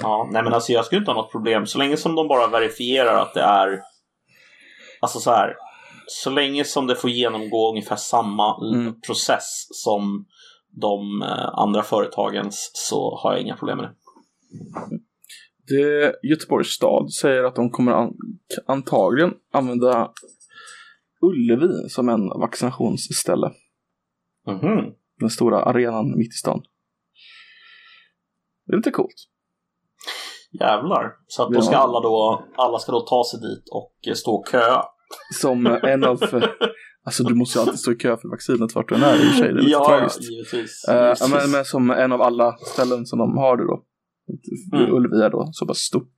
Ja, 0.02 0.30
nej 0.32 0.44
men 0.44 0.54
alltså 0.54 0.72
jag 0.72 0.86
skulle 0.86 1.00
inte 1.00 1.12
ha 1.12 1.22
något 1.22 1.32
problem 1.32 1.66
så 1.66 1.78
länge 1.78 1.98
som 1.98 2.16
de 2.16 2.28
bara 2.28 2.48
verifierar 2.48 3.22
att 3.22 3.34
det 3.34 3.42
är 3.42 3.82
Alltså 5.02 5.20
så 5.20 5.32
här 5.32 5.56
Så 6.12 6.30
länge 6.30 6.64
som 6.66 6.88
det 6.88 6.96
får 6.96 7.10
genomgå 7.10 7.70
ungefär 7.70 7.96
samma 7.96 8.74
Mm. 8.74 9.02
process 9.02 9.68
som 9.72 10.26
de 10.82 11.22
eh, 11.22 11.50
andra 11.60 11.84
företagens 11.84 12.72
så 12.74 13.16
har 13.16 13.32
jag 13.34 13.42
inga 13.42 13.56
problem 13.58 13.78
med 13.78 13.86
det. 13.86 13.96
Det, 15.68 16.16
Göteborgs 16.24 16.68
stad 16.68 17.14
säger 17.14 17.44
att 17.44 17.56
de 17.56 17.70
kommer 17.72 17.92
an, 17.92 18.14
antagligen 18.68 19.34
använda 19.52 20.12
Ullevi 21.22 21.90
som 21.90 22.10
en 22.10 22.28
vaccinationsställe. 22.30 23.52
Mhm. 24.48 24.94
Den 25.20 25.30
stora 25.30 25.64
arenan 25.64 26.18
mitt 26.18 26.34
i 26.34 26.38
stan. 26.38 26.64
Det 28.66 28.74
är 28.74 28.78
lite 28.78 28.92
coolt. 28.92 29.16
Jävlar. 30.52 31.14
Så 31.28 31.44
att 31.44 31.52
då 31.54 31.62
ska 31.62 31.76
alla 31.78 32.00
då 32.00 32.46
alla 32.56 32.80
ska 32.80 32.92
då 32.92 33.00
ta 33.02 33.24
sig 33.32 33.40
dit 33.40 33.70
och 33.72 33.94
eh, 34.08 34.14
stå 34.14 34.36
och 34.36 34.48
köa. 34.52 34.84
Som 35.42 35.68
en 35.68 36.04
av... 36.04 36.20
Alltså 37.06 37.24
du 37.24 37.36
måste 37.36 37.60
ju 37.60 37.62
alltid 37.62 37.80
stå 37.80 37.92
i 37.92 37.96
kö 37.96 38.18
för 38.18 38.30
vaccinet 38.30 38.76
vart 38.76 38.90
du 38.90 38.96
än 38.96 39.04
är 39.04 39.16
i 39.16 39.20
och 39.20 39.22
för 39.22 39.38
sig. 39.38 39.54
Det 39.54 39.60
är 39.60 39.62
lite 39.62 39.72
ja, 39.72 39.86
tragiskt. 39.88 40.32
givetvis. 40.32 40.86
Eh, 40.90 40.96
givetvis. 41.04 41.32
men, 41.32 41.52
men 41.52 41.66
som 41.66 41.92
en 41.92 42.12
av 42.12 42.22
alla 42.22 42.58
ställen 42.58 43.06
som 43.06 43.20
de 43.20 43.38
har 43.38 43.58
det 43.58 43.64
då. 43.64 43.84
Mm. 44.78 44.94
Ullevi 44.96 45.22
är 45.26 45.30
då 45.30 45.50
så 45.52 45.66
pass 45.68 45.78
stort. 45.78 46.16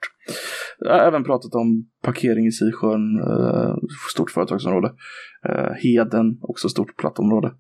Jag 0.80 0.92
har 0.92 1.00
även 1.00 1.24
pratat 1.24 1.56
om 1.56 1.90
parkering 2.04 2.46
i 2.48 2.52
Sisjön, 2.52 3.20
eh, 3.20 3.76
stort 4.14 4.32
företagsområde. 4.32 4.94
Eh, 5.50 5.74
Heden, 5.84 6.38
också 6.42 6.70
stort 6.70 6.98
platt 6.98 7.20
område. 7.20 7.52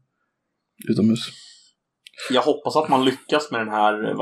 Utomhus. 0.89 1.19
Jag 2.31 2.41
hoppas 2.41 2.75
att 2.75 2.89
man 2.89 3.05
lyckas 3.05 3.51
med 3.51 3.61
den 3.61 3.69
här 3.69 4.15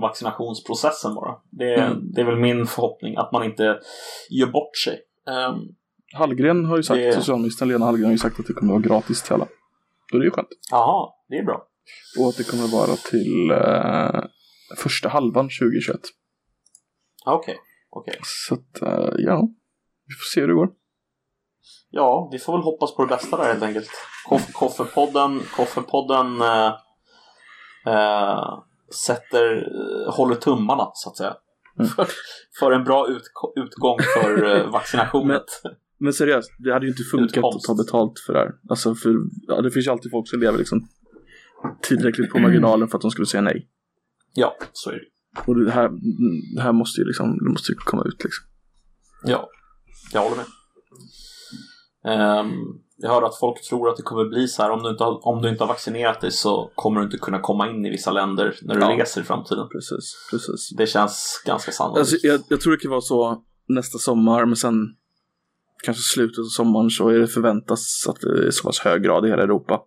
vaccinationsprocessen 0.00 1.14
bara. 1.14 1.34
Det, 1.50 1.74
Mm. 1.74 2.12
det 2.14 2.20
är 2.20 2.24
väl 2.24 2.40
min 2.40 2.66
förhoppning 2.66 3.16
att 3.16 3.32
man 3.32 3.44
inte 3.44 3.78
gör 4.30 4.46
bort 4.46 4.76
sig. 4.84 4.98
Ehm, 5.28 5.54
Hallgren 6.14 6.64
har 6.64 6.76
ju 6.76 6.82
sagt, 6.82 6.98
Det- 6.98 7.12
socialministern 7.12 7.68
Lena 7.68 7.84
Hallgren 7.84 8.04
har 8.04 8.12
ju 8.12 8.18
sagt 8.18 8.40
att 8.40 8.46
det 8.46 8.52
kommer 8.52 8.74
att 8.76 8.86
vara 8.86 8.88
gratis 8.98 9.22
till 9.22 9.32
alla. 9.32 9.46
Det 10.12 10.16
är 10.18 10.22
ju 10.22 10.30
skönt. 10.30 10.48
Jaha, 10.70 11.08
det 11.28 11.36
är 11.36 11.44
bra. 11.44 11.66
Och 12.20 12.28
att 12.28 12.36
det 12.36 12.44
kommer 12.50 12.64
att 12.64 12.72
vara 12.72 12.96
till 12.96 13.50
eh, 13.50 14.24
första 14.76 15.08
halvan 15.08 15.48
2021. 15.60 16.00
Ja, 17.24 17.32
Okej, 17.34 17.56
okej. 17.90 18.18
Så 18.22 18.54
att, 18.54 18.82
eh, 18.82 19.08
ja. 19.18 19.48
Vi 20.08 20.14
får 20.14 20.24
se 20.34 20.40
hur 20.40 20.48
det 20.48 20.54
går. 20.54 20.68
Ja, 21.90 22.28
vi 22.32 22.38
får 22.38 22.52
väl 22.52 22.62
hoppas 22.62 22.94
på 22.94 23.02
det 23.04 23.08
bästa 23.08 23.36
där 23.36 23.44
helt 23.44 23.62
enkelt. 23.62 23.90
Koff- 24.28 24.52
Koffepodden, 24.52 25.40
Koffepodden 25.56 26.40
eh, 26.40 26.72
eh, 27.86 28.58
sätter, 29.06 29.56
eh, 29.56 30.14
håller 30.14 30.34
tummarna 30.36 30.90
så 30.94 31.10
att 31.10 31.16
säga. 31.16 31.34
Mm. 31.78 31.88
För, 31.90 32.06
för 32.58 32.72
en 32.72 32.84
bra 32.84 33.08
ut, 33.08 33.22
utgång 33.56 33.98
för 34.14 34.56
eh, 34.56 34.70
vaccinationet. 34.72 35.44
Men 35.64 35.72
seriöst, 36.14 36.50
det 36.58 36.72
hade 36.72 36.86
ju 36.86 36.90
inte 36.92 37.02
funkat 37.02 37.44
att 37.44 37.62
ta 37.66 37.74
betalt 37.74 38.18
för 38.26 38.32
det 38.32 38.38
här. 38.38 38.50
Alltså 38.68 38.94
för, 38.94 39.14
ja, 39.46 39.60
det 39.62 39.70
finns 39.70 39.86
ju 39.86 39.90
alltid 39.90 40.10
folk 40.10 40.28
som 40.28 40.40
lever 40.40 40.58
liksom 40.58 40.88
tillräckligt 41.82 42.30
på 42.30 42.38
marginalen 42.38 42.88
för 42.88 42.98
att 42.98 43.02
de 43.02 43.10
skulle 43.10 43.26
säga 43.26 43.40
nej. 43.40 43.68
Ja, 44.34 44.56
så 44.72 44.90
är 44.90 44.94
det. 44.94 45.40
Och 45.46 45.64
det 45.64 45.70
här, 45.70 45.90
det 46.56 46.62
här 46.62 46.72
måste 46.72 47.00
ju 47.00 47.06
liksom, 47.06 47.38
det 47.38 47.50
måste 47.50 47.72
ju 47.72 47.76
komma 47.76 48.02
ut 48.04 48.24
liksom. 48.24 48.44
Ja, 49.24 49.48
jag 50.12 50.20
håller 50.22 50.36
med. 50.36 50.46
Ehm, 52.04 52.52
jag 52.96 53.10
hörde 53.10 53.26
att 53.26 53.38
folk 53.38 53.62
tror 53.68 53.88
att 53.90 53.96
det 53.96 54.02
kommer 54.02 54.24
bli 54.28 54.48
så 54.48 54.62
här 54.62 54.70
om 54.70 54.82
du, 54.82 54.90
inte 54.90 55.04
har, 55.04 55.26
om 55.26 55.42
du 55.42 55.48
inte 55.48 55.62
har 55.62 55.68
vaccinerat 55.68 56.20
dig 56.20 56.30
så 56.30 56.70
kommer 56.74 57.00
du 57.00 57.04
inte 57.06 57.18
kunna 57.18 57.40
komma 57.40 57.70
in 57.70 57.86
i 57.86 57.90
vissa 57.90 58.12
länder 58.12 58.54
när 58.62 58.74
du 58.74 58.80
Ja. 58.80 58.88
reser 58.88 59.20
i 59.20 59.24
framtiden. 59.24 59.68
Precis, 59.68 60.28
precis. 60.30 60.70
Det 60.76 60.86
känns 60.86 61.42
ganska 61.46 61.72
sannolikt. 61.72 61.98
Alltså, 61.98 62.26
jag, 62.26 62.40
jag 62.48 62.60
tror 62.60 62.72
det 62.72 62.78
kan 62.78 62.90
vara 62.90 63.00
så 63.00 63.42
nästa 63.68 63.98
sommar, 63.98 64.44
men 64.46 64.56
sen 64.56 64.74
kanske 65.82 66.02
slutet 66.02 66.38
av 66.38 66.44
sommaren 66.44 66.90
så 66.90 67.08
är 67.08 67.18
det 67.18 67.26
förväntas 67.26 68.06
att 68.08 68.20
det 68.20 68.46
är 68.46 68.50
så 68.50 68.66
pass 68.66 68.78
hög 68.78 69.02
grad 69.02 69.26
i 69.26 69.28
hela 69.28 69.42
Europa. 69.42 69.82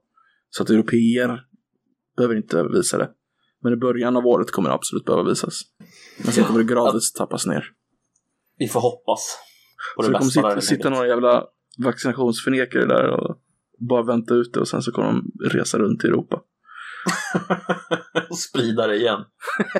Så 0.49 0.63
att 0.63 0.69
europeer 0.69 1.41
behöver 2.17 2.35
inte 2.35 2.63
visa 2.63 2.97
det. 2.97 3.09
Men 3.63 3.73
i 3.73 3.75
början 3.75 4.17
av 4.17 4.27
året 4.27 4.51
kommer 4.51 4.69
det 4.69 4.75
absolut 4.75 5.05
behöva 5.05 5.29
visas. 5.29 5.61
Men 6.23 6.33
sen 6.33 6.43
kommer 6.43 6.59
det 6.59 6.73
gradvis 6.73 7.13
tappas 7.13 7.45
ner. 7.45 7.65
Vi 8.57 8.67
får 8.67 8.79
hoppas 8.79 9.37
på 9.95 10.01
det 10.01 10.05
Så 10.05 10.11
det 10.11 10.17
kommer 10.17 10.31
sitta, 10.31 10.61
sitta 10.61 10.89
några 10.89 11.07
jävla 11.07 11.43
vaccinationsförnekare 11.77 12.85
där 12.85 13.09
och 13.09 13.37
bara 13.89 14.03
vänta 14.03 14.33
ut 14.33 14.53
det 14.53 14.59
och 14.59 14.67
sen 14.67 14.81
så 14.81 14.91
kommer 14.91 15.07
de 15.07 15.31
resa 15.49 15.77
runt 15.77 16.03
i 16.03 16.07
Europa. 16.07 16.41
och 18.29 18.37
sprida 18.37 18.87
det 18.87 18.95
igen. 18.95 19.19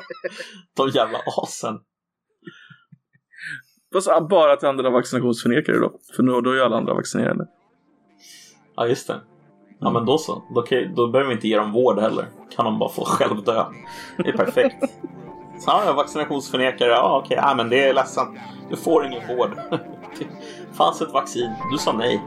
De 0.77 0.90
jävla 0.90 1.18
asen. 1.44 1.76
Fast 3.94 4.10
bara 4.30 4.56
till 4.56 4.68
andra 4.68 4.90
vaccinationsförnekare 4.90 5.78
då. 5.80 5.91
För 6.16 6.24
då, 6.24 6.41
då 6.41 6.52
är 6.52 6.56
ju 6.56 6.61
alla 6.61 6.78
andra 6.78 6.94
vaccinerade. 6.94 7.48
Ja, 8.76 8.88
just 8.88 9.07
det. 9.07 9.16
Ja, 9.80 9.90
men 9.91 10.06
då 10.06 10.18
så. 10.18 10.44
Då, 10.56 10.61
kan, 10.61 10.95
då 10.95 11.07
behöver 11.07 11.30
vi 11.30 11.36
inte 11.36 11.48
ge 11.48 11.57
dem 11.57 11.72
vård 11.72 11.99
heller. 11.99 12.26
Kan 12.56 12.66
de 12.66 12.80
bara 12.80 12.90
få 12.90 13.06
själv 13.06 13.44
dö. 13.44 13.66
Det 14.18 14.30
är 14.30 14.38
perfekt. 14.38 14.84
Så, 15.60 15.72
ja, 15.86 15.94
vaccinationsförnekare. 15.94 16.90
Ja, 16.90 17.22
okej. 17.26 17.38
Ja, 17.41 17.53
men 17.56 17.70
det 17.70 17.90
är 17.90 17.94
ledsamt. 17.94 18.38
Du 18.70 18.76
får 18.76 19.06
ingen 19.06 19.38
vård. 19.38 19.49
Det 20.20 20.28
fanns 20.78 21.02
ett 21.02 21.14
vaccin. 21.14 21.49
Du 21.72 21.78
sa 21.78 21.94
nej. 21.94 22.22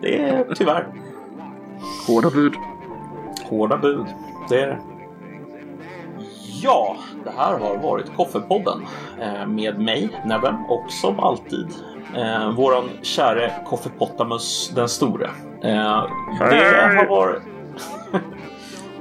Det 0.00 0.18
är 0.18 0.54
tyvärr 0.54 0.86
Hårda 2.06 2.30
bud. 2.30 2.54
hårda 3.44 3.76
bud. 3.76 4.06
Det 4.48 4.60
är 4.60 4.66
det. 4.66 4.78
Ja, 6.64 6.96
det 7.24 7.30
här 7.36 7.58
har 7.58 7.76
varit 7.76 8.16
Koffepodden 8.16 8.86
eh, 9.20 9.46
med 9.46 9.78
mig, 9.78 10.08
Nebben, 10.24 10.54
och 10.68 10.92
som 10.92 11.20
alltid 11.20 11.68
eh, 12.16 12.50
våran 12.50 12.84
käre 13.02 13.52
Koffepottamus 13.66 14.72
den 14.74 14.88
store. 14.88 15.30
Eh, 15.62 16.06
det 16.38 16.96
har 16.96 17.06
varit... 17.08 17.42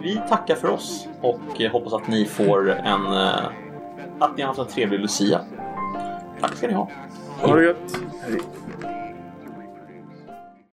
Vi 0.02 0.22
tackar 0.30 0.56
för 0.56 0.70
oss 0.70 1.08
och 1.22 1.40
hoppas 1.72 1.94
att 1.94 2.08
ni 2.08 2.26
får 2.26 2.72
en... 2.72 3.06
Eh, 3.06 3.46
att 4.20 4.38
ni 4.38 4.44
har 4.44 4.48
haft 4.48 4.60
en 4.60 4.68
trevlig 4.68 5.00
Lucia. 5.00 5.40
Tack 6.42 6.56
ska 6.56 6.68
ni 6.68 6.74
ha. 6.74 6.90
Ha 7.42 7.56
det 7.56 7.64
gött. 7.64 7.98
Hej. 8.22 8.40